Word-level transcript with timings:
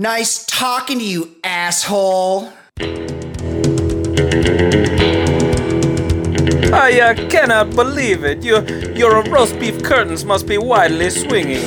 Nice 0.00 0.46
talking 0.46 0.98
to 0.98 1.04
you, 1.04 1.36
asshole. 1.44 2.50
I 6.72 7.00
uh, 7.02 7.28
cannot 7.28 7.76
believe 7.76 8.24
it. 8.24 8.42
Your 8.42 8.64
your 8.96 9.22
roast 9.24 9.60
beef 9.60 9.82
curtains 9.82 10.24
must 10.24 10.48
be 10.48 10.56
widely 10.56 11.10
swinging. 11.10 11.60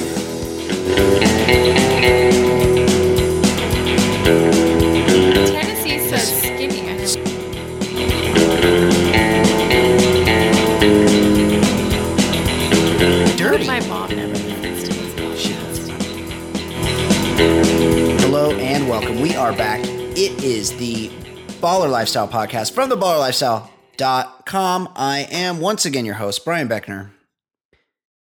Tennessee 5.53 5.99
says 6.09 6.42
are 19.43 19.51
back. 19.57 19.81
It 19.83 20.41
is 20.41 20.71
the 20.77 21.09
Baller 21.59 21.91
Lifestyle 21.91 22.29
podcast 22.29 22.71
from 22.71 22.87
the 22.87 22.95
ballerlifestyle.com. 22.95 24.89
I 24.95 25.27
am 25.29 25.59
once 25.59 25.83
again 25.83 26.05
your 26.05 26.15
host, 26.15 26.45
Brian 26.45 26.69
Beckner. 26.69 27.09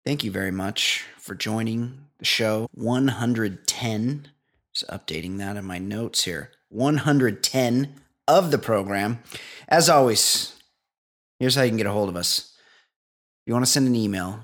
Thank 0.05 0.25
you 0.25 0.33
very 0.33 0.51
much 0.51 1.05
for 1.21 1.37
joining 1.37 2.07
the 2.19 2.25
show. 2.25 2.67
110. 2.75 4.31
Just 4.75 4.91
updating 4.91 5.39
that 5.39 5.57
in 5.57 5.65
my 5.65 5.79
notes 5.79 6.25
here. 6.25 6.51
110 6.71 8.01
of 8.27 8.51
the 8.51 8.59
program. 8.59 9.21
As 9.69 9.89
always, 9.89 10.57
here's 11.39 11.55
how 11.55 11.63
you 11.63 11.71
can 11.71 11.77
get 11.77 11.87
a 11.87 11.93
hold 11.93 12.09
of 12.09 12.17
us. 12.17 12.53
If 12.59 13.47
you 13.47 13.53
want 13.53 13.65
to 13.65 13.71
send 13.71 13.87
an 13.87 13.95
email, 13.95 14.41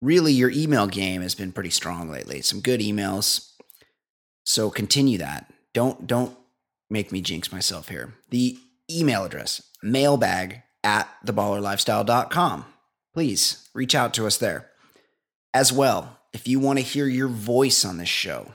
really 0.00 0.32
your 0.32 0.50
email 0.50 0.86
game 0.86 1.20
has 1.20 1.34
been 1.34 1.52
pretty 1.52 1.68
strong 1.68 2.08
lately. 2.08 2.40
Some 2.40 2.62
good 2.62 2.80
emails. 2.80 3.52
So 4.46 4.70
continue 4.70 5.18
that. 5.18 5.47
Don't 5.74 6.06
don't 6.06 6.36
make 6.90 7.12
me 7.12 7.20
jinx 7.20 7.52
myself 7.52 7.88
here. 7.88 8.14
The 8.30 8.58
email 8.90 9.24
address, 9.24 9.62
mailbag 9.82 10.62
at 10.82 11.08
theballerlifestyle.com. 11.26 12.64
Please 13.14 13.68
reach 13.74 13.94
out 13.94 14.14
to 14.14 14.26
us 14.26 14.36
there. 14.36 14.70
As 15.52 15.72
well, 15.72 16.18
if 16.32 16.46
you 16.46 16.60
want 16.60 16.78
to 16.78 16.84
hear 16.84 17.06
your 17.06 17.28
voice 17.28 17.84
on 17.84 17.98
this 17.98 18.08
show, 18.08 18.52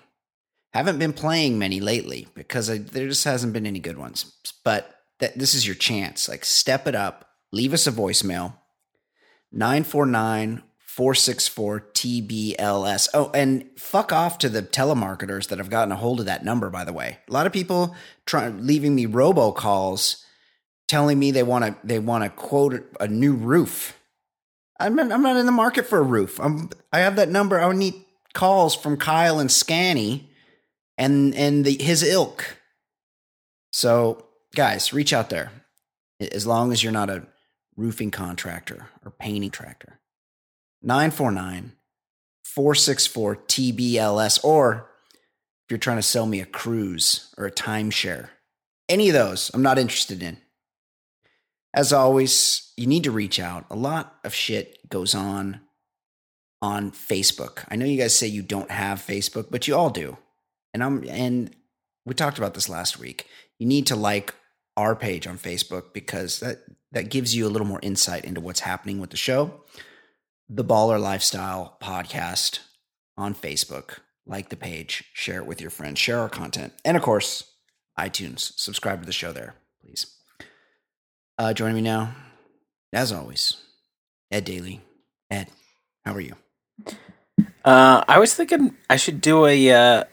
haven't 0.73 0.99
been 0.99 1.13
playing 1.13 1.59
many 1.59 1.79
lately 1.79 2.27
because 2.33 2.69
I, 2.69 2.77
there 2.79 3.07
just 3.07 3.25
hasn't 3.25 3.53
been 3.53 3.67
any 3.67 3.79
good 3.79 3.97
ones. 3.97 4.33
But 4.63 4.89
this 5.19 5.53
is 5.53 5.65
your 5.65 5.75
chance. 5.75 6.27
Like 6.27 6.45
step 6.45 6.87
it 6.87 6.95
up. 6.95 7.29
Leave 7.51 7.73
us 7.73 7.87
a 7.87 7.91
voicemail. 7.91 8.55
949 9.51 10.63
464 10.93 11.79
TBLS. 11.95 13.09
Oh, 13.15 13.31
and 13.33 13.65
fuck 13.75 14.13
off 14.13 14.37
to 14.37 14.47
the 14.47 14.61
telemarketers 14.61 15.47
that 15.47 15.57
have 15.57 15.71
gotten 15.71 15.91
a 15.91 15.95
hold 15.95 16.19
of 16.19 16.27
that 16.27 16.45
number, 16.45 16.69
by 16.69 16.83
the 16.83 16.93
way. 16.93 17.17
A 17.27 17.33
lot 17.33 17.47
of 17.47 17.51
people 17.51 17.95
try 18.27 18.49
leaving 18.49 18.93
me 18.93 19.07
robocalls 19.07 20.23
telling 20.87 21.17
me 21.17 21.31
they 21.31 21.41
want 21.41 21.65
to 21.65 21.75
they 21.83 21.97
want 21.97 22.23
to 22.23 22.29
quote 22.29 22.95
a 22.99 23.07
new 23.07 23.33
roof. 23.33 23.99
I'm 24.79 24.95
not, 24.95 25.11
I'm 25.11 25.23
not 25.23 25.35
in 25.35 25.47
the 25.47 25.51
market 25.51 25.87
for 25.87 25.97
a 25.97 26.03
roof. 26.03 26.39
I'm 26.39 26.69
I 26.91 26.99
have 26.99 27.15
that 27.15 27.29
number. 27.29 27.59
I 27.59 27.73
need 27.73 27.95
calls 28.35 28.75
from 28.75 28.97
Kyle 28.97 29.39
and 29.39 29.51
Scanny 29.51 30.29
and 30.95 31.33
and 31.33 31.65
the 31.65 31.75
his 31.81 32.03
ilk. 32.03 32.59
So, 33.71 34.25
guys, 34.55 34.93
reach 34.93 35.11
out 35.11 35.31
there. 35.31 35.51
As 36.19 36.45
long 36.45 36.71
as 36.71 36.83
you're 36.83 36.93
not 36.93 37.09
a 37.09 37.25
roofing 37.75 38.11
contractor 38.11 38.89
or 39.03 39.09
painting 39.09 39.49
tractor. 39.49 39.99
949 40.83 41.73
464 42.43 43.35
TBLS. 43.35 44.43
Or 44.43 44.89
if 45.65 45.71
you're 45.71 45.77
trying 45.77 45.97
to 45.97 46.03
sell 46.03 46.25
me 46.25 46.41
a 46.41 46.45
cruise 46.45 47.33
or 47.37 47.45
a 47.45 47.51
timeshare, 47.51 48.29
any 48.89 49.07
of 49.09 49.13
those, 49.13 49.49
I'm 49.53 49.63
not 49.63 49.79
interested 49.79 50.21
in. 50.21 50.37
As 51.73 51.91
always, 51.91 52.71
you 52.77 52.85
need 52.85 53.05
to 53.05 53.11
reach 53.11 53.39
out. 53.39 53.65
A 53.71 53.75
lot 53.75 54.17
of 54.23 54.33
shit 54.33 54.89
goes 54.89 55.15
on 55.15 55.61
on 56.61 56.91
Facebook. 56.91 57.65
I 57.69 57.75
know 57.75 57.85
you 57.85 57.97
guys 57.97 58.15
say 58.15 58.27
you 58.27 58.41
don't 58.41 58.71
have 58.71 58.99
Facebook, 58.99 59.47
but 59.49 59.67
you 59.67 59.75
all 59.75 59.89
do. 59.89 60.17
And 60.73 60.83
I'm 60.83 61.03
and 61.09 61.53
we 62.05 62.13
talked 62.13 62.37
about 62.37 62.53
this 62.53 62.69
last 62.69 62.99
week. 62.99 63.27
You 63.57 63.67
need 63.67 63.87
to 63.87 63.95
like 63.95 64.35
our 64.77 64.95
page 64.95 65.27
on 65.27 65.37
Facebook 65.37 65.93
because 65.93 66.39
that 66.39 66.59
that 66.91 67.09
gives 67.09 67.35
you 67.35 67.47
a 67.47 67.49
little 67.49 67.67
more 67.67 67.79
insight 67.81 68.25
into 68.25 68.41
what's 68.41 68.59
happening 68.61 68.99
with 68.99 69.09
the 69.09 69.17
show. 69.17 69.61
The 70.49 70.63
Baller 70.63 70.99
Lifestyle 71.01 71.77
podcast 71.81 72.59
on 73.17 73.33
Facebook. 73.35 73.99
Like 74.25 74.47
the 74.49 74.55
page, 74.55 75.03
share 75.13 75.39
it 75.39 75.45
with 75.45 75.59
your 75.59 75.69
friends, 75.69 75.99
share 75.99 76.19
our 76.19 76.29
content, 76.29 76.71
and 76.85 76.95
of 76.95 77.03
course, 77.03 77.43
iTunes. 77.99 78.53
Subscribe 78.57 79.01
to 79.01 79.05
the 79.05 79.11
show 79.11 79.33
there, 79.33 79.55
please. 79.83 80.15
Uh, 81.37 81.51
joining 81.53 81.75
me 81.75 81.81
now, 81.81 82.15
as 82.93 83.11
always, 83.11 83.57
Ed 84.31 84.45
Daly. 84.45 84.79
Ed, 85.29 85.47
how 86.05 86.13
are 86.13 86.21
you? 86.21 86.35
Uh, 87.65 88.03
I 88.07 88.17
was 88.19 88.33
thinking 88.33 88.77
I 88.89 88.95
should 88.95 89.19
do 89.19 89.45
a 89.45 89.71
uh, 89.71 90.03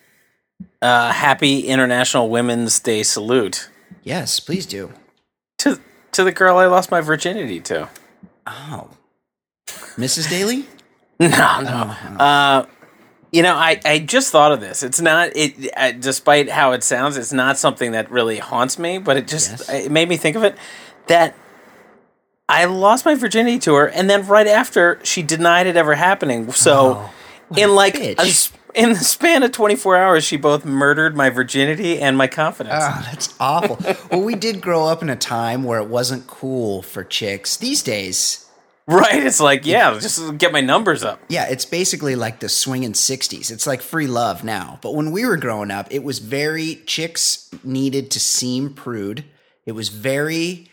uh, 0.82 1.12
happy 1.12 1.60
International 1.68 2.28
Women's 2.28 2.80
Day 2.80 3.04
salute 3.04 3.70
Yes, 4.02 4.40
please 4.40 4.66
do. 4.66 4.92
to 5.58 5.78
to 6.10 6.24
the 6.24 6.32
girl 6.32 6.56
I 6.58 6.66
lost 6.66 6.90
my 6.90 7.00
virginity 7.00 7.60
to. 7.60 7.88
Oh, 8.44 8.90
Mrs. 9.96 10.28
Daly. 10.30 10.66
No, 11.20 11.28
no. 11.28 11.94
Uh, 12.18 12.66
you 13.30 13.42
know, 13.42 13.54
I, 13.54 13.78
I 13.84 13.98
just 13.98 14.32
thought 14.32 14.52
of 14.52 14.60
this. 14.60 14.82
It's 14.82 15.02
not 15.02 15.32
it, 15.36 15.70
uh, 15.76 15.92
despite 15.92 16.48
how 16.48 16.72
it 16.72 16.82
sounds, 16.82 17.18
it's 17.18 17.30
not 17.32 17.58
something 17.58 17.92
that 17.92 18.10
really 18.10 18.38
haunts 18.38 18.78
me. 18.78 18.96
But 18.96 19.18
it 19.18 19.28
just 19.28 19.50
Yes. 19.50 19.68
it 19.68 19.92
made 19.92 20.08
me 20.08 20.16
think 20.16 20.34
of 20.36 20.44
it 20.44 20.56
that 21.08 21.34
I 22.48 22.64
lost 22.64 23.04
my 23.04 23.14
virginity 23.14 23.58
to 23.60 23.74
her, 23.74 23.86
and 23.86 24.08
then 24.08 24.26
right 24.26 24.46
after 24.46 24.98
she 25.04 25.22
denied 25.22 25.66
it 25.66 25.76
ever 25.76 25.94
happening. 25.94 26.50
So 26.52 26.94
Oh, 26.96 27.12
in 27.56 27.74
like 27.74 27.96
a 27.96 28.16
in 28.74 28.88
the 28.90 28.96
span 28.96 29.42
of 29.42 29.52
twenty 29.52 29.76
four 29.76 29.96
hours, 29.98 30.24
she 30.24 30.38
both 30.38 30.64
murdered 30.64 31.14
my 31.14 31.28
virginity 31.28 32.00
and 32.00 32.16
my 32.16 32.28
confidence. 32.28 32.82
Oh, 32.82 33.02
that's 33.10 33.34
awful. 33.38 33.78
well, 34.10 34.22
we 34.22 34.34
did 34.36 34.60
grow 34.62 34.86
up 34.86 35.02
in 35.02 35.10
a 35.10 35.16
time 35.16 35.64
where 35.64 35.78
it 35.80 35.86
wasn't 35.88 36.26
cool 36.26 36.80
for 36.82 37.04
chicks. 37.04 37.56
These 37.58 37.82
days, 37.82 38.46
right? 38.94 39.24
It's 39.24 39.40
like 39.40 39.64
yeah, 39.64 39.96
just 40.00 40.36
get 40.38 40.52
my 40.52 40.60
numbers 40.60 41.04
up. 41.04 41.20
yeah, 41.28 41.46
it's 41.48 41.64
basically 41.64 42.16
like 42.16 42.40
the 42.40 42.48
swinging 42.48 42.92
60s. 42.92 43.52
It's 43.52 43.66
like 43.66 43.82
free 43.82 44.08
love 44.08 44.42
now. 44.42 44.80
But 44.82 44.94
when 44.96 45.12
we 45.12 45.24
were 45.24 45.36
growing 45.36 45.70
up, 45.70 45.86
it 45.92 46.02
was 46.02 46.18
very, 46.18 46.82
chicks 46.86 47.48
needed 47.62 48.10
to 48.10 48.20
seem 48.20 48.74
prude. 48.74 49.24
It 49.64 49.72
was 49.72 49.90
very 49.90 50.68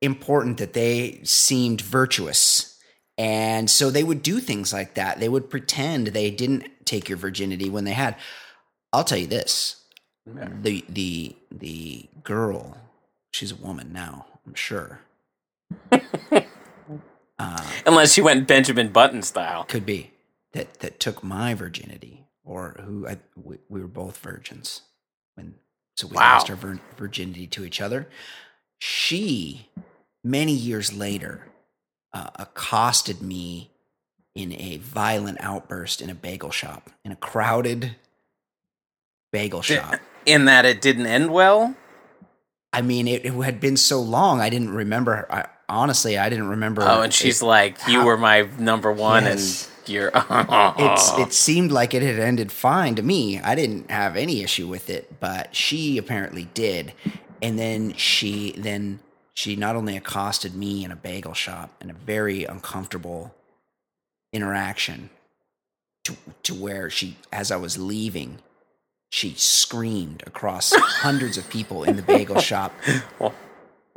important 0.00 0.56
that 0.58 0.72
they 0.72 1.20
seemed 1.24 1.82
virtuous. 1.82 2.78
And 3.18 3.68
so 3.68 3.90
they 3.90 4.04
would 4.04 4.22
do 4.22 4.40
things 4.40 4.72
like 4.72 4.94
that. 4.94 5.20
They 5.20 5.28
would 5.28 5.50
pretend 5.50 6.06
they 6.08 6.30
didn't 6.30 6.86
take 6.86 7.08
your 7.08 7.18
virginity 7.18 7.68
when 7.68 7.84
they 7.84 7.92
had. 7.92 8.16
I'll 8.94 9.04
tell 9.04 9.18
you 9.18 9.26
this. 9.26 9.84
The 10.24 10.84
the 10.88 11.36
the 11.50 12.08
girl, 12.22 12.78
she's 13.30 13.52
a 13.52 13.56
woman 13.56 13.92
now, 13.92 14.26
I'm 14.46 14.54
sure. 14.54 15.00
uh, 17.38 17.62
Unless 17.86 18.12
she 18.14 18.20
went 18.20 18.46
Benjamin 18.48 18.88
Button 18.90 19.22
style. 19.22 19.64
could 19.64 19.86
be 19.86 20.10
that 20.52 20.80
that 20.80 20.98
took 21.00 21.22
my 21.22 21.54
virginity, 21.54 22.24
or 22.44 22.76
who 22.84 23.06
I, 23.06 23.18
we, 23.36 23.58
we 23.68 23.80
were 23.80 23.86
both 23.88 24.18
virgins 24.18 24.82
when 25.34 25.54
so 25.96 26.06
we 26.06 26.16
Wow. 26.16 26.34
lost 26.34 26.50
our 26.50 26.56
vir- 26.56 26.80
virginity 26.96 27.46
to 27.48 27.64
each 27.64 27.80
other. 27.80 28.08
She, 28.80 29.68
many 30.24 30.52
years 30.52 30.92
later, 30.92 31.46
uh, 32.12 32.30
accosted 32.36 33.20
me 33.22 33.70
in 34.34 34.52
a 34.52 34.76
violent 34.78 35.38
outburst 35.40 36.00
in 36.00 36.08
a 36.10 36.14
bagel 36.14 36.50
shop, 36.50 36.90
in 37.04 37.10
a 37.12 37.16
crowded 37.16 37.96
bagel 39.32 39.62
shop. 39.62 39.96
In 40.26 40.44
that 40.46 40.64
it 40.64 40.80
didn't 40.80 41.06
end 41.06 41.32
well. 41.32 41.74
I 42.72 42.82
mean, 42.82 43.08
it, 43.08 43.24
it 43.24 43.32
had 43.32 43.60
been 43.60 43.76
so 43.76 44.00
long, 44.00 44.40
I 44.40 44.48
didn't 44.50 44.70
remember. 44.70 45.26
I, 45.30 45.46
honestly, 45.68 46.18
I 46.18 46.28
didn't 46.28 46.48
remember. 46.48 46.82
Oh, 46.82 47.02
and 47.02 47.12
she's 47.12 47.42
it- 47.42 47.46
like, 47.46 47.78
"You 47.86 48.00
how- 48.00 48.06
were 48.06 48.16
my 48.18 48.48
number 48.58 48.90
one, 48.92 49.24
Yes. 49.24 49.68
and 49.86 49.88
you're." 49.88 50.10
it's 50.14 51.12
it 51.18 51.32
seemed 51.32 51.70
like 51.72 51.94
it 51.94 52.02
had 52.02 52.18
ended 52.18 52.50
fine 52.52 52.94
to 52.96 53.02
me. 53.02 53.40
I 53.40 53.54
didn't 53.54 53.90
have 53.90 54.16
any 54.16 54.42
issue 54.42 54.66
with 54.66 54.90
it, 54.90 55.20
but 55.20 55.54
she 55.54 55.98
apparently 55.98 56.48
did. 56.54 56.92
And 57.42 57.58
then 57.58 57.94
she 57.94 58.52
then 58.56 59.00
she 59.34 59.54
not 59.56 59.76
only 59.76 59.96
accosted 59.96 60.54
me 60.54 60.84
in 60.84 60.90
a 60.90 60.96
bagel 60.96 61.34
shop 61.34 61.70
in 61.80 61.90
a 61.90 61.94
very 61.94 62.44
uncomfortable 62.44 63.34
interaction 64.32 65.10
to 66.04 66.16
to 66.42 66.54
where 66.54 66.90
she 66.90 67.16
as 67.32 67.50
I 67.52 67.56
was 67.56 67.78
leaving, 67.78 68.38
she 69.10 69.34
screamed 69.36 70.22
across 70.26 70.72
hundreds 70.74 71.38
of 71.38 71.48
people 71.48 71.84
in 71.84 71.96
the 71.96 72.02
bagel 72.02 72.40
shop. 72.40 72.72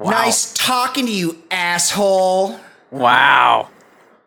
wow. 0.03 0.11
Nice 0.11 0.53
talking 0.53 1.05
to 1.05 1.11
you, 1.11 1.41
asshole. 1.51 2.59
Wow. 2.91 3.69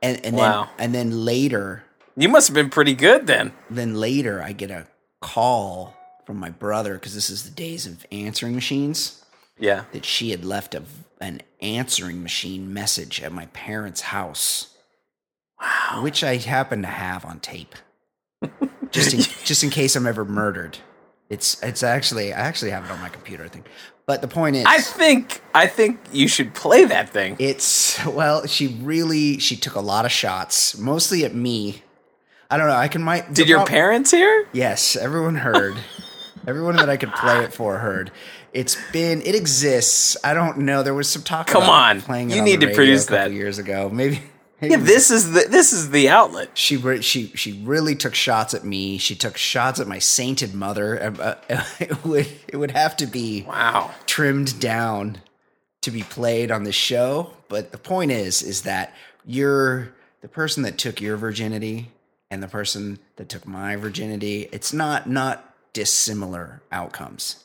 And 0.02 0.24
and 0.24 0.36
Wow. 0.36 0.64
then 0.76 0.84
and 0.84 0.94
then 0.94 1.24
later 1.24 1.84
You 2.16 2.28
must 2.28 2.48
have 2.48 2.54
been 2.54 2.70
pretty 2.70 2.94
good 2.94 3.26
then. 3.26 3.52
then 3.70 3.94
later 3.96 4.42
I 4.42 4.52
get 4.52 4.70
a 4.70 4.86
call 5.20 5.94
from 6.26 6.36
my 6.38 6.50
brother 6.50 6.94
because 6.94 7.14
this 7.14 7.28
is 7.30 7.42
the 7.44 7.50
days 7.50 7.86
of 7.86 8.06
answering 8.12 8.54
machines 8.54 9.24
Yeah. 9.58 9.84
that 9.92 10.04
she 10.04 10.30
had 10.30 10.44
left 10.44 10.74
a, 10.74 10.82
an 11.20 11.40
answering 11.60 12.22
machine 12.22 12.72
message 12.72 13.22
at 13.22 13.32
my 13.32 13.46
parents' 13.46 14.02
house, 14.02 14.68
Wow. 15.60 16.02
which 16.02 16.22
I 16.24 16.36
happen 16.36 16.82
to 16.82 16.88
have 16.88 17.24
on 17.24 17.40
tape, 17.40 17.74
just 18.90 19.14
in, 19.14 19.20
just 19.44 19.62
in 19.64 19.70
case 19.70 19.96
I'm 19.96 20.06
ever 20.06 20.24
murdered. 20.24 20.78
It's 21.30 21.60
it's 21.62 21.82
actually 21.82 22.32
I 22.32 22.40
actually 22.40 22.70
have 22.70 22.84
it 22.84 22.90
on 22.90 23.00
my 23.00 23.08
computer, 23.08 23.44
I 23.44 23.48
think. 23.48 23.66
But 24.06 24.20
the 24.20 24.28
point 24.28 24.56
is, 24.56 24.64
I 24.66 24.80
think 24.80 25.40
I 25.54 25.66
think 25.66 25.98
you 26.12 26.28
should 26.28 26.52
play 26.54 26.84
that 26.84 27.08
thing. 27.10 27.36
it's 27.38 28.04
well, 28.06 28.46
she 28.46 28.66
really 28.82 29.38
she 29.38 29.56
took 29.56 29.74
a 29.76 29.80
lot 29.80 30.04
of 30.04 30.12
shots, 30.12 30.76
mostly 30.78 31.24
at 31.24 31.34
me. 31.34 31.82
I 32.50 32.58
don't 32.58 32.66
know. 32.68 32.74
I 32.76 32.88
can 32.88 33.02
might. 33.02 33.32
Did 33.32 33.48
your 33.48 33.58
prob- 33.60 33.68
parents 33.68 34.10
hear? 34.10 34.46
Yes, 34.52 34.94
everyone 34.96 35.36
heard. 35.36 35.76
everyone 36.46 36.76
that 36.76 36.90
I 36.90 36.96
could 36.98 37.12
play 37.14 37.42
it 37.44 37.54
for 37.54 37.78
heard. 37.78 38.10
It's 38.52 38.76
been 38.92 39.22
it 39.22 39.34
exists. 39.34 40.16
I 40.22 40.34
don't 40.34 40.58
know. 40.58 40.82
There 40.82 40.94
was 40.94 41.08
some 41.08 41.22
talk. 41.22 41.46
Come 41.46 41.62
about 41.62 41.72
on. 41.96 42.00
playing 42.02 42.30
it 42.30 42.34
You 42.34 42.40
on 42.40 42.44
need 42.44 42.60
to 42.60 42.74
produce 42.74 43.06
that. 43.06 43.32
years 43.32 43.58
ago. 43.58 43.88
Maybe. 43.90 44.20
Yeah, 44.70 44.76
this 44.78 45.10
is 45.10 45.32
the 45.32 45.46
this 45.48 45.72
is 45.72 45.90
the 45.90 46.08
outlet. 46.08 46.50
she 46.54 46.76
re- 46.76 47.02
she 47.02 47.28
she 47.34 47.52
really 47.64 47.94
took 47.94 48.14
shots 48.14 48.54
at 48.54 48.64
me. 48.64 48.98
She 48.98 49.14
took 49.14 49.36
shots 49.36 49.80
at 49.80 49.86
my 49.88 49.98
sainted 49.98 50.54
mother. 50.54 51.02
Uh, 51.02 51.36
uh, 51.50 51.64
it 51.80 52.04
would 52.04 52.26
it 52.48 52.56
would 52.56 52.70
have 52.72 52.96
to 52.98 53.06
be 53.06 53.42
Wow. 53.42 53.90
trimmed 54.06 54.58
down 54.60 55.18
to 55.82 55.90
be 55.90 56.02
played 56.02 56.50
on 56.50 56.64
the 56.64 56.72
show. 56.72 57.32
But 57.48 57.72
the 57.72 57.78
point 57.78 58.10
is, 58.10 58.42
is 58.42 58.62
that 58.62 58.92
you're 59.24 59.92
the 60.22 60.28
person 60.28 60.62
that 60.64 60.78
took 60.78 61.00
your 61.00 61.16
virginity 61.16 61.90
and 62.30 62.42
the 62.42 62.48
person 62.48 62.98
that 63.16 63.28
took 63.28 63.46
my 63.46 63.76
virginity. 63.76 64.48
It's 64.52 64.72
not 64.72 65.08
not 65.08 65.54
dissimilar 65.72 66.62
outcomes. 66.72 67.44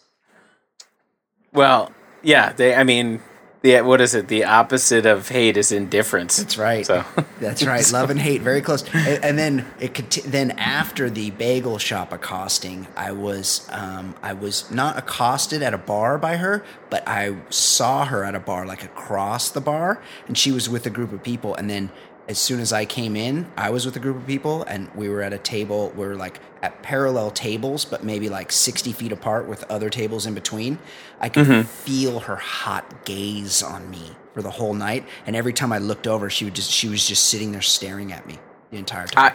Well, 1.53 1.91
yeah, 2.21 2.53
they 2.53 2.75
I 2.75 2.83
mean, 2.83 3.21
the 3.61 3.81
what 3.81 3.99
is 3.99 4.15
it? 4.15 4.29
The 4.29 4.45
opposite 4.45 5.05
of 5.05 5.27
hate 5.27 5.57
is 5.57 5.71
indifference. 5.71 6.37
That's 6.37 6.57
right. 6.57 6.85
So 6.85 7.03
That's 7.39 7.63
right. 7.63 7.89
Love 7.91 8.09
and 8.09 8.19
hate, 8.19 8.41
very 8.41 8.61
close. 8.61 8.83
And, 8.93 9.23
and 9.23 9.37
then 9.37 9.65
it 9.79 9.93
conti- 9.93 10.21
then 10.21 10.51
after 10.51 11.09
the 11.09 11.31
bagel 11.31 11.77
shop 11.77 12.13
accosting, 12.13 12.87
I 12.95 13.11
was 13.11 13.67
um, 13.71 14.15
I 14.21 14.33
was 14.33 14.69
not 14.71 14.97
accosted 14.97 15.61
at 15.61 15.73
a 15.73 15.77
bar 15.77 16.17
by 16.17 16.37
her, 16.37 16.63
but 16.89 17.05
I 17.07 17.35
saw 17.49 18.05
her 18.05 18.23
at 18.23 18.35
a 18.35 18.39
bar, 18.39 18.65
like 18.65 18.83
across 18.83 19.49
the 19.49 19.61
bar, 19.61 20.01
and 20.27 20.37
she 20.37 20.51
was 20.51 20.69
with 20.69 20.85
a 20.85 20.89
group 20.89 21.11
of 21.11 21.21
people. 21.23 21.53
And 21.55 21.69
then 21.69 21.91
as 22.29 22.37
soon 22.37 22.59
as 22.59 22.71
I 22.71 22.85
came 22.85 23.15
in, 23.15 23.51
I 23.57 23.71
was 23.71 23.87
with 23.87 23.95
a 23.95 23.99
group 23.99 24.15
of 24.15 24.27
people, 24.27 24.61
and 24.63 24.87
we 24.93 25.09
were 25.09 25.23
at 25.23 25.33
a 25.33 25.39
table. 25.39 25.91
We 25.95 26.05
were 26.05 26.15
like 26.15 26.39
at 26.61 26.83
parallel 26.83 27.31
tables, 27.31 27.85
but 27.85 28.03
maybe 28.03 28.29
like 28.29 28.51
sixty 28.51 28.93
feet 28.93 29.11
apart, 29.11 29.47
with 29.47 29.63
other 29.63 29.89
tables 29.89 30.27
in 30.27 30.35
between. 30.35 30.77
I 31.19 31.29
could 31.29 31.47
mm-hmm. 31.47 31.63
feel 31.63 32.19
her 32.21 32.35
hot 32.35 33.03
gaze 33.03 33.63
on 33.63 33.89
me 33.89 34.11
for 34.35 34.43
the 34.43 34.51
whole 34.51 34.75
night, 34.75 35.05
and 35.25 35.35
every 35.35 35.53
time 35.53 35.73
I 35.73 35.79
looked 35.79 36.05
over, 36.05 36.29
she 36.29 36.45
would 36.45 36.53
just 36.53 36.69
she 36.69 36.87
was 36.87 37.05
just 37.05 37.25
sitting 37.25 37.51
there 37.51 37.63
staring 37.63 38.13
at 38.13 38.27
me 38.27 38.37
the 38.69 38.77
entire 38.77 39.07
time. 39.07 39.33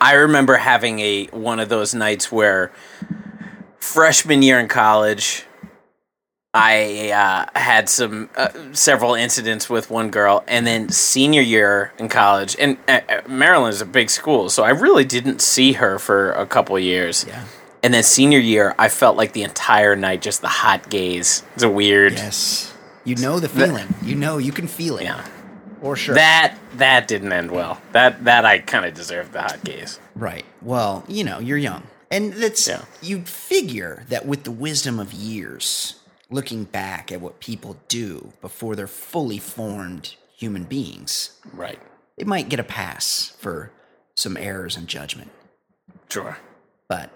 I 0.00 0.12
I 0.12 0.12
remember 0.16 0.56
having 0.56 1.00
a 1.00 1.26
one 1.28 1.60
of 1.60 1.70
those 1.70 1.94
nights 1.94 2.30
where 2.30 2.72
freshman 3.78 4.42
year 4.42 4.60
in 4.60 4.68
college, 4.68 5.46
I 6.54 7.10
uh, 7.10 7.58
had 7.58 7.88
some 7.88 8.30
uh, 8.36 8.48
several 8.72 9.14
incidents 9.14 9.68
with 9.68 9.90
one 9.90 10.10
girl, 10.10 10.44
and 10.46 10.64
then 10.66 10.88
senior 10.88 11.42
year 11.42 11.92
in 11.98 12.08
college, 12.08 12.54
and 12.60 12.78
uh, 12.88 13.00
uh, 13.08 13.20
Maryland 13.28 13.74
is 13.74 13.80
a 13.80 13.86
big 13.86 14.08
school, 14.08 14.48
so 14.48 14.62
I 14.62 14.70
really 14.70 15.04
didn't 15.04 15.40
see 15.42 15.72
her 15.72 15.98
for 15.98 16.30
a 16.32 16.46
couple 16.46 16.78
years. 16.78 17.24
yeah. 17.28 17.44
And 17.82 17.92
then 17.92 18.02
senior 18.02 18.38
year, 18.38 18.74
I 18.78 18.88
felt 18.88 19.16
like 19.18 19.32
the 19.34 19.42
entire 19.42 19.94
night 19.96 20.22
just 20.22 20.40
the 20.40 20.48
hot 20.48 20.88
gaze. 20.88 21.42
It's 21.54 21.62
a 21.64 21.68
weird. 21.68 22.14
Yes. 22.14 22.72
You 23.04 23.16
know 23.16 23.40
the 23.40 23.48
feeling. 23.50 23.86
you 24.02 24.14
know 24.14 24.38
you 24.38 24.52
can 24.52 24.68
feel 24.68 24.96
it. 24.96 25.04
Yeah. 25.04 25.22
For 25.82 25.94
sure. 25.96 26.14
That 26.14 26.56
that 26.78 27.08
didn't 27.08 27.30
end 27.34 27.50
well. 27.50 27.78
That 27.92 28.24
that 28.24 28.46
I 28.46 28.60
kind 28.60 28.86
of 28.86 28.94
deserved 28.94 29.32
the 29.32 29.42
hot 29.42 29.62
gaze. 29.64 30.00
Right. 30.14 30.46
Well, 30.62 31.04
you 31.08 31.24
know, 31.24 31.40
you're 31.40 31.58
young. 31.58 31.82
And 32.10 32.32
that's 32.32 32.66
Yeah. 32.66 32.84
you'd 33.02 33.28
figure 33.28 34.04
that 34.08 34.24
with 34.24 34.44
the 34.44 34.50
wisdom 34.50 34.98
of 34.98 35.12
years, 35.12 35.96
looking 36.30 36.64
back 36.64 37.12
at 37.12 37.20
what 37.20 37.40
people 37.40 37.76
do 37.88 38.32
before 38.40 38.74
they're 38.76 38.86
fully 38.86 39.38
formed 39.38 40.16
human 40.36 40.64
beings, 40.64 41.38
Right. 41.52 41.78
they 42.16 42.24
might 42.24 42.48
get 42.48 42.58
a 42.60 42.64
pass 42.64 43.34
for 43.38 43.70
some 44.16 44.36
errors 44.36 44.76
in 44.76 44.86
judgment. 44.86 45.30
Sure. 46.08 46.36
But 46.88 47.10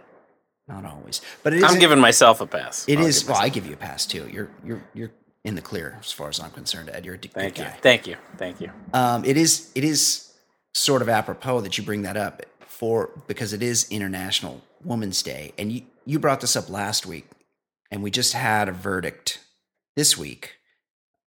not 0.67 0.85
always. 0.85 1.21
But 1.43 1.53
it 1.55 1.59
is 1.59 1.65
I'm 1.65 1.79
giving 1.79 1.99
myself 2.01 2.41
a 2.41 2.47
pass. 2.47 2.85
it 2.89 2.99
I'll 2.99 3.07
is 3.07 3.25
well, 3.27 3.37
I 3.39 3.49
give 3.49 3.67
you 3.67 3.75
a 3.75 3.77
pass 3.77 4.07
too. 4.07 4.29
You're 4.33 4.51
you're 4.65 4.83
you're 4.95 5.11
in 5.45 5.55
the 5.55 5.63
clear 5.63 5.97
as 6.01 6.13
far 6.13 6.29
as 6.29 6.41
I'm 6.41 6.51
concerned, 6.51 6.91
Ed. 6.93 7.05
You're 7.07 7.15
a 7.15 7.19
d- 7.19 7.29
good 7.29 7.35
Thank 7.41 7.59
you. 7.59 7.65
guy. 7.65 7.77
Thank 7.81 8.07
you. 8.07 8.17
Thank 8.37 8.61
you. 8.61 8.71
Um, 8.93 9.25
it 9.25 9.37
is 9.37 9.71
it 9.75 9.85
is 9.85 10.33
sort 10.75 11.01
of 11.03 11.09
apropos 11.09 11.61
that 11.63 11.79
you 11.79 11.85
bring 11.85 12.03
that 12.03 12.17
up 12.17 12.43
for 12.61 13.11
because 13.27 13.53
it 13.53 13.63
is 13.63 13.87
International 13.91 14.61
Women's 14.85 15.23
Day, 15.23 15.53
and 15.59 15.71
you 15.73 15.83
you 16.05 16.19
brought 16.19 16.41
this 16.41 16.57
up 16.57 16.69
last 16.69 17.07
week, 17.07 17.27
and 17.91 18.03
we 18.03 18.11
just 18.11 18.33
had 18.33 18.69
a 18.69 18.73
verdict 18.73 19.41
this 19.97 20.17
week, 20.17 20.57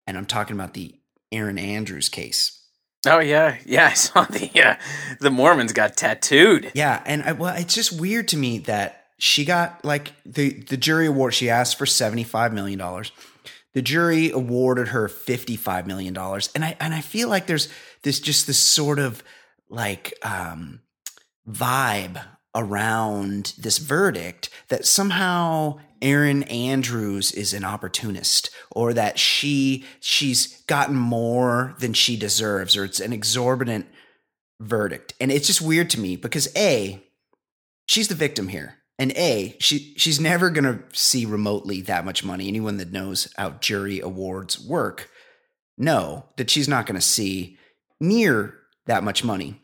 and 0.06 0.18
I'm 0.18 0.26
talking 0.26 0.56
about 0.56 0.74
the 0.74 0.96
Erin 1.32 1.58
Andrews 1.58 2.10
case. 2.10 2.56
Oh 3.08 3.20
yeah, 3.20 3.58
yeah. 3.66 3.88
I 3.88 3.94
saw 3.94 4.24
the 4.26 4.52
uh, 4.62 4.76
the 5.20 5.32
Mormons 5.32 5.74
got 5.74 5.96
tattooed. 5.96 6.72
Yeah, 6.74 7.02
and 7.06 7.24
I, 7.24 7.32
well, 7.34 7.56
it's 7.56 7.76
just 7.76 8.00
weird 8.00 8.28
to 8.30 8.38
me 8.38 8.60
that 8.60 9.06
she 9.18 9.46
got 9.46 9.84
like 9.86 10.14
the 10.26 10.54
the 10.54 10.78
jury 10.78 11.08
award. 11.08 11.34
She 11.34 11.50
asked 11.50 11.78
for 11.78 11.86
seventy 11.86 12.24
five 12.24 12.54
million 12.54 12.80
dollars. 12.80 13.12
The 13.74 13.82
jury 13.82 14.32
awarded 14.32 14.90
her 14.90 15.08
fifty 15.08 15.56
five 15.56 15.88
million 15.88 16.14
dollars, 16.14 16.50
and 16.56 16.66
I 16.66 16.76
and 16.80 16.94
I 16.94 17.02
feel 17.02 17.30
like 17.30 17.48
there's 17.48 17.70
this 18.04 18.20
just 18.20 18.48
this 18.48 18.60
sort 18.60 19.00
of 19.00 19.24
like 19.70 20.14
um, 20.24 20.82
vibe 21.48 22.22
around 22.56 23.54
this 23.58 23.78
verdict 23.78 24.50
that 24.70 24.86
somehow 24.86 25.78
Erin 26.02 26.44
Andrews 26.44 27.32
is 27.32 27.54
an 27.54 27.64
opportunist 27.66 28.50
or 28.72 28.94
that 28.94 29.20
she 29.20 29.86
she's 30.00 30.62
gotten 30.64 30.96
more 30.96 31.76
than 31.80 31.94
she 31.94 32.16
deserves 32.16 32.76
or 32.78 32.84
it's 32.86 33.00
an 33.00 33.14
exorbitant 33.14 33.88
verdict. 34.60 35.14
And 35.20 35.32
it's 35.32 35.48
just 35.48 35.62
weird 35.62 35.90
to 35.92 36.00
me 36.00 36.16
because 36.16 36.48
A, 36.56 37.04
she's 37.86 38.08
the 38.08 38.16
victim 38.16 38.48
here. 38.50 38.76
And 38.98 39.12
A, 39.14 39.56
she 39.60 39.94
she's 39.98 40.20
never 40.20 40.50
gonna 40.50 40.84
see 40.94 41.26
remotely 41.26 41.82
that 41.82 42.04
much 42.06 42.24
money. 42.24 42.48
Anyone 42.48 42.78
that 42.78 42.92
knows 42.92 43.32
how 43.38 43.52
jury 43.52 44.00
awards 44.00 44.60
work 44.60 45.10
know 45.78 46.26
that 46.38 46.50
she's 46.50 46.68
not 46.68 46.86
gonna 46.86 47.00
see 47.02 47.58
near 48.02 48.56
that 48.88 49.04
much 49.04 49.24
money. 49.24 49.62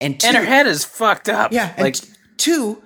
And, 0.00 0.18
two, 0.20 0.26
And 0.28 0.36
her 0.36 0.44
head 0.44 0.66
is 0.66 0.84
fucked 0.84 1.28
up. 1.28 1.52
yeah, 1.52 1.74
like 1.78 1.96
two, 2.36 2.82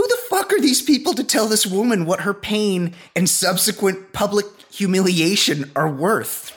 who 0.00 0.08
the 0.08 0.22
fuck 0.30 0.52
are 0.52 0.60
these 0.60 0.80
people 0.80 1.12
to 1.12 1.22
tell 1.24 1.46
this 1.46 1.66
woman 1.66 2.06
what 2.06 2.20
her 2.20 2.32
pain 2.32 2.94
and 3.14 3.28
subsequent 3.28 4.12
public 4.14 4.46
humiliation 4.72 5.70
are 5.76 5.90
worth? 5.90 6.56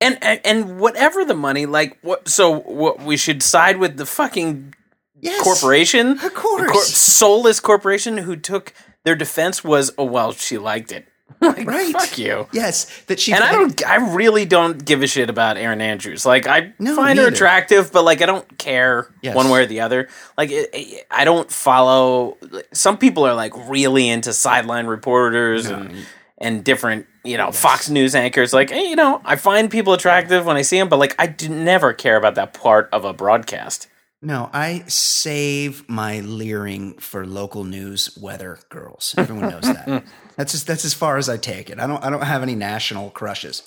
and, 0.00 0.18
and 0.22 0.40
and 0.44 0.78
whatever 0.78 1.24
the 1.24 1.34
money, 1.34 1.66
like 1.66 1.98
what? 2.02 2.28
So 2.28 2.60
what? 2.60 3.00
We 3.00 3.16
should 3.16 3.42
side 3.42 3.78
with 3.78 3.96
the 3.96 4.06
fucking 4.06 4.74
Yes, 5.20 5.42
corporation, 5.42 6.18
of 6.20 6.34
course. 6.34 6.94
soulless 6.94 7.58
corporation 7.58 8.18
who 8.18 8.36
took 8.36 8.72
their 9.04 9.16
defense 9.16 9.64
was, 9.64 9.90
oh 9.98 10.04
well, 10.04 10.32
she 10.32 10.58
liked 10.58 10.92
it. 10.92 11.08
like, 11.42 11.66
Right. 11.66 11.92
Fuck 11.92 12.18
you. 12.18 12.46
Yes, 12.52 12.86
that 13.06 13.20
she 13.20 13.32
And 13.32 13.44
I 13.44 13.52
don't, 13.52 13.86
I 13.86 14.14
really 14.14 14.44
don't 14.44 14.84
give 14.84 15.02
a 15.02 15.06
shit 15.06 15.30
about 15.30 15.56
Erin 15.56 15.80
Andrews. 15.80 16.26
Like, 16.26 16.46
I 16.46 16.72
No, 16.78 16.96
find 16.96 17.18
her 17.18 17.28
attractive, 17.28 17.92
but 17.92 18.04
like, 18.04 18.22
I 18.22 18.26
don't 18.26 18.58
care 18.58 19.12
Yes. 19.22 19.34
one 19.36 19.48
way 19.50 19.62
or 19.62 19.66
the 19.66 19.80
other. 19.80 20.08
Like, 20.36 20.50
it, 20.50 20.70
it- 20.72 21.06
I 21.10 21.24
don't 21.24 21.50
follow. 21.50 22.36
Some 22.72 22.98
people 22.98 23.24
are 23.26 23.34
like 23.34 23.52
really 23.68 24.08
into 24.08 24.32
sideline 24.32 24.86
reporters 24.86 25.66
and 25.66 25.94
and 26.40 26.62
different, 26.62 27.06
you 27.24 27.36
know, 27.36 27.50
Fox 27.50 27.90
News 27.90 28.14
anchors. 28.14 28.52
Like, 28.52 28.70
hey, 28.70 28.88
you 28.88 28.94
know, 28.94 29.20
I 29.24 29.34
find 29.34 29.68
people 29.70 29.92
attractive 29.92 30.46
when 30.46 30.56
I 30.56 30.62
see 30.62 30.78
them, 30.78 30.88
but 30.88 30.98
like, 31.00 31.16
I 31.18 31.26
do 31.26 31.48
never 31.48 31.92
care 31.92 32.16
about 32.16 32.36
that 32.36 32.54
part 32.54 32.88
of 32.92 33.04
a 33.04 33.12
broadcast. 33.12 33.88
No, 34.22 34.48
I 34.52 34.84
save 34.86 35.88
my 35.88 36.20
leering 36.20 36.94
for 36.98 37.26
local 37.26 37.64
news 37.64 38.16
weather 38.20 38.58
girls. 38.68 39.14
Everyone 39.16 39.48
knows 39.50 39.62
that. 39.62 40.04
That's 40.38 40.52
just, 40.52 40.68
that's 40.68 40.84
as 40.84 40.94
far 40.94 41.18
as 41.18 41.28
I 41.28 41.36
take 41.36 41.68
it. 41.68 41.80
I 41.80 41.86
don't 41.88 42.02
I 42.02 42.08
don't 42.08 42.22
have 42.22 42.42
any 42.42 42.54
national 42.54 43.10
crushes. 43.10 43.64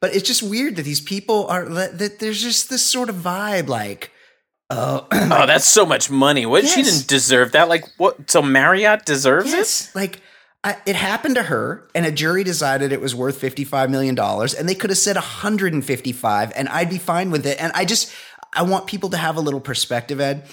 But 0.00 0.16
it's 0.16 0.26
just 0.26 0.42
weird 0.42 0.76
that 0.76 0.82
these 0.82 1.00
people 1.00 1.46
are 1.46 1.68
that 1.68 2.18
there's 2.18 2.42
just 2.42 2.70
this 2.70 2.84
sort 2.84 3.10
of 3.10 3.16
vibe 3.16 3.68
like 3.68 4.10
oh 4.70 5.06
Oh, 5.12 5.46
that's 5.46 5.66
so 5.66 5.84
much 5.84 6.10
money. 6.10 6.46
What? 6.46 6.66
She 6.66 6.82
didn't 6.82 7.06
deserve 7.06 7.52
that. 7.52 7.68
Like, 7.68 7.84
what? 7.98 8.30
So 8.30 8.40
Marriott 8.42 9.04
deserves 9.04 9.52
it? 9.52 9.90
like 9.94 10.20
I, 10.64 10.78
it 10.86 10.96
happened 10.96 11.34
to 11.34 11.42
her 11.42 11.86
and 11.94 12.06
a 12.06 12.10
jury 12.10 12.42
decided 12.42 12.90
it 12.90 13.02
was 13.02 13.14
worth 13.14 13.36
55 13.36 13.90
million 13.90 14.14
dollars 14.14 14.54
and 14.54 14.66
they 14.66 14.74
could 14.74 14.88
have 14.88 14.98
said 14.98 15.16
155 15.16 16.52
and 16.56 16.68
I'd 16.70 16.88
be 16.88 16.96
fine 16.98 17.30
with 17.30 17.44
it 17.44 17.60
and 17.60 17.70
I 17.74 17.84
just 17.84 18.10
I 18.50 18.62
want 18.62 18.86
people 18.86 19.10
to 19.10 19.18
have 19.18 19.36
a 19.36 19.40
little 19.40 19.60
perspective 19.60 20.20
Ed 20.22 20.46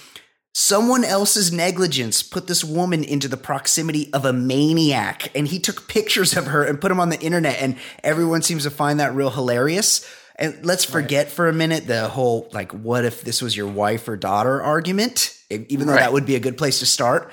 Someone 0.54 1.02
else's 1.02 1.50
negligence 1.50 2.22
put 2.22 2.46
this 2.46 2.62
woman 2.62 3.02
into 3.04 3.26
the 3.26 3.38
proximity 3.38 4.12
of 4.12 4.26
a 4.26 4.32
maniac, 4.34 5.30
and 5.34 5.48
he 5.48 5.58
took 5.58 5.88
pictures 5.88 6.36
of 6.36 6.46
her 6.48 6.62
and 6.62 6.78
put 6.80 6.88
them 6.88 7.00
on 7.00 7.08
the 7.08 7.18
internet, 7.20 7.56
and 7.60 7.76
everyone 8.04 8.42
seems 8.42 8.64
to 8.64 8.70
find 8.70 9.00
that 9.00 9.14
real 9.14 9.30
hilarious. 9.30 10.06
And 10.36 10.64
let's 10.64 10.84
forget 10.84 11.30
for 11.30 11.48
a 11.48 11.52
minute 11.54 11.86
the 11.86 12.08
whole 12.08 12.48
like, 12.52 12.72
what 12.72 13.04
if 13.04 13.22
this 13.22 13.40
was 13.40 13.56
your 13.56 13.66
wife 13.68 14.06
or 14.08 14.16
daughter 14.16 14.60
argument? 14.62 15.38
Even 15.50 15.86
though 15.86 15.94
Right. 15.94 16.00
that 16.00 16.12
would 16.12 16.26
be 16.26 16.36
a 16.36 16.40
good 16.40 16.58
place 16.58 16.80
to 16.80 16.86
start. 16.86 17.30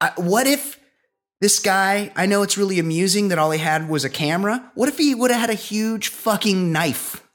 I, 0.00 0.12
what 0.16 0.46
if 0.46 0.78
this 1.40 1.58
guy? 1.58 2.12
I 2.16 2.26
know 2.26 2.42
it's 2.42 2.56
really 2.58 2.78
amusing 2.78 3.28
that 3.28 3.38
all 3.38 3.50
he 3.50 3.58
had 3.58 3.88
was 3.88 4.04
a 4.04 4.10
camera. 4.10 4.70
What 4.74 4.88
if 4.88 4.98
he 4.98 5.14
would 5.14 5.30
have 5.30 5.40
had 5.40 5.50
a 5.50 5.54
huge 5.54 6.08
fucking 6.08 6.70
knife? 6.72 7.26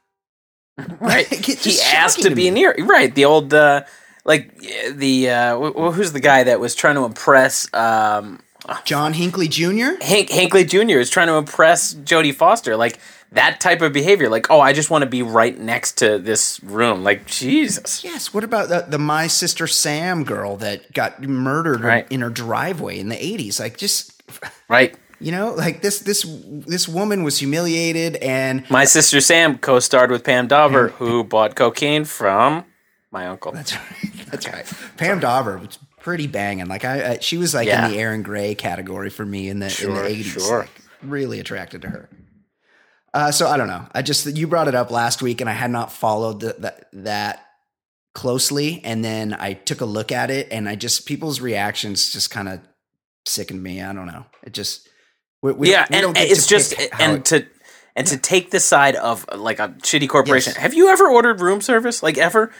Right. 1.00 1.26
He 1.44 1.80
asked 1.82 2.22
to 2.22 2.30
to 2.30 2.34
be 2.34 2.44
me. 2.44 2.50
near. 2.62 2.74
Right. 2.78 3.14
The 3.14 3.24
old, 3.26 3.52
uh, 3.52 3.82
like 4.24 4.56
the 4.92 5.30
uh, 5.30 5.58
wh- 5.58 5.72
wh- 5.74 5.94
who's 5.94 6.12
the 6.12 6.20
guy 6.20 6.44
that 6.44 6.60
was 6.60 6.74
trying 6.74 6.96
to 6.96 7.04
impress 7.04 7.72
um, 7.74 8.40
John 8.84 9.12
Hinckley 9.14 9.48
Jr. 9.48 10.02
Hank 10.02 10.30
Hankley 10.30 10.64
Jr. 10.64 10.98
is 10.98 11.10
trying 11.10 11.28
to 11.28 11.34
impress 11.34 11.94
Jodie 11.94 12.34
Foster. 12.34 12.76
Like 12.76 12.98
that 13.32 13.60
type 13.60 13.80
of 13.80 13.92
behavior. 13.92 14.28
Like, 14.28 14.50
oh, 14.50 14.60
I 14.60 14.72
just 14.72 14.90
want 14.90 15.02
to 15.02 15.08
be 15.08 15.22
right 15.22 15.56
next 15.58 15.98
to 15.98 16.18
this 16.18 16.60
room. 16.64 17.04
Like, 17.04 17.26
Jesus. 17.26 18.02
Yes. 18.02 18.34
What 18.34 18.42
about 18.42 18.68
the, 18.68 18.84
the 18.88 18.98
My 18.98 19.28
Sister 19.28 19.68
Sam 19.68 20.24
girl 20.24 20.56
that 20.56 20.92
got 20.92 21.22
murdered 21.22 21.80
Right. 21.80 22.06
in 22.10 22.22
her 22.22 22.28
driveway 22.30 22.98
in 22.98 23.08
the 23.08 23.14
80s? 23.14 23.60
Like, 23.60 23.76
just, 23.78 24.20
Right. 24.68 24.96
you 25.20 25.30
know, 25.30 25.54
like 25.54 25.80
this, 25.80 26.00
this, 26.00 26.26
this 26.28 26.88
woman 26.88 27.22
was 27.22 27.38
humiliated 27.38 28.16
and 28.16 28.68
My 28.68 28.84
sister 28.84 29.20
Sam 29.20 29.58
co-starred 29.58 30.10
with 30.10 30.24
Pam 30.24 30.48
Dawber, 30.48 30.88
who 30.88 31.22
bought 31.22 31.54
cocaine 31.54 32.04
from 32.04 32.64
my 33.12 33.26
uncle. 33.26 33.52
that's 33.52 33.74
right. 33.74 34.12
That's 34.30 34.46
right. 34.48 34.64
Pam 34.96 35.18
Dawber 35.18 35.58
was 35.58 35.76
pretty 35.98 36.28
banging. 36.28 36.66
Like, 36.66 36.84
I, 36.84 37.00
uh, 37.00 37.16
she 37.20 37.36
was 37.36 37.52
like 37.52 37.66
Yeah. 37.66 37.86
in 37.86 37.90
the 37.92 37.98
Erin 37.98 38.22
Gray 38.22 38.54
category 38.54 39.10
for 39.10 39.26
me 39.26 39.48
in 39.48 39.58
the, 39.58 39.66
in 39.82 39.92
the 39.92 40.00
80s. 40.02 40.24
sure. 40.24 40.58
Like, 40.60 40.70
really 41.02 41.40
attracted 41.40 41.82
to 41.82 41.88
her. 41.88 42.08
Uh, 43.12 43.32
so 43.32 43.48
I 43.48 43.56
don't 43.56 43.66
know. 43.66 43.86
I 43.92 44.02
just, 44.02 44.24
you 44.36 44.46
brought 44.46 44.68
it 44.68 44.76
up 44.76 44.92
last 44.92 45.20
week 45.20 45.40
and 45.40 45.50
I 45.50 45.54
had 45.54 45.72
not 45.72 45.90
followed 45.90 46.38
the, 46.40 46.54
that, 46.60 46.86
that 46.92 47.44
closely. 48.14 48.80
And 48.84 49.04
then 49.04 49.34
I 49.34 49.54
took 49.54 49.80
a 49.80 49.84
look 49.84 50.12
at 50.12 50.30
it 50.30 50.46
and 50.52 50.68
I 50.68 50.76
just, 50.76 51.06
people's 51.06 51.40
reactions 51.40 52.12
just 52.12 52.30
kind 52.30 52.48
of 52.48 52.60
sickened 53.26 53.62
me. 53.64 53.82
I 53.82 53.92
don't 53.92 54.06
know. 54.06 54.26
It 54.44 54.52
just, 54.52 54.88
we, 55.42 55.52
we, 55.52 55.70
yeah, 55.72 55.86
and 55.90 56.16
it's 56.16 56.46
just 56.46 56.74
and 57.00 57.16
it- 57.18 57.24
to 57.26 57.46
and 58.00 58.08
to 58.08 58.16
take 58.18 58.50
the 58.50 58.60
side 58.60 58.96
of 58.96 59.26
like 59.34 59.58
a 59.58 59.68
shitty 59.68 60.08
corporation. 60.08 60.52
Yes. 60.54 60.62
Have 60.62 60.74
you 60.74 60.88
ever 60.88 61.08
ordered 61.08 61.40
room 61.40 61.60
service? 61.60 62.02
Like 62.02 62.18
ever? 62.18 62.52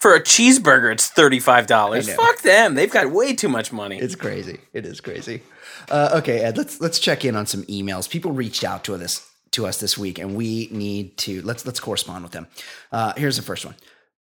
For 0.00 0.14
a 0.14 0.20
cheeseburger, 0.20 0.92
it's 0.92 1.08
thirty 1.08 1.40
five 1.40 1.66
dollars. 1.66 2.12
Fuck 2.12 2.42
them. 2.42 2.74
They've 2.74 2.90
got 2.90 3.10
way 3.10 3.34
too 3.34 3.48
much 3.48 3.72
money. 3.72 3.98
It's 3.98 4.14
crazy. 4.14 4.60
It 4.72 4.86
is 4.86 5.00
crazy. 5.00 5.42
Uh, 5.90 6.10
okay, 6.16 6.40
Ed, 6.40 6.56
let's 6.56 6.80
let's 6.80 6.98
check 6.98 7.24
in 7.24 7.36
on 7.36 7.46
some 7.46 7.62
emails. 7.64 8.08
People 8.08 8.32
reached 8.32 8.64
out 8.64 8.84
to 8.84 8.94
us 8.94 9.28
to 9.52 9.66
us 9.66 9.80
this 9.80 9.96
week, 9.96 10.18
and 10.18 10.36
we 10.36 10.68
need 10.70 11.16
to 11.18 11.42
let's 11.42 11.64
let's 11.66 11.80
correspond 11.80 12.22
with 12.22 12.32
them. 12.32 12.46
Uh, 12.92 13.14
here's 13.16 13.36
the 13.36 13.42
first 13.42 13.64
one: 13.64 13.74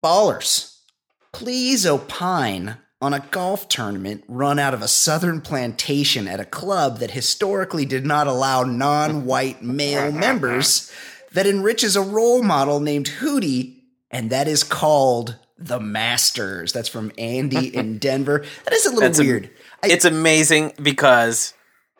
Ballers, 0.03 0.77
please 1.33 1.87
opine 1.87 2.77
on 3.05 3.13
a 3.13 3.21
golf 3.31 3.69
tournament 3.69 4.25
run 4.29 4.59
out 4.59 4.73
of 4.73 4.81
a 4.81 4.89
southern 4.89 5.41
plantation 5.43 6.27
at 6.27 6.41
a 6.41 6.45
club 6.45 6.99
that 7.01 7.11
historically 7.11 7.85
did 7.85 8.07
not 8.07 8.27
allow 8.27 8.63
non-white 8.63 9.63
male 9.63 10.11
members 10.11 10.91
that 11.33 11.47
enriches 11.47 11.97
a 11.97 12.01
role 12.01 12.43
model 12.43 12.81
named 12.81 13.07
Hootie, 13.21 13.77
and 14.11 14.31
that 14.31 14.49
is 14.49 14.65
called 14.65 15.37
the 15.59 15.79
Masters. 15.79 16.73
That's 16.73 16.89
from 16.89 17.13
Andy 17.19 17.67
in 17.77 17.99
Denver. 17.99 18.45
That 18.65 18.73
is 18.73 18.87
a 18.87 18.89
little 18.89 19.03
That's 19.03 19.19
a- 19.19 19.23
weird. 19.25 19.51
I- 19.83 19.89
it's 19.89 20.05
amazing 20.07 20.73
because 20.81 21.53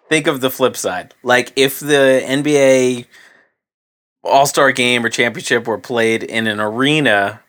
think 0.09 0.27
of 0.27 0.41
the 0.41 0.51
flip 0.51 0.77
side. 0.77 1.15
Like 1.23 1.53
if 1.57 1.81
the 1.81 2.23
NBA 2.25 3.07
All 4.23 4.47
Star 4.47 4.73
game 4.73 5.05
or 5.05 5.11
championship 5.11 5.67
were 5.67 5.77
played 5.79 6.23
in 6.23 6.47
an 6.47 6.61
arena 6.61 7.43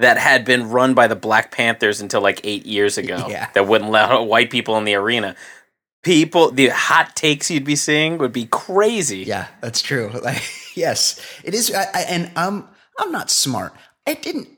that 0.00 0.18
had 0.18 0.44
been 0.44 0.70
run 0.70 0.94
by 0.94 1.06
the 1.06 1.16
Black 1.16 1.52
Panthers 1.52 2.00
until 2.00 2.20
like 2.20 2.40
eight 2.44 2.66
years 2.66 2.98
ago, 2.98 3.26
Yeah. 3.28 3.48
that 3.54 3.66
wouldn't 3.66 3.90
let 3.90 4.10
white 4.26 4.50
people 4.50 4.76
in 4.76 4.84
the 4.84 4.94
arena. 4.94 5.36
People, 6.02 6.50
the 6.50 6.68
hot 6.68 7.14
takes 7.14 7.50
you'd 7.50 7.64
be 7.64 7.76
seeing 7.76 8.16
would 8.18 8.32
be 8.32 8.46
crazy. 8.46 9.18
Yeah, 9.18 9.46
that's 9.60 9.82
true. 9.82 10.10
Like, 10.22 10.42
yes, 10.74 11.20
it 11.44 11.54
is. 11.54 11.72
I, 11.74 11.82
I, 11.94 12.00
and 12.08 12.30
I'm 12.36 12.66
I'm 12.98 13.12
not 13.12 13.30
smart. 13.30 13.72
It 14.06 14.22
didn't 14.22 14.48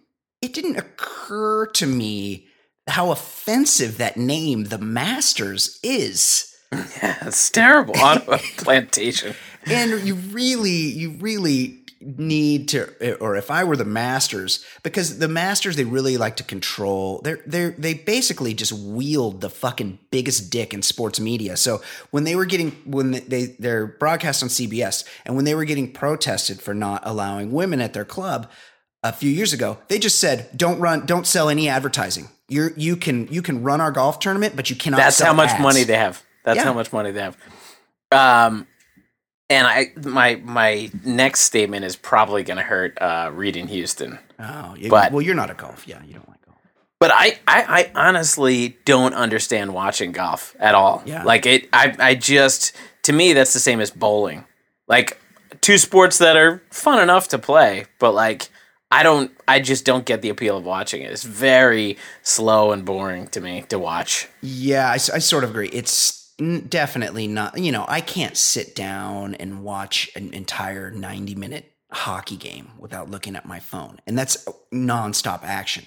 it 0.41 0.53
didn't 0.55 0.77
occur 0.77 1.67
to 1.67 1.87
me 1.87 2.47
how 2.89 3.11
offensive 3.11 3.99
that 3.99 4.17
name, 4.17 4.65
the 4.65 4.79
Masters, 4.79 5.79
is. 5.83 6.49
Yeah, 7.03 7.19
it's 7.27 7.51
terrible 7.51 7.99
on 8.01 8.23
a 8.29 8.39
plantation. 8.57 9.35
And 9.67 10.01
you 10.07 10.15
really, 10.15 10.71
you 10.71 11.11
really 11.21 11.82
need 12.05 12.69
to, 12.69 13.17
or 13.19 13.37
if 13.37 13.51
I 13.51 13.65
were 13.65 13.77
the 13.77 13.85
Masters, 13.85 14.65
because 14.83 15.19
the 15.19 15.29
Masters 15.29 15.77
they 15.77 15.85
really 15.85 16.17
like 16.17 16.37
to 16.37 16.43
control. 16.43 17.21
They're 17.23 17.43
they 17.47 17.71
they 17.71 17.95
basically 17.95 18.55
just 18.55 18.73
wield 18.73 19.41
the 19.41 19.51
fucking 19.51 19.99
biggest 20.11 20.51
dick 20.51 20.75
in 20.75 20.83
sports 20.83 21.19
media. 21.21 21.57
So 21.57 21.81
when 22.11 22.25
they 22.25 22.35
were 22.37 22.45
getting 22.45 22.73
when 22.85 23.13
they 23.13 23.55
they're 23.59 23.87
broadcast 23.87 24.43
on 24.43 24.49
CBS, 24.49 25.05
and 25.25 25.37
when 25.37 25.45
they 25.45 25.55
were 25.55 25.65
getting 25.65 25.93
protested 25.93 26.61
for 26.61 26.75
not 26.75 27.03
allowing 27.05 27.53
women 27.53 27.81
at 27.81 27.93
their 27.93 28.05
club 28.05 28.51
a 29.03 29.13
few 29.13 29.31
years 29.31 29.53
ago, 29.53 29.79
they 29.89 29.99
just 29.99 30.19
said, 30.21 30.49
"Don't 30.57 30.79
run, 30.81 31.07
don't 31.07 31.27
sell 31.27 31.49
any 31.49 31.69
advertising. 31.69 32.29
You're 32.49 32.73
you 32.77 32.97
can 32.97 33.29
you 33.29 33.43
can 33.43 33.63
run 33.63 33.81
our 33.81 33.91
golf 33.91 34.19
tournament, 34.19 34.55
but 34.57 34.71
you 34.71 34.77
cannot." 34.77 34.99
That's 34.99 35.21
how 35.21 35.33
much 35.33 35.51
ads." 35.51 35.63
money 35.63 35.85
they 35.85 35.97
have. 35.97 36.23
That's 36.45 36.57
Yeah. 36.59 36.65
how 36.65 36.73
much 36.75 36.93
money 36.93 37.11
they 37.13 37.21
have. 37.23 37.37
Um, 38.11 38.67
and 39.51 39.67
I 39.67 39.93
my 40.05 40.37
my 40.45 40.91
next 41.05 41.41
statement 41.41 41.85
is 41.85 41.97
probably 41.97 42.43
going 42.43 42.57
to 42.59 42.63
hurt 42.63 42.97
uh, 43.01 43.31
Reed 43.33 43.57
in 43.57 43.69
Houston. 43.69 44.19
Oh, 44.39 44.75
yeah, 44.79 44.89
But- 44.89 45.13
well, 45.13 45.23
you're 45.23 45.35
not 45.35 45.51
a 45.51 45.55
golf. 45.55 45.87
Yeah, 45.87 46.03
you 46.05 46.15
don't 46.15 46.29
like 46.29 46.45
golf. 46.47 46.59
But 46.99 47.11
I, 47.13 47.39
I, 47.49 47.91
I 47.95 48.09
honestly 48.09 48.77
don't 48.85 49.13
understand 49.15 49.75
watching 49.75 50.13
golf 50.13 50.55
at 50.59 50.75
all. 50.75 51.03
Yeah. 51.05 51.25
Like 51.25 51.47
it 51.47 51.69
I 51.73 51.95
I 51.99 52.15
just 52.15 52.73
to 53.05 53.13
me 53.13 53.33
that's 53.33 53.53
the 53.53 53.61
same 53.61 53.81
as 53.81 53.91
bowling. 53.91 54.45
Like 54.89 55.19
two 55.61 55.79
sports 55.79 56.19
that 56.19 56.37
are 56.37 56.63
fun 56.71 57.01
enough 57.03 57.29
to 57.29 57.39
play, 57.39 57.87
but 57.99 58.13
like 58.13 58.49
I 58.91 59.03
don't 59.03 59.33
I 59.49 59.59
just 59.59 59.85
don't 59.85 60.05
get 60.05 60.23
the 60.23 60.29
appeal 60.29 60.57
of 60.59 60.65
watching 60.65 61.03
it. 61.03 61.11
It's 61.11 61.25
very 61.25 61.97
slow 62.23 62.73
and 62.73 62.85
boring 62.85 63.27
to 63.29 63.41
me 63.41 63.65
to 63.71 63.79
watch. 63.79 64.29
Yeah, 64.41 64.89
I, 64.89 64.95
I 64.95 65.19
sort 65.19 65.45
of 65.45 65.51
agree. 65.51 65.69
It's 65.69 66.22
definitely 66.69 67.27
not, 67.27 67.59
you 67.59 67.73
know, 67.73 67.85
I 67.89 68.01
can't 68.01 68.37
sit 68.37 68.75
down 68.75 69.35
and 69.35 69.63
watch 69.63 70.11
an 70.17 70.33
entire 70.33 70.91
90 70.91 71.35
minute 71.35 71.73
hockey 71.91 72.37
game 72.37 72.71
without 72.79 73.11
looking 73.11 73.37
at 73.37 73.47
my 73.47 73.61
phone. 73.61 74.01
And 74.07 74.17
that's 74.17 74.47
nonstop 74.73 75.43
action. 75.43 75.85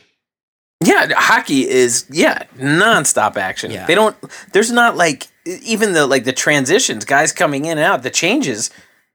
Yeah, 0.84 1.08
hockey 1.16 1.68
is 1.68 2.06
yeah 2.12 2.44
nonstop 2.58 3.38
action. 3.38 3.72
Yeah. 3.72 3.86
They 3.86 3.96
don't. 3.96 4.16
There's 4.52 4.72
not 4.72 4.98
like 4.98 5.28
even 5.46 5.94
the 5.94 6.06
like 6.06 6.26
the 6.26 6.34
transitions, 6.34 7.06
guys 7.06 7.32
coming 7.32 7.66
in 7.66 7.78
and 7.78 7.88
out, 7.88 8.04
the 8.04 8.10
changes. 8.10 8.70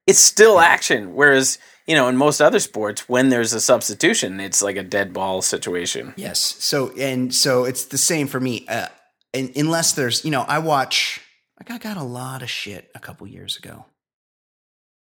It's 0.07 0.19
still 0.19 0.59
action. 0.59 1.15
Whereas 1.15 1.59
you 1.87 1.95
know 1.95 2.09
in 2.09 2.17
most 2.17 2.41
other 2.41 2.61
sports, 2.61 3.09
when 3.11 3.29
there's 3.29 3.53
a 3.53 3.61
substitution, 3.61 4.41
it's 4.41 4.63
like 4.63 4.77
a 4.77 4.83
dead 4.83 5.13
ball 5.13 5.43
situation. 5.43 6.15
Yes. 6.17 6.39
So, 6.41 6.93
and 6.99 7.33
so 7.33 7.65
it's 7.65 7.85
the 7.85 7.99
same 7.99 8.27
for 8.27 8.41
me. 8.41 8.67
Uh, 8.67 8.89
and 9.33 9.53
unless 9.57 9.93
there's, 9.93 10.25
you 10.25 10.31
know, 10.31 10.43
I 10.43 10.59
watch, 10.59 11.21
like 11.61 11.71
I 11.71 11.79
got 11.79 11.97
a 11.97 12.03
lot 12.03 12.43
of 12.43 12.51
shit 12.51 12.91
a 12.95 12.99
couple 12.99 13.27
years 13.27 13.57
ago 13.57 13.85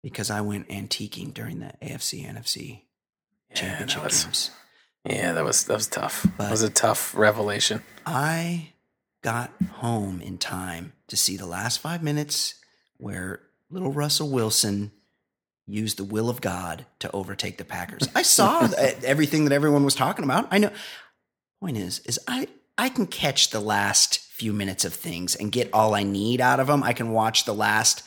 because 0.03 0.31
I 0.31 0.41
went 0.41 0.69
antiquing 0.69 1.35
during 1.35 1.61
the 1.61 1.73
AFC 1.83 2.25
NFC 2.27 2.83
Yeah, 3.51 3.57
championship 3.57 4.03
that 4.03 4.05
was, 4.07 4.25
games. 4.25 4.51
yeah, 5.05 5.33
that 5.33 5.45
was 5.45 5.65
that 5.65 5.75
was 5.75 5.87
tough. 5.89 6.23
But- 6.37 6.45
that 6.45 6.51
was 6.51 6.63
a 6.63 6.71
tough 6.71 7.15
revelation. 7.15 7.83
I 8.07 8.71
got 9.23 9.51
home 9.77 10.21
in 10.21 10.39
time 10.39 10.93
to 11.09 11.17
see 11.17 11.37
the 11.37 11.47
last 11.47 11.79
five 11.81 12.03
minutes 12.03 12.55
where 12.99 13.41
little 13.71 13.93
Russell 13.93 14.29
Wilson 14.31 14.93
used 15.67 15.97
the 15.97 16.05
will 16.05 16.29
of 16.29 16.43
God 16.43 16.85
to 16.99 17.11
overtake 17.13 17.57
the 17.57 17.65
Packers. 17.65 18.07
I 18.15 18.21
saw 18.23 18.69
everything 19.03 19.45
that 19.45 19.53
everyone 19.53 19.85
was 19.85 19.95
talking 19.95 20.25
about. 20.25 20.47
I 20.51 20.59
know. 20.59 20.71
Point 21.61 21.79
is, 21.79 22.01
is 22.01 22.21
I 22.29 22.49
I 22.77 22.91
can 22.91 23.07
catch 23.07 23.49
the 23.51 23.61
last 23.61 24.21
few 24.35 24.53
minutes 24.53 24.85
of 24.85 24.93
things 24.93 25.37
and 25.37 25.53
get 25.53 25.71
all 25.73 25.95
I 25.95 26.03
need 26.03 26.41
out 26.41 26.59
of 26.59 26.67
them. 26.67 26.83
I 26.83 26.93
can 26.93 27.13
watch 27.13 27.45
the 27.45 27.55
last 27.55 28.03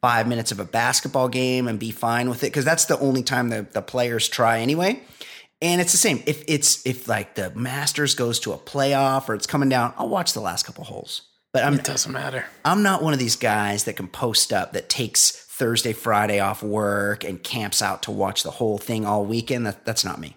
five 0.00 0.26
minutes 0.26 0.50
of 0.50 0.58
a 0.58 0.64
basketball 0.64 1.28
game 1.28 1.68
and 1.68 1.78
be 1.78 1.92
fine 1.92 2.28
with 2.28 2.42
it 2.42 2.48
because 2.48 2.64
that's 2.64 2.86
the 2.86 2.98
only 2.98 3.22
time 3.22 3.48
the, 3.48 3.64
the 3.72 3.80
players 3.80 4.28
try 4.28 4.58
anyway. 4.58 5.00
And 5.60 5.80
it's 5.80 5.92
the 5.92 5.98
same. 5.98 6.20
If 6.26 6.42
it's 6.48 6.84
if 6.84 7.06
like 7.06 7.36
the 7.36 7.50
Masters 7.50 8.16
goes 8.16 8.40
to 8.40 8.52
a 8.52 8.58
playoff 8.58 9.28
or 9.28 9.36
it's 9.36 9.46
coming 9.46 9.68
down, 9.68 9.94
I'll 9.96 10.08
watch 10.08 10.32
the 10.32 10.40
last 10.40 10.66
couple 10.66 10.82
holes. 10.82 11.22
But 11.52 11.62
I'm 11.62 11.74
It 11.74 11.84
doesn't 11.84 12.10
matter. 12.10 12.46
I'm 12.64 12.82
not 12.82 13.00
one 13.00 13.12
of 13.12 13.20
these 13.20 13.36
guys 13.36 13.84
that 13.84 13.94
can 13.94 14.08
post 14.08 14.52
up 14.52 14.72
that 14.72 14.88
takes 14.88 15.30
Thursday, 15.30 15.92
Friday 15.92 16.40
off 16.40 16.64
work 16.64 17.22
and 17.22 17.40
camps 17.40 17.80
out 17.80 18.02
to 18.02 18.10
watch 18.10 18.42
the 18.42 18.50
whole 18.50 18.78
thing 18.78 19.06
all 19.06 19.24
weekend. 19.24 19.66
That, 19.66 19.84
that's 19.84 20.04
not 20.04 20.18
me. 20.18 20.34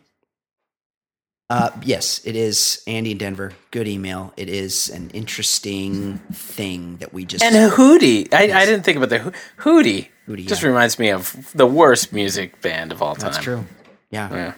Uh, 1.49 1.69
yes, 1.83 2.21
it 2.25 2.35
is 2.35 2.81
Andy 2.87 3.11
in 3.11 3.17
Denver. 3.19 3.53
Good 3.69 3.87
email. 3.87 4.33
It 4.35 4.49
is 4.49 4.89
an 4.89 5.11
interesting 5.11 6.17
thing 6.33 6.97
that 6.97 7.13
we 7.13 7.23
just 7.25 7.43
And 7.43 7.71
Hootie. 7.71 8.33
I, 8.33 8.45
I 8.61 8.65
didn't 8.65 8.83
think 8.83 8.97
about 8.97 9.09
the 9.09 9.19
Ho- 9.19 9.31
Hootie. 9.59 10.07
Hootie, 10.27 10.47
Just 10.47 10.63
yeah. 10.63 10.69
reminds 10.69 10.97
me 10.97 11.09
of 11.11 11.51
the 11.53 11.67
worst 11.67 12.11
music 12.11 12.61
band 12.61 12.91
of 12.91 13.03
all 13.03 13.13
time. 13.15 13.31
That's 13.31 13.43
true. 13.43 13.63
Yeah, 14.09 14.33
Yeah. 14.33 14.53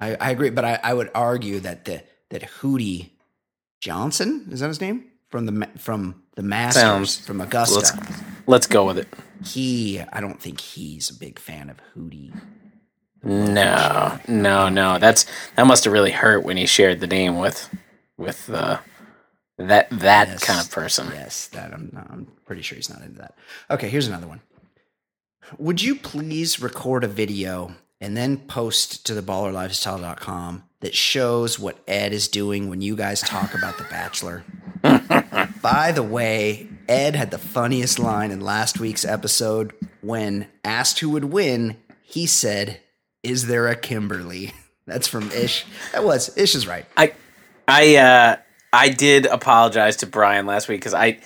I, 0.00 0.16
I 0.16 0.30
agree. 0.30 0.50
But 0.50 0.64
I, 0.64 0.80
I 0.82 0.94
would 0.94 1.10
argue 1.14 1.60
that 1.60 1.84
the 1.84 2.02
that 2.30 2.42
Hootie 2.60 3.10
Johnson 3.80 4.48
is 4.50 4.60
that 4.60 4.68
his 4.68 4.80
name 4.80 5.04
from 5.30 5.46
the 5.46 5.68
from 5.78 6.22
the 6.34 6.42
Masters 6.42 6.82
Sounds- 6.82 7.18
from 7.24 7.40
Augusta. 7.40 7.76
Let's 7.76 7.92
let's 8.46 8.66
go 8.66 8.84
with 8.84 8.98
it. 8.98 9.08
he, 9.44 10.00
I 10.12 10.20
don't 10.20 10.40
think 10.40 10.60
he's 10.60 11.08
a 11.08 11.14
big 11.14 11.38
fan 11.38 11.70
of 11.70 11.76
Hootie. 11.94 12.32
No, 13.26 14.18
no, 14.28 14.68
no. 14.68 14.98
That's 14.98 15.26
that 15.56 15.66
must 15.66 15.84
have 15.84 15.92
really 15.92 16.12
hurt 16.12 16.44
when 16.44 16.56
he 16.56 16.66
shared 16.66 17.00
the 17.00 17.06
name 17.06 17.38
with 17.38 17.68
with 18.16 18.48
uh, 18.50 18.78
that 19.58 19.90
that 19.90 20.28
Yes. 20.28 20.44
kind 20.44 20.60
of 20.60 20.70
person. 20.70 21.08
Yes, 21.12 21.48
that 21.48 21.72
I'm 21.72 21.90
I'm 22.10 22.26
pretty 22.46 22.62
sure 22.62 22.76
he's 22.76 22.88
not 22.90 23.02
into 23.02 23.18
that. 23.18 23.34
Okay, 23.70 23.88
here's 23.88 24.06
another 24.06 24.28
one. 24.28 24.40
Would 25.58 25.82
you 25.82 25.96
please 25.96 26.60
record 26.60 27.02
a 27.04 27.08
video 27.08 27.74
and 28.00 28.16
then 28.16 28.36
post 28.36 29.04
to 29.06 29.14
the 29.14 29.22
ballerlifestyle.com 29.22 30.62
that 30.80 30.94
shows 30.94 31.58
what 31.58 31.78
Ed 31.88 32.12
is 32.12 32.28
doing 32.28 32.68
when 32.68 32.80
you 32.82 32.94
guys 32.96 33.20
talk 33.20 33.54
about 33.54 33.78
The 33.78 33.84
Bachelor? 33.84 34.44
By 35.62 35.92
the 35.92 36.02
way, 36.02 36.68
Ed 36.88 37.16
had 37.16 37.30
the 37.30 37.38
funniest 37.38 37.98
line 37.98 38.30
in 38.30 38.40
last 38.40 38.78
week's 38.80 39.04
episode 39.04 39.72
when 40.00 40.46
asked 40.64 40.98
who 41.00 41.10
would 41.10 41.26
win, 41.26 41.76
he 42.02 42.26
said, 42.26 42.80
"Is 43.26 43.46
there 43.46 43.68
a 43.68 43.76
Kimberly?" 43.76 44.52
That's 44.86 45.08
from 45.08 45.30
Ish. 45.32 45.64
That 45.92 46.04
was 46.04 46.36
Ish 46.36 46.54
is 46.54 46.66
right. 46.66 46.86
I 46.96 47.12
I 47.66 47.96
uh 47.96 48.36
I 48.72 48.88
did 48.88 49.26
apologize 49.26 49.96
to 49.96 50.06
Brian 50.06 50.46
last 50.46 50.68
week 50.68 50.80
because 50.80 50.94
I 50.94 51.18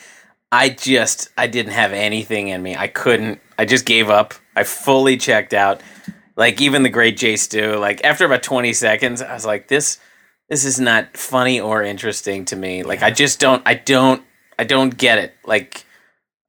I 0.50 0.71
just 0.71 1.28
I 1.37 1.47
didn't 1.47 1.73
have 1.73 1.92
anything 1.92 2.49
in 2.49 2.62
me. 2.62 2.75
I 2.76 2.88
couldn't. 2.88 3.40
I 3.59 3.66
just 3.66 3.85
gave 3.85 4.09
up. 4.09 4.35
I 4.57 4.64
fully 4.64 5.16
checked 5.16 5.52
out. 5.52 5.83
Like 6.37 6.61
even 6.61 6.83
the 6.83 6.88
great 6.88 7.16
Jay 7.19 7.37
Stu. 7.37 7.76
Like 7.76 8.02
after 8.04 8.25
about 8.25 8.42
twenty 8.42 8.73
seconds, 8.73 9.21
I 9.21 9.35
was 9.35 9.45
like, 9.45 9.69
this 9.69 9.99
this 10.49 10.64
is 10.64 10.80
not 10.80 11.16
funny 11.16 11.61
or 11.61 11.83
interesting 11.83 12.47
to 12.47 12.57
me. 12.57 12.83
Like 12.83 13.02
I 13.02 13.11
just 13.11 13.38
don't. 13.40 13.62
I 13.66 13.75
don't. 13.75 14.23
I 14.59 14.64
don't 14.64 14.97
get 14.97 15.19
it. 15.19 15.35
Like. 15.45 15.85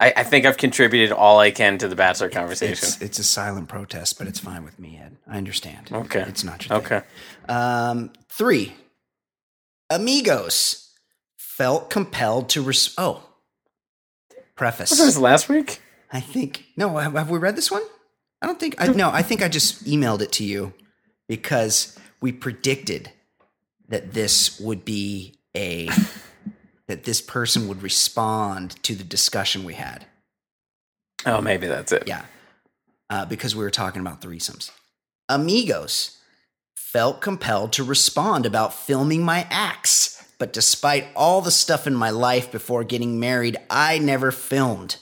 I, 0.01 0.13
I 0.17 0.23
think 0.23 0.45
I've 0.47 0.57
contributed 0.57 1.11
all 1.11 1.39
I 1.39 1.51
can 1.51 1.77
to 1.77 1.87
the 1.87 1.95
Bachelor 1.95 2.29
conversation. 2.29 2.87
It's, 2.87 3.01
it's 3.01 3.19
a 3.19 3.23
silent 3.23 3.69
protest, 3.69 4.17
but 4.17 4.27
it's 4.27 4.39
fine 4.39 4.63
with 4.65 4.79
me, 4.79 4.99
Ed. 5.01 5.15
I 5.27 5.37
understand. 5.37 5.89
Okay. 5.91 6.25
It's 6.27 6.43
not 6.43 6.67
your 6.67 6.81
thing. 6.81 6.97
okay. 6.97 7.07
Um, 7.47 8.11
three. 8.27 8.73
Amigos 9.91 10.91
felt 11.37 11.91
compelled 11.91 12.49
to 12.49 12.61
res- 12.63 12.95
oh. 12.97 13.23
Preface. 14.55 14.89
Was 14.89 14.99
this 14.99 15.17
last 15.17 15.47
week? 15.47 15.81
I 16.11 16.19
think 16.19 16.65
no. 16.75 16.97
Have, 16.97 17.13
have 17.13 17.29
we 17.29 17.39
read 17.39 17.55
this 17.55 17.71
one? 17.71 17.83
I 18.41 18.47
don't 18.47 18.59
think. 18.59 18.75
I, 18.79 18.87
no, 18.87 19.09
I 19.09 19.21
think 19.21 19.41
I 19.41 19.47
just 19.47 19.85
emailed 19.85 20.21
it 20.21 20.31
to 20.33 20.43
you 20.43 20.73
because 21.27 21.97
we 22.21 22.31
predicted 22.31 23.11
that 23.87 24.13
this 24.13 24.59
would 24.59 24.83
be 24.83 25.39
a 25.55 25.89
that 26.91 27.05
this 27.05 27.21
person 27.21 27.69
would 27.69 27.81
respond 27.81 28.71
to 28.83 28.93
the 28.95 29.03
discussion 29.05 29.63
we 29.63 29.75
had. 29.75 30.05
Oh, 31.25 31.39
maybe 31.39 31.65
that's 31.65 31.93
it. 31.93 32.03
Yeah, 32.05 32.25
uh, 33.09 33.23
because 33.25 33.55
we 33.55 33.63
were 33.63 33.69
talking 33.69 34.01
about 34.01 34.19
threesomes. 34.19 34.71
Amigos 35.29 36.17
felt 36.75 37.21
compelled 37.21 37.71
to 37.73 37.83
respond 37.85 38.45
about 38.45 38.73
filming 38.73 39.23
my 39.23 39.47
acts, 39.49 40.21
but 40.37 40.51
despite 40.51 41.07
all 41.15 41.39
the 41.39 41.49
stuff 41.49 41.87
in 41.87 41.95
my 41.95 42.09
life 42.09 42.51
before 42.51 42.83
getting 42.83 43.21
married, 43.21 43.55
I 43.69 43.97
never 43.97 44.29
filmed. 44.29 44.97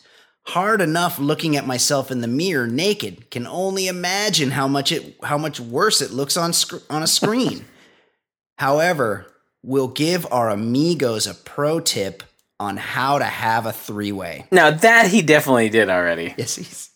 Hard 0.45 0.81
enough 0.81 1.17
looking 1.17 1.57
at 1.57 1.65
myself 1.65 2.11
in 2.11 2.21
the 2.21 2.27
mirror 2.27 2.67
naked. 2.67 3.31
Can 3.31 3.47
only 3.47 3.87
imagine 3.87 4.51
how 4.51 4.67
much 4.67 4.91
it 4.91 5.15
how 5.23 5.39
much 5.39 5.59
worse 5.59 6.03
it 6.03 6.11
looks 6.11 6.37
on 6.37 6.53
sc- 6.53 6.83
on 6.91 7.01
a 7.01 7.07
screen. 7.07 7.65
However, 8.59 9.25
we'll 9.63 9.87
give 9.87 10.25
our 10.31 10.49
amigos 10.49 11.27
a 11.27 11.33
pro 11.33 11.79
tip 11.79 12.23
on 12.59 12.77
how 12.77 13.19
to 13.19 13.25
have 13.25 13.65
a 13.65 13.71
three 13.71 14.11
way. 14.11 14.45
Now 14.51 14.71
that 14.71 15.07
he 15.07 15.21
definitely 15.21 15.69
did 15.69 15.89
already. 15.89 16.33
Yes, 16.37 16.55
he's 16.55 16.89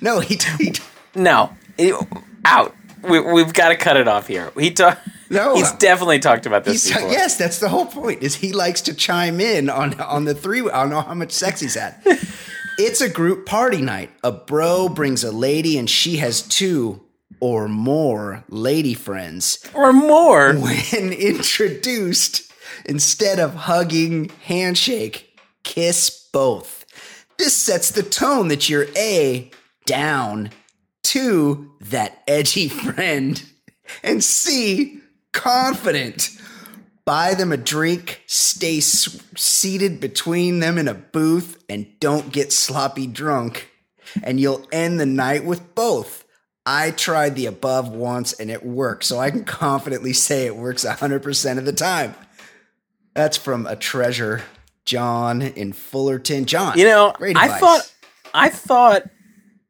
no, 0.00 0.20
he, 0.20 0.38
he 0.58 0.72
No, 1.14 1.52
It- 1.78 1.94
out. 2.44 2.74
We, 3.02 3.20
we've 3.20 3.52
got 3.54 3.68
to 3.68 3.76
cut 3.76 3.96
it 3.96 4.08
off 4.08 4.26
here. 4.26 4.50
He 4.58 4.72
talk, 4.72 4.98
No. 5.30 5.54
He's 5.54 5.70
definitely 5.72 6.18
talked 6.18 6.44
about 6.46 6.64
this 6.64 6.88
before. 6.92 7.08
yes, 7.08 7.36
that's 7.36 7.60
the 7.60 7.68
whole 7.68 7.86
point. 7.86 8.22
Is 8.22 8.34
he 8.36 8.52
likes 8.52 8.80
to 8.82 8.94
chime 8.94 9.40
in 9.40 9.70
on 9.70 10.00
on 10.00 10.24
the 10.24 10.34
three 10.34 10.60
on 10.62 10.90
how 10.90 11.14
much 11.14 11.30
sex 11.30 11.60
he's 11.60 11.74
had. 11.74 12.00
it's 12.78 13.00
a 13.00 13.08
group 13.08 13.46
party 13.46 13.80
night. 13.80 14.10
A 14.24 14.32
bro 14.32 14.88
brings 14.88 15.22
a 15.22 15.30
lady, 15.30 15.78
and 15.78 15.88
she 15.88 16.16
has 16.16 16.42
two 16.42 17.02
or 17.46 17.68
more 17.68 18.44
lady 18.48 18.92
friends. 18.94 19.64
or 19.72 19.92
more. 19.92 20.52
When 20.54 21.12
introduced, 21.12 22.50
instead 22.84 23.38
of 23.38 23.54
hugging, 23.54 24.30
handshake, 24.42 25.38
kiss 25.62 26.28
both. 26.32 26.84
This 27.38 27.54
sets 27.56 27.90
the 27.92 28.02
tone 28.02 28.48
that 28.48 28.68
you're 28.68 28.88
a 28.96 29.48
down, 29.84 30.50
two 31.04 31.70
that 31.80 32.22
edgy 32.26 32.68
friend, 32.84 33.40
and 34.02 34.24
C 34.24 34.98
confident. 35.32 36.30
Buy 37.04 37.34
them 37.34 37.52
a 37.52 37.56
drink, 37.56 38.22
stay 38.26 38.78
s- 38.78 39.22
seated 39.36 40.00
between 40.00 40.58
them 40.58 40.76
in 40.78 40.88
a 40.88 40.94
booth, 40.94 41.62
and 41.68 41.86
don't 42.00 42.32
get 42.32 42.52
sloppy 42.52 43.06
drunk. 43.06 43.70
And 44.24 44.40
you'll 44.40 44.66
end 44.72 44.98
the 44.98 45.06
night 45.06 45.44
with 45.44 45.74
both. 45.76 46.24
I 46.68 46.90
tried 46.90 47.36
the 47.36 47.46
above 47.46 47.88
once 47.90 48.32
and 48.32 48.50
it 48.50 48.66
worked, 48.66 49.04
so 49.04 49.18
I 49.20 49.30
can 49.30 49.44
confidently 49.44 50.12
say 50.12 50.46
it 50.46 50.56
works 50.56 50.84
100% 50.84 51.58
of 51.58 51.64
the 51.64 51.72
time. 51.72 52.14
That's 53.14 53.36
from 53.36 53.66
a 53.66 53.76
treasure, 53.76 54.42
John 54.84 55.40
in 55.42 55.72
Fullerton. 55.72 56.44
John, 56.44 56.76
You 56.76 56.84
know, 56.86 57.14
I 57.20 57.58
thought, 57.60 57.92
I 58.34 58.48
thought 58.50 59.04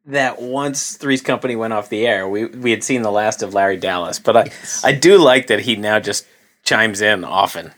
that 0.07 0.41
once 0.41 0.97
Three's 0.97 1.21
Company 1.21 1.55
went 1.55 1.73
off 1.73 1.89
the 1.89 2.07
air, 2.07 2.27
we 2.27 2.45
we 2.45 2.71
had 2.71 2.83
seen 2.83 3.03
the 3.03 3.11
last 3.11 3.43
of 3.43 3.53
Larry 3.53 3.77
Dallas. 3.77 4.19
But 4.19 4.35
I, 4.37 4.51
I 4.83 4.91
do 4.93 5.17
like 5.17 5.47
that 5.47 5.59
he 5.59 5.75
now 5.75 5.99
just 5.99 6.25
chimes 6.63 6.99
in 7.01 7.23
often. 7.23 7.71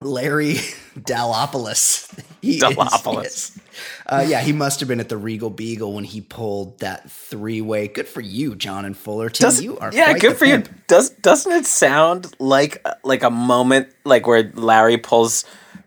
Larry 0.00 0.54
Dalopoulos. 0.98 2.18
He 2.42 2.56
is- 2.56 2.62
Dalopoulos. 2.62 3.22
yes. 3.22 3.58
Uh, 4.06 4.24
yeah, 4.26 4.40
he 4.40 4.52
must 4.52 4.80
have 4.80 4.88
been 4.88 5.00
at 5.00 5.08
the 5.08 5.16
Regal 5.16 5.50
Beagle 5.50 5.92
when 5.94 6.04
he 6.04 6.20
pulled 6.20 6.80
that 6.80 7.10
three 7.10 7.60
way. 7.60 7.88
Good 7.88 8.08
for 8.08 8.20
you, 8.20 8.54
John 8.54 8.84
and 8.84 8.96
Fullerton. 8.96 9.44
Does, 9.44 9.62
you 9.62 9.78
are 9.78 9.92
yeah, 9.92 10.16
good 10.18 10.36
for 10.36 10.44
you. 10.44 10.64
Does 10.86 11.10
doesn't 11.10 11.52
it 11.52 11.66
sound 11.66 12.34
like 12.38 12.86
like 13.02 13.22
a 13.22 13.30
moment 13.30 13.88
like 14.04 14.26
where 14.26 14.50
Larry 14.54 14.98
pulls 14.98 15.44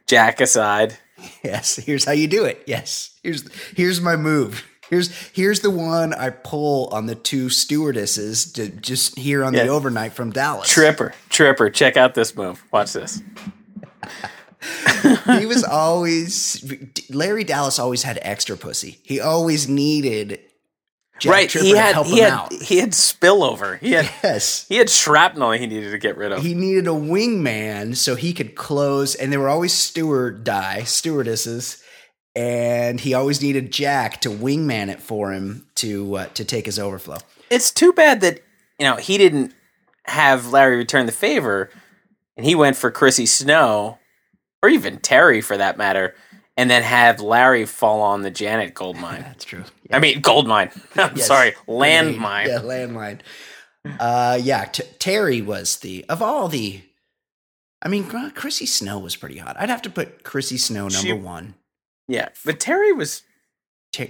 Jack 0.08 0.42
aside? 0.42 0.98
Yes, 1.44 1.78
here's 1.78 2.06
how 2.06 2.12
you 2.12 2.28
do 2.28 2.46
it. 2.46 2.64
Yes, 2.68 3.18
here's 3.24 3.52
here's 3.76 4.00
my 4.02 4.16
move. 4.16 4.64
Here's 4.90 5.16
here's 5.30 5.60
the 5.60 5.70
one 5.70 6.14
I 6.14 6.30
pull 6.30 6.88
on 6.88 7.08
the 7.08 7.16
two 7.16 7.50
stewardesses 7.50 8.52
to 8.54 8.70
just 8.70 9.18
here 9.18 9.44
on 9.44 9.54
the 9.54 9.68
overnight 9.68 10.14
from 10.14 10.32
Dallas. 10.32 10.70
Tripper, 10.70 11.14
Tripper, 11.30 11.70
check 11.70 11.98
out 11.98 12.14
this 12.14 12.36
move. 12.36 12.64
Watch 12.72 12.94
this. 12.94 13.22
He 15.40 15.46
was 15.46 15.64
always 15.64 16.64
Larry 17.10 17.44
Dallas 17.44 17.80
always 17.80 18.04
had 18.04 18.20
extra 18.22 18.58
pussy. 18.58 19.00
He 19.04 19.20
always 19.20 19.68
needed 19.70 20.40
Jack 21.20 21.32
right, 21.34 21.50
Tripper 21.50 21.66
he 21.66 21.72
to 21.74 21.78
had 21.80 21.94
help 21.96 22.08
he 22.08 22.20
him 22.20 22.24
had 22.26 22.34
out. 22.34 22.54
he 22.54 22.78
had 22.78 22.92
spillover. 22.92 23.80
He 23.80 23.92
had 23.92 24.10
Yes. 24.24 24.66
he 24.70 24.76
had 24.78 24.90
shrapnel 24.90 25.52
he 25.52 25.66
needed 25.68 25.92
to 25.92 25.98
get 25.98 26.18
rid 26.18 26.32
of. 26.32 26.44
He 26.44 26.54
needed 26.54 26.88
a 26.88 26.92
wingman 26.92 27.96
so 27.96 28.16
he 28.16 28.34
could 28.34 28.56
close, 28.56 29.16
and 29.16 29.32
they 29.34 29.38
were 29.38 29.50
always 29.50 29.74
steward 29.74 30.44
die 30.44 30.84
stewardesses, 30.84 31.82
and 32.36 33.00
he 33.00 33.14
always 33.14 33.42
needed 33.42 33.72
Jack 33.72 34.22
to 34.22 34.30
wingman 34.30 34.90
it 34.90 35.02
for 35.02 35.32
him 35.34 35.68
to 35.76 36.16
uh, 36.18 36.26
to 36.36 36.46
take 36.46 36.66
his 36.66 36.78
overflow. 36.80 37.18
it's 37.50 37.72
too 37.72 37.94
bad 37.94 38.22
that 38.22 38.42
you 38.80 38.86
know 38.86 38.96
he 38.98 39.18
didn't 39.18 39.54
have 40.06 40.52
Larry 40.52 40.78
return 40.78 41.06
the 41.08 41.12
favor, 41.12 41.70
and 42.38 42.46
he 42.46 42.54
went 42.56 42.76
for 42.78 42.92
Chrissy 42.92 43.26
Snow, 43.26 43.98
or 44.64 44.70
even 44.70 44.98
Terry 45.00 45.42
for 45.42 45.58
that 45.58 45.78
matter, 45.78 46.16
and 46.56 46.70
then 46.70 46.84
have 46.84 47.20
Larry 47.22 47.66
fall 47.66 48.02
on 48.02 48.22
the 48.24 48.32
Janet 48.32 48.74
gold 48.74 48.98
mine. 48.98 49.22
That's 49.28 49.46
true. 49.46 49.64
I 49.92 50.00
mean, 50.00 50.22
gold 50.22 50.48
mine. 50.48 50.72
I'm 50.96 51.16
Yes. 51.16 51.28
sorry, 51.28 51.52
landmine. 51.68 52.48
Yeah, 52.48 52.60
landmine. 52.60 53.20
Uh, 54.00 54.38
yeah, 54.42 54.66
T- 54.66 54.84
Terry 55.00 55.42
was 55.42 55.78
the 55.78 56.06
of 56.10 56.22
all 56.22 56.48
the. 56.48 56.82
I 57.82 57.90
mean, 57.90 58.06
Chrissy 58.32 58.66
Snow 58.66 58.98
was 58.98 59.16
pretty 59.16 59.38
hot. 59.38 59.56
I'd 59.60 59.70
have 59.70 59.84
to 59.84 59.90
put 59.90 60.24
Chrissy 60.24 60.58
Snow 60.58 60.84
number 60.88 60.98
She- 60.98 61.14
one. 61.14 61.56
Yeah, 62.08 62.30
but 62.46 62.60
Terry 62.60 62.92
was 62.94 63.22
Ter- 63.94 64.08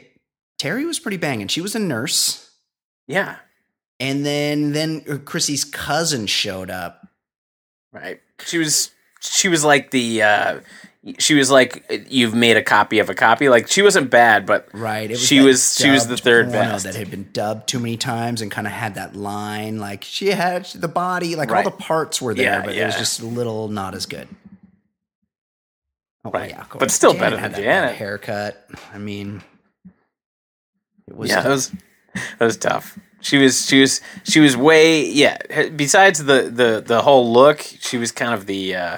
Terry 0.58 0.86
was 0.86 1.00
pretty 1.00 1.18
banging. 1.18 1.48
She 1.48 1.62
was 1.62 1.76
a 1.76 1.80
nurse, 1.80 2.50
yeah. 3.08 3.38
and 4.00 4.26
then 4.26 4.72
then 4.74 5.04
uh, 5.10 5.18
Chrissy's 5.18 5.64
cousin 5.66 6.28
showed 6.28 6.70
up, 6.70 7.08
Right. 7.92 8.22
She 8.46 8.58
was 8.60 8.92
she 9.20 9.48
was 9.50 9.64
like 9.64 9.92
the 9.92 10.22
uh 10.24 10.60
she 11.20 11.36
was 11.36 11.50
like 11.50 11.86
you've 12.10 12.34
made 12.34 12.58
a 12.58 12.62
copy 12.64 13.00
of 13.00 13.10
a 13.10 13.14
copy. 13.14 13.48
Like 13.50 13.68
she 13.70 13.82
wasn't 13.82 14.10
bad, 14.10 14.46
but 14.46 14.68
Right. 14.74 15.10
It 15.10 15.18
she 15.18 15.40
was 15.40 15.76
she 15.76 15.90
was 15.90 16.08
the 16.08 16.18
third 16.18 16.52
best. 16.52 16.84
that 16.86 16.96
had 16.96 17.10
been 17.10 17.30
dubbed 17.32 17.68
too 17.70 17.80
many 17.80 17.96
times 17.98 18.42
and 18.42 18.52
kind 18.52 18.68
of 18.68 18.74
had 18.74 18.96
that 18.96 19.16
line. 19.16 19.80
Like 19.80 20.04
she 20.04 20.28
had 20.32 20.66
the 20.76 20.90
body, 20.90 21.36
like 21.36 21.50
Right. 21.50 21.66
all 21.66 21.72
the 21.72 21.78
parts 21.78 22.22
were 22.22 22.34
there, 22.34 22.60
Yeah, 22.60 22.66
but 22.66 22.76
it 22.76 22.86
was 22.86 22.96
just 22.98 23.22
a 23.22 23.26
little 23.26 23.70
not 23.70 23.96
as 23.96 24.06
good. 24.06 24.28
Oh, 26.26 26.32
Right. 26.32 26.54
of 26.58 26.78
But 26.80 26.92
still 26.92 27.14
better 27.14 27.38
had 27.38 27.54
than 27.54 27.62
that 27.62 27.68
Janet. 27.86 27.96
Haircut. 27.96 28.68
I 28.94 28.98
mean, 28.98 29.42
it 31.08 31.16
was. 31.16 31.30
yeah, 31.30 31.42
that 31.42 31.50
was 31.50 31.72
that 32.40 32.46
was 32.46 32.58
tough. 32.58 33.00
She 33.22 33.38
was 33.38 33.66
she 33.66 33.82
was 33.82 34.02
she 34.24 34.40
was 34.40 34.56
way 34.56 35.06
yeah. 35.06 35.70
Besides 35.70 36.24
the 36.24 36.44
the 36.54 36.84
the 36.86 37.02
whole 37.02 37.32
look, 37.32 37.62
she 37.62 37.98
was 37.98 38.12
kind 38.12 38.34
of 38.34 38.46
the 38.46 38.76
uh, 38.76 38.98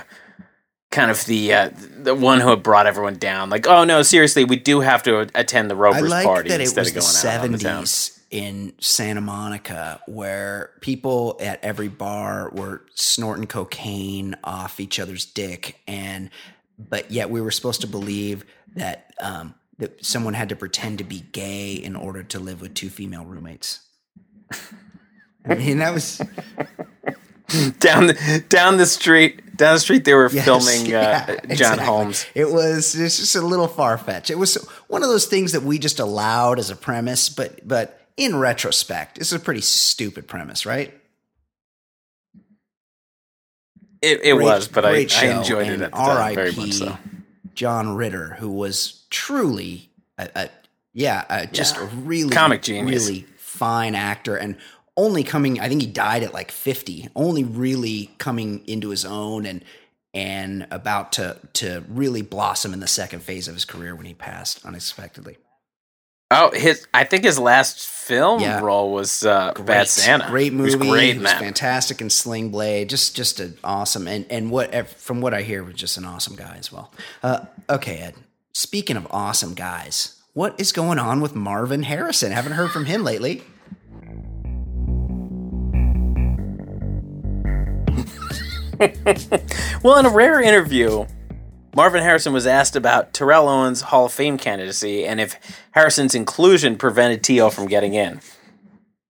kind 0.91 1.11
of 1.11 1.23
the 1.25 1.53
uh, 1.53 1.69
the 2.03 2.15
one 2.15 2.39
who 2.39 2.49
had 2.49 2.63
brought 2.63 2.85
everyone 2.85 3.15
down. 3.15 3.49
Like, 3.49 3.67
oh 3.67 3.83
no, 3.83 4.01
seriously, 4.01 4.43
we 4.43 4.55
do 4.55 4.81
have 4.81 5.03
to 5.03 5.29
attend 5.35 5.69
the 5.69 5.75
I 5.75 5.79
Rovers 5.79 6.09
like 6.09 6.25
party 6.25 6.49
that 6.49 6.59
it 6.59 6.63
instead 6.63 6.81
was 6.81 6.89
of 6.89 6.93
the 6.95 6.99
going 6.99 7.37
out 7.37 7.45
on 7.45 7.51
the 7.51 7.57
town. 7.57 7.85
in 8.31 8.73
Santa 8.79 9.21
Monica, 9.21 10.01
where 10.07 10.71
people 10.81 11.37
at 11.39 11.63
every 11.63 11.87
bar 11.87 12.51
were 12.53 12.85
snorting 12.95 13.47
cocaine 13.47 14.35
off 14.43 14.79
each 14.79 14.99
other's 14.99 15.25
dick, 15.25 15.79
and 15.87 16.29
but 16.77 17.11
yet 17.11 17.29
we 17.29 17.41
were 17.41 17.51
supposed 17.51 17.81
to 17.81 17.87
believe 17.87 18.43
that 18.75 19.13
um, 19.21 19.55
that 19.77 20.03
someone 20.05 20.33
had 20.33 20.49
to 20.49 20.55
pretend 20.55 20.97
to 20.97 21.03
be 21.03 21.21
gay 21.31 21.73
in 21.73 21.95
order 21.95 22.23
to 22.23 22.39
live 22.39 22.61
with 22.61 22.73
two 22.73 22.89
female 22.89 23.25
roommates. 23.25 23.81
I 25.45 25.55
mean, 25.55 25.79
that 25.79 25.93
was 25.93 26.17
down 27.79 28.07
the, 28.07 28.43
down 28.49 28.77
the 28.77 28.85
street 28.85 29.55
down 29.57 29.73
the 29.73 29.79
street 29.79 30.05
they 30.05 30.13
were 30.13 30.29
Yes, 30.31 30.45
filming 30.45 30.85
yeah, 30.85 31.25
uh, 31.27 31.35
John 31.35 31.51
exactly. 31.51 31.85
Holmes. 31.85 32.25
It 32.35 32.49
was 32.49 32.95
it's 32.95 33.17
just 33.17 33.35
a 33.35 33.41
little 33.41 33.67
far 33.67 33.97
fetched. 33.97 34.29
It 34.29 34.37
was 34.37 34.55
one 34.87 35.03
of 35.03 35.09
those 35.09 35.25
things 35.25 35.51
that 35.51 35.63
we 35.63 35.79
just 35.79 35.99
allowed 35.99 36.59
as 36.59 36.69
a 36.69 36.75
premise, 36.75 37.27
but 37.29 37.67
but 37.67 37.99
in 38.15 38.35
retrospect, 38.37 39.17
this 39.19 39.27
is 39.27 39.33
a 39.33 39.39
pretty 39.39 39.61
stupid 39.61 40.27
premise, 40.27 40.65
right? 40.65 40.93
It, 44.01 44.21
it 44.23 44.35
Great- 44.35 44.45
was, 44.45 44.67
but 44.69 44.85
I, 44.85 45.07
I 45.13 45.25
enjoyed 45.37 45.67
it 45.67 45.81
at 45.81 45.91
the 45.91 45.97
time 45.97 46.35
very 46.35 46.53
much 46.53 46.73
so. 46.73 46.97
John 47.53 47.95
Ritter, 47.95 48.35
who 48.39 48.49
was 48.49 49.03
truly 49.09 49.89
a, 50.17 50.29
a 50.35 50.49
yeah, 50.93 51.45
just 51.51 51.75
Yeah. 51.75 51.83
a 51.83 51.85
really 51.87 52.29
Comic 52.31 52.61
genius. 52.61 53.07
really 53.09 53.25
fine 53.59 53.95
actor, 53.95 54.35
and 54.35 54.55
only 54.97 55.23
coming. 55.23 55.59
I 55.59 55.67
think 55.69 55.81
he 55.81 55.87
died 55.87 56.23
at 56.23 56.33
like 56.33 56.51
fifty. 56.51 57.07
Only 57.15 57.43
really 57.43 58.11
coming 58.17 58.63
into 58.67 58.89
his 58.89 59.05
own 59.05 59.45
and 59.45 59.63
and 60.13 60.65
about 60.71 61.11
to 61.13 61.37
to 61.53 61.83
really 61.87 62.21
blossom 62.23 62.73
in 62.73 62.79
the 62.79 62.87
second 62.87 63.21
phase 63.21 63.47
of 63.47 63.53
his 63.53 63.65
career 63.65 63.95
when 63.95 64.05
he 64.07 64.13
passed 64.13 64.65
unexpectedly. 64.65 65.37
Oh, 66.31 66.51
his 66.53 66.85
I 66.93 67.05
think 67.05 67.23
his 67.23 67.39
last 67.39 67.87
film 67.87 68.41
Yeah. 68.41 68.59
role 68.59 68.91
was 68.91 69.25
uh, 69.25 69.51
Bad 69.53 69.65
Great. 69.65 69.87
Santa. 69.87 70.27
Great 70.29 70.53
movie. 70.53 70.75
was 70.75 70.87
great 70.89 71.13
He 71.13 71.19
was 71.19 71.31
fantastic 71.33 72.01
in 72.01 72.09
Sling 72.11 72.49
Blade. 72.51 72.89
Just 72.89 73.15
just 73.15 73.39
an 73.39 73.57
awesome 73.63 74.07
and 74.07 74.25
and 74.29 74.51
what 74.51 74.89
from 74.89 75.21
what 75.21 75.33
I 75.33 75.41
hear 75.41 75.63
was 75.63 75.73
just 75.75 75.97
an 75.97 76.05
awesome 76.05 76.35
guy 76.35 76.55
as 76.59 76.71
well. 76.71 76.91
Uh, 77.23 77.45
okay, 77.69 77.97
Ed. 77.97 78.15
Speaking 78.53 78.97
of 78.97 79.07
awesome 79.11 79.53
guys, 79.55 80.18
what 80.33 80.59
is 80.59 80.71
going 80.71 80.99
on 80.99 81.21
with 81.21 81.35
Marvin 81.35 81.83
Harrison? 81.83 82.31
Haven't 82.31 82.53
heard 82.53 82.71
from 82.71 82.85
him 82.85 83.03
lately. 83.03 83.43
Well, 89.81 89.97
in 89.97 90.05
a 90.05 90.09
rare 90.09 90.41
interview, 90.41 91.05
Marvin 91.73 92.01
Harrison 92.01 92.33
was 92.33 92.45
asked 92.45 92.75
about 92.75 93.13
Terrell 93.13 93.47
Owens' 93.47 93.81
Hall 93.81 94.05
of 94.05 94.13
Fame 94.13 94.37
candidacy 94.37 95.05
and 95.05 95.21
if 95.21 95.37
Harrison's 95.71 96.15
inclusion 96.15 96.77
prevented 96.77 97.23
T.O. 97.23 97.49
from 97.49 97.67
getting 97.67 97.93
in. 97.93 98.19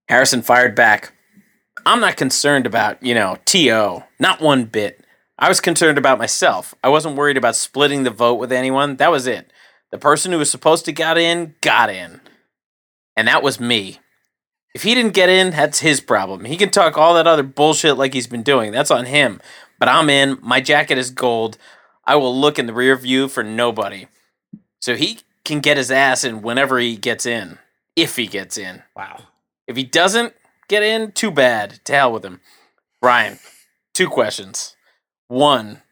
Harrison 0.08 0.42
fired 0.42 0.76
back, 0.76 1.12
I'm 1.86 2.00
not 2.00 2.16
concerned 2.16 2.66
about, 2.66 3.02
you 3.02 3.14
know, 3.14 3.36
T.O., 3.44 4.04
not 4.20 4.40
one 4.40 4.64
bit. 4.64 5.04
I 5.38 5.48
was 5.48 5.60
concerned 5.60 5.98
about 5.98 6.18
myself. 6.18 6.74
I 6.84 6.88
wasn't 6.88 7.16
worried 7.16 7.36
about 7.36 7.56
splitting 7.56 8.02
the 8.02 8.10
vote 8.10 8.34
with 8.34 8.52
anyone. 8.52 8.96
That 8.96 9.10
was 9.10 9.26
it. 9.26 9.52
The 9.92 9.98
person 9.98 10.32
who 10.32 10.38
was 10.38 10.50
supposed 10.50 10.84
to 10.84 10.92
get 10.92 11.18
in 11.18 11.54
got 11.60 11.90
in. 11.90 12.20
And 13.16 13.28
that 13.28 13.42
was 13.42 13.60
me. 13.60 13.98
If 14.74 14.84
he 14.84 14.94
didn't 14.94 15.14
get 15.14 15.28
in, 15.28 15.50
that's 15.50 15.80
his 15.80 16.00
problem. 16.00 16.44
He 16.44 16.56
can 16.56 16.70
talk 16.70 16.96
all 16.96 17.14
that 17.14 17.26
other 17.26 17.42
bullshit 17.42 17.96
like 17.96 18.14
he's 18.14 18.28
been 18.28 18.44
doing. 18.44 18.70
That's 18.70 18.90
on 18.90 19.06
him. 19.06 19.40
But 19.78 19.88
I'm 19.88 20.08
in. 20.08 20.38
My 20.42 20.60
jacket 20.60 20.96
is 20.96 21.10
gold. 21.10 21.58
I 22.04 22.16
will 22.16 22.38
look 22.38 22.58
in 22.58 22.66
the 22.66 22.72
rear 22.72 22.96
view 22.96 23.28
for 23.28 23.42
nobody. 23.42 24.06
So 24.80 24.94
he 24.94 25.20
can 25.44 25.60
get 25.60 25.76
his 25.76 25.90
ass 25.90 26.22
in 26.22 26.42
whenever 26.42 26.78
he 26.78 26.96
gets 26.96 27.26
in. 27.26 27.58
If 27.96 28.16
he 28.16 28.26
gets 28.26 28.56
in. 28.56 28.82
Wow. 28.94 29.24
If 29.66 29.76
he 29.76 29.84
doesn't 29.84 30.34
get 30.68 30.82
in, 30.82 31.12
too 31.12 31.30
bad. 31.30 31.80
To 31.86 31.92
hell 31.92 32.12
with 32.12 32.24
him. 32.24 32.40
Ryan, 33.02 33.38
two 33.92 34.08
questions. 34.08 34.76
One, 35.26 35.82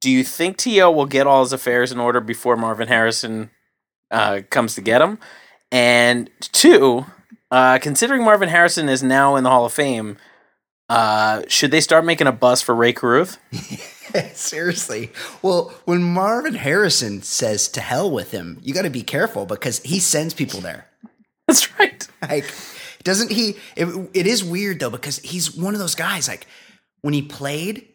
do 0.00 0.10
you 0.10 0.24
think 0.24 0.56
T.O. 0.56 0.90
will 0.90 1.06
get 1.06 1.26
all 1.26 1.42
his 1.42 1.52
affairs 1.52 1.92
in 1.92 2.00
order 2.00 2.20
before 2.20 2.56
Marvin 2.56 2.88
Harrison 2.88 3.50
uh, 4.10 4.40
comes 4.50 4.74
to 4.74 4.80
get 4.80 5.02
him? 5.02 5.18
And 5.70 6.30
two, 6.40 7.06
uh, 7.50 7.78
considering 7.78 8.24
Marvin 8.24 8.48
Harrison 8.48 8.88
is 8.88 9.02
now 9.02 9.36
in 9.36 9.44
the 9.44 9.50
Hall 9.50 9.66
of 9.66 9.72
Fame, 9.72 10.16
uh, 10.88 11.42
should 11.48 11.70
they 11.70 11.80
start 11.80 12.04
making 12.04 12.26
a 12.26 12.32
bus 12.32 12.62
for 12.62 12.74
Rae 12.74 12.92
Carruth? 12.92 13.38
Seriously. 14.34 15.12
Well, 15.42 15.72
when 15.84 16.02
Marvin 16.02 16.54
Harrison 16.54 17.22
says 17.22 17.68
to 17.68 17.80
hell 17.80 18.10
with 18.10 18.32
him, 18.32 18.58
you 18.62 18.74
got 18.74 18.82
to 18.82 18.90
be 18.90 19.02
careful 19.02 19.46
because 19.46 19.78
he 19.80 20.00
sends 20.00 20.34
people 20.34 20.60
there. 20.60 20.86
That's 21.46 21.78
right. 21.78 22.06
Like, 22.22 22.52
doesn't 23.04 23.30
he? 23.30 23.54
It, 23.76 24.10
it 24.14 24.26
is 24.26 24.42
weird 24.42 24.80
though 24.80 24.90
because 24.90 25.18
he's 25.18 25.56
one 25.56 25.74
of 25.74 25.80
those 25.80 25.94
guys. 25.94 26.26
Like 26.26 26.46
when 27.02 27.14
he 27.14 27.22
played, 27.22 27.86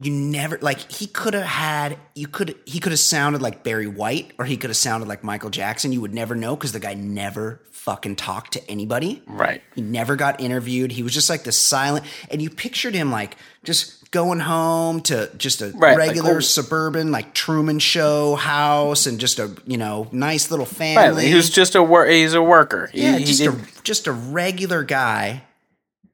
you 0.00 0.12
never 0.12 0.58
like 0.62 0.92
he 0.92 1.06
could 1.08 1.34
have 1.34 1.42
had 1.44 1.98
you 2.14 2.28
could 2.28 2.54
he 2.64 2.78
could 2.78 2.92
have 2.92 3.00
sounded 3.00 3.42
like 3.42 3.64
Barry 3.64 3.88
White 3.88 4.32
or 4.38 4.44
he 4.44 4.56
could 4.56 4.70
have 4.70 4.76
sounded 4.76 5.08
like 5.08 5.24
Michael 5.24 5.50
Jackson. 5.50 5.90
You 5.92 6.00
would 6.00 6.14
never 6.14 6.34
know 6.36 6.54
because 6.54 6.70
the 6.72 6.78
guy 6.80 6.94
never 6.94 7.60
fucking 7.72 8.14
talked 8.16 8.52
to 8.52 8.70
anybody. 8.70 9.22
Right. 9.26 9.60
He 9.74 9.82
never 9.82 10.14
got 10.14 10.40
interviewed. 10.40 10.92
He 10.92 11.02
was 11.02 11.12
just 11.14 11.28
like 11.28 11.42
the 11.44 11.50
silent, 11.52 12.04
and 12.30 12.40
you 12.40 12.48
pictured 12.50 12.94
him 12.94 13.10
like 13.10 13.36
just 13.64 14.10
going 14.12 14.38
home 14.40 15.00
to 15.02 15.30
just 15.36 15.60
a 15.62 15.70
Right, 15.74 15.98
like, 15.98 16.08
regular 16.08 16.36
oh. 16.36 16.40
suburban 16.40 17.10
like 17.10 17.34
Truman 17.34 17.78
Show 17.80 18.36
house 18.36 19.06
and 19.06 19.18
just 19.18 19.38
a 19.40 19.50
you 19.66 19.78
know 19.78 20.08
nice 20.12 20.50
little 20.52 20.64
Right. 20.66 20.76
family. 20.94 21.26
He 21.26 21.34
was 21.34 21.50
just 21.50 21.74
a 21.74 21.82
wor- 21.82 22.06
he's 22.06 22.34
a 22.34 22.42
worker. 22.42 22.88
He- 22.92 23.02
Yeah, 23.02 23.18
just 23.18 23.40
a 23.40 23.56
just 23.82 24.06
a 24.06 24.12
regular 24.12 24.84
guy. 24.84 25.42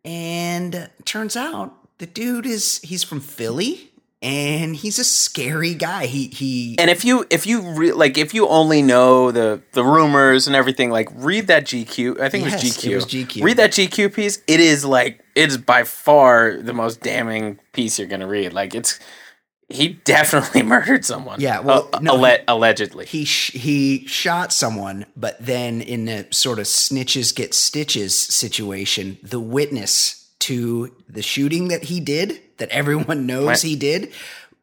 And 0.05 0.91
turns 1.05 1.37
out 1.37 1.75
the 1.99 2.07
dude 2.07 2.47
is 2.47 2.81
he's 2.83 3.03
from 3.05 3.21
Philly 3.21 3.91
and 4.23 4.75
he's 4.75 4.99
a 4.99 5.05
scary 5.05 5.75
guy. 5.75 6.07
He 6.07 6.29
he 6.29 6.77
And 6.79 6.91
if 6.91 7.05
you 7.05 7.27
if 7.31 7.47
you 7.47 7.61
re- 7.61 7.93
like 7.93 8.17
if 8.19 8.33
you 8.35 8.49
only 8.49 8.83
know 8.83 9.31
the 9.31 9.61
the 9.73 9.85
rumors 9.85 10.47
and 10.47 10.57
everything, 10.57 10.91
like 10.91 11.09
read 11.15 11.47
that 11.49 11.65
GQ. 11.65 12.21
I 12.21 12.29
think 12.31 12.45
Yes, 12.47 12.63
it 12.63 12.65
was 12.65 12.77
GQ. 12.77 12.91
it 12.91 12.95
was 12.95 13.07
GQ. 13.07 13.45
Read 13.45 13.57
that 13.59 13.71
GQ 13.73 14.15
piece. 14.15 14.43
It 14.47 14.61
is 14.61 14.85
like 14.85 15.23
it 15.35 15.49
is 15.51 15.59
by 15.59 15.85
far 15.85 16.57
the 16.61 16.73
most 16.73 17.01
damning 17.01 17.59
piece 17.73 17.99
you're 17.99 18.09
gonna 18.09 18.27
read. 18.27 18.53
Like 18.53 18.75
it's 18.75 18.99
he 19.69 19.89
definitely 20.05 20.63
murdered 20.75 21.05
someone. 21.05 21.41
Yeah, 21.41 21.61
well, 21.61 21.89
Uh, 21.93 21.99
no, 22.01 22.15
alle- 22.25 22.45
allegedly. 22.49 23.07
he 23.07 23.25
sh- 23.25 23.53
he 23.53 24.07
shot 24.07 24.53
someone, 24.53 25.07
but 25.17 25.37
then 25.45 25.81
in 25.81 26.05
the 26.05 26.27
sort 26.31 26.59
of 26.59 26.67
snitches 26.67 27.35
get 27.35 27.55
stitches 27.55 28.15
situation, 28.17 29.19
the 29.23 29.41
witness 29.41 30.24
to 30.49 30.95
the 31.09 31.23
shooting 31.23 31.69
that 31.69 31.85
he 31.85 32.01
did, 32.01 32.41
that 32.59 32.69
everyone 32.71 33.27
knows 33.33 33.47
Right. 33.47 33.63
he 33.63 33.77
did, 33.77 34.13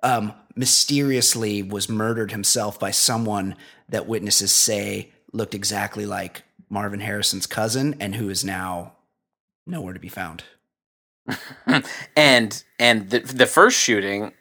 um, 0.04 0.34
mysteriously 0.56 1.64
was 1.64 1.88
murdered 1.90 2.32
himself 2.32 2.80
by 2.80 2.92
someone 2.92 3.56
that 3.90 4.08
witnesses 4.08 4.52
say 4.54 5.12
looked 5.34 5.54
exactly 5.56 6.06
like 6.06 6.44
Marvin 6.70 7.00
Harrison's 7.02 7.46
cousin, 7.48 7.96
and 8.00 8.16
who 8.16 8.30
is 8.30 8.44
now 8.44 8.94
nowhere 9.68 9.94
to 9.94 10.00
be 10.00 10.10
found. 10.10 10.44
and 12.16 12.64
and 12.80 13.10
the 13.10 13.20
the 13.20 13.46
first 13.46 13.78
shooting, 13.78 14.32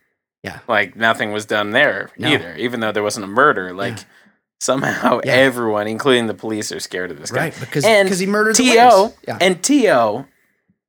Yeah. 0.42 0.60
like 0.68 0.96
nothing 0.96 1.32
was 1.32 1.46
done 1.46 1.70
there 1.70 2.10
No. 2.18 2.28
either. 2.28 2.56
Even 2.56 2.80
though 2.80 2.92
there 2.92 3.02
wasn't 3.02 3.24
a 3.24 3.28
murder, 3.28 3.72
like. 3.74 3.98
Yeah. 3.98 4.04
Somehow, 4.62 5.20
Yeah. 5.24 5.32
everyone, 5.32 5.86
including 5.86 6.26
the 6.26 6.34
police, 6.34 6.70
are 6.70 6.80
scared 6.80 7.10
of 7.10 7.18
this 7.18 7.30
guy. 7.30 7.44
Right, 7.44 7.56
because 7.60 7.82
and 7.82 8.04
because 8.06 8.18
he 8.18 8.26
murdered 8.26 8.56
the 8.56 8.64
To. 8.64 9.12
Yeah. 9.26 9.38
and 9.40 9.62
T.O., 9.62 10.26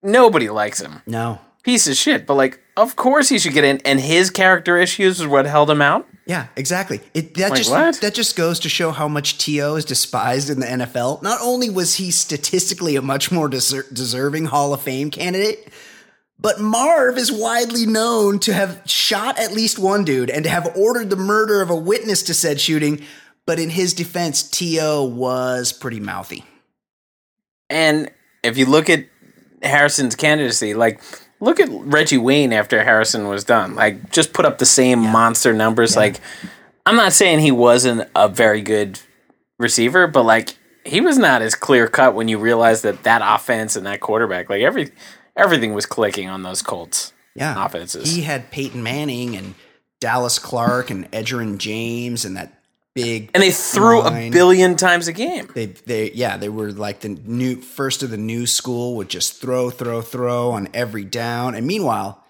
nobody 0.04 0.50
likes 0.50 0.80
him. 0.82 1.02
no. 1.06 1.40
Piece 1.64 1.86
of 1.88 1.96
shit. 1.96 2.26
But 2.26 2.34
like, 2.38 2.60
of 2.76 2.96
course 2.96 3.30
he 3.30 3.38
should 3.38 3.54
get 3.54 3.64
in. 3.64 3.80
And 3.86 4.00
his 4.00 4.32
character 4.32 4.78
issues 4.78 5.20
is 5.22 5.28
what 5.28 5.46
held 5.46 5.70
him 5.70 5.80
out. 5.80 6.08
Yeah, 6.26 6.48
exactly. 6.56 7.02
It 7.14 7.36
that 7.36 7.52
Like 7.52 7.60
just 7.60 7.70
what? 7.70 8.02
that 8.02 8.16
just 8.16 8.36
goes 8.36 8.60
to 8.62 8.70
show 8.70 8.90
how 8.90 9.08
much 9.08 9.38
T.O. 9.38 9.76
is 9.76 9.86
despised 9.86 10.50
in 10.50 10.60
the 10.60 10.66
NFL. 10.66 11.22
Not 11.22 11.38
only 11.40 11.70
was 11.70 11.94
he 11.98 12.10
statistically 12.10 12.96
a 12.96 13.02
much 13.04 13.32
more 13.32 13.48
deser- 13.48 13.94
deserving 13.94 14.46
Hall 14.46 14.74
of 14.74 14.82
Fame 14.82 15.12
candidate, 15.12 15.72
But 16.40 16.60
Marv 16.60 17.16
is 17.20 17.32
widely 17.32 17.86
known 17.86 18.40
to 18.40 18.54
have 18.54 18.82
shot 18.88 19.38
at 19.38 19.52
least 19.54 19.78
one 19.78 20.04
dude 20.04 20.32
and 20.32 20.44
to 20.46 20.50
have 20.50 20.76
ordered 20.76 21.12
the 21.12 21.16
murder 21.16 21.62
of 21.62 21.70
a 21.70 21.76
witness 21.76 22.24
to 22.24 22.34
said 22.34 22.60
shooting. 22.60 23.06
But 23.46 23.60
in 23.60 23.70
his 23.70 23.94
defense, 23.94 24.42
T.O. 24.42 25.04
was 25.04 25.72
pretty 25.72 26.00
mouthy. 26.00 26.44
And 27.70 28.10
if 28.44 28.58
you 28.58 28.66
look 28.66 28.90
at 28.90 29.06
Harrison's 29.64 30.16
candidacy, 30.16 30.74
like 30.74 31.02
look 31.40 31.60
at 31.60 31.70
Reggie 31.72 32.18
Wayne 32.18 32.54
after 32.54 32.84
Harrison 32.84 33.28
was 33.28 33.44
done. 33.44 33.76
Like 33.76 34.12
just 34.12 34.34
put 34.34 34.46
up 34.46 34.58
the 34.58 34.66
same 34.66 35.00
monster 35.00 35.54
numbers. 35.54 35.96
Like 35.96 36.20
I'm 36.86 36.96
not 36.96 37.14
saying 37.14 37.40
he 37.40 37.52
wasn't 37.52 38.10
a 38.16 38.28
very 38.28 38.62
good 38.62 39.00
receiver, 39.60 40.08
but 40.08 40.24
like 40.24 40.56
he 40.86 41.02
was 41.02 41.18
not 41.18 41.42
as 41.42 41.54
clear 41.56 41.88
cut 41.88 42.16
when 42.16 42.28
you 42.28 42.38
realize 42.40 42.82
that 42.82 43.04
that 43.04 43.22
offense 43.24 43.76
and 43.76 43.86
that 43.86 44.00
quarterback, 44.02 44.50
like 44.50 44.62
every 44.62 44.92
everything 45.36 45.74
was 45.74 45.86
clicking 45.86 46.28
on 46.28 46.44
those 46.44 46.62
Colts 46.62 47.14
Yeah. 47.36 47.64
offenses. 47.66 48.14
He 48.14 48.22
had 48.24 48.52
Peyton 48.52 48.82
Manning 48.84 49.36
and 49.36 49.56
Dallas 50.00 50.40
Clark 50.40 50.90
and 50.90 51.10
Edgerrin 51.12 51.58
James 51.58 52.26
and 52.26 52.36
that 52.36 52.61
big 52.94 53.32
and 53.34 53.42
they 53.42 53.52
threw 53.52 54.02
a 54.02 54.30
billion 54.30 54.76
times 54.76 55.08
a 55.08 55.14
game. 55.14 55.48
They 55.54 55.68
they 55.68 56.12
yeah, 56.12 56.38
they 56.38 56.50
were 56.50 56.72
like 56.72 57.02
the 57.02 57.10
new 57.10 57.58
first 57.58 58.04
of 58.04 58.10
the 58.10 58.18
new 58.18 58.46
school 58.46 58.96
would 58.98 59.10
just 59.10 59.40
throw, 59.40 59.70
throw, 59.70 60.02
throw 60.02 60.52
on 60.52 60.70
every 60.74 61.04
down. 61.04 61.56
And 61.56 61.66
meanwhile, 61.66 62.24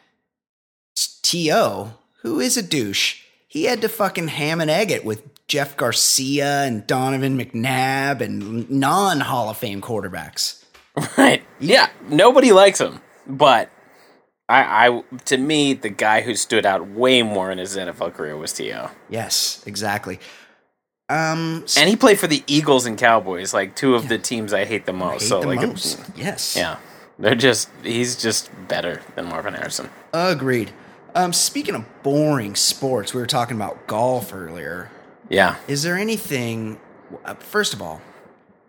T.O., 1.24 1.94
who 2.22 2.40
is 2.40 2.58
a 2.58 2.64
douche, 2.64 3.22
he 3.48 3.66
had 3.66 3.82
to 3.82 3.90
fucking 3.90 4.30
ham 4.30 4.62
and 4.62 4.70
egg 4.70 4.92
it 4.92 5.06
with 5.06 5.24
Jeff 5.48 5.76
Garcia 5.78 6.64
and 6.64 6.86
Donovan 6.86 7.38
McNabb 7.38 8.22
and 8.22 8.70
non 8.70 9.22
Hall 9.22 9.50
of 9.50 9.58
Fame 9.58 9.82
quarterbacks. 9.82 10.58
Right. 11.18 11.42
Yeah. 11.62 11.90
Nobody 12.10 12.52
likes 12.52 12.82
him, 12.82 13.00
but 13.26 13.72
I, 14.50 14.88
I, 14.88 15.04
to 15.26 15.38
me, 15.38 15.74
the 15.74 15.90
guy 15.90 16.20
who 16.20 16.36
stood 16.36 16.66
out 16.66 16.86
way 16.86 17.24
more 17.24 17.50
in 17.50 17.58
his 17.58 17.78
NFL 17.78 18.14
career 18.14 18.36
was 18.36 18.52
T.O. 18.52 18.92
Yes, 19.10 19.64
exactly. 19.66 20.20
Um, 21.12 21.66
And 21.78 21.90
he 21.90 21.96
played 21.96 22.20
for 22.20 22.28
the 22.28 22.44
Eagles 22.48 22.86
and 22.86 22.98
Cowboys, 22.98 23.54
like 23.54 23.76
two 23.76 23.96
of 23.96 24.08
the 24.08 24.18
teams 24.18 24.54
I 24.54 24.64
hate 24.66 24.86
the 24.86 24.94
hate 24.94 25.00
most. 25.00 25.28
so 25.28 25.42
the 25.42 25.48
like, 25.48 25.68
most. 25.68 26.00
Yes. 26.16 26.56
yeah, 26.56 26.78
they're 27.20 27.36
just 27.36 27.70
he's 27.84 28.16
just 28.16 28.50
better 28.68 29.02
than 29.16 29.26
Marvin 29.26 29.54
Harrison. 29.54 29.90
Agreed. 30.14 30.72
Um, 31.14 31.34
speaking 31.34 31.76
of 31.76 31.86
boring 32.04 32.56
sports, 32.56 33.14
we 33.14 33.20
were 33.20 33.28
talking 33.28 33.58
about 33.58 33.88
golf 33.88 34.34
earlier. 34.34 34.90
Yeah. 35.30 35.58
Is 35.68 35.84
there 35.84 35.98
anything? 35.98 36.80
uh, 37.26 37.34
First 37.36 37.74
of 37.74 37.82
all, 37.82 38.02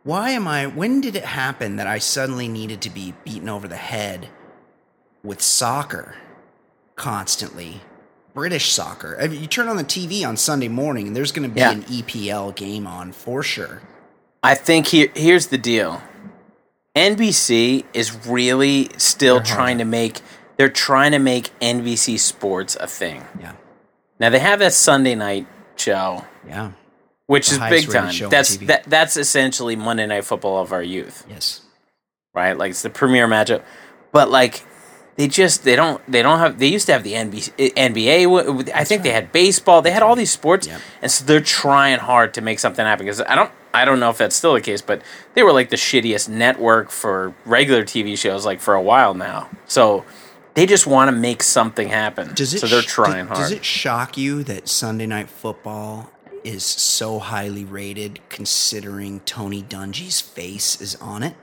why 0.02 0.30
am 0.30 0.48
I? 0.48 0.66
When 0.66 1.00
did 1.00 1.14
it 1.14 1.24
happen 1.24 1.76
that 1.76 1.86
I 1.86 1.98
suddenly 1.98 2.48
needed 2.48 2.80
to 2.82 2.90
be 2.90 3.14
beaten 3.24 3.48
over 3.48 3.68
the 3.68 3.76
head 3.76 4.28
with 5.22 5.40
soccer 5.40 6.16
constantly? 6.96 7.82
British 8.34 8.70
soccer. 8.72 9.16
I 9.20 9.28
mean, 9.28 9.40
you 9.40 9.46
turn 9.46 9.68
on 9.68 9.76
the 9.76 9.84
TV 9.84 10.26
on 10.26 10.36
Sunday 10.36 10.68
morning, 10.68 11.06
and 11.08 11.16
there's 11.16 11.32
going 11.32 11.48
to 11.48 11.54
be 11.54 11.60
Yeah. 11.60 11.72
an 11.72 11.82
EPL 11.84 12.54
game 12.54 12.86
on 12.86 13.12
for 13.12 13.42
sure. 13.42 13.82
I 14.42 14.54
think 14.54 14.88
here 14.88 15.08
here's 15.14 15.48
the 15.48 15.58
deal. 15.58 16.02
NBC 16.96 17.84
is 17.94 18.26
really 18.26 18.90
still 18.98 19.36
hard. 19.36 19.46
trying 19.46 19.78
to 19.78 19.84
make 19.84 20.20
they're 20.56 20.68
trying 20.68 21.12
to 21.12 21.18
make 21.18 21.50
NBC 21.60 22.18
sports 22.18 22.76
a 22.78 22.86
thing. 22.86 23.24
Yeah, 23.40 23.52
Now 24.20 24.28
they 24.30 24.38
have 24.38 24.58
that 24.58 24.72
Sunday 24.74 25.14
night 25.14 25.46
show, 25.76 26.24
yeah, 26.46 26.72
which 27.26 27.48
The 27.50 27.64
is 27.64 27.70
big 27.86 27.90
time. 27.90 28.12
That's 28.30 28.56
that 28.58 28.84
that's 28.84 29.16
essentially 29.16 29.76
Monday 29.76 30.06
Night 30.06 30.24
Football 30.24 30.60
of 30.60 30.72
our 30.72 30.82
youth. 30.82 31.24
yes. 31.30 31.62
right? 32.34 32.56
Like 32.56 32.70
it's 32.70 32.82
the 32.82 32.90
premier 32.90 33.26
matchup. 33.26 33.62
But 34.12 34.30
like 34.30 34.64
they 35.16 35.28
just 35.28 35.64
they 35.64 35.76
don't 35.76 36.00
they 36.10 36.22
don't 36.22 36.38
have 36.38 36.58
they 36.58 36.66
used 36.68 36.86
to 36.86 36.92
have 36.92 37.02
the 37.04 37.12
NBA 37.12 37.74
NBA. 37.74 38.70
I 38.74 38.84
think 38.84 39.02
they 39.02 39.10
had 39.10 39.30
baseball. 39.32 39.82
They 39.82 39.90
had 39.90 40.02
all 40.02 40.16
these 40.16 40.30
sports, 40.32 40.66
Yep. 40.66 40.80
and 41.02 41.10
so 41.10 41.24
they're 41.24 41.40
trying 41.40 41.98
hard 41.98 42.34
to 42.34 42.40
make 42.40 42.58
something 42.58 42.84
happen. 42.84 43.04
Because 43.06 43.20
I 43.20 43.34
don't 43.34 43.50
I 43.74 43.84
don't 43.84 44.00
know 44.00 44.10
if 44.10 44.18
that's 44.18 44.34
still 44.36 44.54
the 44.54 44.60
case, 44.60 44.80
but 44.82 45.02
they 45.34 45.42
were 45.42 45.52
like 45.52 45.70
the 45.70 45.76
shittiest 45.76 46.28
network 46.28 46.90
for 46.90 47.34
regular 47.44 47.84
TV 47.84 48.16
shows 48.16 48.44
like 48.46 48.60
for 48.60 48.74
a 48.74 48.82
while 48.82 49.14
now. 49.14 49.48
So 49.66 50.04
they 50.54 50.66
just 50.66 50.86
want 50.86 51.08
to 51.10 51.12
make 51.16 51.42
something 51.42 51.88
happen. 51.88 52.34
Does 52.34 52.52
it? 52.54 52.60
so 52.60 52.66
they're 52.66 52.82
trying 52.82 53.26
hard. 53.26 53.38
Does 53.38 53.52
it 53.52 53.64
shock 53.64 54.16
you 54.18 54.42
that 54.44 54.68
Sunday 54.68 55.06
Night 55.06 55.28
Football 55.30 56.10
is 56.44 56.64
so 56.64 57.18
highly 57.18 57.64
rated, 57.64 58.18
considering 58.28 59.20
Tony 59.20 59.62
Dungy's 59.62 60.20
face 60.20 60.80
is 60.80 60.96
on 60.96 61.22
it? 61.22 61.34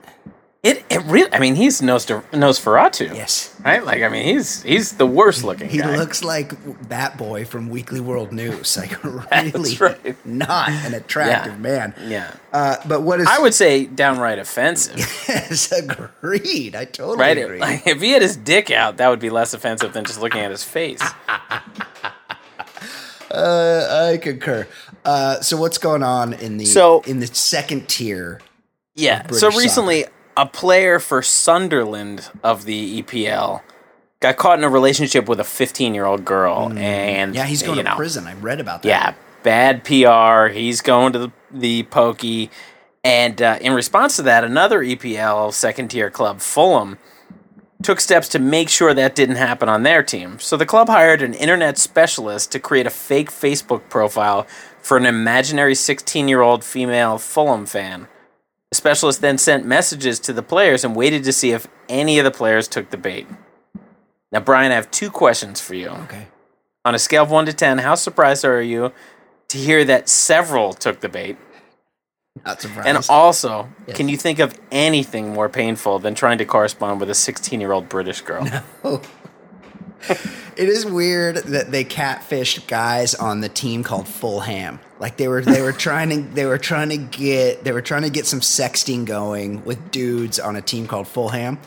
It 0.62 0.84
it 0.90 1.02
really. 1.04 1.32
I 1.32 1.38
mean, 1.38 1.54
he's 1.54 1.80
Nos 1.80 2.04
Nosferatu. 2.04 3.14
Yes. 3.14 3.58
Right. 3.64 3.82
Like 3.82 4.02
I 4.02 4.08
mean, 4.10 4.26
he's 4.26 4.62
he's 4.62 4.92
the 4.98 5.06
worst 5.06 5.42
looking 5.42 5.70
He 5.70 5.78
guy. 5.78 5.96
looks 5.96 6.22
like 6.22 6.52
Bat 6.86 7.16
Boy 7.16 7.46
from 7.46 7.70
Weekly 7.70 8.00
World 8.00 8.30
News. 8.30 8.76
Like 8.76 9.02
really 9.04 9.74
right. 9.78 10.26
not 10.26 10.68
an 10.68 10.92
attractive 10.92 11.54
Yeah. 11.54 11.58
man. 11.58 11.94
yeah. 12.02 12.34
Uh, 12.52 12.76
but 12.86 13.00
what 13.00 13.20
is 13.20 13.26
I 13.26 13.38
would 13.38 13.54
say 13.54 13.86
downright 13.86 14.38
offensive. 14.38 14.98
yes, 15.28 15.72
agreed. 15.72 16.76
I 16.76 16.84
totally 16.84 17.16
Right? 17.16 17.38
agree. 17.38 17.58
Like, 17.58 17.86
if 17.86 18.02
he 18.02 18.10
had 18.10 18.20
his 18.20 18.36
dick 18.36 18.70
out, 18.70 18.98
that 18.98 19.08
would 19.08 19.20
be 19.20 19.30
less 19.30 19.54
offensive 19.54 19.94
than 19.94 20.04
just 20.04 20.20
looking 20.20 20.42
at 20.42 20.50
his 20.50 20.62
face. 20.62 21.00
uh, 23.30 24.08
I 24.12 24.18
concur. 24.18 24.66
Uh, 25.04 25.40
so 25.40 25.56
what's 25.56 25.78
going 25.78 26.02
on 26.02 26.32
in 26.34 26.58
the 26.58 26.66
So- 26.66 27.02
in 27.06 27.20
the 27.20 27.26
second 27.28 27.88
tier? 27.88 28.40
Yeah. 28.94 29.26
So 29.30 29.48
recently, 29.50 30.04
a 30.36 30.46
player 30.46 30.98
for 30.98 31.22
Sunderland 31.22 32.30
of 32.42 32.64
the 32.64 33.02
EPL 33.02 33.62
got 34.20 34.36
caught 34.36 34.58
in 34.58 34.64
a 34.64 34.68
relationship 34.68 35.28
with 35.28 35.40
a 35.40 35.44
15 35.44 35.94
year 35.94 36.04
old 36.06 36.24
girl, 36.24 36.72
and 36.76 37.32
Mm. 37.32 37.36
Yeah, 37.36 37.44
he's 37.46 37.62
going 37.62 37.78
to 37.78 37.82
know, 37.82 37.96
prison. 37.96 38.26
I 38.26 38.34
read 38.34 38.60
about 38.60 38.82
that. 38.82 38.88
Yeah, 38.88 39.14
bad 39.42 39.84
PR. 39.84 40.52
He's 40.52 40.80
going 40.80 41.12
to 41.14 41.18
the, 41.18 41.32
the 41.50 41.82
pokey. 41.84 42.50
And 43.02 43.40
uh, 43.40 43.58
in 43.60 43.72
response 43.72 44.16
to 44.16 44.22
that, 44.22 44.44
another 44.44 44.80
EPL 44.80 45.52
second 45.54 45.88
tier 45.88 46.10
club, 46.10 46.40
Fulham, 46.40 46.98
took 47.82 47.98
steps 47.98 48.28
to 48.28 48.38
make 48.38 48.68
sure 48.68 48.92
that 48.92 49.14
didn't 49.14 49.36
happen 49.36 49.68
on 49.68 49.84
their 49.84 50.02
team. 50.02 50.38
So 50.38 50.58
the 50.58 50.66
club 50.66 50.88
hired 50.88 51.22
an 51.22 51.32
internet 51.32 51.78
specialist 51.78 52.52
to 52.52 52.58
create 52.60 52.86
a 52.86 52.90
fake 52.90 53.30
Facebook 53.30 53.88
profile 53.88 54.46
for 54.82 54.98
an 54.98 55.06
imaginary 55.06 55.74
16 55.74 56.28
year 56.28 56.42
old 56.42 56.62
female 56.62 57.16
Fulham 57.16 57.64
fan. 57.64 58.06
The 58.70 58.76
specialist 58.76 59.20
then 59.20 59.36
sent 59.36 59.64
messages 59.66 60.20
to 60.20 60.32
the 60.32 60.42
players 60.42 60.84
and 60.84 60.94
waited 60.94 61.24
to 61.24 61.32
see 61.32 61.50
if 61.52 61.66
any 61.88 62.18
of 62.18 62.24
the 62.24 62.30
players 62.30 62.68
took 62.68 62.90
the 62.90 62.96
bait. 62.96 63.26
Now, 64.30 64.40
Brian, 64.40 64.70
I 64.70 64.76
have 64.76 64.90
two 64.92 65.10
questions 65.10 65.60
for 65.60 65.74
you. 65.74 65.88
Okay. 65.88 66.28
On 66.84 66.94
a 66.94 66.98
scale 66.98 67.24
of 67.24 67.30
1 67.30 67.46
to 67.46 67.52
10, 67.52 67.78
how 67.78 67.96
surprised 67.96 68.44
are 68.44 68.62
you 68.62 68.92
to 69.48 69.58
hear 69.58 69.84
that 69.84 70.08
several 70.08 70.72
took 70.72 71.00
the 71.00 71.08
bait? 71.08 71.36
Not 72.46 72.60
surprised. 72.62 72.86
And 72.88 72.98
also, 73.08 73.68
Yes. 73.88 73.96
can 73.96 74.08
you 74.08 74.16
think 74.16 74.38
of 74.38 74.58
anything 74.70 75.32
more 75.32 75.48
painful 75.48 75.98
than 75.98 76.14
trying 76.14 76.38
to 76.38 76.44
correspond 76.44 77.00
with 77.00 77.10
a 77.10 77.14
16 77.14 77.60
year 77.60 77.72
old 77.72 77.88
British 77.88 78.20
girl? 78.20 78.46
It 80.08 80.68
is 80.68 80.84
weird 80.84 81.36
that 81.36 81.70
they 81.70 81.84
catfished 81.84 82.66
guys 82.66 83.14
on 83.14 83.40
the 83.40 83.48
team 83.48 83.82
called 83.82 84.08
Fulham. 84.08 84.80
Like 84.98 85.16
they 85.16 85.28
were 85.28 85.42
they 85.42 85.62
were 85.62 85.72
trying 85.86 86.10
to 86.10 86.22
they 86.34 86.44
were 86.44 86.58
trying 86.58 86.90
to 86.90 86.96
get 86.96 87.64
they 87.64 87.72
were 87.72 87.82
trying 87.82 88.02
to 88.02 88.10
get 88.10 88.26
some 88.26 88.40
sexting 88.40 89.04
going 89.04 89.64
with 89.64 89.90
dudes 89.90 90.38
on 90.38 90.56
a 90.56 90.62
team 90.62 90.86
called 90.86 91.08
Fulham. 91.08 91.58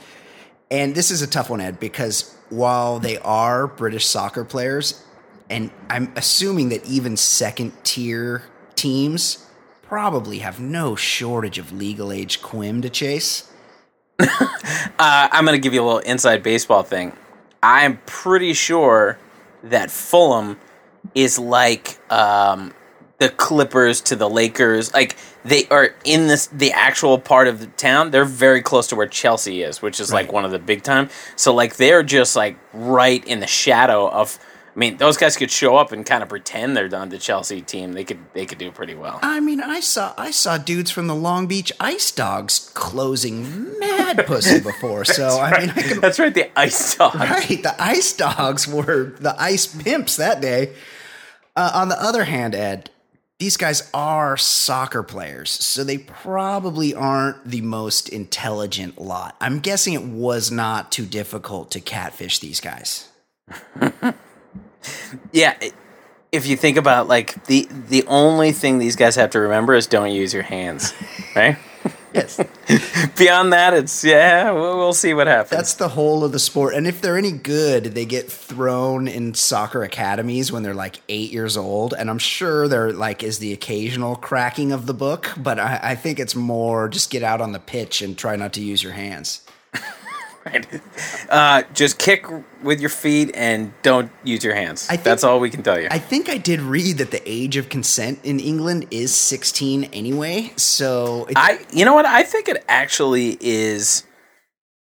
And 0.69 0.95
this 0.95 1.11
is 1.11 1.21
a 1.21 1.27
tough 1.27 1.49
one, 1.49 1.61
Ed, 1.61 1.79
because 1.79 2.35
while 2.49 2.99
they 2.99 3.17
are 3.19 3.67
British 3.67 4.05
soccer 4.05 4.43
players, 4.43 5.03
and 5.49 5.69
I'm 5.89 6.11
assuming 6.15 6.69
that 6.69 6.85
even 6.85 7.15
second 7.15 7.73
tier 7.83 8.43
teams 8.75 9.47
probably 9.83 10.39
have 10.39 10.59
no 10.59 10.95
shortage 10.95 11.59
of 11.59 11.71
legal 11.71 12.11
age 12.11 12.41
quim 12.41 12.81
to 12.81 12.89
chase. 12.89 13.49
Uh, 14.99 15.27
I'm 15.31 15.43
going 15.43 15.55
to 15.55 15.61
give 15.61 15.73
you 15.73 15.81
a 15.81 15.85
little 15.85 15.99
inside 15.99 16.43
baseball 16.43 16.83
thing. 16.83 17.13
I'm 17.63 17.97
pretty 18.05 18.51
sure 18.53 19.17
that 19.63 19.89
Fulham 19.89 20.59
is 21.15 21.39
like 21.39 21.97
um, 22.11 22.73
the 23.19 23.29
Clippers 23.29 24.01
to 24.01 24.17
the 24.17 24.29
Lakers. 24.29 24.93
Like 24.93 25.15
they 25.45 25.65
are 25.69 25.95
in 26.03 26.27
this 26.27 26.47
the 26.47 26.73
actual 26.73 27.17
part 27.17 27.47
of 27.47 27.61
the 27.61 27.67
town. 27.67 28.11
They're 28.11 28.25
very 28.25 28.61
close 28.61 28.87
to 28.87 28.97
where 28.97 29.07
Chelsea 29.07 29.63
is, 29.63 29.81
which 29.81 30.01
is 30.01 30.11
like 30.11 30.33
one 30.33 30.43
of 30.43 30.51
the 30.51 30.59
big 30.59 30.83
time. 30.83 31.09
So 31.37 31.55
like 31.55 31.77
they're 31.77 32.03
just 32.03 32.35
like 32.35 32.57
right 32.73 33.25
in 33.25 33.39
the 33.39 33.47
shadow 33.47 34.09
of. 34.09 34.37
I 34.75 34.79
mean, 34.79 34.97
those 34.97 35.17
guys 35.17 35.37
could 35.37 35.51
show 35.51 35.77
up 35.77 35.91
and 35.91 36.03
kind 36.03 36.23
of 36.23 36.29
pretend 36.29 36.75
they're 36.75 36.93
on 36.95 37.09
the 37.09 37.19
Chelsea 37.19 37.61
team. 37.61 37.93
They 37.93 38.03
could 38.03 38.19
they 38.33 38.45
could 38.47 38.57
do 38.57 38.71
pretty 38.71 38.95
well. 38.95 39.19
I 39.21 39.39
mean, 39.39 39.61
I 39.61 39.79
saw 39.81 40.13
I 40.17 40.31
saw 40.31 40.57
dudes 40.57 40.89
from 40.89 41.05
the 41.07 41.15
Long 41.15 41.45
Beach 41.45 41.71
Ice 41.79 42.11
Dogs 42.11 42.71
closing 42.73 43.77
mad 43.79 44.25
pussy 44.27 44.59
before. 44.59 45.05
So 45.05 45.39
I 45.39 45.59
mean, 45.59 45.69
I 45.69 45.81
can, 45.83 45.99
That's 46.01 46.17
right, 46.17 46.33
the 46.33 46.57
Ice 46.59 46.95
Dogs. 46.95 47.15
right. 47.15 47.61
The 47.61 47.75
Ice 47.79 48.13
Dogs 48.13 48.67
were 48.67 49.13
the 49.19 49.35
ice 49.39 49.67
pimps 49.67 50.15
that 50.15 50.41
day. 50.41 50.73
Uh, 51.55 51.71
on 51.75 51.89
the 51.89 52.01
other 52.01 52.23
hand, 52.23 52.55
Ed, 52.55 52.89
these 53.37 53.57
guys 53.57 53.89
are 53.93 54.37
soccer 54.37 55.03
players, 55.03 55.51
so 55.51 55.83
they 55.83 55.99
probably 55.99 56.95
aren't 56.95 57.45
the 57.45 57.61
most 57.61 58.09
intelligent 58.09 58.99
lot. 58.99 59.35
I'm 59.39 59.59
guessing 59.59 59.93
it 59.93 60.03
was 60.03 60.49
not 60.49 60.91
too 60.91 61.05
difficult 61.05 61.69
to 61.71 61.79
catfish 61.79 62.39
these 62.39 62.59
guys. 62.59 63.09
Yeah, 65.31 65.55
if 66.31 66.47
you 66.47 66.57
think 66.57 66.77
about 66.77 67.07
like 67.07 67.45
the 67.45 67.67
the 67.89 68.03
only 68.07 68.51
thing 68.51 68.79
these 68.79 68.95
guys 68.95 69.15
have 69.15 69.29
to 69.31 69.39
remember 69.39 69.73
is 69.75 69.87
don't 69.87 70.11
use 70.11 70.33
your 70.33 70.43
hands, 70.43 70.93
right? 71.35 71.57
Yes. 72.13 72.39
Beyond 73.17 73.53
that, 73.53 73.73
it's 73.73 74.03
yeah, 74.03 74.51
we'll, 74.51 74.77
we'll 74.77 74.93
see 74.93 75.13
what 75.13 75.27
happens. 75.27 75.49
That's 75.49 75.73
the 75.73 75.89
whole 75.89 76.23
of 76.23 76.31
the 76.31 76.39
sport. 76.39 76.75
And 76.75 76.85
if 76.85 77.01
they're 77.01 77.17
any 77.17 77.31
good, 77.31 77.85
they 77.85 78.05
get 78.05 78.31
thrown 78.31 79.07
in 79.07 79.33
soccer 79.33 79.83
academies 79.83 80.51
when 80.51 80.63
they're 80.63 80.75
like 80.75 81.01
eight 81.09 81.31
years 81.31 81.57
old. 81.57 81.93
And 81.93 82.09
I'm 82.09 82.19
sure 82.19 82.67
there 82.67 82.93
like 82.93 83.23
is 83.23 83.39
the 83.39 83.51
occasional 83.51 84.15
cracking 84.15 84.71
of 84.71 84.85
the 84.85 84.93
book, 84.93 85.31
but 85.37 85.59
I, 85.59 85.79
I 85.81 85.95
think 85.95 86.19
it's 86.19 86.35
more 86.35 86.87
just 86.87 87.09
get 87.09 87.23
out 87.23 87.41
on 87.41 87.51
the 87.51 87.59
pitch 87.59 88.01
and 88.01 88.17
try 88.17 88.35
not 88.35 88.53
to 88.53 88.61
use 88.61 88.83
your 88.83 88.93
hands. 88.93 89.41
right. 90.45 90.65
Uh, 91.29 91.63
just 91.73 91.97
kick 91.97 92.27
with 92.61 92.79
your 92.79 92.89
feet 92.89 93.31
and 93.33 93.73
don't 93.81 94.11
use 94.23 94.43
your 94.43 94.53
hands. 94.53 94.85
Think- 94.85 95.01
That's 95.03 95.23
all 95.23 95.39
we 95.39 95.49
can 95.49 95.63
tell 95.63 95.79
you. 95.79 95.87
I 95.89 95.97
think 95.97 96.29
I 96.29 96.37
did 96.37 96.61
read 96.61 96.99
that 96.99 97.09
the 97.09 97.21
age 97.25 97.57
of 97.57 97.69
consent 97.69 98.19
in 98.23 98.39
England 98.39 98.85
is 98.91 99.15
16 99.15 99.85
anyway. 99.85 100.53
So 100.57 101.27
I, 101.35 101.65
you 101.71 101.85
know 101.85 101.93
what? 101.95 102.05
I 102.05 102.21
think 102.21 102.49
it 102.49 102.63
actually 102.67 103.37
is 103.41 104.03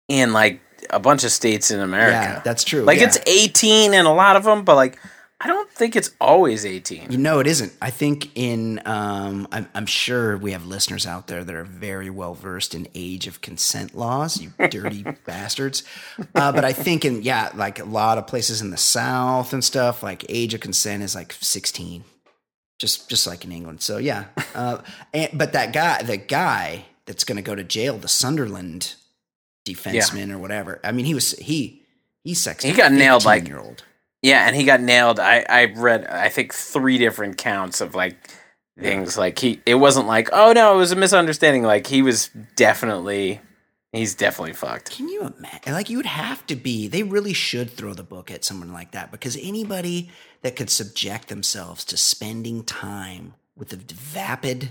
in 0.08 0.32
like 0.32 0.60
a 0.90 0.98
bunch 0.98 1.22
of 1.22 1.30
states 1.30 1.70
in 1.70 1.78
America. 1.80 2.16
yeah, 2.16 2.42
that's 2.44 2.64
true. 2.64 2.82
like 2.82 2.98
yeah. 2.98 3.06
it's 3.06 3.18
18 3.26 3.94
in 3.94 4.04
a 4.04 4.12
lot 4.12 4.34
of 4.34 4.42
them, 4.42 4.64
but 4.64 4.74
like 4.74 4.98
I 5.44 5.48
don't 5.48 5.68
think 5.72 5.96
it's 5.96 6.12
always 6.20 6.64
18. 6.64 7.10
You 7.10 7.18
know, 7.18 7.40
it 7.40 7.48
isn't. 7.48 7.72
I 7.82 7.90
think 7.90 8.30
in, 8.36 8.80
um, 8.86 9.48
I'm, 9.50 9.68
I'm 9.74 9.86
sure 9.86 10.36
we 10.36 10.52
have 10.52 10.66
listeners 10.66 11.04
out 11.04 11.26
there 11.26 11.42
that 11.42 11.54
are 11.54 11.64
very 11.64 12.10
well 12.10 12.34
versed 12.34 12.76
in 12.76 12.86
age 12.94 13.26
of 13.26 13.40
consent 13.40 13.92
laws, 13.96 14.40
you 14.40 14.52
dirty 14.70 15.02
bastards. 15.26 15.82
Uh, 16.36 16.52
but 16.52 16.64
I 16.64 16.72
think 16.72 17.04
in, 17.04 17.22
yeah, 17.22 17.50
like 17.56 17.80
a 17.80 17.84
lot 17.84 18.18
of 18.18 18.28
places 18.28 18.60
in 18.60 18.70
the 18.70 18.76
South 18.76 19.52
and 19.52 19.64
stuff, 19.64 20.00
like 20.00 20.24
age 20.28 20.54
of 20.54 20.60
consent 20.60 21.02
is 21.02 21.16
like 21.16 21.32
16, 21.32 22.04
just, 22.78 23.10
just 23.10 23.26
like 23.26 23.44
in 23.44 23.50
England. 23.50 23.80
So 23.80 23.98
yeah. 23.98 24.26
Uh, 24.54 24.78
and, 25.12 25.30
but 25.34 25.54
that 25.54 25.72
guy, 25.72 26.02
the 26.02 26.18
guy 26.18 26.84
that's 27.06 27.24
going 27.24 27.36
to 27.36 27.42
go 27.42 27.56
to 27.56 27.64
jail, 27.64 27.98
the 27.98 28.06
Sunderland 28.06 28.94
defenseman 29.66 30.30
or 30.32 30.38
whatever, 30.38 30.78
I 30.84 30.92
mean, 30.92 31.04
he 31.04 31.14
was, 31.14 31.32
he, 31.32 31.82
he 32.22 32.34
sexed 32.34 32.64
He 32.64 32.72
got 32.74 32.92
nailed, 32.92 33.24
like- 33.24 33.42
15-year-old. 33.42 33.82
Yeah, 34.22 34.46
and 34.46 34.54
he 34.56 34.64
got 34.64 34.80
nailed. 34.80 35.18
I 35.18 35.44
I 35.48 35.64
read 35.76 36.06
I 36.06 36.28
think 36.28 36.54
three 36.54 36.98
different 36.98 37.36
counts 37.38 37.80
of 37.80 37.94
like 37.94 38.16
things 38.78 39.18
like 39.18 39.38
he 39.38 39.60
it 39.66 39.74
wasn't 39.74 40.06
like 40.06 40.30
oh 40.32 40.52
no 40.52 40.74
it 40.74 40.76
was 40.78 40.92
a 40.92 40.96
misunderstanding 40.96 41.62
like 41.62 41.86
he 41.86 42.00
was 42.02 42.30
definitely 42.56 43.40
he's 43.92 44.14
definitely 44.14 44.54
fucked. 44.54 44.90
Can 44.90 45.08
you 45.08 45.20
imagine? 45.20 45.72
Like, 45.72 45.90
you 45.90 45.98
would 45.98 46.06
have 46.06 46.46
to 46.46 46.56
be. 46.56 46.88
They 46.88 47.02
really 47.02 47.34
should 47.34 47.70
throw 47.70 47.94
the 47.94 48.02
book 48.02 48.30
at 48.30 48.44
someone 48.44 48.72
like 48.72 48.92
that 48.92 49.10
because 49.10 49.36
anybody 49.36 50.10
that 50.40 50.56
could 50.56 50.70
subject 50.70 51.28
themselves 51.28 51.84
to 51.86 51.96
spending 51.96 52.64
time 52.64 53.34
with 53.56 53.72
a 53.72 53.76
vapid 53.76 54.70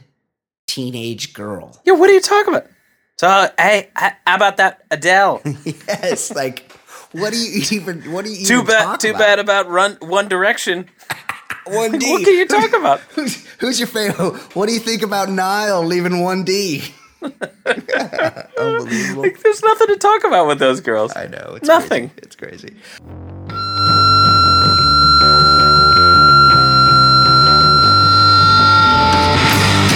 teenage 0.68 1.34
girl. 1.34 1.80
Yeah, 1.86 1.94
what 1.94 2.10
are 2.10 2.14
you 2.14 2.22
talking 2.22 2.54
about? 2.54 2.68
So 3.20 3.50
hey, 3.60 3.90
h- 4.02 4.14
how 4.26 4.36
about 4.36 4.58
that 4.58 4.84
Adele? 4.90 5.42
yes, 5.66 6.34
like, 6.34 6.71
what 7.14 7.34
do 7.34 7.40
you 7.40 7.64
even? 7.72 8.12
What 8.12 8.26
do 8.26 8.32
you 8.32 8.46
too 8.46 8.54
even 8.56 8.66
bad. 8.68 9.00
Too 9.00 9.10
about? 9.10 9.20
bad 9.20 9.40
about 9.40 9.70
Run 9.70 9.98
One 10.02 10.28
Direction. 10.28 10.90
One 11.68 12.00
D. 12.00 12.12
What 12.12 12.24
can 12.24 12.34
you 12.34 12.48
talk 12.48 12.74
about? 12.74 13.00
Who's, 13.16 13.46
who's 13.60 13.80
your 13.80 13.88
favorite? 13.88 14.34
What 14.56 14.68
do 14.68 14.74
you 14.74 14.80
think 14.80 15.04
about 15.04 15.30
Niall 15.30 15.86
leaving 15.86 16.22
one 16.22 16.44
D? 16.44 16.84
Unbelievable. 17.22 19.22
Like, 19.22 19.40
there's 19.42 19.62
nothing 19.62 19.88
to 19.88 19.98
talk 19.98 20.24
about 20.24 20.48
with 20.48 20.58
those 20.58 20.82
girls. 20.82 21.16
I 21.16 21.28
know. 21.28 21.54
It's 21.56 21.68
Nothing. 21.68 22.10
Crazy. 22.10 22.20
It's 22.24 22.36
crazy. 22.36 22.76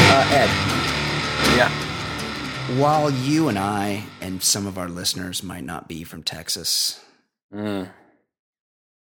Uh, 0.07 0.27
Ed. 0.31 0.74
While 2.67 3.11
you 3.11 3.47
and 3.47 3.59
I 3.59 4.05
and 4.21 4.41
some 4.41 4.65
of 4.65 4.77
our 4.77 4.89
listeners 4.89 5.43
might 5.43 5.63
not 5.63 5.87
be 5.87 6.03
from 6.03 6.23
Texas, 6.23 6.99
Mm. 7.53 7.91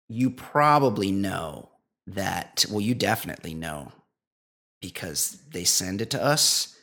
you 0.06 0.30
probably 0.30 1.10
know 1.10 1.70
that, 2.06 2.66
well, 2.70 2.82
you 2.82 2.94
definitely 2.94 3.54
know 3.54 3.92
because 4.82 5.38
they 5.52 5.64
send 5.64 6.02
it 6.02 6.10
to 6.10 6.22
us 6.22 6.76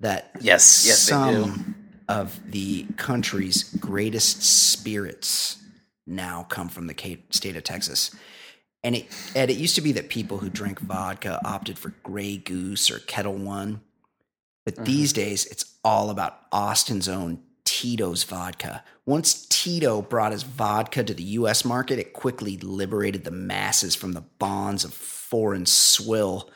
that 0.00 0.30
Yes. 0.40 0.84
Yes, 0.86 0.98
some 1.00 1.74
of 2.08 2.40
the 2.50 2.86
country's 2.96 3.64
greatest 3.78 4.42
spirits 4.42 5.58
now 6.06 6.44
come 6.44 6.70
from 6.70 6.86
the 6.86 7.18
state 7.30 7.54
of 7.56 7.64
Texas. 7.64 8.10
And 8.82 8.96
it, 8.96 9.06
and 9.36 9.50
it 9.50 9.58
used 9.58 9.74
to 9.74 9.82
be 9.82 9.92
that 9.92 10.08
people 10.08 10.38
who 10.38 10.48
drank 10.48 10.80
vodka 10.80 11.38
opted 11.44 11.78
for 11.78 11.90
Grey 12.02 12.38
Goose 12.38 12.90
or 12.90 12.98
Ketel 13.00 13.34
One. 13.34 13.82
But 14.64 14.74
Mm-hmm. 14.74 14.84
these 14.84 15.12
days, 15.12 15.46
it's 15.46 15.76
all 15.84 16.10
about 16.10 16.38
Austin's 16.52 17.08
own 17.08 17.40
Tito's 17.64 18.24
vodka. 18.24 18.82
Once 19.06 19.46
Tito 19.46 20.00
brought 20.02 20.32
his 20.32 20.42
vodka 20.42 21.02
to 21.04 21.14
the 21.14 21.22
US 21.22 21.64
market, 21.64 21.98
it 21.98 22.12
quickly 22.12 22.56
liberated 22.58 23.24
the 23.24 23.30
masses 23.30 23.94
from 23.94 24.12
the 24.12 24.22
bonds 24.38 24.84
of 24.84 24.94
foreign 24.94 25.66
swill, 25.66 26.50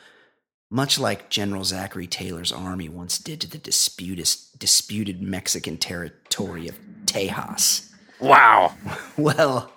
much 0.71 0.99
like 0.99 1.29
General 1.29 1.63
Zachary 1.63 2.07
Taylor's 2.07 2.51
army 2.51 2.89
once 2.89 3.17
did 3.17 3.41
to 3.41 3.47
the 3.49 3.57
disputed, 3.57 4.27
disputed 4.57 5.21
Mexican 5.21 5.77
territory 5.77 6.67
of 6.67 6.79
Tejas. 7.05 7.91
Wow. 8.19 8.73
Well, 9.17 9.71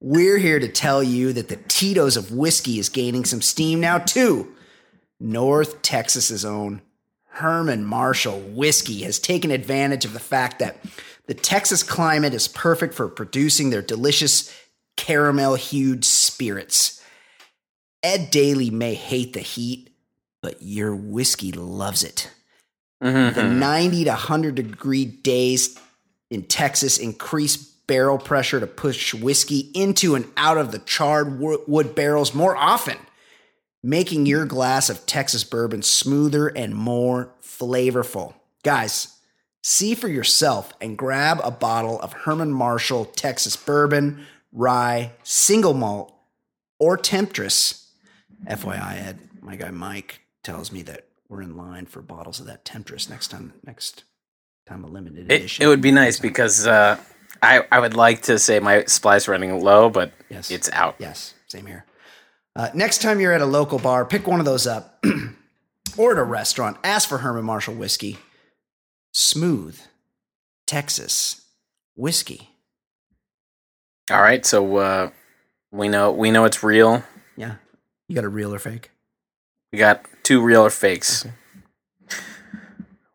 we're 0.00 0.38
here 0.38 0.58
to 0.58 0.68
tell 0.68 1.02
you 1.02 1.32
that 1.32 1.48
the 1.48 1.56
Tito's 1.68 2.16
of 2.16 2.32
whiskey 2.32 2.78
is 2.80 2.88
gaining 2.88 3.24
some 3.24 3.40
steam 3.40 3.80
now, 3.80 3.98
too. 3.98 4.52
North 5.20 5.80
Texas's 5.82 6.44
own 6.44 6.82
Herman 7.32 7.84
Marshall 7.84 8.40
whiskey 8.40 9.02
has 9.02 9.18
taken 9.18 9.50
advantage 9.50 10.04
of 10.04 10.12
the 10.12 10.20
fact 10.20 10.58
that 10.58 10.76
the 11.26 11.34
Texas 11.34 11.82
climate 11.82 12.34
is 12.34 12.46
perfect 12.46 12.94
for 12.94 13.08
producing 13.08 13.70
their 13.70 13.82
delicious 13.82 14.54
caramel 14.96 15.54
hued 15.54 16.04
spirits. 16.04 17.02
Ed 18.02 18.30
Daly 18.30 18.70
may 18.70 18.94
hate 18.94 19.32
the 19.32 19.40
heat, 19.40 19.90
but 20.42 20.60
your 20.60 20.94
whiskey 20.94 21.52
loves 21.52 22.02
it. 22.02 22.28
Mhm. 23.02 23.34
The 23.34 23.44
90 23.44 24.04
to 24.04 24.10
100 24.10 24.54
degree 24.54 25.04
days 25.04 25.76
in 26.30 26.42
Texas 26.42 26.98
increase 26.98 27.56
barrel 27.56 28.18
pressure 28.18 28.60
to 28.60 28.66
push 28.66 29.14
whiskey 29.14 29.70
into 29.74 30.14
and 30.14 30.26
out 30.36 30.58
of 30.58 30.70
the 30.70 30.78
charred 30.80 31.40
wood 31.40 31.94
barrels 31.94 32.34
more 32.34 32.56
often, 32.56 32.96
making 33.82 34.26
your 34.26 34.44
glass 34.46 34.88
of 34.90 35.06
Texas 35.06 35.44
bourbon 35.44 35.82
smoother 35.82 36.48
and 36.48 36.74
more 36.74 37.30
flavorful. 37.42 38.34
Guys, 38.62 39.18
see 39.62 39.94
for 39.94 40.08
yourself 40.08 40.72
and 40.80 40.96
grab 40.96 41.40
a 41.42 41.50
bottle 41.50 42.00
of 42.00 42.12
Herman 42.12 42.52
Marshall 42.52 43.04
Texas 43.06 43.56
bourbon, 43.56 44.24
rye, 44.52 45.12
single 45.22 45.74
malt, 45.74 46.14
or 46.78 46.96
Temptress. 46.96 47.88
FYI, 48.48 49.06
Ed, 49.06 49.18
my 49.40 49.56
guy 49.56 49.70
Mike 49.70 50.20
tells 50.42 50.72
me 50.72 50.82
that 50.82 51.06
we're 51.28 51.42
in 51.42 51.56
line 51.56 51.86
for 51.86 52.02
bottles 52.02 52.40
of 52.40 52.46
that 52.46 52.64
Temptress 52.64 53.08
next 53.08 53.28
time. 53.28 53.52
Next 53.64 54.04
time, 54.66 54.84
a 54.84 54.88
limited 54.88 55.30
It, 55.30 55.34
edition. 55.36 55.64
it 55.64 55.68
would 55.68 55.80
be 55.80 55.92
nice 55.92 56.18
because 56.18 56.66
uh, 56.66 56.98
I 57.40 57.64
I 57.70 57.78
would 57.80 57.94
like 57.94 58.22
to 58.22 58.38
say 58.38 58.58
my 58.60 58.84
supply's 58.84 59.28
running 59.28 59.60
low, 59.60 59.88
but 59.90 60.12
Yes. 60.28 60.50
it's 60.50 60.68
out. 60.72 60.96
Yes, 60.98 61.34
same 61.46 61.66
here. 61.66 61.84
Uh, 62.54 62.68
next 62.74 63.00
time 63.02 63.20
you're 63.20 63.32
at 63.32 63.40
a 63.40 63.46
local 63.46 63.78
bar, 63.78 64.04
pick 64.04 64.26
one 64.26 64.38
of 64.40 64.44
those 64.46 64.66
up, 64.66 65.02
or 65.96 66.12
at 66.12 66.18
a 66.18 66.22
restaurant. 66.22 66.76
Ask 66.84 67.08
for 67.08 67.18
Herman 67.18 67.44
Marshall 67.44 67.74
whiskey. 67.74 68.18
Smooth, 69.12 69.80
Texas 70.66 71.42
whiskey. 71.96 72.50
All 74.10 74.20
right, 74.20 74.44
so 74.44 74.76
uh, 74.76 75.10
we 75.70 75.88
know 75.88 76.10
we 76.12 76.30
know 76.30 76.44
it's 76.44 76.62
real. 76.62 77.02
Yeah, 77.36 77.54
you 78.08 78.14
got 78.14 78.24
a 78.24 78.28
real 78.28 78.52
or 78.54 78.58
fake? 78.58 78.90
We 79.72 79.78
got 79.78 80.04
two 80.22 80.42
real 80.42 80.62
or 80.62 80.70
fakes. 80.70 81.26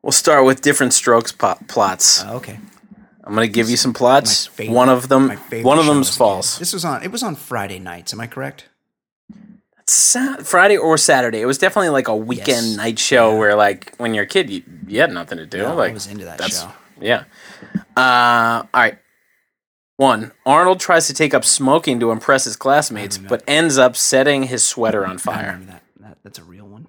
We'll 0.01 0.11
start 0.13 0.45
with 0.45 0.61
Diff'rent 0.61 0.93
Strokes 0.93 1.31
po- 1.31 1.57
plots. 1.67 2.23
Uh, 2.23 2.35
okay. 2.35 2.59
I'm 3.23 3.33
gonna 3.33 3.47
give 3.47 3.69
you 3.69 3.75
some 3.75 3.93
plots. 3.93 4.47
favorite- 4.47 4.73
one 4.73 4.87
of 4.89 5.09
them, 5.09 5.29
one 5.63 5.77
of 5.77 5.85
them's 5.85 6.07
as 6.07 6.13
a 6.15 6.15
kid. 6.15 6.17
false. 6.17 6.57
This 6.59 6.71
was 6.73 6.85
on. 6.85 7.03
It 7.03 7.11
was 7.11 7.21
on 7.23 7.35
Friday 7.35 7.77
nights. 7.77 8.13
Am 8.13 8.21
I 8.21 8.27
correct? 8.27 8.65
Sa- 9.87 10.37
Friday 10.37 10.77
or 10.77 10.97
Saturday. 10.97 11.39
It 11.41 11.45
was 11.45 11.57
definitely 11.57 11.89
like 11.89 12.07
a 12.07 12.15
weekend 12.15 12.67
Yes. 12.67 12.75
night 12.77 12.99
show 12.99 13.35
where, 13.37 13.55
like, 13.55 13.95
when 13.97 14.13
you're 14.13 14.25
a 14.25 14.27
kid, 14.27 14.49
you, 14.49 14.63
you 14.87 14.99
had 14.99 15.11
nothing 15.11 15.37
to 15.37 15.45
do. 15.45 15.59
No, 15.59 15.79
I 15.79 15.91
was 15.91 16.07
into 16.07 16.25
that 16.25 16.37
that's- 16.37 16.61
show. 16.61 16.71
Yeah. 16.99 17.23
Uh, 17.95 18.63
all 18.73 18.81
right. 18.81 18.97
One. 19.97 20.31
Arnold 20.45 20.79
tries 20.79 21.07
to 21.07 21.13
take 21.13 21.33
up 21.33 21.45
smoking 21.45 21.99
to 22.01 22.11
impress 22.11 22.43
his 22.45 22.55
classmates, 22.55 23.17
but 23.17 23.43
ends 23.47 23.77
up 23.77 23.95
setting 23.95 24.43
his 24.43 24.63
sweater 24.63 25.05
on 25.05 25.17
fire. 25.17 25.59
that. 25.67 25.83
that. 26.01 26.17
That's 26.23 26.37
a 26.39 26.43
real 26.43 26.65
one. 26.67 26.87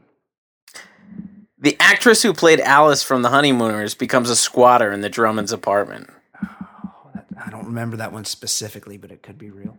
The 1.58 1.76
actress 1.80 2.22
who 2.22 2.32
played 2.32 2.60
Alice 2.60 3.02
from 3.02 3.22
The 3.22 3.30
Honeymooners 3.30 3.94
becomes 3.94 4.30
a 4.30 4.36
squatter 4.36 4.92
in 4.92 5.00
the 5.00 5.08
Drummonds' 5.10 5.52
apartment. 5.52 6.10
I 6.40 7.50
don't 7.50 7.66
remember 7.66 7.96
that 7.96 8.12
one 8.12 8.24
specifically, 8.24 8.96
but 8.96 9.10
it 9.10 9.22
could 9.22 9.38
be 9.38 9.50
real. 9.50 9.76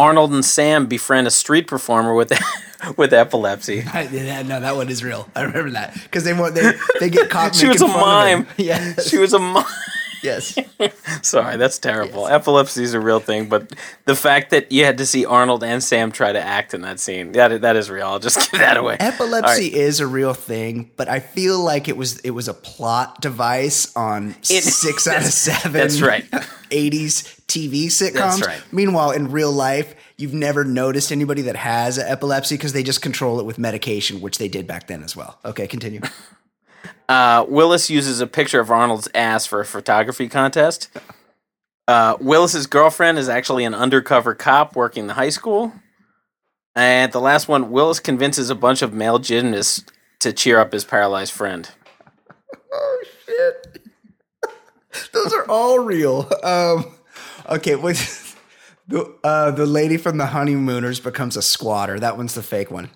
Arnold 0.00 0.32
and 0.32 0.44
Sam 0.44 0.86
befriend 0.86 1.26
a 1.26 1.30
street 1.30 1.66
performer 1.66 2.14
with 2.14 2.32
with 2.96 3.12
epilepsy. 3.12 3.82
I, 3.92 4.02
yeah, 4.10 4.42
no, 4.42 4.60
that 4.60 4.74
one 4.76 4.88
is 4.88 5.04
real. 5.04 5.28
I 5.36 5.42
remember 5.42 5.70
that 5.72 5.94
because 5.94 6.24
they 6.24 6.32
want 6.32 6.54
they 6.54 6.72
they 7.00 7.10
get 7.10 7.28
caught. 7.30 7.54
She 7.60 7.68
was 7.68 7.82
a 7.82 7.88
fun 7.88 7.98
of 7.98 8.28
him. 8.28 8.38
mime. 8.46 8.54
Yes, 8.56 9.08
She 9.08 9.18
was 9.18 9.32
a 9.34 9.38
mime. 9.38 9.64
yes. 10.22 10.56
Sorry, 11.22 11.56
that's 11.56 11.78
terrible. 11.78 12.26
Epilepsy 12.28 12.82
is 12.82 12.94
a 12.94 13.00
real 13.00 13.20
thing, 13.20 13.48
but 13.48 13.72
the 14.06 14.14
fact 14.16 14.50
that 14.50 14.70
you 14.72 14.84
had 14.84 14.98
to 14.98 15.06
see 15.06 15.24
Arnold 15.26 15.62
and 15.64 15.82
Sam 15.82 16.12
try 16.12 16.32
to 16.32 16.40
act 16.40 16.72
in 16.74 16.80
that 16.82 17.00
scene, 17.00 17.32
that 17.32 17.60
that 17.62 17.76
is 17.76 17.90
real. 17.90 18.06
I'll 18.06 18.18
just 18.18 18.50
give 18.50 18.60
that 18.60 18.76
away. 18.78 18.96
Epilepsy 19.00 19.62
right. 19.64 19.72
is 19.72 20.00
a 20.00 20.06
real 20.06 20.32
thing, 20.34 20.90
but 20.96 21.08
I 21.08 21.20
feel 21.20 21.58
like 21.62 21.88
it 21.88 21.96
was 21.96 22.18
it 22.20 22.30
was 22.30 22.48
a 22.48 22.54
plot 22.54 23.20
device 23.20 23.94
on 23.96 24.34
It- 24.48 24.64
six 24.64 25.06
out 25.06 25.18
of 25.18 25.24
seven. 25.24 25.72
that's 25.72 26.00
right. 26.00 26.24
80s 26.70 27.39
TV 27.50 27.86
sitcoms. 27.86 28.12
That's 28.14 28.46
right. 28.46 28.62
Meanwhile, 28.72 29.10
in 29.10 29.30
real 29.30 29.52
life, 29.52 29.94
you've 30.16 30.32
never 30.32 30.64
noticed 30.64 31.10
anybody 31.10 31.42
that 31.42 31.56
has 31.56 31.98
epilepsy 31.98 32.56
because 32.56 32.72
they 32.72 32.84
just 32.84 33.02
control 33.02 33.40
it 33.40 33.46
with 33.46 33.58
medication, 33.58 34.20
which 34.20 34.38
they 34.38 34.48
did 34.48 34.66
back 34.66 34.86
then 34.86 35.02
as 35.02 35.16
well. 35.16 35.38
Okay, 35.44 35.66
continue. 35.66 36.00
Uh, 37.10 37.44
Willis 37.48 37.90
uses 37.90 38.20
a 38.20 38.26
picture 38.28 38.60
of 38.60 38.70
Arnold's 38.70 39.08
ass 39.16 39.44
for 39.44 39.60
a 39.60 39.64
photography 39.64 40.28
contest. 40.28 40.88
Uh, 41.88 42.16
Willis's 42.20 42.68
girlfriend 42.68 43.18
is 43.18 43.28
actually 43.28 43.64
an 43.64 43.74
undercover 43.74 44.32
cop 44.32 44.76
working 44.76 45.08
the 45.08 45.14
high 45.14 45.28
school. 45.28 45.72
And 46.76 47.10
the 47.10 47.20
last 47.20 47.48
one, 47.48 47.72
Willis 47.72 47.98
convinces 47.98 48.48
a 48.48 48.54
bunch 48.54 48.80
of 48.80 48.92
male 48.92 49.18
gymnasts 49.18 49.84
to 50.20 50.32
cheer 50.32 50.60
up 50.60 50.72
his 50.72 50.84
paralyzed 50.84 51.32
friend. 51.32 51.68
oh 52.72 53.02
shit! 53.26 53.88
Those 55.12 55.32
are 55.32 55.48
all 55.48 55.80
real. 55.80 56.30
Um, 56.44 56.94
okay, 57.50 57.76
what? 57.76 57.96
The, 58.88 59.14
uh, 59.22 59.52
the 59.52 59.66
lady 59.66 59.96
from 59.98 60.18
the 60.18 60.26
honeymooners 60.26 60.98
becomes 60.98 61.36
a 61.36 61.42
squatter. 61.42 62.00
That 62.00 62.16
one's 62.16 62.34
the 62.34 62.42
fake 62.42 62.72
one. 62.72 62.90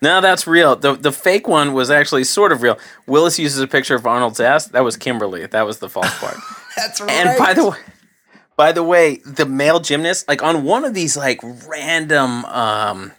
No, 0.00 0.20
that's 0.20 0.46
real. 0.46 0.76
The 0.76 0.94
the 0.94 1.10
fake 1.10 1.48
one 1.48 1.72
was 1.72 1.90
actually 1.90 2.22
sort 2.22 2.52
of 2.52 2.62
real. 2.62 2.78
Willis 3.08 3.36
uses 3.36 3.58
a 3.58 3.66
picture 3.66 3.96
of 3.96 4.06
Arnold's 4.06 4.38
ass. 4.38 4.68
That 4.68 4.84
was 4.84 4.96
Kimberly. 4.96 5.44
That 5.46 5.66
was 5.66 5.78
the 5.78 5.88
false 5.88 6.16
part. 6.20 6.36
That's 6.76 7.00
right. 7.00 7.10
And 7.10 7.36
by 7.36 7.52
the 7.52 7.68
way, 7.70 7.76
by 8.56 8.70
the 8.70 8.84
way, 8.84 9.16
the 9.26 9.44
male 9.44 9.80
gymnast, 9.80 10.28
like 10.28 10.40
on 10.40 10.62
one 10.62 10.84
of 10.84 10.94
these 10.94 11.16
like 11.16 11.40
random 11.66 12.44
um, 12.44 13.10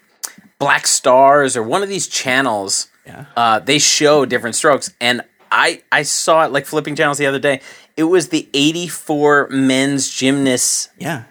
Black 0.58 0.88
Stars 0.88 1.58
or 1.58 1.64
one 1.64 1.84
of 1.84 1.90
these 1.90 2.08
channels, 2.08 2.88
Yeah. 3.06 3.26
uh, 3.36 3.60
they 3.60 3.78
show 3.80 4.24
Diff'rent 4.26 4.56
Strokes, 4.56 4.94
and 5.02 5.22
I 5.52 5.82
I 5.92 6.04
saw 6.04 6.46
it 6.46 6.54
like 6.54 6.66
flipping 6.66 6.96
channels 6.96 7.18
the 7.18 7.26
other 7.26 7.40
day. 7.40 7.60
It 8.00 8.04
was 8.06 8.30
the 8.30 8.48
eighty 8.54 8.88
four 8.88 9.50
men's 9.50 10.10
gymnasts 10.10 10.88
yeah. 10.98 11.26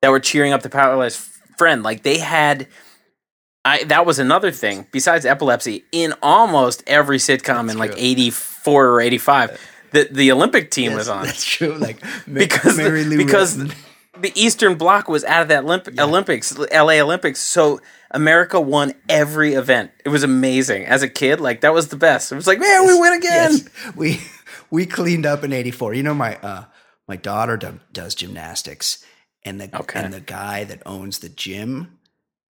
that 0.00 0.10
were 0.10 0.20
cheering 0.20 0.52
up 0.52 0.62
the 0.62 0.70
paralyzed 0.70 1.18
friend. 1.58 1.82
Like 1.82 2.04
they 2.04 2.18
had. 2.18 2.68
I, 3.66 3.82
that 3.84 4.04
was 4.04 4.18
another 4.18 4.50
thing 4.50 4.86
besides 4.92 5.24
epilepsy 5.24 5.84
in 5.90 6.12
almost 6.22 6.82
every 6.86 7.16
sitcom 7.16 7.70
in 7.70 7.78
like 7.78 7.92
true. 7.92 8.00
84 8.00 8.86
or 8.88 9.00
85 9.00 9.58
the 9.92 10.06
the 10.10 10.32
olympic 10.32 10.70
team 10.70 10.92
was 10.92 11.08
on 11.08 11.24
That's 11.24 11.42
true. 11.42 11.72
Like 11.72 11.98
because 12.30 12.76
Mary 12.76 13.04
Lou 13.04 13.16
because 13.16 13.56
the 14.20 14.32
Eastern 14.34 14.76
Bloc 14.76 15.08
was 15.08 15.24
out 15.24 15.42
of 15.42 15.48
that 15.48 15.64
Olymp- 15.64 15.98
Olympics, 15.98 16.56
LA 16.58 17.00
Olympics. 17.00 17.40
So 17.40 17.80
America 18.10 18.60
won 18.60 18.94
every 19.08 19.54
event. 19.54 19.90
It 20.04 20.08
was 20.08 20.22
amazing. 20.22 20.86
As 20.86 21.02
a 21.02 21.08
kid, 21.08 21.40
like 21.40 21.62
that 21.62 21.74
was 21.74 21.88
the 21.88 21.96
best. 21.96 22.32
It 22.32 22.36
was 22.36 22.46
like, 22.46 22.60
man, 22.60 22.86
we 22.86 22.98
win 22.98 23.12
again. 23.14 23.52
Yes. 23.52 23.68
we 23.96 24.20
we 24.74 24.86
cleaned 24.86 25.24
up 25.24 25.44
in 25.44 25.52
'84. 25.52 25.94
You 25.94 26.02
know, 26.02 26.14
my 26.14 26.36
uh, 26.36 26.64
my 27.06 27.16
daughter 27.16 27.56
do, 27.56 27.80
does 27.92 28.14
gymnastics, 28.14 29.04
and 29.44 29.60
the 29.60 29.74
Okay. 29.76 30.00
and 30.00 30.12
the 30.12 30.20
guy 30.20 30.64
that 30.64 30.82
owns 30.84 31.20
the 31.20 31.28
gym. 31.28 31.98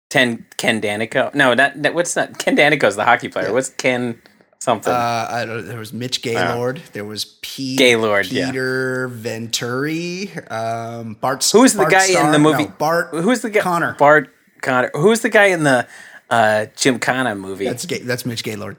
Ken 0.10 0.46
Ken 0.58 0.80
Daneyko. 0.82 1.34
No, 1.36 1.54
not, 1.54 1.82
that 1.82 1.94
what's 1.94 2.16
not 2.16 2.38
Ken 2.38 2.56
Daneyko's 2.56 2.96
the 2.96 3.04
hockey 3.04 3.30
player. 3.30 3.52
What's 3.52 3.70
Ken 3.70 4.22
something? 4.60 4.94
Uh, 4.94 5.28
I 5.30 5.46
don't. 5.46 5.68
There 5.68 5.80
was 5.80 5.92
Mitch 5.92 6.22
Gaylord. 6.22 6.82
there 6.94 7.04
was 7.06 7.26
Pete 7.42 7.78
Gaylord, 7.78 8.28
yeah. 8.32 8.46
Peter 8.46 9.08
Venturi. 9.10 10.32
Um, 10.50 11.16
Bart. 11.16 11.44
Who's 11.52 11.74
the 11.74 11.80
Bart 11.80 11.92
guy 11.92 12.26
in 12.26 12.32
the 12.32 12.40
movie? 12.40 12.66
No, 12.66 12.74
Bart. 12.78 13.10
Who's 13.12 13.42
the 13.42 13.50
guy? 13.50 13.62
Conner. 13.62 13.96
Bart 13.98 14.30
Conner. 14.62 14.92
Who's 14.94 15.22
the 15.22 15.30
guy 15.30 15.46
in 15.46 15.64
the 15.64 15.88
uh, 16.30 16.68
Jim 16.76 17.00
Connor 17.00 17.36
movie? 17.36 17.66
That's 17.66 17.86
that's 17.86 18.26
Mitch 18.26 18.44
Gaylord. 18.44 18.78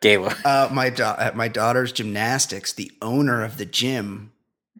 Gaylord. 0.00 0.36
Uh, 0.44 0.68
my 0.72 0.90
da- 0.90 1.16
at 1.18 1.36
my 1.36 1.48
daughter's 1.48 1.92
gymnastics, 1.92 2.72
the 2.72 2.90
owner 3.02 3.42
of 3.44 3.56
the 3.58 3.64
gym 3.66 4.32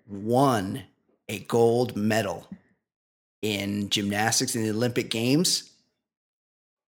won 0.07 0.85
a 1.29 1.41
gold 1.41 1.97
medal 1.97 2.49
in 3.43 3.89
gymnastics 3.91 4.55
in 4.57 4.63
the 4.65 4.71
Olympic 4.71 5.11
Games 5.11 5.71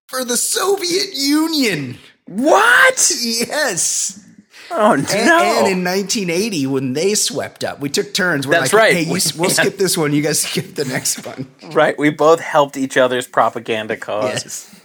for 0.08 0.24
the 0.24 0.36
Soviet 0.36 1.10
Union. 1.14 1.98
What? 2.26 3.10
Yes. 3.22 4.24
Oh 4.72 4.94
no! 4.94 5.02
And, 5.02 5.08
and 5.12 5.66
in 5.68 5.84
1980, 5.84 6.66
when 6.68 6.92
they 6.92 7.14
swept 7.16 7.64
up, 7.64 7.80
we 7.80 7.88
took 7.88 8.14
turns. 8.14 8.46
We're 8.46 8.52
That's 8.60 8.72
like, 8.72 8.80
right. 8.82 8.92
Hey, 8.94 9.02
you, 9.02 9.12
We- 9.14 9.20
we'll 9.36 9.50
skip 9.60 9.76
this 9.78 9.98
one. 9.98 10.12
You 10.12 10.22
guys 10.22 10.40
skip 10.48 10.76
the 10.76 10.84
next 10.84 11.26
one. 11.26 11.50
right, 11.72 11.98
we 11.98 12.10
both 12.10 12.38
helped 12.40 12.76
each 12.76 12.96
other's 12.96 13.26
propaganda 13.26 13.96
cause. 13.96 14.24
Yes. 14.44 14.79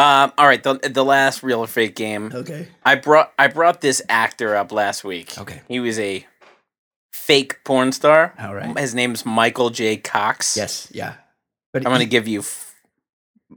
Um, 0.00 0.32
all 0.38 0.46
right, 0.46 0.62
the 0.62 0.74
the 0.74 1.04
last 1.04 1.42
real 1.42 1.60
or 1.60 1.66
fake 1.66 1.94
game. 1.94 2.30
Okay. 2.34 2.68
I 2.84 2.94
brought 2.94 3.32
I 3.38 3.48
brought 3.48 3.80
this 3.80 4.00
actor 4.08 4.56
up 4.56 4.72
last 4.72 5.04
week. 5.04 5.36
Okay. 5.38 5.60
He 5.68 5.78
was 5.80 5.98
a 5.98 6.26
fake 7.12 7.62
porn 7.64 7.92
star. 7.92 8.34
All 8.38 8.54
right. 8.54 8.78
His 8.78 8.94
name's 8.94 9.26
Michael 9.26 9.70
J. 9.70 9.96
Cox. 9.96 10.56
Yes. 10.56 10.88
Yeah. 10.92 11.14
But 11.72 11.84
I'm 11.86 11.90
going 11.90 12.00
to 12.00 12.06
give 12.06 12.26
you. 12.26 12.40
f- 12.40 12.74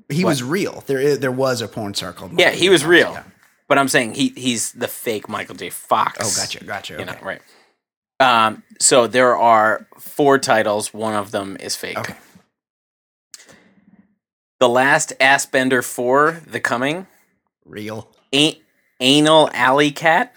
he 0.09 0.23
what? 0.23 0.31
was 0.31 0.43
real. 0.43 0.83
There, 0.87 1.17
there 1.17 1.31
was 1.31 1.61
a 1.61 1.67
porn 1.67 1.93
star 1.93 2.13
called. 2.13 2.31
Yeah, 2.37 2.47
Michael 2.47 2.59
he 2.59 2.69
was 2.69 2.81
Fox, 2.81 2.89
real. 2.89 3.11
yeah. 3.13 3.23
But 3.69 3.77
I'm 3.77 3.87
saying 3.87 4.15
he 4.15 4.29
he's 4.35 4.71
the 4.73 4.87
fake 4.87 5.29
Michael 5.29 5.55
J. 5.55 5.69
Fox. 5.69 6.17
Oh, 6.19 6.41
gotcha, 6.41 6.63
gotcha. 6.63 6.93
You 6.93 6.99
Okay. 7.01 7.11
know, 7.11 7.17
right. 7.21 7.41
Um, 8.19 8.63
so 8.79 9.07
there 9.07 9.35
are 9.37 9.87
four 9.99 10.37
titles. 10.39 10.93
One 10.93 11.13
of 11.15 11.31
them 11.31 11.57
is 11.59 11.75
fake. 11.75 11.97
Okay. 11.97 12.15
The 14.63 14.69
last 14.69 15.11
Assbender 15.19 15.83
4, 15.83 16.43
The 16.47 16.61
Coming, 16.61 17.05
Real. 17.65 18.07
A- 18.33 18.61
Anal 19.01 19.49
Alley 19.51 19.91
Cat, 19.91 20.33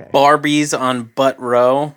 Okay. 0.00 0.08
Barbies 0.12 0.72
on 0.72 1.10
Butt 1.16 1.36
Row, 1.40 1.96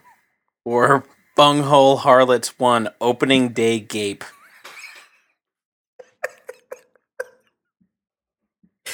or 0.65 1.03
Bunghole 1.35 1.97
Harlots 1.97 2.57
1, 2.57 2.89
Opening 2.99 3.49
Day 3.49 3.79
Gape. 3.79 4.23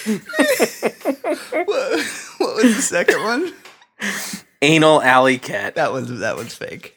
what, 0.05 0.21
what 2.37 2.55
was 2.63 2.75
the 2.75 2.81
second 2.81 3.23
one? 3.23 3.53
Anal 4.61 5.01
Alley 5.01 5.37
Cat. 5.37 5.75
That 5.75 5.93
was 5.93 6.19
that 6.19 6.35
was 6.35 6.53
fake. 6.53 6.95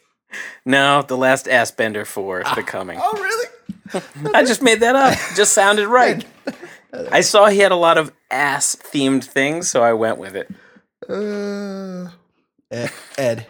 No, 0.65 1.03
the 1.03 1.17
last 1.17 1.47
Assbender 1.47 2.07
4, 2.07 2.41
The 2.41 2.45
ah. 2.47 2.63
Coming. 2.63 2.99
Oh, 3.01 3.13
really? 3.13 3.47
I 4.35 4.45
just 4.45 4.63
made 4.63 4.81
that 4.81 4.97
up. 4.97 5.19
Just 5.37 5.53
sounded 5.53 5.89
right. 5.89 6.25
I 7.11 7.21
saw 7.21 7.47
he 7.47 7.59
had 7.59 7.73
a 7.73 7.77
lot 7.77 7.99
of 7.99 8.13
ass 8.31 8.77
themed 8.77 9.25
things, 9.25 9.71
so 9.71 9.83
I 9.83 9.93
went 9.93 10.19
with 10.19 10.35
it. 10.37 10.51
Uh, 11.09 12.11
Ed, 12.71 12.93
Ed, 13.17 13.47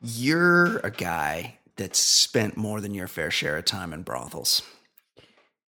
you're 0.00 0.78
a 0.78 0.90
guy 0.90 1.58
that's 1.76 1.98
spent 1.98 2.56
more 2.56 2.80
than 2.80 2.94
your 2.94 3.08
fair 3.08 3.30
share 3.30 3.56
of 3.56 3.64
time 3.64 3.92
in 3.92 4.02
brothels. 4.02 4.62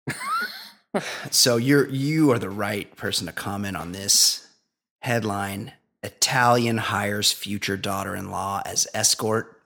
so 1.30 1.56
you're 1.56 1.88
you 1.88 2.30
are 2.32 2.38
the 2.38 2.50
right 2.50 2.94
person 2.96 3.26
to 3.26 3.32
comment 3.32 3.76
on 3.76 3.92
this 3.92 4.46
headline. 5.00 5.72
Italian 6.02 6.78
hires 6.78 7.32
future 7.32 7.76
daughter-in-law 7.76 8.62
as 8.66 8.88
escort. 8.92 9.61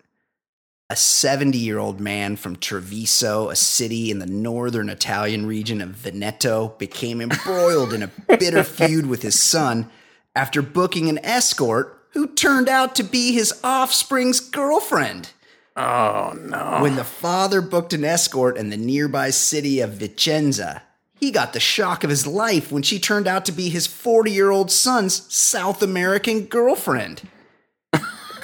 A 0.88 0.94
70 0.94 1.58
year 1.58 1.80
old 1.80 1.98
man 1.98 2.36
from 2.36 2.54
Treviso, 2.54 3.50
a 3.50 3.56
city 3.56 4.08
in 4.08 4.20
the 4.20 4.26
northern 4.26 4.88
Italian 4.88 5.44
region 5.44 5.80
of 5.80 5.88
Veneto, 5.88 6.76
became 6.78 7.20
embroiled 7.20 7.92
in 7.92 8.04
a 8.04 8.36
bitter 8.38 8.62
feud 8.64 9.06
with 9.06 9.22
his 9.22 9.36
son 9.36 9.90
after 10.36 10.62
booking 10.62 11.08
an 11.08 11.18
escort 11.24 12.06
who 12.10 12.28
turned 12.28 12.68
out 12.68 12.94
to 12.94 13.02
be 13.02 13.32
his 13.32 13.52
offspring's 13.64 14.38
girlfriend. 14.38 15.30
Oh 15.76 16.34
no. 16.40 16.78
When 16.80 16.94
the 16.94 17.02
father 17.02 17.60
booked 17.60 17.92
an 17.92 18.04
escort 18.04 18.56
in 18.56 18.70
the 18.70 18.76
nearby 18.76 19.30
city 19.30 19.80
of 19.80 19.94
Vicenza, 19.94 20.82
he 21.18 21.32
got 21.32 21.52
the 21.52 21.58
shock 21.58 22.04
of 22.04 22.10
his 22.10 22.28
life 22.28 22.70
when 22.70 22.84
she 22.84 23.00
turned 23.00 23.26
out 23.26 23.44
to 23.46 23.52
be 23.52 23.70
his 23.70 23.88
40 23.88 24.30
year 24.30 24.52
old 24.52 24.70
son's 24.70 25.34
South 25.34 25.82
American 25.82 26.42
girlfriend. 26.42 27.22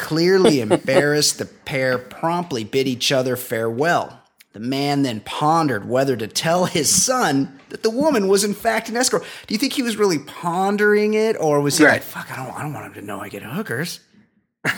Clearly 0.02 0.60
embarrassed, 0.60 1.38
the 1.38 1.44
pair 1.46 1.96
promptly 1.96 2.64
bid 2.64 2.86
each 2.88 3.12
other 3.12 3.36
farewell. 3.36 4.18
The 4.52 4.60
man 4.60 5.02
then 5.02 5.20
pondered 5.20 5.88
whether 5.88 6.16
to 6.16 6.26
tell 6.26 6.66
his 6.66 6.90
son 6.90 7.58
that 7.70 7.82
the 7.82 7.88
woman 7.90 8.28
was 8.28 8.44
in 8.44 8.52
fact 8.52 8.88
an 8.90 8.96
escort. 8.96 9.22
Do 9.46 9.54
you 9.54 9.58
think 9.58 9.72
he 9.72 9.82
was 9.82 9.96
really 9.96 10.18
pondering 10.18 11.14
it, 11.14 11.36
or 11.40 11.60
was 11.60 11.78
he 11.78 11.84
Right. 11.84 11.92
like, 11.94 12.02
"Fuck, 12.02 12.30
I 12.30 12.36
don't, 12.44 12.54
I 12.58 12.62
don't 12.62 12.74
want 12.74 12.86
him 12.88 12.94
to 12.94 13.00
know 13.02 13.20
I 13.20 13.28
get 13.30 13.42
hookers"? 13.42 14.00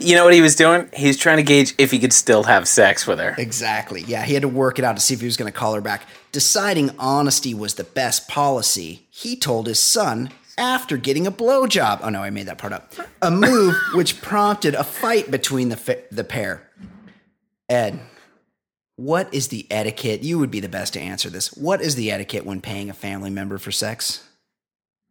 You 0.00 0.16
know 0.16 0.24
what 0.24 0.34
he 0.34 0.40
was 0.40 0.56
doing? 0.56 0.88
He 0.92 1.06
was 1.06 1.16
trying 1.16 1.36
to 1.38 1.42
gauge 1.42 1.72
if 1.78 1.92
he 1.92 1.98
could 2.00 2.12
still 2.12 2.42
have 2.42 2.66
sex 2.68 3.06
with 3.06 3.18
her. 3.20 3.34
Exactly. 3.38 4.02
Yeah, 4.02 4.22
he 4.24 4.34
had 4.34 4.42
to 4.42 4.48
work 4.48 4.78
it 4.78 4.84
out 4.84 4.96
to 4.96 5.00
see 5.02 5.14
if 5.14 5.20
he 5.20 5.26
was 5.26 5.36
going 5.36 5.50
to 5.50 5.56
call 5.56 5.72
her 5.74 5.80
back. 5.80 6.06
Deciding 6.32 6.90
honesty 6.98 7.54
was 7.54 7.74
the 7.74 7.84
best 7.84 8.28
policy, 8.28 9.06
he 9.08 9.36
told 9.36 9.68
his 9.68 9.78
son 9.78 10.30
after 10.58 10.96
getting 10.96 11.26
a 11.26 11.32
blowjob. 11.32 12.00
Oh 12.02 12.08
no, 12.08 12.22
I 12.22 12.30
made 12.30 12.46
that 12.46 12.58
part 12.58 12.72
up. 12.72 12.92
A 13.20 13.30
move 13.30 13.76
which 13.94 14.20
prompted 14.22 14.74
a 14.74 14.84
fight 14.84 15.30
between 15.30 15.68
the 15.68 16.02
the 16.10 16.24
pair. 16.24 16.68
Ed, 17.68 18.00
what 18.96 19.32
is 19.32 19.48
the 19.48 19.66
etiquette? 19.70 20.22
You 20.22 20.38
would 20.38 20.50
be 20.50 20.60
the 20.60 20.68
best 20.68 20.92
to 20.94 21.00
answer 21.00 21.30
this. 21.30 21.52
What 21.56 21.80
is 21.80 21.94
the 21.94 22.10
etiquette 22.10 22.44
when 22.44 22.60
paying 22.60 22.90
a 22.90 22.94
family 22.94 23.30
member 23.30 23.58
for 23.58 23.72
sex? 23.72 24.28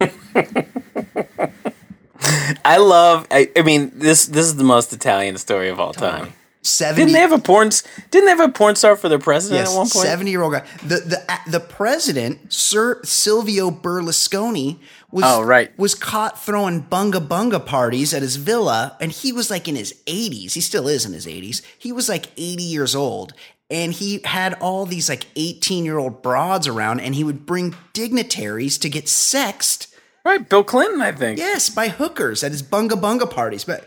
I 2.64 2.76
love. 2.76 3.26
I, 3.30 3.50
I 3.56 3.62
mean, 3.62 3.90
this 3.94 4.26
this 4.26 4.46
is 4.46 4.56
the 4.56 4.64
most 4.64 4.92
Italian 4.92 5.36
story 5.38 5.68
of 5.68 5.80
all 5.80 5.92
time. 5.92 6.32
Seventy. 6.62 7.02
Didn't 7.02 7.14
they 7.14 7.20
have 7.20 7.32
a 7.32 7.38
porn? 7.40 7.70
Didn't 8.10 8.26
they 8.26 8.30
have 8.30 8.48
a 8.48 8.52
porn 8.52 8.76
star 8.76 8.94
for 8.96 9.08
their 9.08 9.18
president 9.18 9.60
Yes, 9.60 9.72
at 9.72 9.76
one 9.76 9.88
point? 9.88 10.06
seventy-year-old 10.06 10.52
guy. 10.52 10.64
The 10.86 11.00
the 11.00 11.40
the 11.50 11.60
president, 11.60 12.52
Sir 12.52 13.00
Silvio 13.02 13.70
Berlusconi, 13.72 14.78
was 15.12 15.24
Oh, 15.26 15.42
right. 15.42 15.76
was 15.78 15.94
caught 15.94 16.42
throwing 16.42 16.82
bunga 16.82 17.20
bunga 17.26 17.64
parties 17.64 18.12
at 18.14 18.22
his 18.22 18.36
villa, 18.36 18.96
and 19.00 19.12
he 19.12 19.30
was 19.32 19.50
like 19.50 19.68
in 19.68 19.76
his 19.76 19.94
eighties. 20.06 20.54
He 20.54 20.60
still 20.60 20.88
is 20.88 21.04
in 21.06 21.12
his 21.12 21.26
eighties. 21.28 21.62
He 21.78 21.92
was 21.92 22.08
like 22.08 22.26
eighty 22.36 22.62
years 22.62 22.94
old, 22.94 23.32
and 23.70 23.92
he 23.92 24.20
had 24.24 24.54
all 24.54 24.86
these 24.86 25.08
like 25.08 25.26
eighteen-year-old 25.36 26.22
broads 26.22 26.66
around, 26.66 27.00
and 27.00 27.14
he 27.14 27.24
would 27.24 27.44
bring 27.46 27.74
dignitaries 27.92 28.78
to 28.78 28.88
get 28.88 29.08
sexed. 29.08 29.88
Right, 30.24 30.48
Bill 30.48 30.64
Clinton, 30.64 31.00
I 31.02 31.12
think. 31.12 31.38
Yes, 31.38 31.68
by 31.68 31.88
hookers 31.88 32.42
at 32.42 32.52
his 32.52 32.62
bunga 32.62 32.90
bunga 33.00 33.30
parties. 33.30 33.64
But 33.64 33.86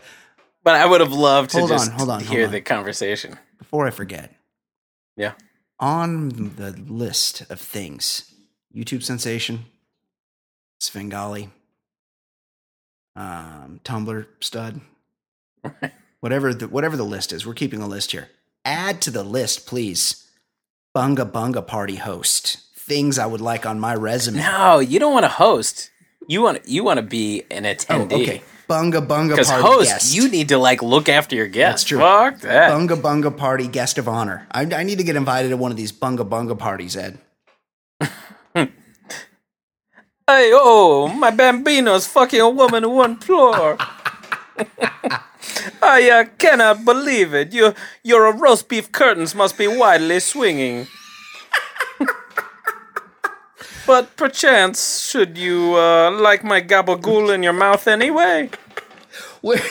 But 0.62 0.74
I 0.74 0.86
would 0.86 1.00
have 1.00 1.12
loved 1.12 1.50
to 1.50 1.58
Hold 1.58 1.72
on, 1.72 1.78
just 1.78 1.90
hold 1.92 2.10
on, 2.10 2.20
hold 2.20 2.30
hear 2.30 2.46
on. 2.46 2.52
the 2.52 2.60
conversation. 2.60 3.38
before 3.58 3.86
I 3.86 3.90
forget, 3.90 4.32
Yeah. 5.16 5.32
on 5.80 6.28
the 6.56 6.72
list 6.88 7.42
of 7.50 7.60
things 7.60 8.32
YouTube 8.74 9.02
sensation, 9.02 9.64
Svengali, 10.80 11.50
um, 13.14 13.80
Tumblr 13.84 14.26
stud, 14.40 14.80
whatever 16.20 16.52
the 16.54 16.68
whatever 16.68 16.96
the 16.96 17.04
list 17.04 17.32
is, 17.32 17.46
we're 17.46 17.54
keeping 17.54 17.80
a 17.82 17.86
list 17.86 18.12
here. 18.12 18.28
Add 18.64 19.00
to 19.02 19.10
the 19.10 19.22
list, 19.24 19.66
please. 19.66 20.22
Bunga 20.96 21.30
Bunga 21.30 21.66
party 21.66 21.96
host. 21.96 22.58
Things 22.74 23.18
I 23.18 23.26
would 23.26 23.40
like 23.40 23.66
on 23.66 23.78
my 23.80 23.94
resume. 23.94 24.38
No, 24.38 24.78
you 24.78 24.98
don't 24.98 25.12
want 25.12 25.24
to 25.24 25.28
host. 25.30 25.90
You 26.28 26.42
want 26.42 26.66
you 26.68 26.84
want 26.84 26.98
to 26.98 27.02
be 27.02 27.44
an 27.50 27.64
Oh, 27.66 27.70
attendee. 27.74 28.12
okay. 28.22 28.42
Bunga 28.68 29.06
Bunga 29.06 29.36
party 29.46 29.62
host, 29.62 29.90
guest. 29.90 30.14
you 30.16 30.28
need 30.28 30.48
to 30.48 30.58
like 30.58 30.82
look 30.82 31.08
after 31.08 31.36
your 31.36 31.46
guests. 31.46 31.82
That's 31.82 31.88
true. 31.88 31.98
Fuck 31.98 32.40
that. 32.40 32.70
Bunga 32.72 32.96
Bunga 33.00 33.36
party 33.36 33.68
guest 33.68 33.98
of 33.98 34.08
honor. 34.08 34.46
I, 34.50 34.62
I 34.62 34.82
need 34.82 34.98
to 34.98 35.04
get 35.04 35.16
invited 35.16 35.50
to 35.50 35.56
one 35.56 35.70
of 35.70 35.76
these 35.76 35.92
Bunga 35.92 36.28
Bunga 36.28 36.58
parties, 36.58 36.96
Ed. 36.96 37.18
Hey, 40.28 40.50
oh, 40.52 41.06
my 41.06 41.30
bambino's 41.30 42.08
fucking 42.08 42.40
a 42.40 42.50
woman 42.50 42.84
on 42.84 42.90
one 42.90 43.16
floor. 43.16 43.76
I 45.80 46.10
uh, 46.10 46.24
cannot 46.36 46.84
believe 46.84 47.32
it. 47.32 47.52
You, 47.52 47.74
your 48.02 48.32
roast 48.32 48.68
beef 48.68 48.90
curtains 48.90 49.36
must 49.36 49.56
be 49.56 49.68
widely 49.68 50.18
swinging. 50.18 50.88
but 53.86 54.16
perchance, 54.16 55.06
should 55.06 55.38
you 55.38 55.76
uh, 55.76 56.10
like 56.10 56.42
my 56.42 56.60
gabagool 56.60 57.32
in 57.32 57.44
your 57.44 57.52
mouth 57.52 57.86
anyway? 57.86 58.50
Where, 59.42 59.62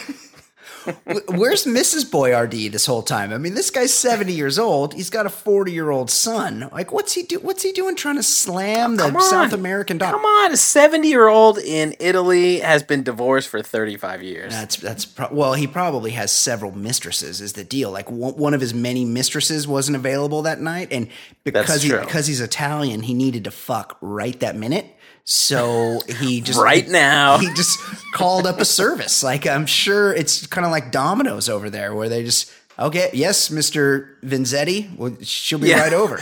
where's 1.28 1.66
Mrs. 1.66 2.10
Boyardee 2.10 2.72
this 2.72 2.86
whole 2.86 3.04
time? 3.04 3.34
I 3.34 3.38
mean, 3.38 3.54
this 3.54 3.70
guy's 3.70 3.94
seventy 3.94 4.34
years 4.34 4.58
old. 4.60 4.94
He's 4.94 5.10
got 5.10 5.26
a 5.26 5.30
forty-year-old 5.30 6.10
son. 6.10 6.70
Like, 6.72 6.92
what's 6.92 7.14
he 7.14 7.24
do? 7.24 7.40
What's 7.40 7.64
he 7.64 7.72
doing 7.72 7.96
trying 7.96 8.16
to 8.16 8.24
slam 8.24 8.96
the. 8.96 9.16
South 9.20 9.54
American 9.54 9.98
dog? 9.98 10.12
Come 10.12 10.26
on, 10.26 10.52
a 10.52 10.58
70 10.58 11.08
year 11.08 11.28
old 11.28 11.58
in 11.58 11.96
Italy 12.00 12.60
has 12.60 12.84
been 12.84 13.04
divorced 13.04 13.50
for 13.50 13.62
35 13.62 14.24
years. 14.24 14.54
That's 14.54 14.78
that's 14.78 15.06
pro- 15.06 15.30
well, 15.32 15.54
he 15.54 15.68
probably 15.68 16.12
has 16.12 16.32
several 16.32 16.72
mistresses. 16.72 17.42
Is 17.42 17.54
the 17.54 17.64
deal? 17.64 17.92
Like 17.92 18.10
one, 18.12 18.34
one 18.36 18.54
of 18.54 18.62
his 18.62 18.74
many 18.74 19.06
mistresses 19.06 19.68
wasn't 19.68 19.98
available 19.98 20.44
that 20.44 20.62
night, 20.62 20.90
and 20.92 21.08
because 21.44 21.84
he, 21.84 21.92
because 21.92 22.28
he's 22.28 22.42
Italian, 22.42 23.02
he 23.02 23.14
needed 23.14 23.44
to 23.46 23.52
fuck 23.52 23.98
right 24.02 24.40
that 24.40 24.56
minute. 24.56 24.86
So 25.28 26.02
he 26.20 26.40
just 26.40 26.60
Right 26.60 26.88
now. 26.88 27.40
he 27.40 27.48
just 27.56 27.80
called 28.14 28.46
up 28.46 28.60
a 28.60 28.66
service. 28.66 29.24
Like 29.24 29.48
I'm 29.48 29.66
sure 29.66 30.14
it's 30.14 30.46
kind 30.48 30.66
of 30.66 30.72
like 30.72 30.92
Domino's 30.92 31.50
over 31.50 31.70
there, 31.70 31.94
where 31.96 32.08
they 32.10 32.24
just 32.24 32.52
okay, 32.78 33.10
yes, 33.12 33.50
Mister 33.50 34.18
Vinzetti, 34.24 34.96
well, 34.98 35.18
she'll 35.22 35.60
be 35.60 35.70
Yeah. 35.70 35.82
right 35.82 35.94
over. 35.94 36.20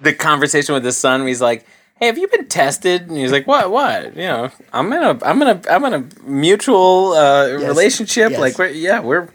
the 0.00 0.12
conversation 0.12 0.74
with 0.74 0.84
his 0.84 0.98
son 0.98 1.26
he's 1.26 1.40
like, 1.40 1.64
"Hey, 1.98 2.06
have 2.06 2.18
you 2.18 2.28
been 2.28 2.46
tested?" 2.46 3.08
And 3.08 3.16
he's 3.16 3.32
like, 3.32 3.46
"What? 3.46 3.70
What? 3.70 4.14
You 4.14 4.24
know, 4.24 4.50
I'm 4.74 4.92
in 4.92 5.02
a, 5.02 5.18
I'm 5.24 5.40
in 5.40 5.48
a, 5.48 5.60
I'm 5.70 5.84
in 5.86 5.94
a 5.94 6.04
mutual 6.28 7.12
uh, 7.14 7.48
relationship. 7.48 8.32
yes. 8.32 8.40
Like, 8.40 8.58
we're, 8.58 8.68
yeah, 8.68 9.00
we're, 9.00 9.28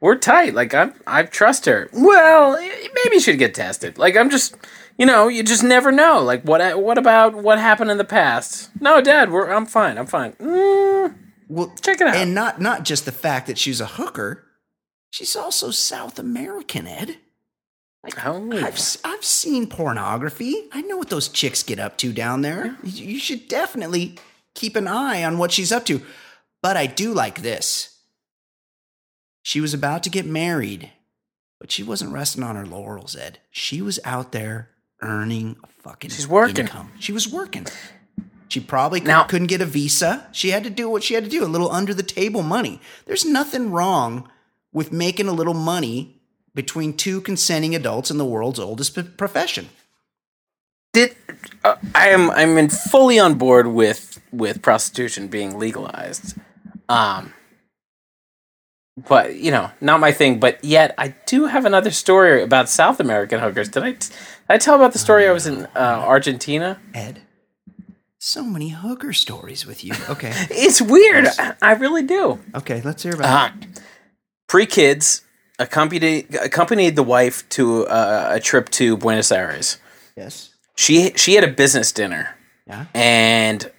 we're 0.00 0.16
tight. 0.16 0.52
Like, 0.52 0.74
I, 0.74 0.90
I 1.06 1.22
trust 1.22 1.64
her. 1.64 1.88
Well, 1.94 2.58
maybe 2.60 3.14
you 3.14 3.20
should 3.20 3.38
get 3.38 3.54
tested. 3.54 3.96
Like, 3.96 4.16
I'm 4.16 4.28
just, 4.28 4.56
you 5.00 5.06
know, 5.06 5.28
you 5.28 5.42
just 5.42 5.64
never 5.64 5.90
know. 5.90 6.20
Like, 6.22 6.42
what, 6.44 6.60
what 6.80 6.98
about 6.98 7.34
what 7.34 7.58
happened 7.58 7.90
in 7.90 7.96
the 7.98 8.04
past? 8.04 8.70
No, 8.80 9.00
Dad, 9.00 9.30
we're, 9.32 9.50
I'm 9.50 9.66
fine. 9.66 9.96
I'm 9.98 10.06
fine. 10.06 10.32
Mm, 10.34 11.16
Well, 11.48 11.72
check 11.80 12.00
it 12.00 12.06
out. 12.06 12.14
and 12.16 12.34
not 12.34 12.60
not 12.60 12.84
just 12.84 13.04
the 13.06 13.12
fact 13.12 13.46
that 13.46 13.58
she's 13.58 13.80
a 13.80 13.86
hooker, 13.86 14.44
she's 15.10 15.34
also 15.34 15.70
South 15.70 16.18
American, 16.18 16.86
Ed. 16.86 17.16
oh, 18.24 18.52
I've 18.52 18.78
I've 19.04 19.24
seen 19.24 19.66
pornography. 19.66 20.68
I 20.72 20.82
know 20.82 20.96
what 20.96 21.10
those 21.10 21.28
chicks 21.28 21.62
get 21.62 21.78
up 21.78 21.96
to 21.98 22.12
down 22.12 22.42
there. 22.42 22.76
You 22.84 23.06
you 23.14 23.18
should 23.18 23.48
definitely 23.48 24.16
keep 24.54 24.76
an 24.76 24.86
eye 24.88 25.24
on 25.24 25.38
what 25.38 25.52
she's 25.52 25.72
up 25.72 25.84
to. 25.86 26.02
But 26.62 26.76
I 26.76 26.86
do 26.86 27.14
like 27.14 27.40
this. 27.42 27.98
She 29.42 29.60
was 29.60 29.72
about 29.72 30.02
to 30.02 30.10
get 30.10 30.26
married, 30.26 30.90
but 31.58 31.70
she 31.72 31.82
wasn't 31.82 32.12
resting 32.12 32.42
on 32.44 32.56
her 32.56 32.66
laurels, 32.66 33.16
Ed. 33.16 33.38
She 33.50 33.80
was 33.80 33.98
out 34.04 34.32
there 34.32 34.68
earning 35.02 35.56
a 35.62 35.66
fucking 35.82 36.10
She's 36.10 36.28
working. 36.28 36.66
income. 36.66 36.92
She 36.98 37.12
was 37.12 37.28
working. 37.28 37.66
She 38.48 38.60
probably 38.60 39.00
Now- 39.00 39.24
couldn't 39.24 39.46
get 39.46 39.60
a 39.60 39.64
visa. 39.66 40.26
She 40.32 40.50
had 40.50 40.64
to 40.64 40.70
do 40.70 40.88
what 40.90 41.02
she 41.04 41.14
had 41.14 41.24
to 41.24 41.30
do, 41.30 41.44
a 41.44 41.46
little 41.46 41.70
under 41.70 41.94
the 41.94 42.02
table 42.02 42.42
money. 42.42 42.80
There's 43.06 43.24
nothing 43.24 43.70
wrong 43.70 44.28
with 44.72 44.92
making 44.92 45.28
a 45.28 45.32
little 45.32 45.54
money 45.54 46.20
between 46.54 46.96
two 46.96 47.20
consenting 47.20 47.74
adults 47.76 48.10
in 48.10 48.18
the 48.18 48.24
world's 48.24 48.58
oldest 48.58 48.94
p- 48.94 49.02
profession. 49.02 49.68
did 50.92 51.14
uh, 51.62 51.76
I 51.94 52.08
am 52.08 52.30
I'm 52.32 52.58
in 52.58 52.68
fully 52.68 53.18
on 53.20 53.34
board 53.34 53.68
with 53.68 54.20
with 54.32 54.60
prostitution 54.62 55.28
being 55.28 55.56
legalized. 55.58 56.34
Um 56.88 57.32
but 59.08 59.36
you 59.36 59.50
know, 59.52 59.70
not 59.80 60.00
my 60.00 60.12
thing, 60.12 60.40
but 60.40 60.62
yet 60.64 60.94
I 60.98 61.14
do 61.26 61.46
have 61.46 61.64
another 61.64 61.90
story 61.92 62.42
about 62.42 62.68
South 62.68 62.98
American 63.00 63.38
hookers. 63.40 63.68
Did 63.68 63.82
I 63.84 63.92
did 63.92 64.10
I 64.50 64.58
tell 64.58 64.74
about 64.74 64.92
the 64.92 64.98
story 64.98 65.28
I 65.28 65.32
was 65.32 65.46
in 65.46 65.66
uh, 65.76 66.04
Argentina? 66.14 66.80
Ed, 66.92 67.22
so 68.18 68.42
many 68.42 68.70
hooker 68.70 69.12
stories 69.12 69.64
with 69.64 69.84
you. 69.84 69.94
Okay, 70.08 70.32
It's 70.50 70.82
weird. 70.82 71.26
I, 71.38 71.54
I 71.62 71.72
really 71.72 72.02
do. 72.02 72.40
okay, 72.54 72.80
let's 72.82 73.02
hear 73.02 73.14
about 73.14 73.52
Uh, 73.52 73.54
pre 74.48 74.66
kids 74.66 75.22
accompanied 75.58 76.34
accompanied 76.34 76.96
the 76.96 77.02
wife 77.02 77.48
to 77.50 77.86
uh, 77.86 78.30
a 78.32 78.40
trip 78.40 78.68
to 78.70 78.96
Buenos 78.96 79.30
Aires. 79.30 79.78
Yes. 80.16 80.50
She 80.76 81.12
she 81.16 81.34
had 81.36 81.44
a 81.44 81.52
business 81.52 81.92
dinner. 81.92 82.36
Yeah. 82.66 82.86
and 82.94 83.70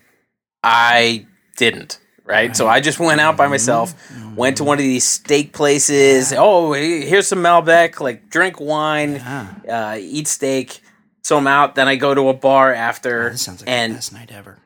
I 0.64 1.26
didn't. 1.58 2.00
Right, 2.32 2.56
so 2.56 2.66
I 2.68 2.80
just 2.80 2.98
went 2.98 3.20
out 3.20 3.36
by 3.36 3.48
myself, 3.48 3.94
went 4.38 4.58
to 4.58 4.64
one 4.64 4.78
of 4.78 4.84
these 4.84 5.04
steak 5.04 5.52
places. 5.52 6.34
Oh, 6.36 6.72
here's 6.72 7.28
some 7.28 7.40
Malbec. 7.40 8.00
Like, 8.00 8.30
drink 8.30 8.60
wine, 8.62 9.18
uh, 9.18 9.98
eat 10.00 10.28
steak. 10.30 10.80
So 11.24 11.38
I'm 11.38 11.46
out. 11.48 11.76
Then 11.76 11.88
I 11.90 11.98
go 11.98 12.16
to 12.16 12.30
a 12.30 12.34
bar 12.34 12.74
after, 12.74 13.28
Oh, 13.28 13.30
This 13.32 13.42
sounds 13.42 13.62
like 13.62 13.70
and 13.70 13.92
the 13.92 13.98
best 13.98 14.14
night 14.14 14.32
ever. 14.32 14.60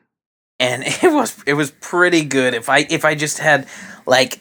and 0.60 0.82
it 0.86 1.12
was 1.12 1.36
it 1.44 1.54
was 1.54 1.70
pretty 1.72 2.24
good. 2.24 2.54
If 2.54 2.68
I 2.68 2.86
if 2.88 3.04
I 3.04 3.14
just 3.16 3.38
had 3.38 3.66
like 4.06 4.40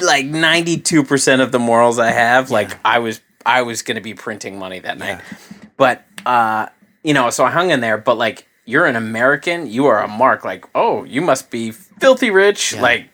like 0.00 0.24
ninety 0.26 0.78
two 0.78 1.04
percent 1.04 1.42
of 1.42 1.52
the 1.52 1.58
morals 1.58 1.98
I 1.98 2.10
have, 2.10 2.50
like 2.50 2.76
I 2.84 2.98
was 2.98 3.20
I 3.46 3.60
was 3.62 3.82
gonna 3.82 4.00
be 4.00 4.14
printing 4.14 4.58
money 4.58 4.78
that 4.80 4.96
night. 4.98 5.20
But 5.76 6.02
uh, 6.26 6.66
you 7.02 7.12
know, 7.14 7.28
so 7.30 7.44
I 7.44 7.50
hung 7.50 7.70
in 7.70 7.80
there. 7.80 7.98
But 7.98 8.16
like, 8.16 8.48
you're 8.64 8.86
an 8.86 8.96
American, 8.96 9.66
you 9.68 9.86
are 9.86 10.02
a 10.02 10.08
mark. 10.08 10.44
Like, 10.44 10.64
oh, 10.74 11.04
you 11.04 11.20
must 11.20 11.50
be 11.50 11.72
filthy 12.00 12.30
rich. 12.30 12.74
Like, 12.76 13.08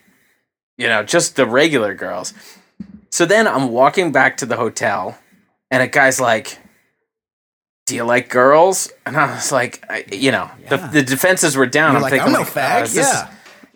you 0.77 0.87
know, 0.87 1.03
just 1.03 1.35
the 1.35 1.45
regular 1.45 1.93
girls. 1.93 2.33
So 3.09 3.25
then 3.25 3.47
I'm 3.47 3.71
walking 3.71 4.11
back 4.11 4.37
to 4.37 4.45
the 4.45 4.55
hotel, 4.57 5.17
and 5.69 5.83
a 5.83 5.87
guy's 5.87 6.19
like, 6.21 6.57
"Do 7.85 7.95
you 7.95 8.03
like 8.03 8.29
girls?" 8.29 8.91
And 9.05 9.17
I 9.17 9.33
was 9.35 9.51
like, 9.51 9.83
I, 9.89 10.05
"You 10.11 10.31
know, 10.31 10.49
Yeah. 10.63 10.69
the, 10.77 10.87
the 10.87 11.03
defenses 11.03 11.55
were 11.57 11.65
down." 11.65 11.91
You're 11.93 11.97
I'm 11.97 12.01
like, 12.03 12.11
thinking, 12.11 12.27
I'm 12.27 12.33
no 12.33 12.39
like, 12.39 12.47
fag. 12.49 12.79
oh, 12.79 12.83
is 12.83 12.93
this- 12.93 13.07
yeah. 13.13 13.29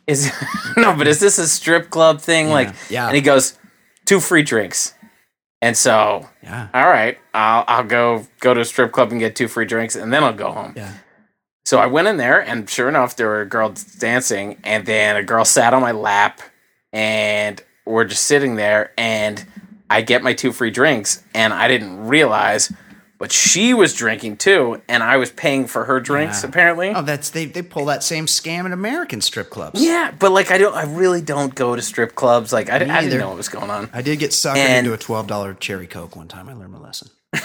is 0.07 0.31
no, 0.77 0.95
but 0.95 1.07
is 1.07 1.19
this 1.19 1.37
a 1.37 1.47
strip 1.47 1.89
club 1.89 2.21
thing? 2.21 2.49
Like, 2.49 2.73
yeah. 2.89 3.07
And 3.07 3.15
he 3.15 3.21
goes, 3.21 3.57
two 4.05 4.19
free 4.19 4.43
drinks, 4.43 4.93
and 5.61 5.75
so 5.75 6.29
Yeah. 6.41 6.69
all 6.73 6.87
right, 6.87 7.17
I'll 7.33 7.65
I'll 7.67 7.83
go 7.83 8.25
go 8.39 8.53
to 8.53 8.61
a 8.61 8.65
strip 8.65 8.91
club 8.93 9.11
and 9.11 9.19
get 9.19 9.35
two 9.35 9.47
free 9.47 9.65
drinks, 9.65 9.95
and 9.95 10.13
then 10.13 10.23
I'll 10.23 10.33
go 10.33 10.51
home. 10.51 10.73
Yeah. 10.77 10.91
So 11.65 11.79
I 11.79 11.87
went 11.87 12.07
in 12.07 12.17
there, 12.17 12.39
and 12.39 12.69
sure 12.69 12.87
enough, 12.87 13.15
there 13.15 13.27
were 13.27 13.43
girls 13.45 13.83
dancing, 13.83 14.57
and 14.63 14.85
then 14.85 15.15
a 15.15 15.23
girl 15.23 15.43
sat 15.45 15.73
on 15.73 15.81
my 15.81 15.93
lap, 15.93 16.41
and 16.93 17.61
we're 17.85 18.05
just 18.05 18.23
sitting 18.25 18.55
there, 18.55 18.91
and 18.97 19.43
I 19.89 20.01
get 20.01 20.21
my 20.23 20.33
two 20.33 20.51
free 20.51 20.69
drinks, 20.71 21.23
and 21.33 21.53
I 21.53 21.67
didn't 21.67 22.05
realize, 22.07 22.71
but 23.17 23.31
she 23.31 23.73
was 23.73 23.95
drinking 23.95 24.37
too, 24.37 24.79
and 24.87 25.01
I 25.01 25.17
was 25.17 25.31
paying 25.31 25.65
for 25.65 25.85
her 25.85 25.99
drinks 25.99 26.43
Yeah. 26.43 26.49
apparently. 26.49 26.89
Oh, 26.89 27.01
that's 27.01 27.31
they 27.31 27.45
they 27.45 27.61
pull 27.63 27.85
that 27.85 28.03
same 28.03 28.27
scam 28.27 28.65
in 28.67 28.71
American 28.73 29.21
strip 29.21 29.49
clubs. 29.49 29.81
Yeah, 29.81 30.11
but 30.19 30.31
like 30.31 30.51
I 30.51 30.57
don't, 30.59 30.75
I 30.75 30.83
really 30.83 31.21
don't 31.21 31.55
go 31.55 31.75
to 31.75 31.81
strip 31.81 32.13
clubs. 32.13 32.53
Like 32.53 32.69
I, 32.69 32.75
I 32.75 32.79
didn't 33.01 33.17
know 33.19 33.29
what 33.29 33.37
was 33.37 33.49
going 33.49 33.71
on. 33.71 33.89
I 33.93 34.01
did 34.03 34.19
get 34.19 34.31
suckered 34.31 34.57
And- 34.57 34.85
into 34.85 34.93
a 34.93 34.97
twelve 34.99 35.25
dollar 35.27 35.53
cherry 35.55 35.87
coke 35.87 36.15
one 36.15 36.27
time. 36.27 36.47
I 36.49 36.53
learned 36.53 36.73
my 36.73 36.79
lesson. 36.79 37.09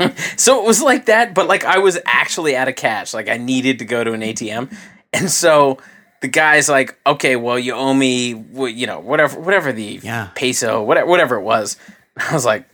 So 0.36 0.60
it 0.62 0.66
was 0.66 0.80
like 0.82 1.06
that, 1.06 1.34
but 1.34 1.46
like 1.48 1.64
I 1.64 1.78
was 1.78 1.98
actually 2.06 2.56
out 2.56 2.68
of 2.68 2.76
cash. 2.76 3.12
Like 3.12 3.28
I 3.28 3.36
needed 3.36 3.78
to 3.80 3.84
go 3.84 4.02
to 4.02 4.12
an 4.12 4.22
ATM, 4.22 4.74
and 5.12 5.30
so 5.30 5.78
the 6.22 6.28
guy's 6.28 6.68
like, 6.68 6.98
"Okay, 7.06 7.36
well, 7.36 7.58
you 7.58 7.74
owe 7.74 7.92
me, 7.94 8.28
you 8.54 8.86
know, 8.86 9.00
whatever, 9.00 9.38
whatever 9.40 9.72
the 9.72 10.00
Yeah. 10.02 10.28
peso, 10.34 10.82
whatever, 10.82 11.06
whatever 11.06 11.36
it 11.36 11.42
was." 11.42 11.76
I 12.16 12.32
was 12.32 12.44
like, 12.46 12.66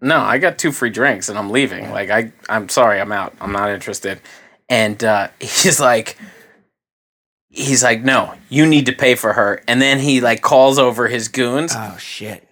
"No, 0.00 0.18
I 0.18 0.38
got 0.38 0.58
two 0.58 0.72
free 0.72 0.90
drinks, 0.90 1.28
and 1.28 1.38
I'm 1.38 1.50
leaving. 1.50 1.90
Like 1.90 2.10
I, 2.10 2.32
I'm 2.48 2.68
sorry, 2.68 3.00
I'm 3.00 3.12
out. 3.12 3.34
I'm 3.40 3.52
not 3.52 3.70
interested." 3.70 4.20
And 4.68 5.02
uh, 5.04 5.28
he's 5.40 5.80
like. 5.80 6.16
He's 7.52 7.82
like, 7.82 8.02
no, 8.02 8.34
you 8.48 8.64
need 8.64 8.86
to 8.86 8.92
pay 8.92 9.16
for 9.16 9.32
her. 9.32 9.60
And 9.66 9.82
then 9.82 9.98
he 9.98 10.20
like 10.20 10.40
calls 10.40 10.78
over 10.78 11.08
his 11.08 11.26
goons 11.26 11.72
Oh 11.74 11.96
shit. 11.98 12.46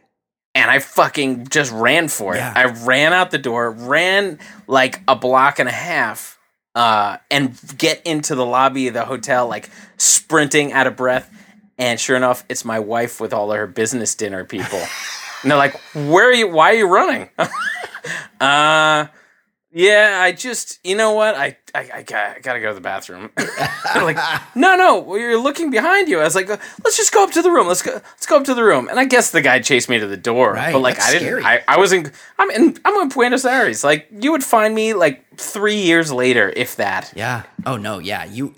And 0.54 0.70
I 0.70 0.78
fucking 0.78 1.48
just 1.48 1.72
ran 1.72 2.08
for 2.08 2.34
it. 2.34 2.38
Yeah. 2.38 2.52
I 2.54 2.64
ran 2.84 3.12
out 3.12 3.30
the 3.30 3.38
door, 3.38 3.70
ran 3.70 4.38
like 4.66 5.02
a 5.06 5.14
block 5.16 5.58
and 5.58 5.68
a 5.68 5.72
half, 5.72 6.38
uh, 6.74 7.18
and 7.30 7.58
get 7.76 8.02
into 8.06 8.34
the 8.34 8.46
lobby 8.46 8.88
of 8.88 8.94
the 8.94 9.04
hotel, 9.04 9.46
like 9.48 9.70
sprinting 9.96 10.72
out 10.72 10.86
of 10.86 10.96
breath. 10.96 11.30
And 11.78 12.00
sure 12.00 12.16
enough, 12.16 12.44
it's 12.48 12.64
my 12.64 12.80
wife 12.80 13.20
with 13.20 13.32
all 13.32 13.52
of 13.52 13.58
her 13.58 13.66
business 13.66 14.14
dinner 14.14 14.44
people. 14.44 14.78
and 15.42 15.50
they're 15.50 15.58
like, 15.58 15.78
"Where 15.94 16.28
are 16.28 16.32
you? 16.32 16.48
Why 16.48 16.72
are 16.72 16.76
you 16.76 16.88
running?" 16.88 17.30
uh, 18.40 19.06
yeah, 19.70 20.18
I 20.22 20.32
just, 20.32 20.78
you 20.84 20.96
know 20.96 21.12
what? 21.12 21.34
I, 21.34 21.56
I, 21.74 21.90
I, 21.94 22.02
got, 22.02 22.36
I 22.36 22.40
gotta 22.40 22.60
go 22.60 22.68
to 22.68 22.74
the 22.74 22.80
bathroom. 22.80 23.30
Like, 23.94 24.18
no, 24.54 24.76
no, 24.76 24.98
well, 25.00 25.18
you're 25.18 25.40
looking 25.40 25.70
behind 25.70 26.08
you. 26.08 26.20
I 26.20 26.24
was 26.24 26.34
like, 26.34 26.48
let's 26.48 26.96
just 26.96 27.12
go 27.12 27.24
up 27.24 27.32
to 27.32 27.42
the 27.42 27.50
room. 27.50 27.66
Let's 27.66 27.82
go, 27.82 27.92
let's 27.92 28.26
go 28.26 28.36
up 28.36 28.44
to 28.44 28.54
the 28.54 28.62
room. 28.62 28.88
And 28.88 29.00
I 29.00 29.06
guess 29.06 29.30
the 29.30 29.40
guy 29.40 29.58
chased 29.60 29.88
me 29.88 29.98
to 29.98 30.06
the 30.06 30.16
door, 30.16 30.52
Right, 30.52 30.72
but 30.72 30.80
like, 30.80 31.00
I 31.00 31.10
didn't. 31.12 31.26
scary. 31.26 31.42
I, 31.42 31.62
I 31.66 31.78
wasn't. 31.78 32.10
I'm 32.38 32.50
in. 32.50 32.76
I'm 32.84 32.94
in 33.00 33.08
Buenos 33.08 33.44
Aires. 33.44 33.82
Like, 33.82 34.06
you 34.12 34.30
would 34.30 34.44
find 34.44 34.74
me 34.74 34.92
like 34.94 35.24
three 35.36 35.76
years 35.82 36.12
later, 36.12 36.52
if 36.54 36.76
that. 36.76 37.12
Yeah. 37.16 37.42
Oh 37.66 37.76
no. 37.76 37.98
Yeah. 37.98 38.24
You. 38.24 38.54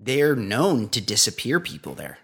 They're 0.00 0.36
known 0.36 0.88
to 0.90 1.00
disappear 1.00 1.60
people 1.60 1.94
there. 1.94 2.18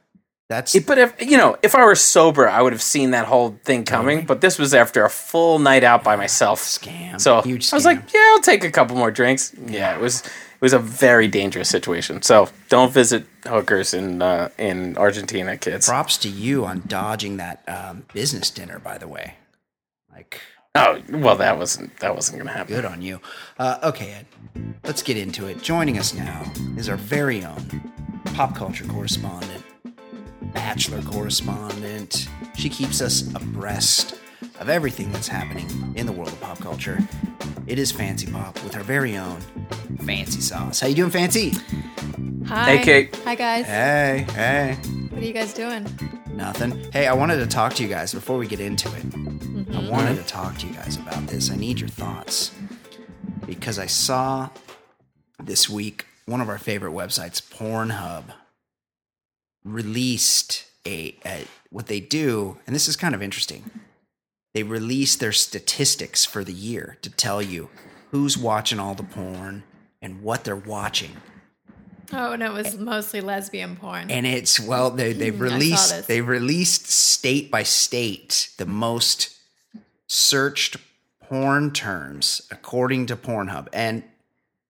That's 0.50 0.74
It- 0.74 0.84
but 0.84 0.98
if 0.98 1.14
you 1.20 1.36
know, 1.38 1.56
if 1.62 1.74
I 1.76 1.84
were 1.84 1.94
sober, 1.94 2.48
I 2.48 2.60
would 2.60 2.72
have 2.72 2.82
seen 2.82 3.12
that 3.12 3.26
whole 3.26 3.56
thing 3.64 3.84
coming. 3.84 4.16
Totally. 4.18 4.26
But 4.26 4.40
this 4.40 4.58
was 4.58 4.74
after 4.74 5.04
a 5.04 5.08
full 5.10 5.60
night 5.60 5.84
out 5.84 6.02
by 6.02 6.16
myself. 6.16 6.60
scam. 6.60 7.20
So 7.20 7.40
huge. 7.42 7.72
I 7.72 7.76
was 7.76 7.84
like, 7.84 8.00
yeah, 8.12 8.32
I'll 8.32 8.40
take 8.40 8.64
a 8.64 8.70
couple 8.70 8.96
more 8.96 9.12
drinks. 9.12 9.52
Yeah, 9.66 9.94
it 9.94 10.00
was 10.00 10.22
it 10.24 10.60
was 10.60 10.72
a 10.72 10.78
very 10.80 11.28
dangerous 11.28 11.68
situation. 11.68 12.20
So 12.22 12.48
don't 12.68 12.92
visit 12.92 13.26
hookers 13.46 13.94
in 13.94 14.22
uh, 14.22 14.48
in 14.58 14.96
Argentina, 14.98 15.56
kids. 15.56 15.86
props 15.88 16.16
to 16.18 16.28
you 16.28 16.64
on 16.66 16.82
dodging 16.86 17.36
that 17.36 17.62
um, 17.68 18.04
business 18.12 18.50
dinner. 18.50 18.80
By 18.80 18.98
the 18.98 19.06
way, 19.06 19.34
like 20.12 20.40
Oh 20.74 21.00
well, 21.10 21.36
that 21.36 21.58
wasn't 21.58 21.96
that 22.00 22.14
wasn't 22.16 22.38
gonna 22.38 22.50
happen. 22.58 22.74
good 22.74 22.84
on 22.84 23.02
you. 23.02 23.20
Uh, 23.56 23.78
okay, 23.84 24.10
Ed. 24.18 24.26
Let's 24.84 25.02
get 25.04 25.16
into 25.16 25.46
it. 25.46 25.62
Joining 25.62 25.96
us 25.96 26.12
now 26.12 26.42
is 26.76 26.88
our 26.88 26.96
very 26.96 27.44
own 27.44 27.92
pop 28.34 28.56
culture 28.56 28.84
correspondent, 28.84 29.62
bachelor 30.52 31.02
correspondent. 31.02 32.28
She 32.56 32.68
keeps 32.68 33.00
us 33.00 33.22
abreast 33.34 34.14
of 34.58 34.68
everything 34.68 35.10
that's 35.12 35.28
happening 35.28 35.94
in 35.96 36.06
the 36.06 36.12
world 36.12 36.28
of 36.28 36.40
pop 36.40 36.58
culture. 36.58 36.98
It 37.66 37.78
is 37.78 37.92
Fancy 37.92 38.30
Pop 38.30 38.62
with 38.64 38.76
our 38.76 38.82
very 38.82 39.16
own 39.16 39.40
Fancy 40.04 40.40
Sauce. 40.40 40.80
How 40.80 40.88
you 40.88 40.94
doing, 40.94 41.10
Fancy? 41.10 41.52
Hi. 42.46 42.76
Hey, 42.76 42.84
Kate. 42.84 43.16
Hi, 43.24 43.34
guys. 43.34 43.66
Hey, 43.66 44.26
hey. 44.32 44.74
What 45.10 45.22
are 45.22 45.26
you 45.26 45.32
guys 45.32 45.52
doing? 45.52 45.86
Nothing. 46.32 46.90
Hey, 46.92 47.06
I 47.06 47.12
wanted 47.12 47.36
to 47.36 47.46
talk 47.46 47.74
to 47.74 47.82
you 47.82 47.88
guys 47.88 48.12
before 48.12 48.38
we 48.38 48.46
get 48.46 48.60
into 48.60 48.88
it. 48.88 49.04
I 49.04 49.08
mm-hmm. 49.08 49.88
wanted 49.88 50.16
to 50.16 50.24
talk 50.24 50.58
to 50.58 50.66
you 50.66 50.72
guys 50.72 50.96
about 50.96 51.26
this. 51.26 51.50
I 51.50 51.56
need 51.56 51.78
your 51.78 51.88
thoughts 51.88 52.52
because 53.46 53.78
I 53.78 53.86
saw 53.86 54.48
this 55.38 55.68
week 55.68 56.06
one 56.26 56.40
of 56.40 56.48
our 56.48 56.58
favorite 56.58 56.92
websites, 56.92 57.42
Pornhub, 57.42 58.24
released 59.64 60.66
a, 60.86 61.16
a 61.24 61.46
what 61.70 61.86
they 61.86 62.00
do, 62.00 62.58
and 62.66 62.74
this 62.74 62.88
is 62.88 62.96
kind 62.96 63.14
of 63.14 63.22
interesting. 63.22 63.70
They 64.54 64.62
release 64.62 65.14
their 65.14 65.32
statistics 65.32 66.24
for 66.24 66.42
the 66.42 66.52
year 66.52 66.96
to 67.02 67.10
tell 67.10 67.40
you 67.40 67.70
who's 68.10 68.36
watching 68.36 68.80
all 68.80 68.94
the 68.94 69.04
porn 69.04 69.62
and 70.02 70.22
what 70.22 70.44
they're 70.44 70.56
watching. 70.56 71.16
Oh, 72.12 72.32
and 72.32 72.42
it 72.42 72.52
was 72.52 72.76
mostly 72.76 73.20
lesbian 73.20 73.76
porn. 73.76 74.10
and 74.10 74.26
it's 74.26 74.58
well 74.58 74.90
they 74.90 75.12
saw 75.30 75.44
released 75.44 76.08
they 76.08 76.20
released 76.20 76.86
state 76.90 77.50
by 77.52 77.62
state 77.62 78.50
the 78.58 78.66
most 78.66 79.36
searched 80.08 80.76
porn 81.22 81.70
terms 81.70 82.42
according 82.50 83.06
to 83.06 83.14
Pornhub 83.14 83.68
and 83.72 84.02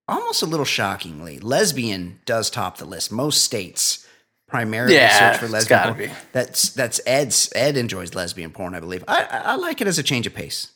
almost 0.06 0.42
a 0.42 0.46
little 0.46 0.66
shockingly 0.66 1.38
lesbian 1.38 2.20
does 2.26 2.50
top 2.50 2.76
the 2.76 2.84
list 2.84 3.10
most 3.10 3.42
states 3.42 4.06
primarily 4.50 4.94
Yeah, 4.94 5.32
search 5.32 5.40
for 5.40 5.48
lesbian 5.48 5.80
porn. 5.82 5.96
be. 5.98 6.10
that's 6.32 6.70
that's 6.70 7.00
Ed's 7.06 7.50
Ed 7.54 7.76
enjoys 7.76 8.14
lesbian 8.14 8.50
porn 8.50 8.74
I 8.74 8.80
believe 8.80 9.04
I, 9.08 9.22
I 9.24 9.38
I 9.38 9.54
like 9.56 9.80
it 9.80 9.86
as 9.86 9.98
a 9.98 10.02
change 10.02 10.26
of 10.26 10.34
pace 10.34 10.68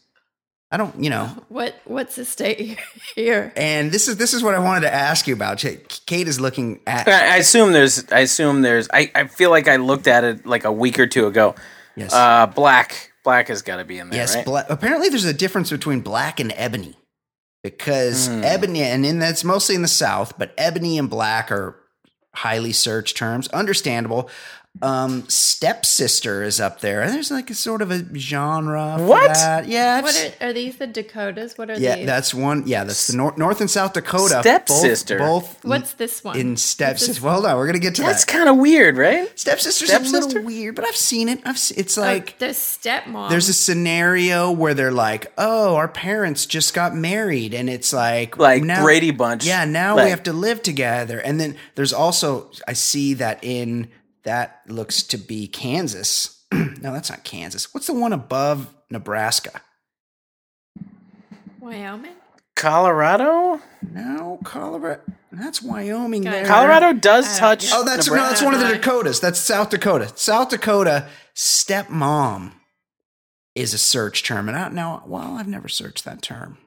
I 0.71 0.77
don't 0.77 0.99
you 1.03 1.11
know 1.11 1.27
what 1.49 1.75
What's 1.85 2.17
the 2.17 2.25
state 2.25 2.79
here? 3.15 3.53
and 3.57 3.93
this 3.93 4.09
is 4.09 4.17
this 4.17 4.33
is 4.35 4.43
what 4.43 4.55
I 4.55 4.59
wanted 4.61 4.83
to 4.83 4.95
ask 4.95 5.27
you 5.27 5.35
about 5.35 5.59
Kate 6.07 6.27
is 6.29 6.41
looking 6.41 6.81
at 6.87 7.07
I 7.07 7.35
I 7.35 7.37
assume 7.37 7.73
there's. 7.73 8.11
I 8.11 8.21
assume 8.21 8.63
there's. 8.63 8.89
I, 8.93 9.11
I 9.15 9.27
feel 9.27 9.51
like 9.51 9.69
I 9.69 9.77
looked 9.77 10.07
at 10.07 10.25
it 10.25 10.47
like 10.47 10.65
a 10.65 10.73
week 10.73 10.99
or 10.99 11.07
two 11.07 11.27
ago. 11.27 11.55
yes 11.97 12.13
Uh, 12.13 12.47
black. 12.47 13.13
Black 13.25 13.49
has 13.49 13.63
got 13.63 13.77
to 13.77 13.85
be 13.85 13.99
in 13.99 14.11
there, 14.11 14.21
Yes, 14.21 14.35
right? 14.37 14.45
bla- 14.45 14.67
apparently 14.69 15.09
there's 15.09 15.25
a 15.25 15.33
difference 15.33 15.71
between 15.71 16.01
black 16.01 16.41
and 16.41 16.53
ebony 16.57 16.95
because 17.63 18.27
Hmm. 18.29 18.43
ebony, 18.45 18.83
and 18.83 19.07
in 19.07 19.19
that's 19.19 19.45
mostly 19.45 19.75
in 19.75 19.83
the 19.83 19.89
South, 19.89 20.37
but 20.39 20.53
ebony 20.59 20.99
and 20.99 21.09
black 21.09 21.51
are 21.53 21.77
highly 22.35 22.73
searched 22.73 23.17
terms. 23.17 23.49
Understandable. 23.49 24.29
Um, 24.83 25.25
stepsister 25.29 26.43
is 26.43 26.61
up 26.61 26.81
there, 26.81 27.01
and 27.01 27.15
there's 27.15 27.31
like 27.31 27.49
a 27.49 27.55
sort 27.55 27.81
of 27.81 27.91
a 27.93 28.05
genre. 28.19 28.97
For 28.99 29.05
What? 29.07 29.33
that. 29.35 29.67
Yeah. 29.69 30.03
What 30.03 30.35
are, 30.41 30.49
are 30.49 30.53
these? 30.53 30.77
The 30.77 30.89
Dakotas? 30.89 31.57
What 31.57 31.71
are 31.71 31.79
yeah, 31.79 31.97
these? 31.97 32.07
that's 32.07 32.35
one. 32.35 32.65
Yeah, 32.67 32.83
that's 32.85 33.07
the 33.07 33.17
North, 33.17 33.39
North 33.39 33.61
and 33.61 33.71
South 33.71 33.93
Dakota. 33.93 34.41
Stepsister. 34.41 35.19
Both, 35.19 35.63
both 35.63 35.65
What's 35.65 35.93
this 35.95 36.25
one? 36.25 36.37
in 36.37 36.57
stepsister. 36.57 37.23
Well, 37.25 37.35
hold 37.35 37.47
on, 37.47 37.57
we're 37.57 37.67
gonna 37.67 37.79
get 37.79 37.95
to 37.97 38.03
That's 38.03 38.25
that. 38.25 38.33
That's 38.33 38.39
kind 38.39 38.49
of 38.49 38.57
weird, 38.57 38.97
right? 38.97 39.39
Stepsister's 39.39 39.91
a 39.91 39.93
Stepsister? 39.95 40.27
little 40.27 40.43
weird, 40.45 40.75
but 40.75 40.85
I've 40.85 40.97
seen 40.97 41.29
it. 41.29 41.41
I've. 41.45 41.59
se- 41.59 41.77
It's 41.79 41.97
Oh, 41.97 42.03
like 42.03 42.39
the 42.41 42.47
stepmom. 42.47 43.31
there's 43.31 43.49
a 43.49 43.55
scenario 43.55 44.51
where 44.51 44.75
they're 44.75 44.91
like, 44.93 45.33
"Oh, 45.39 45.77
our 45.77 45.89
parents 45.89 46.47
just 46.47 46.75
got 46.75 46.95
married," 46.97 47.55
and 47.55 47.71
it's 47.71 47.93
like, 47.93 48.37
Like 48.39 48.65
now- 48.65 48.83
Brady 48.83 49.13
Bunch. 49.13 49.47
Yeah, 49.47 49.65
now 49.67 49.95
Like- 49.97 50.05
we 50.07 50.11
have 50.11 50.25
to 50.25 50.33
live 50.33 50.63
together. 50.63 51.21
And 51.21 51.41
then 51.41 51.55
there's 51.77 51.93
also 51.93 52.51
I 52.67 52.73
see 52.73 53.15
that 53.15 53.39
in 53.43 53.89
that 54.25 54.61
looks 54.67 55.03
to 55.05 55.17
be 55.17 55.47
Kansas. 55.47 56.45
no, 56.53 56.93
that's 56.93 57.11
not 57.11 57.25
Kansas. 57.25 57.73
What's 57.73 57.87
the 57.87 57.95
one 57.95 58.13
above 58.13 58.75
Nebraska? 58.91 59.61
Wyoming. 61.61 62.13
Colorado. 62.57 63.61
No, 63.93 64.39
Colorado. 64.45 65.03
That's 65.33 65.61
Wyoming. 65.61 66.23
There. 66.23 66.47
Colorado 66.47 66.93
does 66.93 67.37
I 67.37 67.39
touch. 67.39 67.71
Oh, 67.73 67.85
that's 67.85 68.09
no, 68.09 68.15
that's 68.15 68.43
one 68.43 68.55
of 68.55 68.61
the 68.61 68.69
Dakotas. 68.69 69.21
That's 69.21 69.39
South 69.39 69.71
Dakota. 69.71 70.13
South 70.15 70.51
Dakota 70.51 71.09
stepmom 71.35 72.53
is 73.55 73.75
a 73.75 73.79
search 73.79 74.23
term, 74.23 74.49
and 74.49 74.57
I 74.57 74.69
now, 74.69 75.03
well, 75.07 75.37
I've 75.37 75.49
never 75.49 75.69
searched 75.69 76.05
that 76.05 76.23
term. 76.23 76.59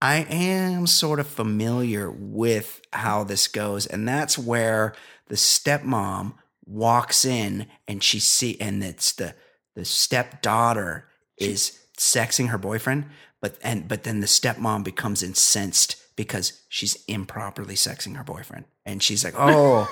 I 0.00 0.18
am 0.30 0.86
sort 0.86 1.18
of 1.18 1.26
familiar 1.26 2.08
with 2.10 2.80
how 2.92 3.24
this 3.24 3.48
goes, 3.48 3.84
and 3.86 4.06
that's 4.06 4.38
where 4.38 4.94
the 5.28 5.36
stepmom 5.36 6.34
walks 6.66 7.24
in 7.24 7.66
and 7.86 8.02
she 8.02 8.20
see, 8.20 8.60
and 8.60 8.82
it's 8.82 9.12
the 9.12 9.34
the 9.74 9.84
stepdaughter 9.84 11.08
is 11.36 11.78
sexing 11.96 12.48
her 12.48 12.58
boyfriend, 12.58 13.06
but 13.40 13.56
and 13.62 13.88
but 13.88 14.04
then 14.04 14.20
the 14.20 14.26
stepmom 14.26 14.84
becomes 14.84 15.22
incensed 15.22 15.96
because 16.16 16.60
she's 16.68 17.04
improperly 17.06 17.74
sexing 17.74 18.16
her 18.16 18.24
boyfriend, 18.24 18.64
and 18.84 19.02
she's 19.02 19.24
like, 19.24 19.34
"Oh, 19.38 19.88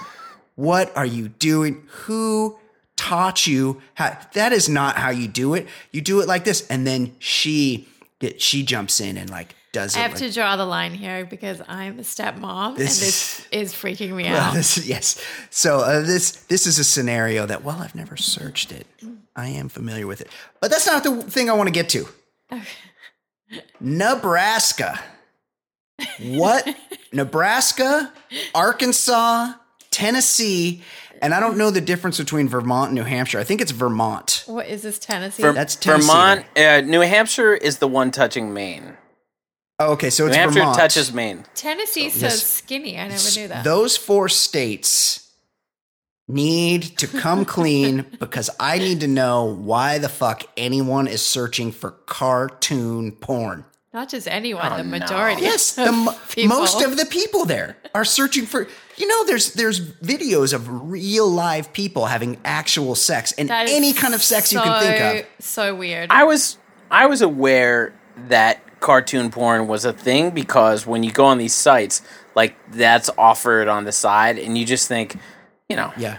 what 0.54 0.94
are 0.96 1.06
you 1.06 1.28
doing? 1.28 1.86
Who 2.04 2.58
taught 2.96 3.46
you 3.46 3.80
how? 3.94 4.18
That 4.34 4.52
is 4.52 4.68
not 4.68 4.96
how 4.96 5.10
you 5.10 5.28
do 5.28 5.54
it. 5.54 5.66
You 5.92 6.00
do 6.00 6.20
it 6.20 6.28
like 6.28 6.44
this." 6.44 6.66
And 6.68 6.86
then 6.86 7.16
she 7.18 7.88
get 8.20 8.40
she 8.40 8.62
jumps 8.62 9.00
in 9.00 9.16
and 9.16 9.30
like 9.30 9.54
does 9.76 9.94
it. 9.94 9.98
I 9.98 10.02
have 10.02 10.12
like, 10.12 10.20
to 10.22 10.32
draw 10.32 10.56
the 10.56 10.64
line 10.64 10.94
here 10.94 11.24
because 11.26 11.60
I'm 11.68 11.98
a 11.98 12.02
stepmom 12.02 12.76
This 12.76 12.98
and 13.00 13.06
this 13.06 13.46
is 13.52 13.74
freaking 13.74 14.12
me 14.16 14.24
Well, 14.24 14.36
out. 14.40 14.54
this, 14.54 14.86
yes. 14.86 15.22
So 15.50 15.80
uh, 15.80 16.00
this 16.00 16.32
this 16.48 16.66
is 16.66 16.78
a 16.78 16.84
scenario 16.84 17.46
that 17.46 17.62
while 17.62 17.80
I've 17.80 17.94
never 17.94 18.16
searched 18.16 18.72
it, 18.72 18.86
I 19.36 19.48
am 19.48 19.68
familiar 19.68 20.06
with 20.06 20.20
it. 20.20 20.28
But 20.60 20.70
that's 20.70 20.86
not 20.86 21.04
the 21.04 21.22
thing 21.22 21.50
I 21.50 21.52
want 21.52 21.66
to 21.68 21.72
get 21.72 21.88
to. 21.90 22.08
Nebraska. 23.80 24.98
What? 26.20 26.66
Nebraska, 27.12 28.12
Arkansas, 28.54 29.52
Tennessee, 29.90 30.82
and 31.22 31.32
I 31.32 31.40
don't 31.40 31.56
know 31.56 31.70
the 31.70 31.80
difference 31.80 32.18
between 32.18 32.48
Vermont 32.48 32.88
and 32.90 32.94
New 32.96 33.04
Hampshire. 33.04 33.38
I 33.38 33.44
think 33.44 33.60
it's 33.60 33.70
Vermont. 33.70 34.44
What 34.46 34.66
is 34.66 34.82
this 34.82 34.98
Tennessee? 34.98 35.42
Ver- 35.42 35.52
That's 35.52 35.76
Tennessee 35.76 36.06
Vermont. 36.08 36.44
Uh, 36.56 36.80
New 36.82 37.00
Hampshire 37.00 37.54
is 37.54 37.78
the 37.78 37.88
one 37.88 38.10
touching 38.10 38.52
Maine. 38.52 38.96
Oh, 39.78 39.92
okay, 39.92 40.08
so 40.10 40.24
New 40.24 40.28
it's 40.28 40.36
Hampshire 40.36 40.60
Vermont. 40.60 40.78
touches 40.78 41.12
Maine. 41.12 41.44
Tennessee 41.54 42.08
so 42.08 42.26
Yes. 42.26 42.42
skinny. 42.46 42.98
I 42.98 43.08
never 43.08 43.30
knew 43.36 43.48
that. 43.48 43.62
Those 43.64 43.96
four 43.96 44.28
states 44.30 45.28
need 46.28 46.96
to 46.98 47.06
come 47.06 47.44
clean 47.56 48.06
because 48.18 48.48
I 48.58 48.78
need 48.78 49.00
to 49.00 49.06
know 49.06 49.44
why 49.44 49.98
the 49.98 50.08
fuck 50.08 50.44
anyone 50.56 51.06
is 51.06 51.20
searching 51.22 51.72
for 51.72 51.90
cartoon 51.90 53.12
porn. 53.12 53.64
Not 53.92 54.08
just 54.10 54.28
anyone, 54.28 54.72
Oh, 54.72 54.76
the 54.78 54.82
no. 54.82 54.98
majority. 54.98 55.42
Yes, 55.42 55.72
the 55.72 55.88
of 55.88 56.28
people. 56.34 56.56
most 56.58 56.82
of 56.82 56.96
the 56.96 57.06
people 57.06 57.44
there 57.44 57.76
are 57.94 58.04
searching 58.04 58.44
for. 58.46 58.66
You 58.98 59.06
know, 59.06 59.24
there's 59.26 59.52
there's 59.54 59.80
videos 59.80 60.52
of 60.54 60.90
real 60.90 61.28
live 61.30 61.72
people 61.74 62.06
having 62.06 62.38
actual 62.44 62.94
sex 62.94 63.32
and 63.32 63.50
any 63.50 63.92
kind 63.92 64.14
of 64.14 64.22
sex 64.22 64.52
you 64.52 64.60
can 64.60 64.82
think 64.82 65.24
of. 65.24 65.44
So 65.44 65.74
weird. 65.74 66.10
I 66.10 66.24
was 66.24 66.56
I 66.90 67.06
was 67.06 67.20
aware 67.22 67.94
that 68.28 68.60
cartoon 68.86 69.30
porn 69.30 69.66
was 69.66 69.84
a 69.84 69.92
thing 69.92 70.30
because 70.30 70.86
when 70.86 71.02
you 71.02 71.10
go 71.12 71.24
on 71.26 71.38
these 71.38 71.52
sites, 71.54 72.02
like 72.34 72.54
that's 72.70 73.10
offered 73.18 73.66
on 73.68 73.84
the 73.84 73.92
side, 73.92 74.38
and 74.38 74.56
you 74.56 74.64
just 74.64 74.86
think, 74.88 75.16
you 75.68 75.74
know, 75.76 75.92
Yeah, 75.96 76.18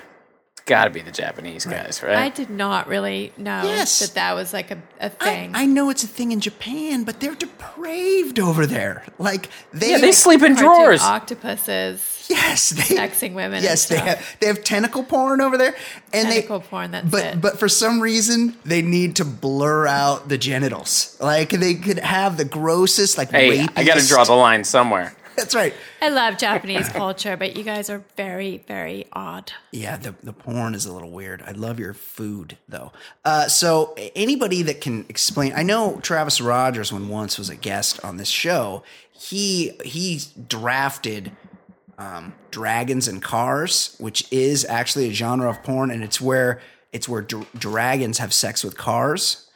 it's 0.51 0.61
got 0.65 0.83
to 0.83 0.89
be 0.89 1.01
the 1.01 1.11
Japanese 1.11 1.65
guys, 1.65 2.03
right? 2.03 2.17
I 2.17 2.29
did 2.29 2.49
not 2.49 2.87
really 2.87 3.31
know 3.37 3.63
Yes. 3.63 3.99
that 3.99 4.13
that 4.15 4.33
was 4.35 4.51
like 4.51 4.69
a 4.99 5.09
thing. 5.09 5.51
I 5.55 5.65
know 5.65 5.89
it's 5.89 6.03
a 6.03 6.07
thing 6.07 6.31
in 6.33 6.41
Japan, 6.41 7.05
but 7.05 7.21
they're 7.21 7.35
depraved 7.35 8.37
over 8.39 8.65
there. 8.65 9.05
Like 9.17 9.49
they, 9.71 9.91
yeah, 9.91 9.99
they 9.99 10.11
sleep 10.11 10.41
in 10.43 10.53
drawers. 10.55 11.01
octopuses 11.01 12.01
Yes, 12.29 12.69
they 12.71 12.95
sexing 12.95 13.33
women. 13.33 13.63
Yes, 13.63 13.87
they 13.87 13.97
have 13.97 14.37
they 14.39 14.47
have 14.47 14.63
tentacle 14.63 15.03
porn 15.03 15.41
over 15.41 15.57
there, 15.57 15.75
and 16.13 16.27
Tentacle 16.27 16.59
they 16.59 16.67
porn, 16.67 16.91
that's 16.91 17.09
but 17.09 17.25
it. 17.25 17.41
but 17.41 17.59
for 17.59 17.69
some 17.69 17.99
reason 18.01 18.55
they 18.65 18.81
need 18.81 19.15
to 19.17 19.25
blur 19.25 19.87
out 19.87 20.27
the 20.29 20.37
genitals. 20.37 21.17
Like 21.21 21.49
they 21.49 21.75
could 21.75 21.99
have 21.99 22.37
the 22.37 22.45
grossest 22.45 23.17
like. 23.17 23.31
Hey, 23.31 23.67
I 23.75 23.83
got 23.83 23.97
to 23.97 24.07
draw 24.07 24.23
the 24.23 24.33
line 24.33 24.63
somewhere. 24.63 25.15
That's 25.37 25.53
right. 25.53 25.73
I 26.01 26.09
love 26.09 26.39
Japanese 26.39 26.89
culture, 26.89 27.37
but 27.37 27.55
you 27.55 27.63
guys 27.63 27.91
are 27.91 28.03
very, 28.15 28.57
very 28.67 29.05
odd. 29.13 29.53
Yeah, 29.71 29.95
the, 29.95 30.15
the 30.23 30.33
porn 30.33 30.73
is 30.73 30.87
a 30.87 30.91
little 30.93 31.11
weird. 31.11 31.43
I 31.43 31.51
love 31.51 31.79
your 31.79 31.93
food 31.93 32.57
though. 32.67 32.91
Uh, 33.23 33.47
so 33.47 33.93
anybody 34.15 34.63
that 34.63 34.81
can 34.81 35.05
explain, 35.09 35.53
I 35.55 35.61
know 35.61 35.99
Travis 36.01 36.41
Rogers 36.41 36.91
when 36.91 37.07
once 37.07 37.37
was 37.37 37.51
a 37.51 37.55
guest 37.55 38.03
on 38.03 38.17
this 38.17 38.29
show. 38.29 38.81
He 39.11 39.73
he 39.85 40.21
drafted 40.47 41.31
um, 41.97 42.33
Dragons 42.51 43.07
and 43.07 43.21
Cars, 43.21 43.95
which 43.99 44.31
is 44.31 44.65
actually 44.65 45.09
a 45.09 45.13
genre 45.13 45.49
of 45.49 45.63
porn, 45.63 45.91
and 45.91 46.03
it's 46.03 46.21
where 46.21 46.59
it's 46.93 47.07
where 47.09 47.21
dr- 47.21 47.47
dragons 47.57 48.17
have 48.19 48.33
sex 48.33 48.63
with 48.63 48.77
cars. 48.77 49.49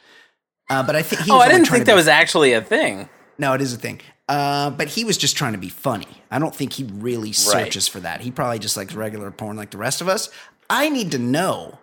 Uh, 0.70 0.82
but 0.82 0.96
I 0.96 1.02
think 1.02 1.22
Oh, 1.30 1.38
I 1.38 1.48
didn't 1.48 1.66
think 1.66 1.86
that 1.86 1.92
be- 1.92 1.96
was 1.96 2.08
actually 2.08 2.52
a 2.52 2.60
thing. 2.62 3.08
no, 3.38 3.52
it 3.54 3.60
is 3.60 3.72
a 3.72 3.76
thing. 3.76 4.00
Uh, 4.28 4.70
but 4.70 4.88
he 4.88 5.04
was 5.04 5.18
just 5.18 5.36
trying 5.36 5.52
to 5.52 5.58
be 5.58 5.68
funny. 5.68 6.06
I 6.30 6.38
don't 6.38 6.54
think 6.54 6.72
he 6.74 6.84
really 6.84 7.32
searches 7.32 7.88
for 7.88 8.00
that. 8.00 8.20
He 8.22 8.30
probably 8.30 8.58
just 8.58 8.76
likes 8.76 8.94
regular 8.94 9.30
porn 9.30 9.56
like 9.56 9.70
the 9.70 9.78
rest 9.78 10.00
of 10.00 10.08
us. 10.08 10.30
I 10.70 10.88
need 10.88 11.10
to 11.10 11.18
know 11.18 11.78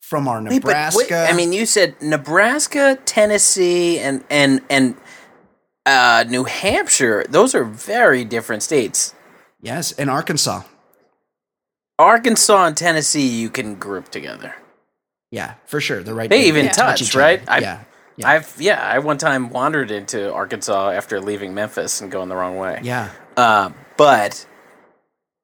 from 0.00 0.28
our 0.28 0.40
Nebraska. 0.40 0.96
wait, 0.98 1.12
I 1.12 1.32
mean, 1.32 1.52
you 1.52 1.64
said 1.66 2.00
Nebraska, 2.02 2.98
Tennessee, 3.04 3.98
and 3.98 4.22
and 4.30 4.60
and 4.70 4.96
uh, 5.86 6.24
New 6.28 6.44
Hampshire. 6.44 7.24
Those 7.28 7.54
are 7.54 7.64
very 7.64 8.24
different 8.24 8.62
states. 8.62 9.14
Yes, 9.62 9.92
and 9.92 10.10
Arkansas. 10.10 10.62
Arkansas 11.98 12.66
and 12.66 12.76
Tennessee, 12.76 13.26
you 13.28 13.48
can 13.50 13.76
group 13.76 14.08
together. 14.10 14.54
Yeah, 15.30 15.54
for 15.66 15.80
sure. 15.80 16.02
They're 16.02 16.14
right. 16.14 16.28
They 16.28 16.48
even 16.48 16.66
touch 16.66 17.00
touch, 17.00 17.14
right? 17.14 17.42
I- 17.48 17.58
yeah, 17.60 17.84
yeah, 18.16 18.28
I've 18.28 18.54
yeah, 18.60 18.82
I 18.86 18.98
one 18.98 19.16
time 19.18 19.48
wandered 19.50 19.90
into 19.90 20.32
Arkansas 20.32 20.90
after 20.90 21.20
leaving 21.20 21.54
Memphis 21.54 22.00
and 22.00 22.10
going 22.10 22.28
the 22.28 22.36
wrong 22.36 22.56
way. 22.58 22.80
yeah. 22.82 23.10
Uh, 23.36 23.70
but 23.96 24.46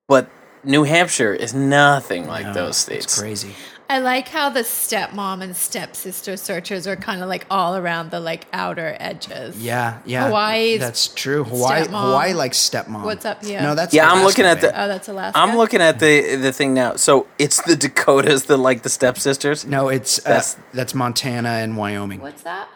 but 0.08 0.28
New 0.64 0.82
Hampshire 0.82 1.32
is 1.32 1.54
nothing 1.54 2.26
like 2.26 2.44
No, 2.46 2.52
those 2.52 2.70
It's 2.70 2.78
states. 2.78 3.18
crazy. 3.20 3.54
I 3.91 4.01
like 4.01 4.28
how 4.28 4.51
the 4.51 4.61
stepmom 4.61 5.43
and 5.43 5.57
stepsister 5.57 6.36
searchers 6.36 6.86
are 6.86 6.95
kind 6.97 7.22
of 7.22 7.28
like 7.28 7.47
all 7.51 7.74
around 7.74 8.11
the 8.11 8.20
like 8.20 8.47
outer 8.53 8.95
edges. 9.01 9.57
Yeah, 9.62 10.01
yeah. 10.05 10.26
Hawaii. 10.26 10.76
That's 10.76 11.09
true. 11.09 11.43
Hawaii, 11.45 11.84
stepmom. 11.84 12.05
Hawaii 12.09 12.34
likes 12.34 12.59
stepmom. 12.59 13.05
What's 13.05 13.24
up 13.24 13.43
here? 13.43 13.62
No, 13.62 13.74
that's 13.74 13.95
Yeah, 13.95 14.11
I'm 14.11 14.24
looking 14.24 14.45
at 14.45 14.61
babe. 14.61 14.72
the- 14.72 14.82
Oh, 14.82 14.89
that's 14.89 15.09
Alaska. 15.09 15.39
I'm 15.41 15.57
looking 15.57 15.80
at 15.80 16.01
the 16.01 16.36
the 16.36 16.53
thing 16.53 16.74
now. 16.74 16.97
So 16.97 17.26
it's 17.39 17.62
the 17.62 17.76
Dakotas 17.76 18.45
that 18.45 18.59
like 18.59 18.82
the 18.82 18.91
stepsisters. 18.91 19.64
No, 19.64 19.89
it's 19.89 20.18
uh, 20.18 20.22
That's- 20.28 20.57
that's 20.74 20.95
Montana 20.95 21.49
and 21.49 21.76
Wyoming. 21.78 22.20
What's 22.20 22.43
that? 22.43 22.68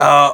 Uh 0.00 0.32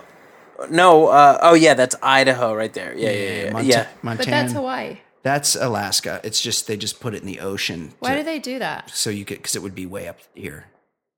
no. 0.71 1.09
Uh, 1.09 1.39
oh 1.43 1.55
yeah, 1.55 1.75
that's 1.75 1.97
Idaho 2.03 2.55
right 2.55 2.73
there. 2.73 2.95
Yeah, 2.97 3.11
yeah, 3.11 3.45
yeah. 3.45 3.53
Monta- 3.53 3.65
yeah. 3.69 3.87
Montana. 4.03 4.17
But 4.17 4.27
that's 4.31 4.53
Hawaii. 4.55 4.99
That's 5.23 5.55
Alaska. 5.55 6.21
It's 6.25 6.41
just 6.41 6.67
they 6.67 6.77
just 6.77 7.01
put 7.01 7.15
it 7.15 7.21
in 7.21 7.27
the 7.27 7.41
ocean. 7.41 7.93
Why 8.01 8.11
to- 8.13 8.17
do 8.19 8.23
they 8.25 8.39
do 8.39 8.59
that? 8.59 8.91
So 8.91 9.11
you 9.11 9.25
could 9.25 9.39
because 9.39 9.55
it 9.57 9.63
would 9.63 9.75
be 9.75 9.87
way 9.87 10.09
up 10.09 10.19
here. 10.35 10.67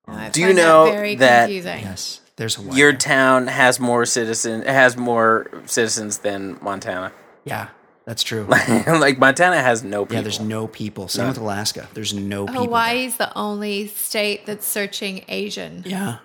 Oh, 0.06 0.12
I 0.12 0.28
Do 0.28 0.40
you 0.40 0.48
find 0.48 0.58
that 0.58 0.62
know 0.62 0.84
very 0.90 1.14
that- 1.16 1.46
confusing? 1.46 1.80
Yes, 1.80 2.20
there's 2.36 2.56
Hawaii. 2.56 2.78
Your 2.78 2.92
town 2.92 3.46
has 3.46 3.80
more 3.80 4.04
citizen 4.04 4.62
has 4.62 4.96
more 4.96 5.46
citizens 5.66 6.18
than 6.18 6.58
Montana. 6.60 7.12
yeah, 7.44 7.68
that's 8.04 8.22
true. 8.22 8.44
like 8.86 9.18
Montana 9.18 9.62
has 9.62 9.82
no 9.82 10.04
people. 10.04 10.16
yeah, 10.16 10.20
there's 10.22 10.40
no 10.40 10.66
people. 10.66 11.08
Same 11.08 11.24
No. 11.24 11.28
with 11.30 11.38
Alaska. 11.38 11.88
There's 11.94 12.12
no 12.12 12.42
oh, 12.42 12.46
people. 12.46 12.60
there. 12.60 12.66
Hawaii's 12.68 13.16
the 13.16 13.34
only 13.38 13.86
state 13.88 14.44
that's 14.44 14.66
searching 14.66 15.24
Asian. 15.28 15.82
Yeah, 15.86 16.18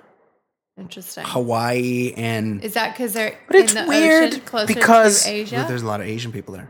Interesting. 0.78 1.24
Hawaii 1.28 2.14
and 2.16 2.64
Is 2.64 2.74
that 2.76 2.94
because 2.94 3.12
they're 3.14 3.38
But 3.48 3.56
it's 3.58 3.74
in 3.76 3.86
the 3.86 3.90
weird 3.90 4.32
ocean 4.34 4.42
closer 4.42 4.74
because 4.74 5.24
to 5.24 5.30
Asia? 5.30 5.66
there's 5.68 5.82
a 5.82 5.86
lot 5.88 6.00
of 6.02 6.08
Asian 6.08 6.32
people 6.32 6.54
there. 6.54 6.70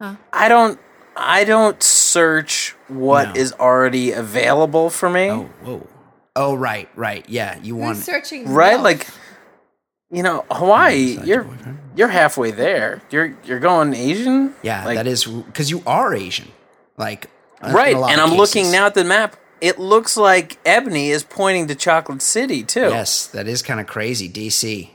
I 0.00 0.48
don't 0.48 0.78
I 1.16 1.44
don't 1.44 1.82
search 1.82 2.74
what 2.88 3.36
is 3.36 3.52
No. 3.52 3.56
already 3.64 4.12
available 4.12 4.90
for 4.90 5.08
me. 5.08 5.30
Oh, 5.30 5.50
whoa. 5.62 5.86
Oh, 6.38 6.54
right, 6.54 6.88
right. 6.94 7.26
Yeah, 7.28 7.56
you 7.62 7.74
Who's 7.76 7.82
want 7.82 7.96
searching? 7.98 8.52
Right? 8.52 8.72
milk? 8.74 8.84
Like 8.84 9.06
you 10.10 10.22
know, 10.22 10.44
Hawaii, 10.50 11.18
you're 11.24 11.42
boyfriend? 11.44 11.78
you're 11.96 12.08
halfway 12.08 12.50
there. 12.50 13.00
You're 13.10 13.36
you're 13.44 13.58
going 13.58 13.94
Asian? 13.94 14.54
Yeah, 14.62 14.84
Like- 14.84 14.96
that 14.96 15.06
is 15.06 15.24
because 15.24 15.70
you 15.70 15.82
are 15.86 16.14
Asian. 16.14 16.52
Like 16.98 17.30
in 17.62 17.70
a 17.70 17.72
Right. 17.74 17.96
lot 17.96 18.10
And 18.12 18.20
of 18.20 18.30
I'm 18.30 18.36
looking 18.36 18.64
cases. 18.64 18.72
now 18.72 18.86
at 18.86 18.94
the 18.94 19.04
map. 19.04 19.36
It 19.62 19.78
looks 19.78 20.18
like 20.18 20.58
Ebony 20.66 21.08
is 21.10 21.22
pointing 21.24 21.66
to 21.68 21.74
Chocolate 21.74 22.20
City 22.20 22.62
too. 22.62 22.90
Yes, 22.90 23.26
that 23.28 23.48
is 23.48 23.62
kind 23.62 23.80
of 23.80 23.86
crazy. 23.86 24.28
DC. 24.28 24.90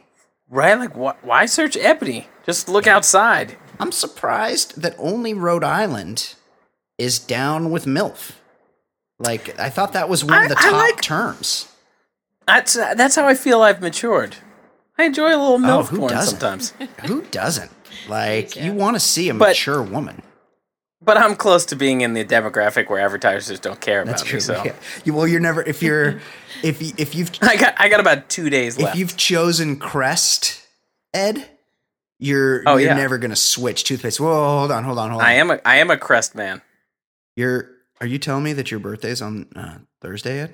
Right? 0.50 0.76
Like 0.78 0.94
wh- 0.94 1.26
why 1.26 1.48
search 1.48 1.76
Ebony? 1.76 2.28
Just 2.46 2.70
look 2.70 2.86
outside. 2.86 3.58
I'm 3.82 3.92
surprised 3.92 4.82
that 4.82 4.96
only 4.98 5.34
Rhode 5.34 5.64
Island 5.64 6.36
is 6.98 7.20
down 7.20 7.72
with 7.72 7.86
MILF. 7.86 8.34
Like 9.20 9.58
I 9.60 9.70
thought 9.70 9.94
that 9.94 10.10
was 10.10 10.24
one 10.24 10.34
I- 10.34 10.44
of 10.44 10.50
the 10.50 10.56
top 10.56 10.74
like- 10.74 11.02
terms. 11.02 11.68
That's 12.48 12.76
uh, 12.76 12.96
that's 12.96 13.16
how 13.16 13.28
I 13.28 13.34
feel 13.36 13.62
I've 13.62 13.82
matured. 13.82 14.38
I 14.98 15.06
enjoy 15.06 15.30
a 15.30 15.38
little 15.38 15.54
Oh, 15.56 15.58
MILF 15.60 15.88
who 15.90 15.98
porn 16.00 16.14
doesn't? 16.14 16.40
sometimes. 16.40 16.74
Who 17.06 17.22
doesn't? 17.24 17.72
Like 18.08 18.56
Yeah. 18.56 18.66
you 18.66 18.74
want 18.74 18.96
to 18.96 19.00
see 19.00 19.30
a 19.30 19.34
But- 19.34 19.50
mature 19.50 19.82
woman. 19.82 20.22
But 21.04 21.18
I'm 21.18 21.36
close 21.36 21.66
to 21.66 21.76
being 21.76 22.02
in 22.02 22.14
the 22.14 22.24
demographic 22.24 22.88
where 22.88 23.00
advertisers 23.00 23.60
don't 23.60 23.82
care 23.82 24.06
That's 24.06 24.22
about 24.22 24.30
true. 24.30 24.38
me. 24.38 24.42
So 24.42 24.64
Yeah. 24.66 24.74
You, 25.04 25.14
well, 25.16 25.28
you're 25.28 25.40
never 25.40 25.64
if 25.64 25.82
you're 25.82 26.20
if 26.64 26.80
you, 26.82 26.94
if 26.98 27.16
you've 27.16 27.32
I 27.42 27.56
got 27.58 27.74
I 27.78 27.90
got 27.90 28.00
about 28.00 28.30
two 28.30 28.50
days 28.52 28.78
left. 28.78 28.94
if 28.96 29.00
you've 29.00 29.18
chosen 29.18 29.78
Crest, 29.78 30.62
Ed, 31.14 31.48
you're 32.22 32.64
Oh, 32.66 32.78
you're 32.78 32.92
yeah. 32.92 32.96
never 32.96 33.18
gonna 33.18 33.36
switch 33.36 33.84
toothpaste. 33.84 34.20
Whoa, 34.22 34.60
hold 34.60 34.72
on, 34.72 34.86
hold 34.86 34.98
on, 35.00 35.10
hold 35.10 35.22
on. 35.22 35.28
I 35.28 35.34
am 35.34 35.52
a 35.52 35.60
I 35.66 35.78
am 35.78 35.92
a 35.92 35.98
crest 35.98 36.34
man. 36.36 36.62
You're 37.36 37.70
are 38.00 38.08
you 38.08 38.18
telling 38.18 38.44
me 38.44 38.54
that 38.54 38.72
your 38.72 38.80
birthday's 38.80 39.22
on 39.22 39.48
uh, 39.56 39.80
Thursday, 40.02 40.40
Ed? 40.40 40.54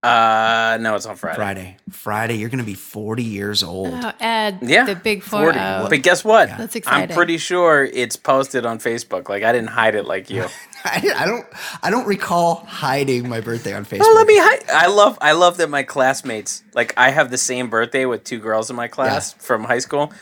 Uh, 0.00 0.78
no, 0.80 0.94
it's 0.94 1.06
on 1.06 1.16
Friday. 1.16 1.36
Friday. 1.36 1.76
Friday, 1.90 2.36
you're 2.36 2.48
going 2.50 2.60
to 2.60 2.64
be 2.64 2.74
40 2.74 3.24
years 3.24 3.64
old. 3.64 3.88
Oh, 3.92 4.12
Ed, 4.20 4.60
Yeah, 4.62 4.84
the 4.84 4.94
big 4.94 5.24
four 5.24 5.52
40. 5.52 5.58
oh. 5.58 5.86
But 5.90 6.02
guess 6.02 6.24
what? 6.24 6.48
That's 6.50 6.76
I'm 6.86 7.08
pretty 7.08 7.36
sure 7.36 7.84
it's 7.84 8.14
posted 8.14 8.64
on 8.64 8.78
Facebook. 8.78 9.28
Like 9.28 9.42
I 9.42 9.50
didn't 9.50 9.70
hide 9.70 9.96
it 9.96 10.04
like 10.04 10.30
you. 10.30 10.46
I, 10.84 11.12
I 11.16 11.26
don't 11.26 11.44
I 11.82 11.90
don't 11.90 12.06
recall 12.06 12.64
hiding 12.66 13.28
my 13.28 13.40
birthday 13.40 13.74
on 13.74 13.84
Facebook. 13.84 14.02
Oh, 14.04 14.14
let 14.16 14.26
me 14.28 14.38
hide. 14.38 14.70
I 14.72 14.86
love 14.86 15.18
I 15.20 15.32
love 15.32 15.56
that 15.56 15.68
my 15.68 15.82
classmates 15.82 16.62
like 16.74 16.94
I 16.96 17.10
have 17.10 17.32
the 17.32 17.38
same 17.38 17.68
birthday 17.68 18.04
with 18.06 18.22
two 18.22 18.38
girls 18.38 18.70
in 18.70 18.76
my 18.76 18.86
class 18.86 19.32
from 19.32 19.64
high 19.64 19.80
school, 19.80 20.12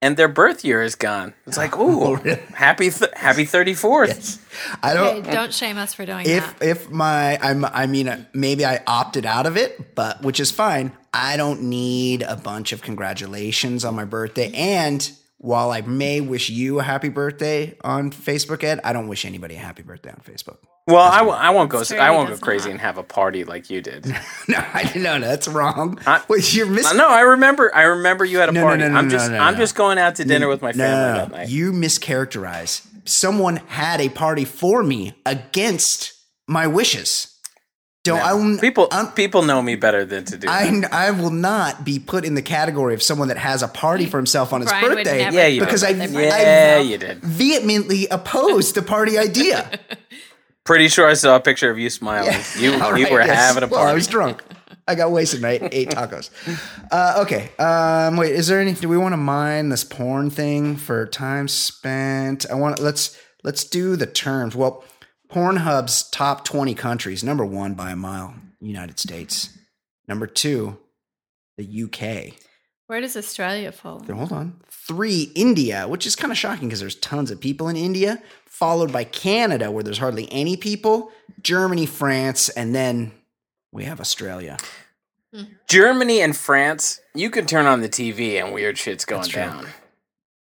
and 0.00 0.16
their 0.16 0.28
birth 0.28 0.64
year 0.64 0.82
is 0.82 0.94
gone. 0.94 1.34
It's 1.46 1.56
like, 1.56 1.76
ooh, 1.78 2.02
Oh, 2.02 2.14
really? 2.16 2.40
happy 2.54 2.90
th- 2.90 3.10
happy 3.14 3.44
thirty 3.44 3.74
fourth. 3.74 4.44
I 4.82 4.94
don't 4.94 5.18
Okay, 5.18 5.30
don't 5.32 5.52
shame 5.52 5.76
us 5.78 5.94
for 5.94 6.04
doing 6.06 6.26
if 6.26 6.58
that. 6.58 6.66
if 6.66 6.84
if 6.84 6.90
my 6.90 7.38
I'm 7.38 7.64
I 7.64 7.86
mean 7.86 8.08
uh, 8.08 8.24
maybe 8.32 8.64
I 8.64 8.82
opted 8.86 9.26
out 9.26 9.46
of 9.46 9.56
it, 9.56 9.94
but 9.94 10.22
which 10.22 10.40
is 10.40 10.50
fine. 10.50 10.92
I 11.12 11.36
don't 11.36 11.62
need 11.62 12.22
a 12.22 12.36
bunch 12.36 12.72
of 12.72 12.82
congratulations 12.82 13.84
on 13.84 13.94
my 13.94 14.04
birthday. 14.04 14.52
And 14.54 15.10
while 15.38 15.70
I 15.70 15.80
may 15.80 16.20
wish 16.20 16.50
you 16.50 16.80
a 16.80 16.82
happy 16.82 17.08
birthday 17.08 17.76
on 17.82 18.10
Facebook, 18.10 18.62
Ed, 18.64 18.80
I 18.84 18.92
don't 18.92 19.08
wish 19.08 19.24
anybody 19.24 19.54
a 19.54 19.58
happy 19.58 19.82
birthday 19.82 20.10
on 20.10 20.20
Facebook. 20.20 20.58
Well, 20.88 21.02
I, 21.04 21.18
w- 21.18 21.36
I 21.36 21.50
won't 21.50 21.68
go. 21.70 21.78
That's 21.78 21.92
I 21.92 22.10
won't 22.10 22.30
go 22.30 22.36
crazy 22.38 22.68
not. 22.68 22.72
and 22.72 22.80
have 22.80 22.96
a 22.98 23.02
party 23.02 23.44
like 23.44 23.68
you 23.70 23.80
did. 23.82 24.06
No, 24.48 24.56
I 24.56 24.90
no, 24.96 25.18
no, 25.18 25.26
that's 25.28 25.46
wrong. 25.46 26.00
I- 26.06 26.22
Wait, 26.28 26.54
you're 26.54 26.66
missing. 26.66 26.96
no, 26.96 27.06
I 27.06 27.20
remember. 27.20 27.70
I 27.74 27.82
remember 27.82 28.24
you 28.24 28.38
had 28.38 28.48
a 28.48 28.52
No, 28.52 28.60
no, 28.62 28.66
party. 28.66 28.82
no, 28.84 28.88
no, 28.88 28.96
I'm 28.98 29.08
no, 29.08 29.10
just. 29.10 29.30
no, 29.30 29.38
I'm 29.38 29.54
no. 29.54 29.58
just 29.60 29.74
going 29.74 29.98
out 29.98 30.14
to 30.16 30.24
dinner 30.24 30.48
with 30.48 30.62
my 30.62 30.72
family 30.72 30.88
No, 30.96 31.12
no, 31.12 31.18
that 31.18 31.30
night. 31.30 31.48
You 31.50 31.72
mischaracterize. 31.72 32.86
Someone 33.04 33.56
had 33.68 34.00
a 34.00 34.08
party 34.08 34.44
for 34.46 34.82
me 34.82 35.14
against 35.26 36.12
my 36.46 36.66
wishes. 36.66 37.34
Don't 38.04 38.20
I? 38.20 38.32
will- 38.32 38.58
people 38.58 38.88
I'm- 38.90 39.12
people 39.12 39.42
know 39.42 39.60
me 39.60 39.74
better 39.76 40.06
than 40.06 40.24
to 40.26 40.38
do. 40.38 40.46
that. 40.46 40.88
I, 40.92 41.08
I 41.08 41.10
will 41.10 41.30
not 41.32 41.84
be 41.84 41.98
put 41.98 42.24
in 42.24 42.34
the 42.34 42.42
category 42.42 42.94
of 42.94 43.02
someone 43.02 43.28
that 43.28 43.36
has 43.36 43.62
a 43.62 43.68
party 43.68 44.06
for 44.06 44.16
himself 44.16 44.52
on 44.54 44.62
his 44.62 44.70
Brian 44.70 44.94
birthday 44.94 45.30
Yeah, 45.30 45.46
you 45.46 45.60
because 45.60 45.84
I, 45.84 45.92
did. 45.92 46.10
Yeah, 46.12 46.76
I 46.78 46.80
you 46.80 46.96
did. 46.96 47.18
vehemently 47.18 48.06
opposed 48.10 48.74
the 48.74 48.82
party 48.82 49.18
idea. 49.18 49.70
Pretty 50.68 50.88
sure 50.88 51.08
I 51.08 51.14
saw 51.14 51.36
a 51.36 51.40
picture 51.40 51.70
of 51.70 51.78
you 51.78 51.88
smiling. 51.88 52.36
You 52.58 52.72
you 52.72 52.78
right, 52.78 53.10
were 53.10 53.20
yes. 53.22 53.30
having 53.30 53.62
a 53.62 53.68
party. 53.68 53.80
Well, 53.80 53.90
I 53.90 53.94
was 53.94 54.06
drunk. 54.06 54.44
I 54.86 54.96
got 54.96 55.10
wasted 55.10 55.42
and 55.42 55.46
I 55.46 55.52
ate 55.72 55.88
tacos. 55.88 56.28
Uh, 56.92 57.22
okay. 57.22 57.48
Um, 57.58 58.18
wait, 58.18 58.34
is 58.34 58.48
there 58.48 58.60
any? 58.60 58.74
Do 58.74 58.86
we 58.86 58.98
want 58.98 59.14
to 59.14 59.16
mine 59.16 59.70
this 59.70 59.82
porn 59.82 60.28
thing 60.28 60.76
for 60.76 61.06
time 61.06 61.48
spent? 61.48 62.44
I 62.50 62.54
want. 62.56 62.80
Let's 62.80 63.18
let's 63.42 63.64
do 63.64 63.96
the 63.96 64.04
terms. 64.04 64.54
Well, 64.54 64.84
Pornhub's 65.32 66.02
top 66.10 66.44
twenty 66.44 66.74
countries. 66.74 67.24
Number 67.24 67.46
one 67.46 67.72
by 67.72 67.92
a 67.92 67.96
mile, 67.96 68.34
United 68.60 68.98
States. 68.98 69.56
Number 70.06 70.26
two, 70.26 70.76
the 71.56 71.84
UK. 71.84 72.38
Where 72.88 73.00
does 73.02 73.16
Australia 73.16 73.70
fall? 73.70 73.98
Then 74.00 74.16
hold 74.16 74.32
on. 74.32 74.60
Three, 74.70 75.30
India, 75.34 75.86
which 75.86 76.06
is 76.06 76.16
kind 76.16 76.32
of 76.32 76.38
shocking 76.38 76.68
because 76.68 76.80
there's 76.80 76.94
tons 76.96 77.30
of 77.30 77.38
people 77.40 77.68
in 77.68 77.76
India, 77.76 78.22
followed 78.46 78.90
by 78.92 79.04
Canada, 79.04 79.70
where 79.70 79.84
there's 79.84 79.98
hardly 79.98 80.26
any 80.32 80.56
people, 80.56 81.12
Germany, 81.42 81.84
France, 81.84 82.48
and 82.48 82.74
then 82.74 83.12
we 83.72 83.84
have 83.84 84.00
Australia. 84.00 84.56
Germany 85.68 86.22
and 86.22 86.34
France, 86.34 87.00
you 87.14 87.28
can 87.28 87.44
turn 87.46 87.66
on 87.66 87.82
the 87.82 87.88
TV 87.90 88.42
and 88.42 88.54
weird 88.54 88.78
shit's 88.78 89.04
going 89.04 89.20
That's 89.20 89.28
true. 89.32 89.42
down. 89.42 89.66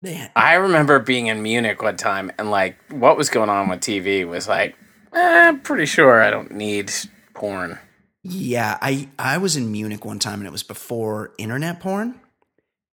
Man, 0.01 0.29
I 0.35 0.55
remember 0.55 0.99
being 0.99 1.27
in 1.27 1.41
Munich 1.41 1.81
one 1.81 1.95
time 1.95 2.29
and 2.37 2.51
like 2.51 2.77
what 2.91 3.15
was 3.15 3.29
going 3.29 3.49
on 3.49 3.69
with 3.69 3.79
TV 3.79 4.27
was 4.27 4.49
like, 4.49 4.75
eh, 5.13 5.47
I'm 5.47 5.61
pretty 5.61 5.85
sure 5.85 6.21
I 6.21 6.29
don't 6.29 6.51
need 6.51 6.91
porn. 7.33 7.79
yeah, 8.23 8.77
I 8.81 9.07
I 9.17 9.37
was 9.37 9.55
in 9.55 9.71
Munich 9.71 10.03
one 10.03 10.19
time 10.19 10.39
and 10.39 10.47
it 10.47 10.51
was 10.51 10.63
before 10.63 11.31
internet 11.37 11.79
porn, 11.79 12.19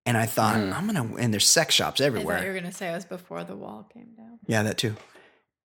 and 0.07 0.17
I 0.17 0.27
thought 0.27 0.57
mm. 0.57 0.73
I'm 0.75 0.87
gonna 0.87 1.15
and 1.17 1.33
there's 1.33 1.49
sex 1.49 1.75
shops 1.75 2.01
I 2.01 2.05
thought 2.05 2.13
you 2.13 2.19
everywhere. 2.19 2.47
were 2.47 2.53
going 2.53 2.65
to 2.65 2.73
say 2.73 2.91
it 2.91 2.95
was 2.95 3.05
before 3.05 3.45
the 3.45 3.57
wall 3.57 3.89
came 3.93 4.09
down. 4.17 4.39
Yeah, 4.47 4.63
that 4.63 4.79
too. 4.79 4.97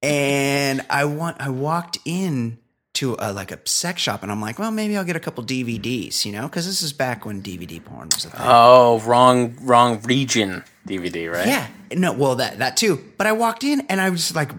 And 0.02 0.86
I 0.90 1.06
want 1.06 1.38
I 1.40 1.50
walked 1.50 1.98
in 2.06 2.60
to 2.96 3.16
a, 3.20 3.34
like 3.34 3.52
a 3.52 3.60
sex 3.68 4.02
shop 4.02 4.24
and 4.24 4.32
I'm 4.32 4.42
like, 4.42 4.58
well, 4.58 4.72
maybe 4.72 4.98
I'll 4.98 5.04
get 5.04 5.16
a 5.16 5.20
couple 5.20 5.44
DVDs, 5.44 6.26
you 6.26 6.32
know, 6.32 6.44
because 6.44 6.66
this 6.66 6.82
is 6.82 6.94
back 6.94 7.26
when 7.26 7.42
DVD 7.42 7.84
porn 7.84 8.10
was 8.14 8.26
a 8.26 8.30
thing. 8.30 8.42
Oh, 8.44 9.00
wrong 9.06 9.58
wrong 9.62 10.02
region 10.02 10.64
DVD, 10.88 11.32
right? 11.32 11.48
Yeah. 11.48 11.68
No, 11.94 12.14
well 12.14 12.36
that 12.36 12.60
that 12.60 12.78
too. 12.78 13.04
But 13.18 13.28
I 13.28 13.32
walked 13.32 13.64
in 13.64 13.82
and 13.90 14.02
I 14.02 14.10
was 14.10 14.36
like 14.36 14.52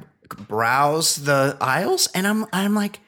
browse 0.48 1.16
the 1.16 1.56
aisles 1.60 2.08
and 2.14 2.26
I'm 2.26 2.46
I'm 2.52 2.74
like 2.74 3.00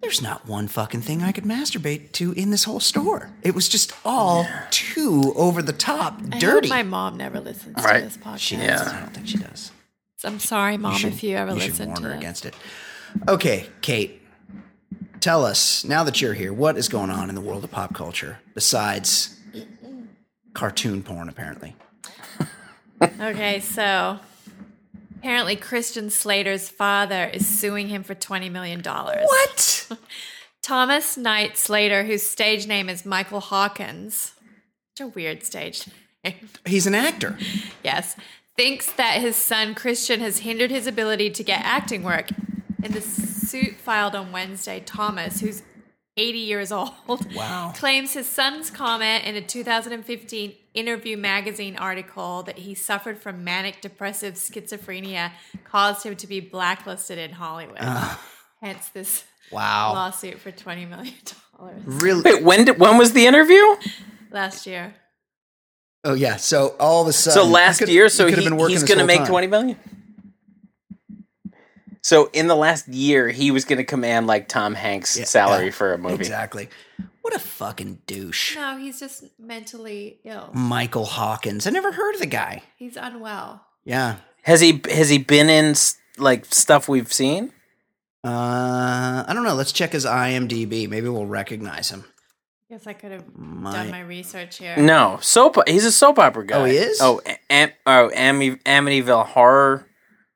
there's 0.00 0.22
not 0.22 0.46
one 0.46 0.68
fucking 0.68 1.00
thing 1.02 1.22
I 1.22 1.32
could 1.32 1.44
masturbate 1.44 2.12
to 2.12 2.32
in 2.32 2.50
this 2.50 2.64
whole 2.64 2.80
store. 2.80 3.30
It 3.42 3.54
was 3.54 3.68
just 3.68 3.92
all 4.04 4.46
too 4.70 5.32
over 5.36 5.60
the 5.62 5.72
top, 5.72 6.20
I 6.32 6.38
dirty. 6.38 6.68
hope 6.68 6.76
my 6.76 6.82
mom 6.82 7.16
never 7.16 7.40
listens 7.40 7.76
Right. 7.82 7.98
to 8.00 8.04
this 8.04 8.16
podcast. 8.16 8.38
she 8.38 8.56
Yeah. 8.56 8.78
does. 8.78 8.88
I 8.88 9.00
don't 9.00 9.14
think 9.14 9.26
she 9.28 9.38
does. 9.38 9.72
I'm 10.24 10.38
sorry, 10.40 10.76
mom, 10.76 10.94
should- 10.96 11.12
if 11.12 11.22
you 11.22 11.36
ever 11.36 11.54
you 11.54 11.60
should 11.60 11.70
listen 11.70 11.86
warn 11.88 11.96
to 11.98 12.02
her 12.04 12.08
this. 12.10 12.18
against 12.18 12.46
it. 12.46 12.54
Okay, 13.28 13.68
Kate. 13.80 14.22
Tell 15.20 15.44
us 15.44 15.84
now 15.84 16.04
that 16.04 16.20
you're 16.20 16.34
here, 16.34 16.52
what 16.52 16.76
is 16.78 16.88
going 16.88 17.10
on 17.10 17.28
in 17.28 17.34
the 17.34 17.40
world 17.40 17.64
of 17.64 17.70
pop 17.72 17.92
culture 17.94 18.38
besides 18.54 19.36
cartoon 20.54 21.02
porn? 21.02 21.28
Apparently, 21.28 21.74
Okay, 23.20 23.60
so 23.60 24.18
apparently 25.18 25.56
Christian 25.56 26.10
Slater's 26.10 26.68
father 26.68 27.24
is 27.32 27.46
suing 27.46 27.88
him 27.88 28.02
for 28.02 28.14
$20 28.14 28.50
million. 28.50 28.82
what? 28.82 29.90
Thomas 30.62 31.16
Knight 31.16 31.56
Slater, 31.56 32.04
whose 32.04 32.22
stage 32.22 32.66
name 32.66 32.88
is 32.88 33.04
Michael 33.04 33.40
Hawkins, 33.40 34.32
such 34.96 35.06
a 35.06 35.08
weird 35.08 35.42
stage 35.42 35.86
name, 36.24 36.34
He's 36.66 36.86
an 36.86 36.94
actor. 36.94 37.38
yes, 37.84 38.16
thinks 38.56 38.92
that 38.92 39.20
his 39.20 39.34
son 39.34 39.74
Christian 39.74 40.20
has 40.20 40.40
hindered 40.40 40.70
his 40.70 40.86
ability 40.86 41.30
to 41.30 41.42
get 41.42 41.62
acting 41.64 42.02
work. 42.02 42.28
In 42.82 42.92
the 42.92 43.00
suit 43.00 43.74
filed 43.76 44.14
on 44.14 44.30
Wednesday, 44.30 44.80
Thomas, 44.84 45.40
who's 45.40 45.62
80 46.18 46.38
years 46.38 46.72
old, 46.72 46.90
Wow. 47.34 47.72
claims 47.76 48.12
his 48.12 48.28
son's 48.28 48.70
comment 48.70 49.24
in 49.24 49.36
a 49.36 49.40
2015 49.40 50.54
Interview 50.74 51.16
magazine 51.16 51.76
article 51.76 52.42
that 52.44 52.58
he 52.58 52.72
suffered 52.74 53.18
from 53.18 53.42
manic 53.42 53.80
depressive 53.80 54.34
schizophrenia 54.34 55.32
caused 55.64 56.04
him 56.06 56.14
to 56.16 56.26
be 56.28 56.38
blacklisted 56.40 57.18
in 57.18 57.32
Hollywood. 57.32 57.78
Hence 58.62 58.88
this 58.90 59.24
Wow. 59.50 59.94
lawsuit 59.94 60.38
for 60.38 60.52
$20 60.52 60.88
million 60.88 61.14
Really? 61.84 62.22
Wait, 62.34 62.44
when 62.44 62.64
did, 62.66 62.78
when 62.78 62.96
was 62.98 63.12
the 63.12 63.26
interview? 63.26 63.60
last 64.30 64.66
year. 64.66 64.94
Oh 66.04 66.14
yeah. 66.14 66.36
So 66.36 66.76
all 66.78 67.02
of 67.02 67.08
a 67.08 67.12
sudden, 67.12 67.42
So 67.42 67.48
last 67.48 67.78
could- 67.80 67.88
year, 67.88 68.08
so 68.08 68.26
he 68.26 68.30
he, 68.30 68.34
could 68.36 68.44
have 68.44 68.50
been 68.52 68.58
working 68.60 68.74
he's 68.76 68.84
going 68.84 68.98
to 69.00 69.04
make 69.06 69.18
time. 69.20 69.26
20 69.28 69.46
million. 69.48 69.76
So 72.08 72.30
in 72.32 72.46
the 72.46 72.56
last 72.56 72.88
year, 72.88 73.28
he 73.28 73.50
was 73.50 73.66
going 73.66 73.76
to 73.76 73.84
command 73.84 74.26
like 74.26 74.48
Tom 74.48 74.74
Hanks' 74.74 75.18
Yeah, 75.18 75.24
salary 75.24 75.66
yeah, 75.66 75.72
for 75.72 75.92
a 75.92 75.98
movie. 75.98 76.14
Exactly. 76.14 76.70
What 77.20 77.36
a 77.36 77.38
fucking 77.38 77.98
douche. 78.06 78.56
No, 78.56 78.78
he's 78.78 78.98
just 78.98 79.24
mentally 79.38 80.18
ill. 80.24 80.48
Michael 80.54 81.04
Hawkins. 81.04 81.66
I 81.66 81.70
never 81.70 81.92
heard 81.92 82.14
of 82.14 82.20
the 82.22 82.26
guy. 82.26 82.62
He's 82.78 82.96
unwell. 82.96 83.62
Yeah. 83.84 84.16
Has 84.44 84.62
he 84.62 84.80
has 84.90 85.10
he 85.10 85.18
been 85.18 85.50
in 85.50 85.74
like 86.16 86.46
stuff 86.46 86.88
we've 86.88 87.12
seen? 87.12 87.52
Uh, 88.24 89.24
I 89.28 89.32
don't 89.34 89.44
know. 89.44 89.54
Let's 89.54 89.72
check 89.72 89.92
his 89.92 90.06
IMDb. 90.06 90.88
Maybe 90.88 91.10
we'll 91.10 91.26
recognize 91.26 91.90
him. 91.90 92.06
Guess 92.70 92.86
I 92.86 92.94
could 92.94 93.12
have 93.12 93.24
My- 93.36 93.72
done 93.72 93.90
my 93.90 94.00
research 94.00 94.56
here. 94.56 94.76
No, 94.78 95.18
soap. 95.20 95.56
He's 95.68 95.84
a 95.84 95.92
soap 95.92 96.18
opera 96.18 96.46
guy. 96.46 96.56
Oh, 96.58 96.64
he 96.64 96.76
is? 96.76 97.00
Oh, 97.02 97.20
Am, 97.50 97.70
oh, 97.86 98.10
Ami, 98.16 98.56
Amityville 98.56 99.26
Horror, 99.26 99.87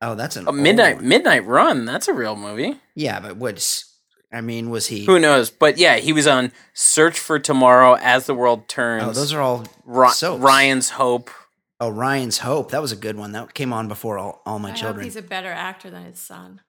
Oh, 0.03 0.17
that's 0.17 0.37
an 0.37 0.47
oh, 0.49 0.53
Midnight 0.53 0.95
old 0.95 0.97
one. 0.97 1.09
Midnight 1.09 1.47
Run. 1.47 1.85
That's 1.85 2.09
a 2.09 2.13
real 2.13 2.35
movie. 2.35 2.75
Yeah, 2.97 3.21
but 3.21 3.37
what's? 3.37 3.89
I 4.33 4.41
mean, 4.41 4.69
was 4.71 4.89
he? 4.89 5.05
Who 5.05 5.21
knows? 5.21 5.51
But 5.51 5.79
yeah, 5.79 5.97
he 5.97 6.13
was 6.13 6.27
on 6.27 6.51
Search 6.75 7.19
for 7.19 7.39
Tomorrow, 7.39 7.97
As 8.01 8.27
the 8.27 8.35
World 8.35 8.61
oh, 8.63 8.67
Turns. 8.69 9.05
Oh, 9.05 9.13
those 9.13 9.33
are 9.33 9.41
all 9.41 9.65
Ri- 9.85 10.11
soaps. 10.11 10.43
Ryan's 10.43 10.91
Hope. 10.91 11.31
Oh, 11.79 11.89
Ryan's 11.89 12.39
Hope. 12.39 12.73
That 12.73 12.83
was 12.83 12.93
a 12.93 12.97
good 12.97 13.17
one. 13.17 13.33
That 13.33 13.55
came 13.55 13.73
on 13.73 13.89
before 13.89 14.19
all, 14.19 14.43
all 14.45 14.59
my 14.59 14.69
I 14.69 14.71
hope 14.73 14.81
children. 14.81 15.05
he's 15.05 15.17
a 15.17 15.23
better 15.23 15.51
actor 15.51 15.91
than 15.91 16.05
his 16.05 16.19
son. 16.19 16.61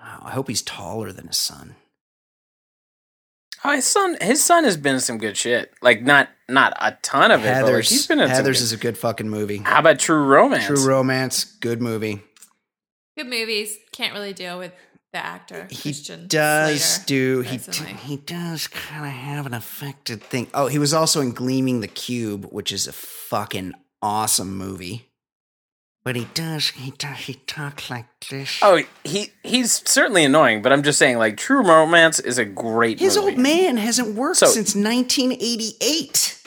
wow, 0.00 0.22
I 0.24 0.30
hope 0.30 0.48
he's 0.48 0.62
taller 0.62 1.10
than 1.10 1.26
his 1.26 1.38
son. 1.38 1.74
Oh, 3.64 3.74
his 3.74 3.84
son. 3.84 4.16
His 4.20 4.44
son 4.44 4.64
has 4.64 4.76
been 4.76 4.94
in 4.94 5.00
some 5.00 5.18
good 5.18 5.36
shit. 5.36 5.72
Like 5.82 6.02
not 6.02 6.28
not 6.48 6.76
a 6.80 6.96
ton 7.02 7.30
of 7.30 7.44
it, 7.44 7.62
but 7.62 7.72
like, 7.72 7.84
he's 7.84 8.06
been 8.06 8.20
in 8.20 8.28
some 8.28 8.44
Heathers 8.44 8.44
good- 8.44 8.56
is 8.56 8.72
a 8.72 8.76
good 8.76 8.96
fucking 8.96 9.28
movie. 9.28 9.58
How 9.58 9.80
about 9.80 9.98
True 9.98 10.24
Romance? 10.24 10.66
True 10.66 10.86
Romance, 10.86 11.44
good 11.44 11.82
movie. 11.82 12.22
Good 13.18 13.26
movies. 13.28 13.76
Can't 13.92 14.14
really 14.14 14.32
deal 14.32 14.58
with 14.58 14.72
the 15.12 15.18
actor. 15.24 15.66
He 15.70 15.76
Christian 15.90 16.26
does 16.28 16.82
Slater, 16.84 17.06
do 17.06 17.40
he 17.40 17.56
d- 17.56 17.72
he 18.04 18.16
does 18.16 18.68
kind 18.68 19.06
of 19.06 19.10
have 19.12 19.44
an 19.46 19.54
affected 19.54 20.22
thing. 20.22 20.46
Oh, 20.54 20.68
he 20.68 20.78
was 20.78 20.94
also 20.94 21.20
in 21.20 21.32
Gleaming 21.32 21.80
the 21.80 21.88
Cube, 21.88 22.44
which 22.52 22.70
is 22.70 22.86
a 22.86 22.92
fucking 22.92 23.72
awesome 24.00 24.56
movie. 24.56 25.06
But 26.04 26.14
he 26.16 26.26
does. 26.32 26.68
He 26.70 26.92
does. 26.92 27.18
He 27.18 27.34
talks 27.34 27.90
like 27.90 28.06
this. 28.30 28.60
Oh, 28.62 28.80
he 29.04 29.32
he's 29.42 29.82
certainly 29.90 30.24
annoying, 30.24 30.62
but 30.62 30.72
I'm 30.72 30.82
just 30.84 30.98
saying, 30.98 31.18
like, 31.18 31.36
True 31.36 31.62
Romance 31.66 32.18
is 32.20 32.38
a 32.38 32.44
great 32.46 32.98
movie. 32.98 33.04
His 33.04 33.16
movie. 33.16 33.30
old 33.32 33.38
man 33.38 33.76
hasn't 33.78 34.14
worked 34.14 34.38
So- 34.38 34.46
since 34.46 34.74
1988. 34.76 36.37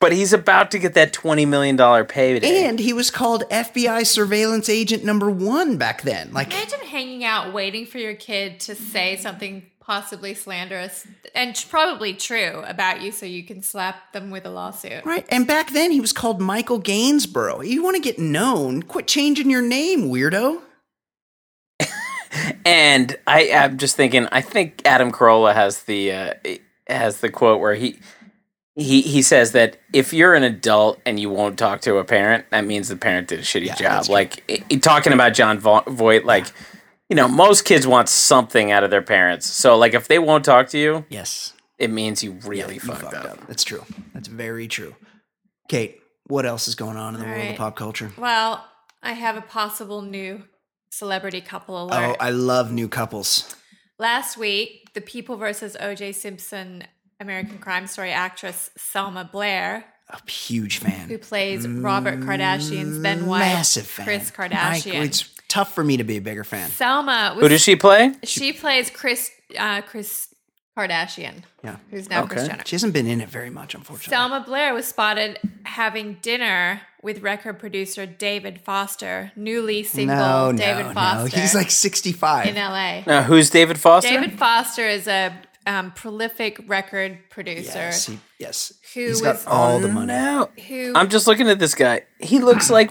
But 0.00 0.12
he's 0.12 0.32
about 0.32 0.70
to 0.72 0.78
get 0.78 0.94
that 0.94 1.12
twenty 1.12 1.44
million 1.44 1.74
dollar 1.76 2.04
payday. 2.04 2.64
And 2.66 2.78
he 2.78 2.92
was 2.92 3.10
called 3.10 3.42
FBI 3.50 4.06
surveillance 4.06 4.68
agent 4.68 5.04
number 5.04 5.28
one 5.30 5.76
back 5.76 6.02
then. 6.02 6.32
Like, 6.32 6.52
Imagine 6.52 6.80
hanging 6.80 7.24
out 7.24 7.52
waiting 7.52 7.84
for 7.84 7.98
your 7.98 8.14
kid 8.14 8.60
to 8.60 8.74
say 8.76 9.16
something 9.16 9.64
possibly 9.80 10.34
slanderous 10.34 11.06
and 11.34 11.64
probably 11.70 12.12
true 12.12 12.62
about 12.66 13.00
you 13.00 13.10
so 13.10 13.24
you 13.24 13.42
can 13.42 13.62
slap 13.62 14.12
them 14.12 14.30
with 14.30 14.44
a 14.44 14.50
lawsuit. 14.50 15.02
right? 15.06 15.26
And 15.30 15.46
back 15.46 15.72
then 15.72 15.90
he 15.90 16.00
was 16.00 16.12
called 16.12 16.40
Michael 16.42 16.78
Gainsborough. 16.78 17.62
You 17.62 17.82
want 17.82 17.96
to 17.96 18.02
get 18.02 18.18
known? 18.18 18.82
Quit 18.82 19.06
changing 19.08 19.50
your 19.50 19.62
name, 19.62 20.10
weirdo. 20.10 20.60
And 22.64 23.16
I, 23.26 23.50
I'm 23.52 23.78
just 23.78 23.96
thinking, 23.96 24.28
I 24.30 24.42
think 24.42 24.82
Adam 24.84 25.10
Carolla 25.10 25.54
has 25.54 25.84
the 25.84 26.12
uh, 26.12 26.34
has 26.86 27.20
the 27.20 27.30
quote 27.30 27.60
where 27.60 27.74
he 27.74 27.98
he 28.78 29.02
he 29.02 29.22
says 29.22 29.52
that 29.52 29.76
if 29.92 30.12
you're 30.12 30.34
an 30.34 30.42
adult 30.44 31.00
and 31.04 31.18
you 31.18 31.28
won't 31.30 31.58
talk 31.58 31.80
to 31.82 31.96
a 31.98 32.04
parent, 32.04 32.46
that 32.50 32.64
means 32.64 32.88
the 32.88 32.96
parent 32.96 33.28
did 33.28 33.40
a 33.40 33.42
shitty 33.42 33.66
Yeah, 33.66 33.74
job. 33.74 34.08
Like 34.08 34.42
i- 34.48 34.62
i- 34.70 34.76
talking 34.76 35.12
about 35.12 35.34
John 35.34 35.58
Vo- 35.58 35.82
Voight, 35.86 36.24
like 36.24 36.46
you 37.10 37.16
know, 37.16 37.26
most 37.26 37.64
kids 37.64 37.86
want 37.86 38.08
something 38.08 38.70
out 38.70 38.84
of 38.84 38.90
their 38.90 39.02
parents. 39.02 39.46
So 39.46 39.76
like 39.76 39.94
if 39.94 40.08
they 40.08 40.18
won't 40.18 40.44
talk 40.44 40.68
to 40.68 40.78
you, 40.78 41.04
Yes. 41.08 41.54
it 41.78 41.90
means 41.90 42.22
you 42.22 42.32
really 42.44 42.74
You 42.74 42.80
fucked, 42.80 43.14
up. 43.14 43.46
That's 43.48 43.64
true. 43.64 43.84
That's 44.14 44.28
very 44.28 44.68
true. 44.68 44.94
Kate, 45.68 46.00
what 46.26 46.44
else 46.46 46.68
is 46.68 46.74
going 46.74 46.96
on 46.96 47.14
in 47.14 47.20
the 47.20 47.26
All 47.26 47.34
world 47.34 47.50
of 47.50 47.56
pop 47.56 47.76
culture? 47.76 48.12
Well, 48.16 48.64
I 49.02 49.12
have 49.12 49.36
a 49.36 49.40
possible 49.42 50.02
new 50.02 50.44
celebrity 50.90 51.40
couple 51.40 51.82
alert. 51.82 52.16
Oh. 52.20 52.24
I 52.24 52.30
love 52.30 52.70
new 52.72 52.88
couples. 52.88 53.54
Last 53.98 54.36
week, 54.36 54.92
the 54.94 55.00
People 55.00 55.36
versus 55.36 55.76
O.J. 55.80 56.12
Simpson 56.12 56.84
American 57.20 57.58
Crime 57.58 57.86
Story 57.86 58.12
actress 58.12 58.70
Selma 58.76 59.28
Blair, 59.30 59.84
A 60.10 60.30
huge 60.30 60.78
fan. 60.78 61.08
who 61.08 61.18
plays 61.18 61.66
Robert 61.66 62.20
Kardashian's 62.20 63.00
then 63.00 63.26
wife, 63.26 63.40
Massive 63.40 63.86
fan. 63.86 64.06
Kris 64.06 64.30
I- 64.38 64.48
Kardashian. 64.48 65.04
it's 65.04 65.28
tough 65.48 65.74
for 65.74 65.82
me 65.82 65.96
to 65.96 66.04
be 66.04 66.16
a 66.16 66.20
bigger 66.20 66.44
fan. 66.44 66.70
Selma 66.70 67.32
was 67.34 67.42
Who 67.42 67.48
does 67.48 67.60
she 67.62 67.74
play? 67.76 68.12
she 68.24 68.52
plays 68.52 68.90
Kris 68.90 69.30
uh, 69.58 69.80
Kris 69.82 70.32
Kardashian, 70.76 71.42
Yeah. 71.64 71.76
who's 71.90 72.08
now 72.08 72.24
Kris 72.26 72.42
Okay. 72.42 72.50
Jenner. 72.52 72.62
She 72.66 72.76
hasn't 72.76 72.92
been 72.92 73.06
in 73.08 73.20
it 73.20 73.28
very 73.28 73.50
much, 73.50 73.74
unfortunately. 73.74 74.10
Selma 74.14 74.40
Blair 74.46 74.72
was 74.74 74.86
spotted 74.86 75.40
having 75.64 76.18
dinner 76.22 76.82
with 77.02 77.20
record 77.22 77.58
producer 77.58 78.06
David 78.06 78.60
Foster, 78.60 79.32
newly 79.34 79.82
single 79.82 80.16
no, 80.16 80.52
David 80.56 80.86
no, 80.86 80.92
Foster. 80.92 81.36
no. 81.36 81.42
He's 81.42 81.54
like 81.54 81.70
65. 81.70 82.46
in 82.46 82.54
LA. 82.54 83.02
Now, 83.06 83.22
who's 83.22 83.50
David 83.50 83.78
Foster? 83.80 84.08
David 84.10 84.38
Foster 84.38 84.86
is 84.86 85.08
a 85.08 85.32
um, 85.68 85.92
prolific 85.92 86.58
record 86.66 87.18
producer 87.30 87.72
yes, 87.78 88.06
he, 88.06 88.18
yes. 88.40 88.72
Who 88.94 89.00
He's 89.00 89.22
was- 89.22 89.44
got 89.44 89.46
all 89.52 89.78
the 89.78 89.88
money. 89.88 90.06
No. 90.14 90.48
who 90.66 90.92
I'm 90.96 91.08
just 91.10 91.26
looking 91.26 91.48
at 91.48 91.58
this 91.58 91.74
guy. 91.74 92.02
He 92.20 92.38
looks 92.40 92.70
like 92.78 92.90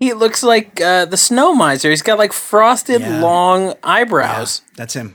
he 0.00 0.12
looks 0.12 0.42
like 0.42 0.80
uh, 0.80 1.04
the 1.06 1.16
snow 1.16 1.54
miser. 1.54 1.90
He's 1.90 2.02
got 2.02 2.18
like 2.18 2.32
frosted 2.32 3.00
Yeah. 3.00 3.20
long 3.20 3.68
Yeah, 3.68 3.74
eyebrows. 3.84 4.62
that's 4.76 4.94
him. 4.94 5.14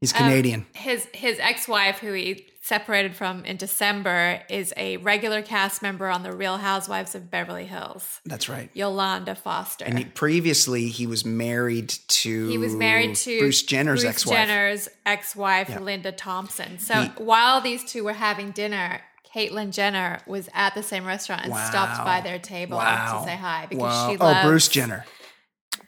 He's 0.00 0.12
um, 0.12 0.18
Canadian. 0.18 0.66
his 0.74 1.06
his 1.14 1.38
ex-wife 1.38 1.98
who 2.00 2.12
he 2.12 2.46
separated 2.70 3.14
from 3.14 3.44
in 3.44 3.56
December 3.56 4.42
is 4.50 4.74
a 4.76 4.96
regular 4.96 5.40
cast 5.40 5.82
member 5.82 6.08
on 6.08 6.24
the 6.24 6.32
Real 6.32 6.56
Housewives 6.56 7.14
of 7.14 7.30
Beverly 7.30 7.66
Hills. 7.66 8.20
that's 8.26 8.48
right. 8.48 8.70
Yolanda 8.74 9.36
Foster. 9.36 9.84
And 9.84 9.96
he, 9.98 10.04
previously, 10.04 10.88
he 10.88 11.06
was 11.06 11.24
married 11.24 11.90
to. 12.08 12.48
He 12.48 12.58
was 12.58 12.74
married 12.74 13.14
to 13.16 13.38
Bruce 13.38 13.62
Jenner's 13.62 14.02
Bruce 14.02 14.10
ex-wife. 14.14 14.36
Jenner's 14.36 14.88
ex-wife, 15.06 15.68
Yeah. 15.68 15.78
Linda 15.78 16.10
Thompson. 16.10 16.80
So 16.80 17.02
He- 17.02 17.08
while 17.22 17.60
these 17.60 17.84
two 17.84 18.02
were 18.02 18.14
having 18.14 18.50
dinner, 18.50 19.00
Caitlyn 19.32 19.70
Jenner 19.70 20.18
was 20.26 20.48
at 20.52 20.74
the 20.74 20.82
same 20.82 21.04
restaurant 21.04 21.44
and 21.44 21.54
stopped 21.54 22.04
by 22.04 22.20
their 22.20 22.40
table 22.40 22.78
Wow. 22.78 23.20
to 23.20 23.30
say 23.30 23.36
hi 23.36 23.66
because 23.68 23.82
Wow. 23.82 24.10
she 24.10 24.16
oh, 24.20 24.42
Bruce 24.42 24.66
Jenner. 24.66 25.04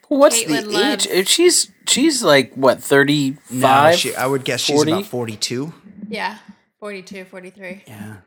What's 0.07 0.41
Caitlyn 0.45 0.63
the 0.63 0.69
loves- 0.71 1.07
age? 1.09 1.13
If 1.13 1.29
She's 1.29 1.73
she's 1.89 2.23
like 2.23 2.55
what 2.55 2.81
thirty 2.83 3.33
five. 3.33 3.93
No, 3.95 3.97
she, 3.97 4.15
I 4.15 4.27
would 4.29 4.45
guess 4.45 4.61
she's 4.61 4.81
about 4.83 5.07
42. 5.07 5.73
Yeah, 6.09 6.39
42, 6.81 7.25
43. 7.25 7.85
Yeah. 7.87 8.17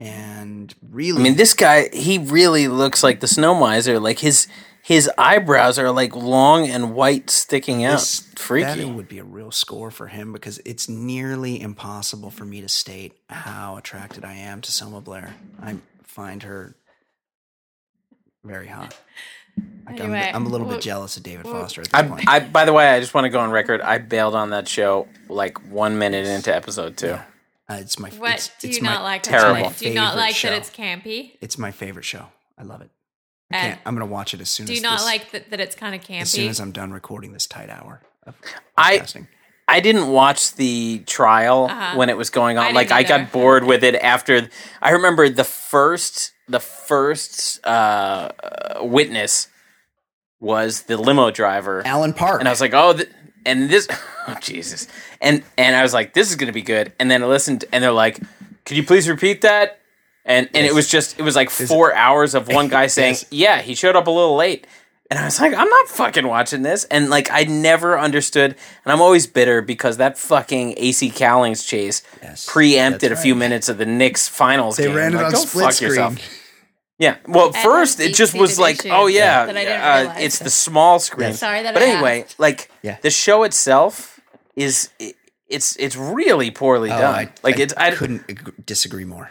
And 0.00 0.72
really. 0.92 1.18
I 1.18 1.22
mean, 1.24 1.34
this 1.34 1.54
guy 1.54 1.88
he 1.92 2.18
really 2.18 2.68
looks 2.68 3.02
like 3.02 3.18
the 3.18 3.26
snow 3.26 3.52
miser. 3.52 3.98
Like 3.98 4.20
his 4.20 4.46
his 4.80 5.10
eyebrows 5.18 5.76
are 5.76 5.90
like 5.90 6.14
long 6.14 6.68
and 6.68 6.94
white, 6.94 7.30
sticking 7.30 7.84
out. 7.84 7.94
this- 7.98 8.20
Freaky. 8.36 8.84
That 8.84 8.94
would 8.94 9.08
be 9.08 9.18
a 9.18 9.24
real 9.24 9.50
score 9.50 9.90
for 9.90 10.06
him 10.06 10.32
because 10.32 10.60
it's 10.64 10.88
nearly 10.88 11.60
impossible 11.60 12.30
for 12.30 12.44
me 12.44 12.60
to 12.60 12.68
state 12.68 13.14
how 13.28 13.76
attracted 13.76 14.24
I 14.24 14.34
am 14.34 14.60
to 14.60 14.70
Selma 14.70 15.00
Blair. 15.00 15.34
I 15.60 15.78
find 16.04 16.44
her 16.44 16.76
very 18.44 18.68
hot. 18.68 18.96
Like 19.84 19.98
Anyway, 19.98 20.28
I'm, 20.28 20.36
I'm 20.36 20.46
a 20.46 20.48
little 20.48 20.68
well- 20.68 20.76
bit 20.76 20.82
jealous 20.84 21.16
of 21.16 21.24
David 21.24 21.44
well- 21.44 21.54
Foster 21.54 21.80
at 21.80 21.86
this 21.90 21.94
I, 21.94 22.02
point. 22.06 22.28
I 22.28 22.38
by 22.38 22.64
the 22.66 22.72
way, 22.72 22.88
I 22.88 23.00
just 23.00 23.14
want 23.14 23.24
to 23.24 23.30
go 23.30 23.40
on 23.40 23.50
record. 23.50 23.80
I 23.80 23.98
bailed 23.98 24.36
on 24.36 24.50
that 24.50 24.68
show 24.68 25.08
like 25.28 25.58
one 25.72 25.98
minute 25.98 26.24
into 26.28 26.54
episode 26.54 26.96
two. 26.96 27.18
Uh, 27.70 27.74
it's 27.80 27.98
my 27.98 28.08
What 28.10 28.34
it's, 28.34 28.50
do 28.60 28.68
it's 28.68 28.78
you 28.78 28.82
my, 28.84 28.94
not 28.94 29.02
like? 29.02 29.20
it's 29.20 29.28
Terrible. 29.28 29.52
my 29.52 29.60
About? 29.60 29.76
Do 29.78 29.88
you 29.88 29.94
not 29.94 30.16
like 30.16 30.34
show. 30.34 30.48
that 30.48 30.56
it's 30.58 30.70
campy? 30.70 31.32
It's 31.40 31.58
my 31.58 31.70
favorite 31.70 32.04
show. 32.04 32.26
I 32.56 32.62
love 32.62 32.80
it. 32.80 32.90
I 33.52 33.56
And 33.56 33.72
can't, 33.74 33.80
I'm 33.86 33.94
gonna 33.94 34.06
watch 34.06 34.32
it 34.34 34.40
as 34.40 34.48
soon 34.50 34.64
as 34.64 34.68
do 34.68 34.72
as 34.72 34.78
you 34.78 34.82
not 34.82 34.98
this- 34.98 35.04
like 35.06 35.30
that, 35.32 35.50
that 35.50 35.60
it's 35.60 35.74
kind 35.76 35.94
of 35.94 36.00
campy? 36.02 36.20
as 36.22 36.30
soon 36.30 36.48
as 36.48 36.60
I'm 36.60 36.72
done 36.72 36.92
recording 36.92 37.32
this 37.32 37.46
tight 37.46 37.70
hour 37.70 38.00
of 38.24 38.34
I- 38.76 38.98
podcasting. 38.98 39.28
I 39.70 39.80
didn't 39.80 40.08
watch 40.08 40.54
the 40.54 41.00
trial 41.06 41.66
Uh-huh. 41.70 41.96
when 41.98 42.08
it 42.08 42.16
was 42.16 42.30
going 42.30 42.56
on. 42.56 42.64
I 42.64 42.70
like 42.70 42.88
didn't 42.88 42.98
I 43.04 43.18
got 43.24 43.32
bored 43.32 43.64
with 43.64 43.84
it 43.84 43.96
after. 43.96 44.48
I 44.80 44.90
remember 44.92 45.28
the 45.28 45.44
first 45.44 46.32
the 46.48 46.60
first 46.60 47.60
uh, 47.66 48.30
uh, 48.42 48.78
witness 48.82 49.48
was 50.40 50.84
the 50.84 50.96
limo 50.96 51.30
driver, 51.30 51.82
Alan 51.84 52.14
Park. 52.14 52.40
and 52.40 52.48
I 52.48 52.52
was 52.52 52.62
like, 52.62 52.72
oh, 52.72 52.94
th- 52.94 53.10
and 53.48 53.68
this, 53.70 53.88
oh 54.28 54.36
Jesus, 54.40 54.86
and 55.20 55.42
and 55.56 55.74
I 55.74 55.82
was 55.82 55.92
like, 55.94 56.12
this 56.14 56.28
is 56.30 56.36
gonna 56.36 56.52
be 56.52 56.62
good. 56.62 56.92
And 57.00 57.10
then 57.10 57.22
I 57.22 57.26
listened, 57.26 57.64
and 57.72 57.82
they're 57.82 57.90
like, 57.92 58.20
could 58.64 58.76
you 58.76 58.84
please 58.84 59.08
repeat 59.08 59.40
that? 59.42 59.80
And 60.24 60.48
and 60.54 60.66
it 60.66 60.74
was 60.74 60.88
just 60.88 61.18
it 61.18 61.22
was 61.22 61.34
like 61.36 61.48
four 61.50 61.94
hours 61.94 62.34
of 62.34 62.48
one 62.48 62.68
guy 62.68 62.86
saying, 62.98 63.14
Yes. 63.14 63.26
yeah, 63.30 63.62
he 63.62 63.74
showed 63.74 63.96
up 63.96 64.06
a 64.06 64.10
little 64.10 64.36
late. 64.36 64.66
And 65.10 65.18
I 65.18 65.24
was 65.24 65.40
like, 65.40 65.54
I'm 65.54 65.70
not 65.70 65.88
fucking 65.88 66.26
watching 66.26 66.60
this. 66.60 66.84
And 66.84 67.08
like, 67.08 67.30
I 67.30 67.44
never 67.44 67.98
understood. 67.98 68.54
And 68.84 68.92
I'm 68.92 69.00
always 69.00 69.26
bitter 69.26 69.62
because 69.62 69.96
that 69.96 70.18
fucking 70.18 70.74
AC 70.76 71.08
Cowlings 71.08 71.64
chase 71.64 72.02
Yes, 72.22 72.44
preempted 72.46 73.10
a 73.10 73.16
few 73.16 73.34
minutes 73.34 73.70
of 73.70 73.78
the 73.78 73.86
Knicks 73.86 74.28
finals 74.28 74.76
they 74.76 74.84
game. 74.84 74.94
ran 74.94 75.14
it 75.14 75.16
Like, 75.16 75.26
on 75.34 75.36
split 75.36 75.64
fuck 75.64 75.72
screen. 75.72 75.88
yourself. 75.92 76.18
Yeah. 76.98 77.16
Well, 77.26 77.52
had 77.52 77.62
first 77.62 78.00
it 78.00 78.14
just 78.14 78.34
was 78.34 78.58
like, 78.58 78.80
issues 78.80 78.92
oh 78.92 79.06
yeah, 79.06 79.46
that 79.46 79.56
I 79.56 79.64
didn't 79.64 79.80
uh, 79.82 79.96
realize. 80.00 80.22
it's 80.24 80.38
the 80.40 80.50
small 80.50 80.98
screen. 80.98 81.28
Yes. 81.28 81.38
Sorry 81.38 81.62
that 81.62 81.74
But 81.74 81.82
I 81.82 81.86
anyway, 81.86 82.22
asked. 82.22 82.40
like 82.40 82.70
Yeah. 82.82 82.96
the 83.02 83.10
show 83.10 83.44
itself 83.44 84.20
is 84.56 84.90
it, 84.98 85.14
it's 85.48 85.76
it's 85.76 85.96
really 85.96 86.50
poorly 86.50 86.90
Oh, 86.90 86.98
done. 86.98 87.14
I, 87.14 87.32
like 87.42 87.58
I 87.58 87.62
it's 87.62 87.74
I 87.76 87.90
couldn't 87.92 88.24
ag- 88.28 88.66
disagree 88.66 89.04
more. 89.04 89.30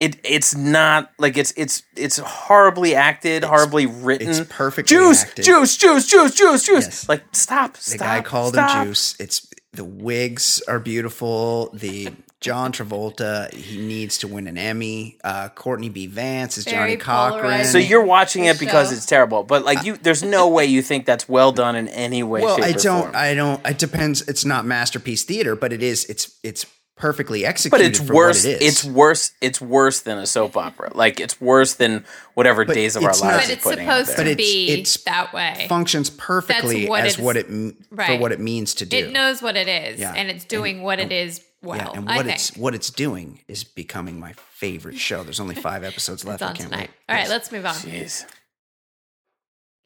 it 0.00 0.16
it's 0.24 0.54
not 0.56 1.10
like 1.18 1.36
it's 1.36 1.52
it's 1.56 1.82
it's 1.94 2.16
horribly 2.18 2.94
acted, 2.94 3.44
horribly 3.44 3.84
written. 3.86 4.30
It's 4.30 4.40
perfectly 4.48 4.96
juice, 4.96 5.24
acted. 5.24 5.44
juice, 5.44 5.76
juice, 5.76 6.06
juice, 6.08 6.34
juice, 6.34 6.64
juice. 6.64 6.84
Yes. 6.86 7.08
Like 7.08 7.22
stop, 7.32 7.74
The 7.76 7.98
guy 7.98 8.22
called 8.22 8.54
stop. 8.54 8.70
him 8.78 8.86
Juice. 8.88 9.14
It's 9.20 9.46
the 9.74 9.84
wigs 9.84 10.62
are 10.66 10.78
beautiful. 10.80 11.70
The 11.74 12.08
John 12.40 12.72
Travolta, 12.72 13.52
he 13.52 13.78
needs 13.84 14.18
to 14.18 14.28
win 14.28 14.46
an 14.46 14.56
Emmy. 14.56 15.18
Uh, 15.24 15.48
Courtney 15.48 15.88
B. 15.88 16.06
Vance 16.06 16.56
is 16.56 16.64
Very 16.64 16.76
Johnnie 16.76 16.96
Cochran. 16.96 17.64
So 17.64 17.78
you're 17.78 18.04
watching 18.04 18.44
it 18.44 18.60
because 18.60 18.90
show. 18.90 18.94
it's 18.94 19.06
terrible, 19.06 19.42
but 19.42 19.64
like 19.64 19.84
you, 19.84 19.96
there's 19.96 20.22
no 20.22 20.48
way 20.48 20.64
you 20.66 20.80
think 20.80 21.04
that's 21.04 21.28
well 21.28 21.50
done 21.50 21.74
in 21.74 21.88
any 21.88 22.22
way. 22.22 22.42
well, 22.42 22.56
shape, 22.56 22.64
I 22.64 22.72
don't. 22.72 23.02
form. 23.02 23.16
I 23.16 23.34
don't. 23.34 23.66
It 23.66 23.78
depends. 23.78 24.22
It's 24.28 24.44
not 24.44 24.64
masterpiece 24.64 25.24
theater, 25.24 25.56
but 25.56 25.72
it 25.72 25.82
is. 25.82 26.04
It's 26.04 26.38
it's 26.44 26.64
perfectly 26.94 27.44
executed. 27.44 27.70
but 27.76 27.80
executed. 27.86 28.00
it's 28.02 28.08
for 28.08 28.14
worse. 28.14 28.44
What 28.44 28.52
it 28.54 28.62
is. 28.62 28.68
It's 28.68 28.84
worse. 28.84 29.32
It's 29.40 29.60
worse 29.60 30.00
than 30.02 30.18
a 30.18 30.26
soap 30.26 30.56
opera. 30.56 30.92
Like 30.94 31.18
it's 31.18 31.40
worse 31.40 31.74
than 31.74 32.04
whatever 32.34 32.64
But 32.64 32.74
Days 32.74 32.94
of 32.94 33.02
Our 33.02 33.10
it's 33.10 33.20
Lives 33.20 33.32
not- 33.32 33.36
but 33.40 33.44
is 33.44 33.50
it's 33.50 33.62
putting 33.64 33.84
supposed 33.86 34.10
out 34.10 34.16
to 34.16 34.22
there. 34.22 34.24
But 34.34 34.40
it's- 34.40 34.52
be 34.52 34.68
it's 34.70 34.96
that 35.04 35.32
way. 35.32 35.66
functions 35.68 36.08
perfectly 36.10 36.86
what 36.88 37.04
as 37.04 37.18
what 37.18 37.36
it 37.36 37.46
m- 37.46 37.76
for 37.96 38.16
what 38.18 38.30
it 38.30 38.38
means 38.38 38.74
to 38.76 38.86
do. 38.86 38.96
It 38.96 39.12
knows 39.12 39.42
what 39.42 39.56
it 39.56 39.66
is, 39.66 39.98
Yeah. 39.98 40.12
and 40.16 40.30
it's 40.30 40.44
doing 40.44 40.82
what 40.84 41.00
it 41.00 41.10
is 41.10 41.40
well. 41.62 41.76
yeah, 41.78 41.90
and 41.94 42.08
I 42.08 42.16
what 42.16 42.26
think. 42.26 42.36
it's 42.36 42.56
what 42.56 42.74
it's 42.74 42.90
doing 42.90 43.40
is 43.48 43.64
becoming 43.64 44.18
my 44.20 44.32
favorite 44.32 44.96
show. 44.98 45.22
There's 45.24 45.40
only 45.40 45.54
five 45.54 45.84
episodes 45.84 46.24
left. 46.24 46.42
It's 46.42 46.50
I 46.50 46.54
can't 46.54 46.70
tonight. 46.70 46.80
wait. 46.80 46.90
All 47.08 47.14
right, 47.16 47.20
Yes. 47.22 47.28
let's 47.30 47.52
move 47.52 47.66
on. 47.66 47.74
Jeez. 47.74 48.24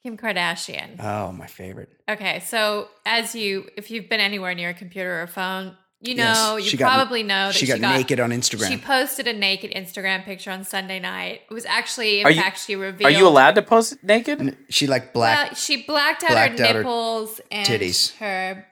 Kim 0.03 0.17
Kardashian. 0.17 0.97
Oh, 1.03 1.31
my 1.33 1.47
favorite. 1.47 1.89
Okay, 2.09 2.41
so 2.41 2.89
as 3.07 3.35
you, 3.37 3.69
if 3.77 3.91
you've 3.91 4.09
been 4.09 4.19
anywhere 4.21 4.53
near 4.55 4.71
a 4.71 4.75
computer 4.75 5.23
or 5.23 5.27
phone, 5.29 5.77
You 6.05 6.17
Yes, 6.17 6.37
know, 6.37 6.57
you 6.57 6.69
she 6.69 6.77
got- 6.77 6.93
probably 6.93 7.23
know 7.23 7.47
that 7.47 7.55
she 7.55 7.65
got 7.65 7.79
naked 7.79 8.19
on 8.19 8.31
Instagram. 8.33 8.67
She 8.67 8.77
posted 8.77 9.29
a 9.29 9.33
naked 9.33 9.71
Instagram 9.71 10.25
picture 10.25 10.51
on 10.51 10.65
Sunday 10.65 10.99
night. 10.99 11.43
It 11.49 11.55
was 11.55 11.65
actually, 11.65 12.23
in 12.23 12.27
Are 12.27 12.31
you- 12.33 12.43
fact, 12.43 12.59
she 12.59 12.75
revealed. 12.75 13.13
Are 13.13 13.17
you 13.17 13.29
allowed 13.29 13.55
to 13.55 13.63
post 13.63 14.03
naked? 14.03 14.57
She 14.69 14.89
like 14.89 15.13
black. 15.13 15.47
Well, 15.51 15.55
she 15.55 15.85
blacked 15.85 16.25
out 16.25 16.31
blacked 16.31 16.59
her 16.59 16.65
out 16.67 16.75
her 16.75 16.79
nipples 16.81 17.41
and 17.53 17.65
titties. 17.69 18.17
her. 18.17 18.67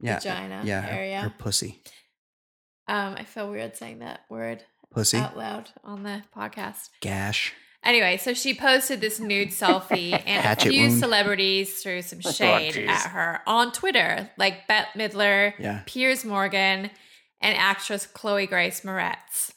yeah, 0.00 0.16
vagina 0.18 0.60
yeah, 0.66 0.82
her- 0.82 0.90
area. 0.98 1.20
Her, 1.22 1.30
pussy, 1.38 1.80
Um, 2.88 3.14
I 3.16 3.24
feel 3.24 3.50
weird 3.50 3.76
saying 3.76 3.98
that 4.00 4.20
word 4.30 4.64
pussy, 4.92 5.16
out 5.18 5.36
loud 5.36 5.70
on 5.84 6.02
the 6.02 6.22
podcast. 6.36 6.90
gash. 7.00 7.52
Anyway, 7.84 8.16
so 8.16 8.34
she 8.34 8.52
posted 8.54 9.00
this 9.00 9.20
nude 9.20 9.50
selfie, 9.50 10.12
and 10.26 10.38
a 10.38 10.42
Hatchet 10.48 10.70
few 10.70 10.88
wound. 10.88 10.98
celebrities 10.98 11.80
threw 11.82 12.02
some 12.02 12.20
shade 12.20 12.74
jeez. 12.74 12.88
at 12.88 13.10
her 13.10 13.40
on 13.46 13.70
Twitter, 13.72 14.28
like 14.36 14.66
Bette 14.66 14.88
Midler, 14.96 15.52
Yeah. 15.58 15.82
Piers 15.86 16.24
Morgan, 16.24 16.90
and 17.40 17.56
actress 17.58 18.06
Chloe 18.06 18.46
Grace 18.46 18.80
Moretz. 18.80 19.52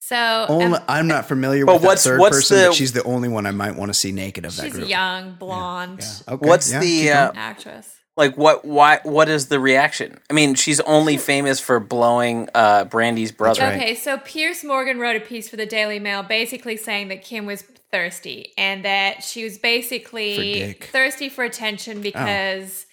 So 0.00 0.46
Only, 0.48 0.76
um, 0.78 0.84
I'm 0.86 1.06
not 1.06 1.26
familiar 1.26 1.64
But 1.64 1.76
with 1.76 1.84
what's- 1.84 2.04
that 2.04 2.10
third 2.10 2.20
what's 2.20 2.36
person, 2.36 2.58
the- 2.58 2.66
but 2.68 2.74
she's 2.74 2.92
the 2.92 3.02
only 3.04 3.28
one 3.28 3.46
I 3.46 3.50
might 3.52 3.74
want 3.76 3.88
to 3.90 3.94
see 3.94 4.12
naked 4.12 4.44
of 4.44 4.54
that 4.56 4.64
she's 4.64 4.72
group. 4.74 4.88
young, 4.88 5.34
blonde 5.36 6.00
Yeah. 6.02 6.34
Okay. 6.34 6.46
What's 6.48 6.70
yeah, 6.72 6.80
the 6.80 7.00
keep 7.02 7.10
uh, 7.14 7.32
actress. 7.34 7.93
Like 8.16 8.36
what? 8.36 8.64
Why? 8.64 9.00
What 9.02 9.28
is 9.28 9.48
the 9.48 9.58
reaction? 9.58 10.18
I 10.30 10.34
mean, 10.34 10.54
she's 10.54 10.80
only 10.80 11.16
famous 11.16 11.58
for 11.58 11.80
blowing 11.80 12.48
uh, 12.54 12.84
Brandy's 12.84 13.32
brother. 13.32 13.62
right. 13.62 13.74
Okay, 13.74 13.94
so 13.96 14.18
Piers 14.18 14.62
Morgan 14.62 14.98
wrote 14.98 15.16
a 15.16 15.20
piece 15.20 15.48
for 15.48 15.56
the 15.56 15.66
Daily 15.66 15.98
Mail 15.98 16.22
basically 16.22 16.76
saying 16.76 17.08
that 17.08 17.22
Kim 17.22 17.44
was 17.44 17.62
thirsty 17.90 18.52
and 18.56 18.84
that 18.84 19.22
she 19.22 19.42
was 19.42 19.58
basically 19.58 20.54
dick. 20.54 20.84
thirsty 20.92 21.28
for 21.28 21.44
attention 21.44 22.02
because 22.02 22.86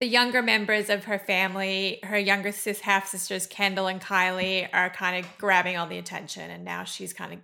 the 0.00 0.06
younger 0.06 0.42
members 0.42 0.90
of 0.90 1.04
her 1.04 1.18
family, 1.18 2.00
her 2.02 2.18
younger 2.18 2.52
sis 2.52 2.80
half 2.80 3.08
sisters 3.08 3.46
Kendall 3.46 3.86
and 3.86 4.00
Kylie, 4.00 4.68
are 4.72 4.90
kind 4.90 5.24
of 5.24 5.38
grabbing 5.38 5.76
all 5.76 5.86
the 5.86 5.98
attention, 5.98 6.50
and 6.50 6.64
now 6.64 6.84
she's 6.84 7.12
kind 7.12 7.32
of, 7.32 7.38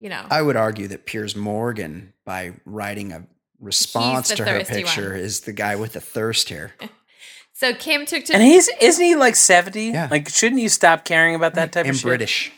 you 0.00 0.08
know, 0.08 0.26
I 0.30 0.42
would 0.42 0.56
argue 0.56 0.86
that 0.88 1.06
Piers 1.06 1.34
Morgan, 1.34 2.12
by 2.24 2.52
writing 2.64 3.12
a 3.12 3.26
response 3.60 4.28
to 4.28 4.44
her 4.44 4.64
picture, 4.64 5.10
one. 5.10 5.20
is 5.20 5.40
the 5.40 5.52
guy 5.52 5.76
with 5.76 5.92
the 5.94 6.00
thirst 6.00 6.48
here. 6.48 6.72
so 7.52 7.74
Kim 7.74 8.06
took 8.06 8.24
to 8.26 8.34
And 8.34 8.42
he's 8.42 8.68
isn't 8.80 9.04
he 9.04 9.16
like 9.16 9.36
seventy? 9.36 9.86
Yeah. 9.86 10.08
Like, 10.10 10.28
shouldn't 10.28 10.60
you 10.60 10.68
stop 10.68 11.04
caring 11.04 11.34
about 11.34 11.54
that 11.54 11.70
mm-hmm. 11.70 11.80
type 11.80 11.86
and 11.86 11.94
of 11.94 11.96
shit? 11.96 12.04
British. 12.04 12.52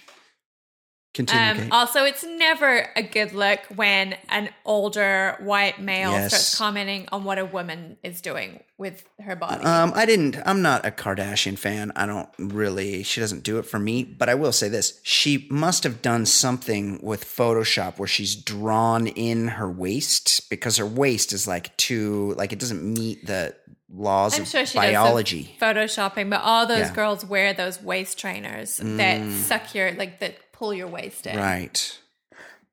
Continue, 1.13 1.65
Um, 1.65 1.73
also, 1.73 2.05
it's 2.05 2.23
never 2.23 2.89
a 2.95 3.03
good 3.03 3.33
look 3.33 3.59
when 3.75 4.15
an 4.29 4.49
older 4.65 5.37
white 5.41 5.81
male 5.81 6.13
Yes. 6.13 6.29
starts 6.29 6.57
commenting 6.57 7.09
on 7.11 7.25
what 7.25 7.37
a 7.37 7.45
woman 7.45 7.97
is 8.05 8.21
doing 8.21 8.63
with 8.79 9.03
her 9.21 9.35
body. 9.35 9.65
Um, 9.65 9.93
I 9.97 10.07
didn't. 10.07 10.37
I'm 10.47 10.63
not 10.63 10.87
a 10.87 10.93
Kardashian 10.93 11.59
fan. 11.59 11.91
I 11.97 12.07
don't 12.07 12.29
really. 12.39 13.03
She 13.03 13.21
doesn't 13.21 13.43
do 13.43 13.59
it 13.59 13.67
for 13.67 13.81
me. 13.81 14.05
But 14.05 14.29
I 14.29 14.35
will 14.37 14.53
say 14.53 14.69
this: 14.69 15.01
she 15.03 15.49
must 15.51 15.83
have 15.83 16.01
done 16.01 16.27
something 16.27 17.01
with 17.03 17.25
Photoshop 17.25 17.99
where 17.99 18.07
she's 18.09 18.37
drawn 18.37 19.09
in 19.09 19.49
her 19.49 19.69
waist 19.69 20.49
because 20.49 20.77
her 20.77 20.87
waist 20.87 21.33
is 21.33 21.49
like 21.49 21.77
too 21.77 22.35
like 22.39 22.53
it 22.53 22.61
doesn't 22.61 22.83
meet 22.85 23.27
the 23.27 23.57
laws 23.93 24.37
I'm 24.37 24.43
of 24.43 24.49
sure 24.49 24.65
she 24.65 24.79
biology. 24.79 25.57
does 25.59 25.75
photoshopping, 25.77 26.31
but 26.31 26.41
all 26.43 26.67
those 26.67 26.79
Yeah. 26.79 26.91
Mm. 26.91 26.95
girls 26.95 27.25
wear 27.25 27.53
those 27.53 27.83
waist 27.83 28.17
trainers 28.17 28.77
that 28.81 29.29
suck 29.33 29.75
your 29.75 29.91
like 29.95 30.21
that 30.21 30.37
pull 30.61 30.73
your 30.75 30.87
waist 30.87 31.27
in. 31.27 31.37
right. 31.37 31.99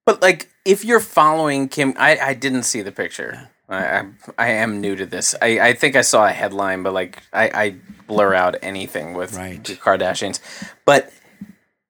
But 0.05 0.21
like, 0.21 0.49
if 0.63 0.85
you're 0.85 0.99
following 1.01 1.67
Kim, 1.67 1.93
I, 1.97 2.17
I 2.17 2.33
didn't 2.33 2.63
see 2.63 2.81
the 2.81 2.91
picture. 2.91 3.49
I, 3.69 3.77
I 3.77 4.05
I 4.38 4.47
am 4.63 4.79
new 4.79 4.95
to 4.95 5.05
this. 5.05 5.35
I, 5.41 5.59
I 5.69 5.73
think 5.73 5.95
I 5.95 6.01
saw 6.01 6.25
a 6.25 6.31
headline, 6.31 6.83
but 6.83 6.93
like 6.93 7.23
I, 7.33 7.45
I 7.63 7.75
blur 8.07 8.33
out 8.33 8.55
anything 8.61 9.13
with 9.13 9.33
Right. 9.33 9.63
the 9.63 9.73
Kardashians. 9.75 10.39
But 10.85 11.11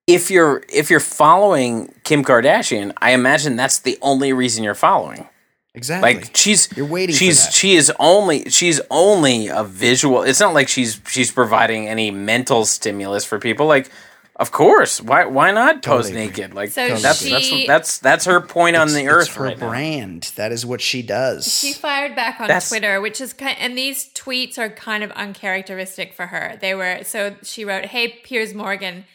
if 0.07 0.31
you're 0.31 0.63
if 0.73 0.89
you're 0.89 0.99
following 0.99 1.93
Kim 2.03 2.23
Kardashian, 2.23 2.93
I 2.97 3.11
imagine 3.11 3.55
that's 3.55 3.79
the 3.79 3.97
only 4.01 4.33
reason 4.33 4.63
you're 4.63 4.73
following. 4.89 5.27
Exactly. 5.75 6.15
Like 6.15 6.35
she's 6.35 6.75
You're 6.75 6.87
waiting 6.87 7.13
for 7.13 7.19
She's 7.19 7.53
she 7.53 7.75
is 7.75 7.91
only 7.99 8.49
she's 8.49 8.81
only 8.89 9.47
a 9.47 9.63
visual. 9.63 10.23
It's 10.23 10.39
not 10.39 10.55
like 10.55 10.69
she's 10.69 10.99
she's 11.07 11.31
providing 11.31 11.87
any 11.87 12.09
mental 12.09 12.65
stimulus 12.65 13.25
for 13.25 13.37
people. 13.37 13.67
Like, 13.67 13.91
of 14.39 14.51
course, 14.51 15.01
why 15.01 15.25
why 15.25 15.51
not 15.51 15.81
pose 15.83 16.05
Totally 16.05 16.23
agree. 16.25 16.27
naked? 16.43 16.53
Like 16.53 16.69
So 16.69 16.95
that's 16.97 17.21
she- 17.23 17.29
that's 17.31 17.67
that's 17.67 17.97
that's 17.99 18.25
her 18.25 18.39
point 18.41 18.75
on 18.75 18.89
the 18.93 19.01
It's 19.05 19.09
earth 19.11 19.33
her 19.35 19.43
right 19.45 19.57
now. 19.59 19.69
brand. 19.69 20.31
That 20.35 20.51
is 20.51 20.65
what 20.65 20.79
she 20.81 21.01
does. 21.01 21.51
She 21.59 21.73
fired 21.73 22.15
back 22.15 22.39
on 22.39 22.47
That's- 22.47 22.69
Twitter, 22.69 23.01
which 23.01 23.19
is 23.19 23.33
kind, 23.33 23.57
and 23.59 23.77
these 23.77 24.11
tweets 24.13 24.57
are 24.57 24.69
kind 24.69 25.03
of 25.03 25.11
uncharacteristic 25.11 26.13
for 26.13 26.27
her. 26.27 26.57
They 26.61 26.73
were 26.75 26.99
so 27.03 27.35
she 27.43 27.65
wrote, 27.65 27.85
"Hey 27.87 28.07
Piers 28.23 28.53
Morgan, 28.53 29.05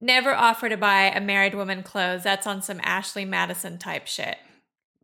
never 0.00 0.34
offer 0.34 0.68
to 0.68 0.76
buy 0.76 1.02
a 1.14 1.20
married 1.20 1.54
woman 1.54 1.82
clothes. 1.82 2.22
That's 2.22 2.46
on 2.46 2.62
some 2.62 2.80
Ashley 2.84 3.24
Madison 3.24 3.78
type 3.78 4.06
shit." 4.06 4.38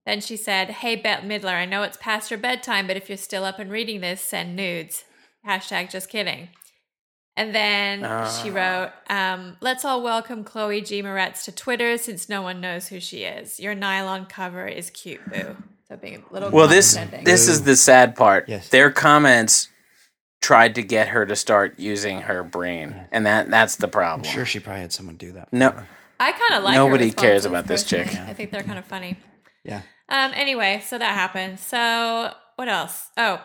Then 0.07 0.21
she 0.21 0.37
said, 0.37 0.71
"Hey 0.71 0.97
Bette 0.97 1.27
Midler, 1.27 1.55
I 1.55 1.65
know 1.67 1.83
it's 1.83 1.99
past 1.99 2.31
your 2.31 2.39
bedtime, 2.39 2.87
but 2.87 2.97
if 2.97 3.09
you're 3.11 3.19
still 3.19 3.45
up 3.45 3.59
and 3.59 3.71
reading 3.71 4.01
this, 4.01 4.21
send 4.23 4.55
nudes." 4.57 5.05
Hashtag 5.47 5.91
just 5.91 6.09
kidding. 6.09 6.49
And 7.39 7.55
then 7.55 8.01
she 8.43 8.51
wrote, 8.51 8.91
um, 9.09 9.57
Let's 9.61 9.85
all 9.85 10.03
welcome 10.03 10.43
Chloe 10.43 10.81
G. 10.81 11.05
Moretz 11.05 11.45
to 11.45 11.53
Twitter 11.53 11.97
since 11.97 12.29
no 12.29 12.43
one 12.43 12.61
knows 12.61 12.89
who 12.89 12.99
she 12.99 13.23
is. 13.23 13.61
Your 13.61 13.77
nylon 13.77 14.27
cover 14.27 14.67
is 14.67 14.91
cute, 14.91 15.21
boo. 15.31 15.57
So 15.87 15.97
being 15.97 16.25
a 16.29 16.33
little 16.35 16.51
Well, 16.51 16.67
this 16.67 16.99
this 17.23 17.47
is 17.47 17.63
the 17.63 17.77
sad 17.77 18.17
part. 18.17 18.49
Yes. 18.49 18.69
Their 18.71 18.91
comments 18.91 19.69
tried 20.43 20.75
to 20.75 20.83
get 20.83 21.09
her 21.09 21.25
to 21.27 21.37
start 21.37 21.79
using 21.79 22.23
her 22.23 22.43
brain, 22.43 23.07
and 23.13 23.25
that 23.25 23.49
that's 23.49 23.77
the 23.77 23.89
problem. 23.89 24.27
I'm 24.27 24.35
sure 24.35 24.45
she 24.45 24.59
probably 24.59 24.83
had 24.83 24.93
someone 24.93 25.15
do 25.17 25.31
that. 25.33 25.53
No, 25.53 25.73
I 26.19 26.33
kind 26.33 26.55
of 26.55 26.65
like 26.65 26.75
her 26.75 26.81
Nobody 26.81 27.13
cares 27.13 27.45
about 27.45 27.69
this 27.69 27.85
chick. 27.85 28.07
personally. 28.07 28.31
I 28.31 28.35
think 28.35 28.51
they're 28.51 28.65
kind 28.65 28.81
of 28.81 28.85
funny. 28.85 29.17
Yeah. 29.65 29.83
Um. 30.09 30.33
Anyway, 30.35 30.83
so 30.85 30.99
that 30.99 31.15
happened. 31.15 31.61
So 31.61 32.33
what 32.57 32.69
else? 32.69 33.11
Oh, 33.17 33.41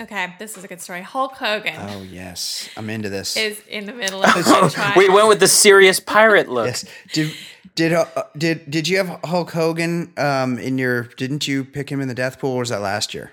okay. 0.00 0.34
This 0.38 0.56
is 0.56 0.64
a 0.64 0.68
good 0.68 0.80
story. 0.80 1.02
Hulk 1.02 1.34
Hogan 1.36 1.76
Oh 1.78 2.02
yes, 2.02 2.68
I'm 2.76 2.90
into 2.90 3.08
this. 3.08 3.36
is 3.36 3.60
in 3.68 3.86
the 3.86 3.92
middle 3.92 4.22
of 4.22 4.30
a 4.36 4.92
we 4.96 5.08
went 5.08 5.28
with 5.28 5.40
the 5.40 5.48
serious 5.48 6.00
pirate 6.00 6.48
look. 6.48 6.66
Yes. 6.66 6.84
Did 7.12 7.32
did 7.74 7.92
uh, 7.92 8.06
did 8.36 8.70
did 8.70 8.88
you 8.88 8.96
have 8.98 9.20
Hulk 9.24 9.50
Hogan 9.52 10.12
um 10.16 10.58
in 10.58 10.78
your? 10.78 11.04
Didn't 11.04 11.46
you 11.46 11.64
pick 11.64 11.90
him 11.90 12.00
in 12.00 12.08
the 12.08 12.14
death 12.14 12.38
pool? 12.38 12.52
or 12.52 12.58
was 12.60 12.68
that 12.70 12.80
last 12.80 13.14
year? 13.14 13.30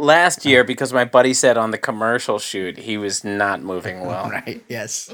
Last 0.00 0.44
year, 0.44 0.62
because 0.62 0.92
my 0.92 1.04
buddy 1.04 1.34
said 1.34 1.56
on 1.58 1.72
the 1.72 1.78
commercial 1.78 2.38
shoot 2.38 2.78
he 2.78 2.96
was 2.96 3.24
not 3.24 3.62
moving 3.62 4.02
well. 4.06 4.30
Right. 4.30 4.62
Yes. 4.68 5.12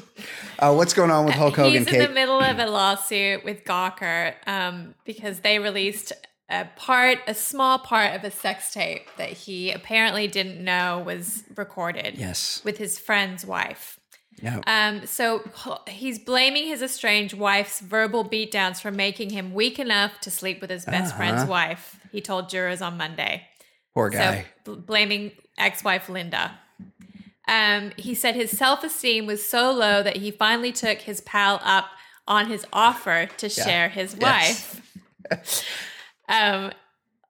Uh, 0.58 0.74
what's 0.74 0.92
going 0.92 1.10
on 1.10 1.24
with 1.24 1.34
Hulk 1.36 1.56
Hogan, 1.56 1.72
He's 1.72 1.80
in 1.86 1.86
Kate? 1.86 2.06
the 2.08 2.12
middle 2.12 2.38
of 2.40 2.58
a 2.58 2.66
lawsuit 2.66 3.44
with 3.46 3.64
Gawker 3.64 4.34
um, 4.46 4.94
because 5.06 5.40
they 5.40 5.58
released 5.58 6.12
a 6.50 6.66
part, 6.76 7.18
a 7.26 7.34
small 7.34 7.78
part 7.78 8.14
of 8.14 8.22
a 8.24 8.30
sex 8.30 8.72
tape 8.72 9.08
that 9.16 9.30
he 9.30 9.70
apparently 9.70 10.26
didn't 10.28 10.62
know 10.62 11.02
was 11.04 11.44
recorded 11.56 12.16
yes. 12.18 12.60
with 12.64 12.76
his 12.78 12.98
friend's 12.98 13.46
wife. 13.46 13.98
Yeah. 14.42 14.60
Um, 14.66 15.06
so 15.06 15.42
he's 15.88 16.18
blaming 16.18 16.66
his 16.66 16.82
estranged 16.82 17.34
wife's 17.34 17.80
verbal 17.80 18.24
beatdowns 18.24 18.80
for 18.80 18.90
making 18.90 19.30
him 19.30 19.54
weak 19.54 19.78
enough 19.78 20.20
to 20.22 20.30
sleep 20.30 20.60
with 20.60 20.70
his 20.70 20.84
best 20.84 21.16
friend's 21.16 21.42
Uh-huh. 21.42 21.50
wife. 21.50 22.00
He 22.12 22.20
told 22.20 22.48
jurors 22.50 22.82
on 22.82 22.96
Monday. 22.96 23.46
Poor 23.94 24.10
guy. 24.10 24.46
So 24.66 24.74
bl- 24.74 24.80
blaming 24.80 25.32
ex-wife 25.56 26.08
Linda. 26.08 26.58
Um, 27.46 27.92
he 27.96 28.14
said 28.14 28.34
his 28.34 28.50
self-esteem 28.50 29.26
was 29.26 29.46
so 29.48 29.70
low 29.70 30.02
that 30.02 30.16
he 30.16 30.30
finally 30.30 30.72
took 30.72 30.98
his 30.98 31.20
pal 31.20 31.60
up 31.62 31.86
on 32.26 32.48
his 32.48 32.66
offer 32.72 33.26
to 33.36 33.48
share 33.48 33.88
his 33.88 34.16
Yes. 34.20 34.80
wife. 35.30 35.70
um, 36.28 36.72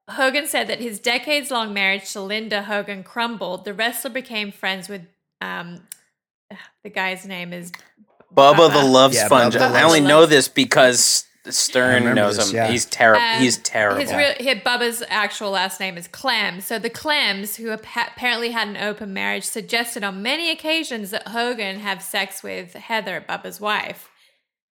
Hogan 0.09 0.47
said 0.47 0.67
that 0.67 0.79
his 0.79 0.99
decades-long 0.99 1.73
marriage 1.73 2.11
to 2.13 2.21
Linda 2.21 2.63
Hogan 2.63 3.03
crumbled. 3.03 3.65
The 3.65 3.73
wrestler 3.73 4.11
became 4.11 4.51
friends 4.51 4.87
with 4.87 5.01
um, 5.41 5.81
the 6.83 6.89
guy's 6.89 7.25
name 7.25 7.53
is 7.53 7.71
Bubba 8.33 8.71
the 8.71 8.83
Love 8.83 9.13
Yeah, 9.13 9.25
Sponge. 9.25 9.55
Bubba 9.55 9.71
I 9.71 9.83
only 9.83 9.99
know 10.01 10.21
Sponge. 10.21 10.29
this 10.29 10.47
because 10.47 11.25
Stern 11.49 12.15
knows 12.15 12.37
this, 12.37 12.49
him. 12.49 12.55
yeah. 12.55 12.67
He's 12.67 12.85
terrible. 12.85 13.21
Um, 13.23 13.41
He's 13.41 13.57
terrible. 13.59 14.01
His 14.01 14.11
real, 14.13 14.33
his, 14.39 14.63
Bubba's 14.63 15.03
actual 15.09 15.51
last 15.51 15.79
name 15.79 15.97
is 15.97 16.07
Clem. 16.07 16.59
So 16.61 16.79
the 16.79 16.89
Clems, 16.89 17.57
who 17.57 17.69
appa- 17.71 18.11
apparently 18.15 18.51
had 18.51 18.67
an 18.67 18.77
open 18.77 19.13
marriage, 19.13 19.43
suggested 19.43 20.03
on 20.03 20.21
many 20.23 20.49
occasions 20.51 21.11
that 21.11 21.27
Hogan 21.29 21.79
have 21.79 22.01
sex 22.01 22.41
with 22.43 22.73
Heather, 22.73 23.23
Bubba's 23.27 23.59
wife. 23.61 24.09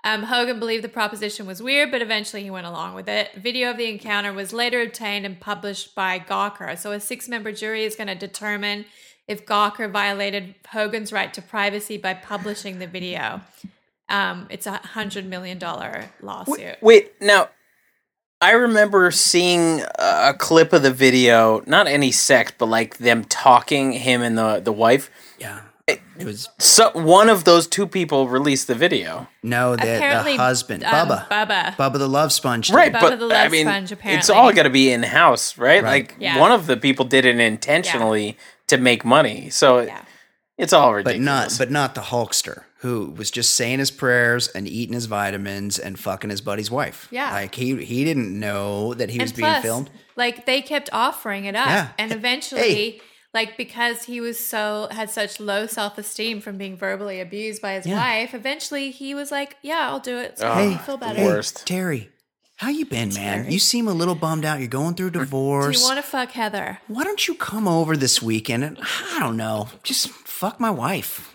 Um, 0.08 0.22
Hogan 0.22 0.58
believed 0.58 0.82
the 0.82 0.88
proposition 0.88 1.44
was 1.44 1.62
weird, 1.62 1.90
but 1.90 2.00
eventually 2.00 2.42
he 2.42 2.50
went 2.50 2.66
along 2.66 2.94
with 2.94 3.10
it. 3.10 3.34
Video 3.34 3.72
of 3.72 3.76
the 3.76 3.90
encounter 3.90 4.32
was 4.32 4.54
later 4.54 4.80
obtained 4.80 5.26
and 5.26 5.38
published 5.38 5.94
by 5.94 6.18
Gawker. 6.18 6.78
So 6.78 6.92
a 6.92 7.00
six-member 7.00 7.52
jury 7.52 7.84
is 7.84 7.94
going 7.94 8.06
to 8.06 8.14
determine 8.14 8.86
if 9.26 9.44
Gawker 9.44 9.90
violated 9.92 10.54
Hogan's 10.70 11.12
right 11.12 11.34
to 11.34 11.42
privacy 11.42 11.98
by 11.98 12.14
publishing 12.14 12.78
the 12.78 12.86
video. 12.86 13.42
Um, 14.08 14.46
it's 14.48 14.66
a 14.66 14.78
hundred 14.78 15.26
million 15.26 15.58
dollar 15.58 16.06
lawsuit. 16.22 16.76
Wait, 16.80 17.12
now 17.20 17.50
I 18.40 18.52
remember 18.52 19.10
seeing 19.10 19.82
a 19.98 20.30
a 20.30 20.34
clip 20.34 20.72
of 20.72 20.82
the 20.82 20.90
video, 20.90 21.62
not 21.66 21.86
any 21.86 22.12
sex, 22.12 22.50
but 22.56 22.66
like 22.66 22.96
them 22.96 23.24
talking, 23.24 23.92
him 23.92 24.22
and 24.22 24.38
the 24.38 24.60
the 24.60 24.72
wife. 24.72 25.10
yeah. 25.38 25.60
It 25.88 26.24
was 26.24 26.48
So 26.58 26.90
one 26.94 27.28
of 27.28 27.44
those 27.44 27.66
two 27.66 27.86
people 27.86 28.28
released 28.28 28.66
the 28.66 28.74
video. 28.74 29.28
no 29.42 29.76
the, 29.76 29.82
the 29.86 29.96
Apparently, 29.96 30.36
husband, 30.36 30.84
um, 30.84 31.08
Bubba, 31.08 31.28
Bubba. 31.28 31.76
Bubba 31.76 31.98
the 31.98 32.08
Love 32.08 32.32
Sponge, 32.32 32.66
did. 32.68 32.74
Right, 32.76 32.92
Bubba 32.92 33.00
but 33.00 33.18
the 33.20 33.24
I 33.26 33.42
Love 33.44 33.52
mean, 33.52 33.66
Sponge, 33.66 33.82
it's 33.92 33.92
apparently. 34.00 34.34
all 34.34 34.52
got 34.52 34.62
to 34.64 34.70
be 34.70 34.90
in 34.92 35.02
house, 35.02 35.56
right? 35.56 35.82
Right. 35.82 35.90
Like 36.10 36.16
Yeah. 36.18 36.38
one 36.38 36.52
of 36.52 36.66
the 36.66 36.76
people 36.76 37.04
did 37.04 37.24
it 37.24 37.38
intentionally 37.38 38.36
to 38.66 38.76
make 38.76 39.04
money, 39.04 39.48
so 39.50 39.80
Yeah. 39.80 40.02
it's 40.58 40.72
all 40.72 40.90
but 40.90 40.96
ridiculous. 41.06 41.24
not 41.24 41.58
but 41.58 41.70
not 41.70 41.94
the 41.94 42.02
Hulkster 42.02 42.64
who 42.80 43.12
was 43.16 43.30
just 43.30 43.54
saying 43.56 43.80
his 43.80 43.90
prayers 43.90 44.46
and 44.48 44.68
eating 44.68 44.94
his 44.94 45.06
vitamins 45.06 45.80
and 45.80 45.98
fucking 45.98 46.30
his 46.30 46.40
buddy's 46.40 46.70
wife. 46.70 47.08
Yeah. 47.10 47.32
like 47.32 47.54
he 47.54 47.76
he 47.84 48.04
didn't 48.04 48.38
know 48.38 48.94
that 48.94 49.10
he 49.10 49.18
was 49.18 49.30
and 49.30 49.36
being 49.38 49.62
filmed. 49.62 49.90
Like 50.16 50.46
they 50.46 50.62
kept 50.62 50.88
offering 50.92 51.44
it 51.44 51.54
up, 51.56 51.68
Yeah. 51.68 51.88
and 51.98 52.12
Hey. 52.12 53.00
Eventually, 53.34 53.50
like 53.50 53.56
because 53.56 54.04
he 54.04 54.20
was 54.20 54.38
so 54.38 54.88
had 54.90 55.10
such 55.10 55.40
low 55.40 55.66
self 55.66 55.98
esteem 55.98 56.40
from 56.40 56.56
being 56.58 56.76
verbally 56.76 57.20
abused 57.20 57.62
by 57.62 57.74
his 57.74 57.86
Yeah. 57.86 57.96
wife, 57.96 58.34
eventually 58.34 58.90
he 58.90 59.14
was 59.14 59.30
like, 59.30 59.56
"Yeah, 59.62 59.88
I'll 59.88 60.00
do 60.00 60.18
it. 60.18 60.38
So 60.38 60.48
Oh, 60.48 60.52
I 60.52 60.78
feel 60.78 60.96
better." 60.96 61.22
worst. 61.24 61.66
Terry, 61.66 62.10
how 62.56 62.68
you 62.70 62.84
been, 62.86 63.12
man? 63.14 63.50
You 63.50 63.58
seem 63.58 63.86
a 63.88 63.92
little 63.92 64.14
bummed 64.14 64.44
out. 64.44 64.58
You're 64.60 64.68
going 64.68 64.94
through 64.94 65.10
Do 65.10 65.20
divorce. 65.20 65.78
you 65.80 65.84
want 65.84 65.96
to 65.96 66.02
fuck 66.02 66.30
Heather? 66.32 66.78
Why 66.88 67.04
don't 67.04 67.26
you 67.28 67.34
come 67.34 67.68
over 67.68 67.96
this 67.96 68.20
weekend 68.22 68.64
and 68.64 68.78
I 69.14 69.20
don't 69.20 69.36
know, 69.36 69.68
just 69.82 70.08
fuck 70.08 70.58
my 70.60 70.70
wife. 70.70 71.34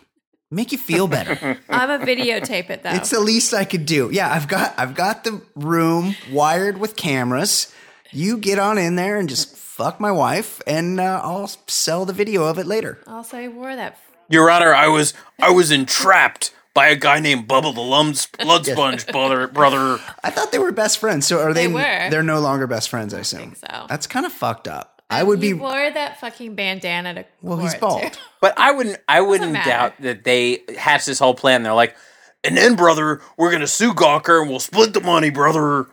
Make 0.52 0.72
you 0.72 0.78
feel 0.78 1.08
better. 1.08 1.58
I'm 1.70 1.90
a 1.90 1.98
videotape 2.06 2.70
it 2.70 2.84
though. 2.84 2.92
it's 2.92 3.10
the 3.10 3.20
least 3.20 3.54
I 3.56 3.66
could 3.66 3.86
do. 3.88 4.10
Yeah, 4.12 4.32
I've 4.32 4.48
got 4.48 4.74
I've 4.78 4.94
got 4.96 5.24
the 5.24 5.42
room 5.56 6.16
wired 6.32 6.78
with 6.78 6.96
cameras. 6.96 7.74
You 8.12 8.38
get 8.38 8.60
on 8.60 8.78
in 8.78 8.96
there 8.96 9.18
and 9.18 9.28
just 9.28 9.56
fuck 9.76 10.00
my 10.00 10.12
wife, 10.12 10.62
and 10.68 11.00
uh, 11.00 11.20
I'll 11.24 11.48
sell 11.68 12.06
the 12.06 12.14
video 12.14 12.44
of 12.46 12.58
it 12.60 12.66
later. 12.68 13.00
I'll 13.08 13.24
say 13.24 13.48
wore 13.48 13.76
that. 13.76 13.98
Your 14.30 14.50
Honor, 14.50 14.74
I 14.74 14.88
was 14.88 15.14
I 15.42 15.50
was 15.52 15.72
entrapped 15.72 16.54
by 16.74 16.88
a 16.88 16.96
guy 16.96 17.20
named 17.20 17.48
Bubba 17.48 17.74
the 17.74 17.82
Lums 17.82 18.28
Blood 18.28 18.66
Sponge 18.66 19.06
brother. 19.16 19.48
brother. 19.48 20.00
I 20.24 20.30
thought 20.30 20.52
they 20.52 20.60
were 20.60 20.72
best 20.72 20.98
friends. 21.00 21.28
So 21.28 21.40
are 21.40 21.54
they? 21.54 21.68
They 21.68 21.74
were. 21.74 22.10
They're 22.10 22.24
no 22.24 22.40
longer 22.40 22.68
best 22.68 22.90
friends. 22.90 23.14
I 23.14 23.20
assume. 23.20 23.52
think 23.52 23.58
so. 23.58 23.86
That's 23.90 24.08
kind 24.08 24.26
of 24.26 24.32
fucked 24.32 24.68
up. 24.68 25.02
I 25.10 25.22
would 25.22 25.42
He 25.44 25.54
be. 25.54 25.60
wore 25.60 25.92
that 25.92 26.20
fucking 26.20 26.56
bandana 26.56 27.14
to. 27.14 27.26
Well, 27.42 27.58
he's 27.58 27.74
court, 27.76 28.02
too. 28.04 28.08
bald. 28.10 28.20
But 28.42 28.54
I 28.58 28.72
wouldn't 28.72 28.98
I 29.08 29.22
wouldn't 29.22 29.52
matter. 29.54 29.70
doubt 29.70 29.94
that 30.02 30.24
they 30.24 30.64
hatched 30.78 31.06
this 31.06 31.20
whole 31.20 31.36
plan. 31.36 31.64
They're 31.64 31.74
like, 31.74 31.96
and 32.44 32.58
then 32.58 32.76
brother, 32.76 33.22
we're 33.38 33.52
gonna 33.52 33.68
sue 33.68 33.94
Gawker 33.94 34.42
and 34.42 34.50
we'll 34.50 34.60
split 34.60 34.94
the 34.94 35.02
money, 35.02 35.30
brother. 35.30 35.88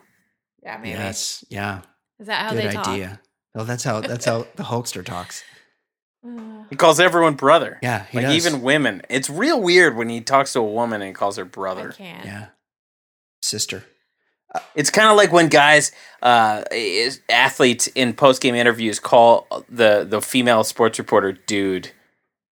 Yeah, 0.63 0.77
maybe. 0.79 0.91
Yes. 0.91 1.45
Yeah. 1.51 1.83
Is 2.19 2.27
that 2.29 2.47
how 2.47 2.51
Good 2.55 2.65
they 2.65 2.73
talk? 2.73 2.89
idea. 2.89 3.20
Well, 3.55 3.65
that's 3.65 3.85
how 3.85 4.01
that's 4.01 4.25
how 4.25 4.47
the 4.57 4.63
Hulkster 4.65 5.05
talks. 5.05 5.43
Uh, 6.27 6.65
He 6.71 6.77
calls 6.77 7.01
everyone 7.01 7.35
brother. 7.35 7.79
Yeah, 7.83 8.05
he 8.11 8.19
like 8.19 8.27
does. 8.27 8.47
even 8.47 8.63
women. 8.63 9.03
It's 9.09 9.29
real 9.31 9.61
weird 9.61 9.97
when 9.97 10.09
he 10.09 10.21
talks 10.21 10.53
to 10.53 10.61
a 10.61 10.65
woman 10.65 11.01
and 11.03 11.09
he 11.09 11.15
calls 11.15 11.37
her 11.37 11.45
I 11.45 11.49
brother. 11.49 11.93
can't. 11.93 12.25
Yeah. 12.25 12.47
Sister. 13.43 13.85
It's 14.75 14.91
kind 14.91 15.09
of 15.09 15.17
like 15.17 15.31
when 15.33 15.49
guys, 15.49 15.93
uh, 16.23 16.65
is, 16.73 17.21
athletes 17.29 17.87
in 17.89 18.15
post 18.15 18.43
game 18.43 18.55
interviews 18.57 18.99
call 19.01 19.47
the 19.69 20.05
the 20.09 20.21
female 20.21 20.65
sports 20.65 20.99
reporter 20.99 21.33
dude, 21.33 21.93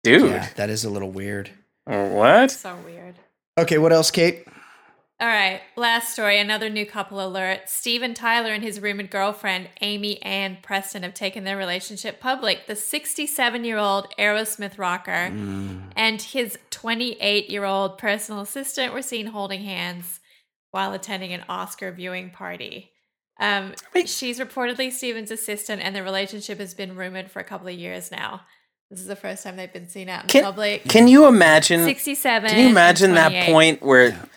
dude. 0.03 0.31
Yeah, 0.31 0.49
that 0.57 0.71
is 0.71 0.85
a 0.85 0.91
little 0.91 1.11
weird. 1.11 1.51
What? 1.85 2.51
So 2.51 2.77
weird. 2.85 3.17
Okay, 3.59 3.77
what 3.79 3.93
else, 3.93 4.11
Kate? 4.11 4.47
All 5.23 5.29
right, 5.29 5.61
last 5.77 6.13
story. 6.13 6.41
Another 6.41 6.69
new 6.69 6.85
couple 6.85 7.25
alert. 7.25 7.69
Steven 7.69 8.13
Tyler 8.13 8.51
and 8.51 8.61
his 8.65 8.81
rumored 8.81 9.09
girlfriend, 9.09 9.69
Aimee 9.81 10.19
Ann 10.21 10.59
Preston, 10.63 11.05
have 11.05 11.15
taken 11.15 11.45
their 11.45 11.57
relationship 11.57 12.19
public. 12.19 12.67
The 12.67 12.75
67 12.75 13.65
year 13.65 13.79
old 13.79 14.09
Aerosmith 14.19 14.79
rocker 14.79 15.31
Mm. 15.31 15.93
and 15.95 16.21
his 16.21 16.59
28 16.71 17.49
year 17.49 17.65
old 17.65 17.99
personal 17.99 18.41
assistant 18.41 18.93
were 18.93 19.01
seen 19.03 19.27
holding 19.27 19.63
hands 19.63 20.19
while 20.73 20.93
attending 20.93 21.33
an 21.33 21.45
Oscar 21.49 21.93
viewing 21.93 22.31
party. 22.31 22.91
Um, 23.39 23.75
Wait. 23.95 24.09
she's 24.09 24.41
reportedly 24.41 24.91
Steven's 24.91 25.31
assistant, 25.31 25.83
and 25.83 25.95
the 25.95 26.03
relationship 26.03 26.59
has 26.59 26.75
been 26.75 26.97
rumored 26.97 27.31
for 27.31 27.39
a 27.39 27.45
couple 27.45 27.69
of 27.69 27.75
years 27.75 28.11
now. 28.11 28.41
This 28.91 28.99
is 29.01 29.07
the 29.07 29.17
first 29.17 29.45
time 29.45 29.57
they've 29.57 29.73
been 29.73 29.89
seen 29.89 30.09
out 30.09 30.25
in 30.25 30.29
Can, 30.29 30.43
public. 30.45 30.85
can 30.89 31.07
you 31.07 31.27
imagine? 31.27 31.85
67. 31.85 32.51
Can 32.51 32.59
you 32.59 32.69
imagine 32.69 33.15
that 33.15 33.47
point 33.47 33.83
where 33.83 34.13
m- 34.13 34.29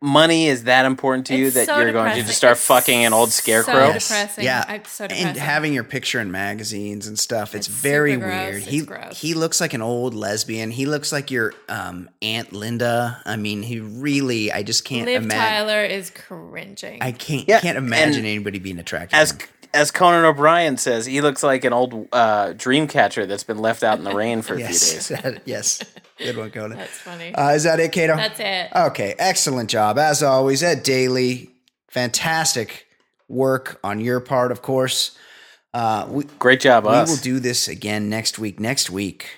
money 0.00 0.46
is 0.48 0.64
that 0.64 0.84
important 0.84 1.26
to 1.26 1.36
you 1.36 1.46
It's 1.46 1.54
that 1.54 1.66
so 1.66 1.78
you're 1.80 1.92
going 1.92 2.14
to 2.14 2.22
just 2.22 2.36
start 2.36 2.56
It's 2.56 2.66
fucking 2.66 3.04
an 3.04 3.12
old 3.12 3.30
scarecrow? 3.30 3.92
So 3.92 3.98
depressing. 3.98 4.44
Yeah. 4.44 4.64
I'm 4.68 4.84
so 4.84 5.04
And 5.06 5.36
having 5.36 5.72
your 5.72 5.84
picture 5.84 6.20
in 6.20 6.30
magazines 6.30 7.06
and 7.06 7.18
stuff, 7.18 7.54
it's, 7.54 7.68
It's 7.68 7.76
very 7.76 8.14
super 8.14 8.26
gross. 8.26 8.40
weird. 8.40 8.56
It's 8.56 8.66
He 8.66 8.80
gross. 8.82 9.20
he 9.20 9.34
looks 9.34 9.60
like 9.60 9.74
an 9.74 9.82
old 9.82 10.14
lesbian. 10.14 10.70
He 10.70 10.86
looks 10.86 11.12
like 11.12 11.30
your 11.30 11.54
um, 11.68 12.08
Aunt 12.22 12.52
Linda. 12.52 13.20
I 13.24 13.36
mean, 13.36 13.62
he 13.62 13.80
really. 13.80 14.50
I 14.52 14.62
just 14.62 14.84
can't 14.84 15.06
Liv 15.06 15.22
imagine. 15.22 15.66
Tyler 15.66 15.84
is 15.84 16.10
cringing. 16.10 16.98
I 17.00 17.12
can't 17.12 17.48
Yeah, 17.48 17.60
can't 17.60 17.78
imagine 17.78 18.18
and 18.20 18.26
anybody 18.26 18.58
being 18.58 18.78
attracted. 18.78 19.16
As 19.16 19.32
to 19.32 19.44
him. 19.44 19.48
as 19.74 19.90
Conan 19.90 20.24
O'Brien 20.24 20.76
says, 20.76 21.06
he 21.06 21.20
looks 21.20 21.42
like 21.42 21.64
an 21.64 21.72
old 21.72 22.08
uh, 22.12 22.52
dream 22.54 22.86
catcher 22.88 23.26
that's 23.26 23.44
been 23.44 23.58
left 23.58 23.82
out 23.82 23.98
in 23.98 24.04
the 24.04 24.14
rain 24.14 24.42
for 24.42 24.54
a 24.54 24.56
few 24.58 24.66
yes, 24.66 25.08
days. 25.08 25.40
yes, 25.44 25.82
good 26.24 26.36
one, 26.36 26.50
Conan. 26.50 26.78
That's 26.78 26.98
funny. 26.98 27.34
Uh, 27.34 27.50
is 27.50 27.64
that 27.64 27.80
it, 27.80 27.92
Kato? 27.92 28.16
That's 28.16 28.40
it. 28.40 28.68
Okay, 28.74 29.14
excellent 29.18 29.70
job 29.70 29.98
as 29.98 30.22
always. 30.22 30.62
Ed 30.62 30.82
Daly, 30.82 31.50
fantastic 31.88 32.86
work 33.28 33.78
on 33.84 34.00
your 34.00 34.20
part, 34.20 34.50
of 34.52 34.62
course. 34.62 35.16
Uh, 35.74 36.06
we 36.10 36.24
Great 36.38 36.60
job, 36.60 36.86
us. 36.86 36.92
we 36.92 36.98
us. 36.98 37.08
will 37.10 37.22
do 37.22 37.40
this 37.40 37.68
again 37.68 38.08
next 38.10 38.38
week. 38.38 38.60
Next 38.60 38.90
week, 38.90 39.28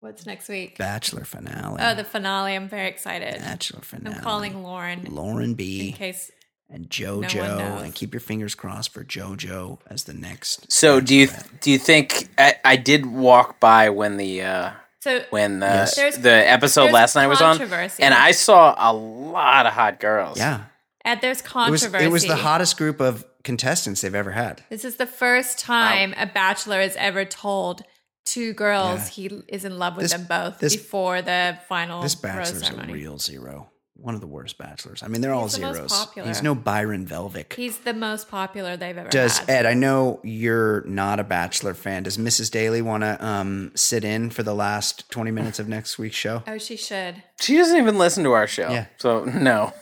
What's 0.00 0.26
next 0.26 0.48
week? 0.48 0.78
Bachelor 0.78 1.24
finale. 1.24 1.78
Oh, 1.82 1.94
the 1.94 2.04
finale. 2.04 2.54
I'm 2.54 2.68
very 2.68 2.88
excited. 2.88 3.40
Bachelor 3.40 3.80
finale. 3.82 4.14
I'm 4.16 4.22
calling 4.22 4.62
Lauren 4.62 5.06
Lauren 5.10 5.54
B. 5.54 5.80
in 5.80 5.86
B 5.86 5.92
case. 5.92 6.30
and 6.70 6.88
JoJo, 6.88 7.58
knows. 7.58 7.82
and 7.82 7.94
keep 7.94 8.12
your 8.14 8.20
fingers 8.20 8.54
crossed 8.54 8.92
for 8.92 9.02
JoJo 9.04 9.78
as 9.88 10.04
the 10.04 10.12
next. 10.12 10.70
so 10.70 11.00
do 11.00 11.14
you 11.16 11.28
do 11.60 11.70
you 11.70 11.78
think 11.78 12.28
I, 12.38 12.54
I 12.64 12.76
did 12.76 13.06
walk 13.06 13.58
by 13.60 13.90
when 13.90 14.16
the 14.18 14.42
uh, 14.42 14.70
So 15.00 15.24
when 15.30 15.60
the 15.60 15.66
Yes. 15.66 16.16
The 16.18 16.30
episode 16.50 16.90
last 16.90 17.14
night 17.14 17.26
was 17.28 17.40
on, 17.40 17.60
and 18.00 18.14
I 18.14 18.32
saw 18.32 18.74
a 18.76 18.92
lot 18.92 19.66
of 19.66 19.72
hot 19.72 20.00
girls. 20.00 20.38
Yeah, 20.38 20.64
and 21.04 21.20
there's 21.20 21.38
it 21.38 21.44
was. 21.44 21.52
controversy. 21.52 22.04
It 22.04 22.10
was 22.10 22.24
the 22.26 22.36
hottest 22.36 22.76
group 22.76 23.00
of 23.00 23.24
contestants 23.44 24.00
they've 24.00 24.14
ever 24.14 24.32
had. 24.32 24.62
This 24.70 24.84
is 24.84 24.96
the 24.96 25.06
first 25.06 25.58
time 25.58 26.14
a 26.16 26.26
bachelor 26.26 26.80
has 26.80 26.96
ever 26.96 27.24
told 27.24 27.82
two 28.24 28.52
girls 28.52 29.16
Yeah. 29.16 29.28
he 29.30 29.42
is 29.48 29.64
in 29.64 29.78
love 29.78 29.96
with 29.96 30.04
This- 30.04 30.12
them 30.12 30.24
both 30.24 30.58
this- 30.58 30.76
before 30.76 31.22
the 31.22 31.58
final 31.68 32.02
This 32.02 32.14
rose 32.14 32.20
bachelor's 32.22 32.68
a 32.68 32.92
real 32.92 33.18
zero. 33.18 33.70
One 34.00 34.14
of 34.14 34.20
the 34.20 34.28
worst 34.28 34.58
bachelors. 34.58 35.02
I 35.02 35.08
mean, 35.08 35.20
they're 35.22 35.34
all 35.34 35.44
He's 35.44 35.54
the 35.54 35.62
most 35.62 35.74
zeros. 35.76 35.92
popular. 36.06 36.28
He's 36.28 36.40
no 36.40 36.54
Byron 36.54 37.04
Velvick. 37.04 37.52
He's 37.54 37.78
the 37.78 37.92
most 37.92 38.28
popular 38.28 38.76
they've 38.76 38.96
ever 38.96 39.08
Does 39.08 39.38
had. 39.38 39.50
Ed? 39.50 39.66
I 39.66 39.74
know 39.74 40.20
you're 40.22 40.82
not 40.82 41.18
a 41.18 41.24
Bachelor 41.24 41.74
fan. 41.74 42.04
Does 42.04 42.16
Mrs. 42.16 42.48
Daly 42.50 42.80
want 42.80 43.02
to 43.02 43.24
um, 43.24 43.72
sit 43.74 44.04
in 44.04 44.30
for 44.30 44.44
the 44.44 44.54
last 44.54 45.10
20 45.10 45.32
minutes 45.32 45.58
of 45.58 45.68
next 45.68 45.98
week's 45.98 46.14
show? 46.14 46.44
oh, 46.46 46.58
she 46.58 46.76
should. 46.76 47.22
She 47.40 47.56
doesn't 47.56 47.76
even 47.76 47.98
listen 47.98 48.22
to 48.22 48.32
our 48.32 48.46
show. 48.46 48.70
Yeah. 48.70 48.86
So 48.98 49.24
no. 49.24 49.72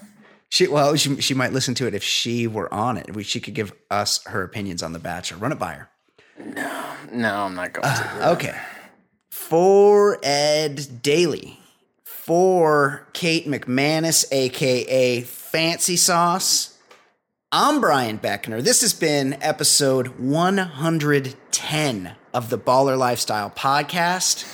She 0.49 0.67
well, 0.67 0.95
she, 0.97 1.21
she 1.21 1.35
might 1.35 1.53
listen 1.53 1.75
to 1.75 1.87
it 1.87 1.95
if 1.95 2.03
she 2.03 2.47
were 2.47 2.73
on 2.73 2.97
it. 2.97 3.15
We, 3.15 3.23
she 3.23 3.41
could 3.41 3.55
give 3.55 3.73
us 3.91 4.25
her 4.27 4.43
opinions 4.43 4.83
on 4.83 4.95
the 4.95 4.99
Bachelor. 4.99 5.39
Run 5.39 5.53
it 5.53 5.59
by 5.59 5.75
her. 5.75 5.91
No, 6.39 6.87
no, 7.13 7.35
I'm 7.45 7.55
not 7.55 7.73
going 7.75 7.87
to. 7.87 8.29
Okay. 8.31 8.59
For 9.29 10.19
Ed 10.23 11.03
Daly, 11.03 11.59
for 12.27 13.07
Kate 13.13 13.47
McManus, 13.47 14.25
aka 14.33 15.21
Fancy 15.21 15.97
Sauce, 15.97 16.77
I'm 17.53 17.81
Brian 17.81 18.19
Beckner. 18.19 18.61
This 18.61 18.81
has 18.81 18.93
been 18.93 19.35
episode 19.41 20.19
110 20.19 22.17
of 22.35 22.51
the 22.51 22.59
Baller 22.59 22.99
Lifestyle 22.99 23.51
Podcast. 23.51 24.45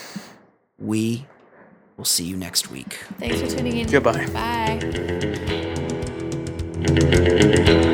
We 0.78 1.24
will 1.96 2.04
see 2.04 2.24
you 2.24 2.36
next 2.36 2.70
week. 2.70 2.98
Thanks 3.18 3.40
for 3.40 3.48
tuning 3.48 3.78
in. 3.78 3.88
Goodbye. 3.88 4.26
Bye. 7.86 7.88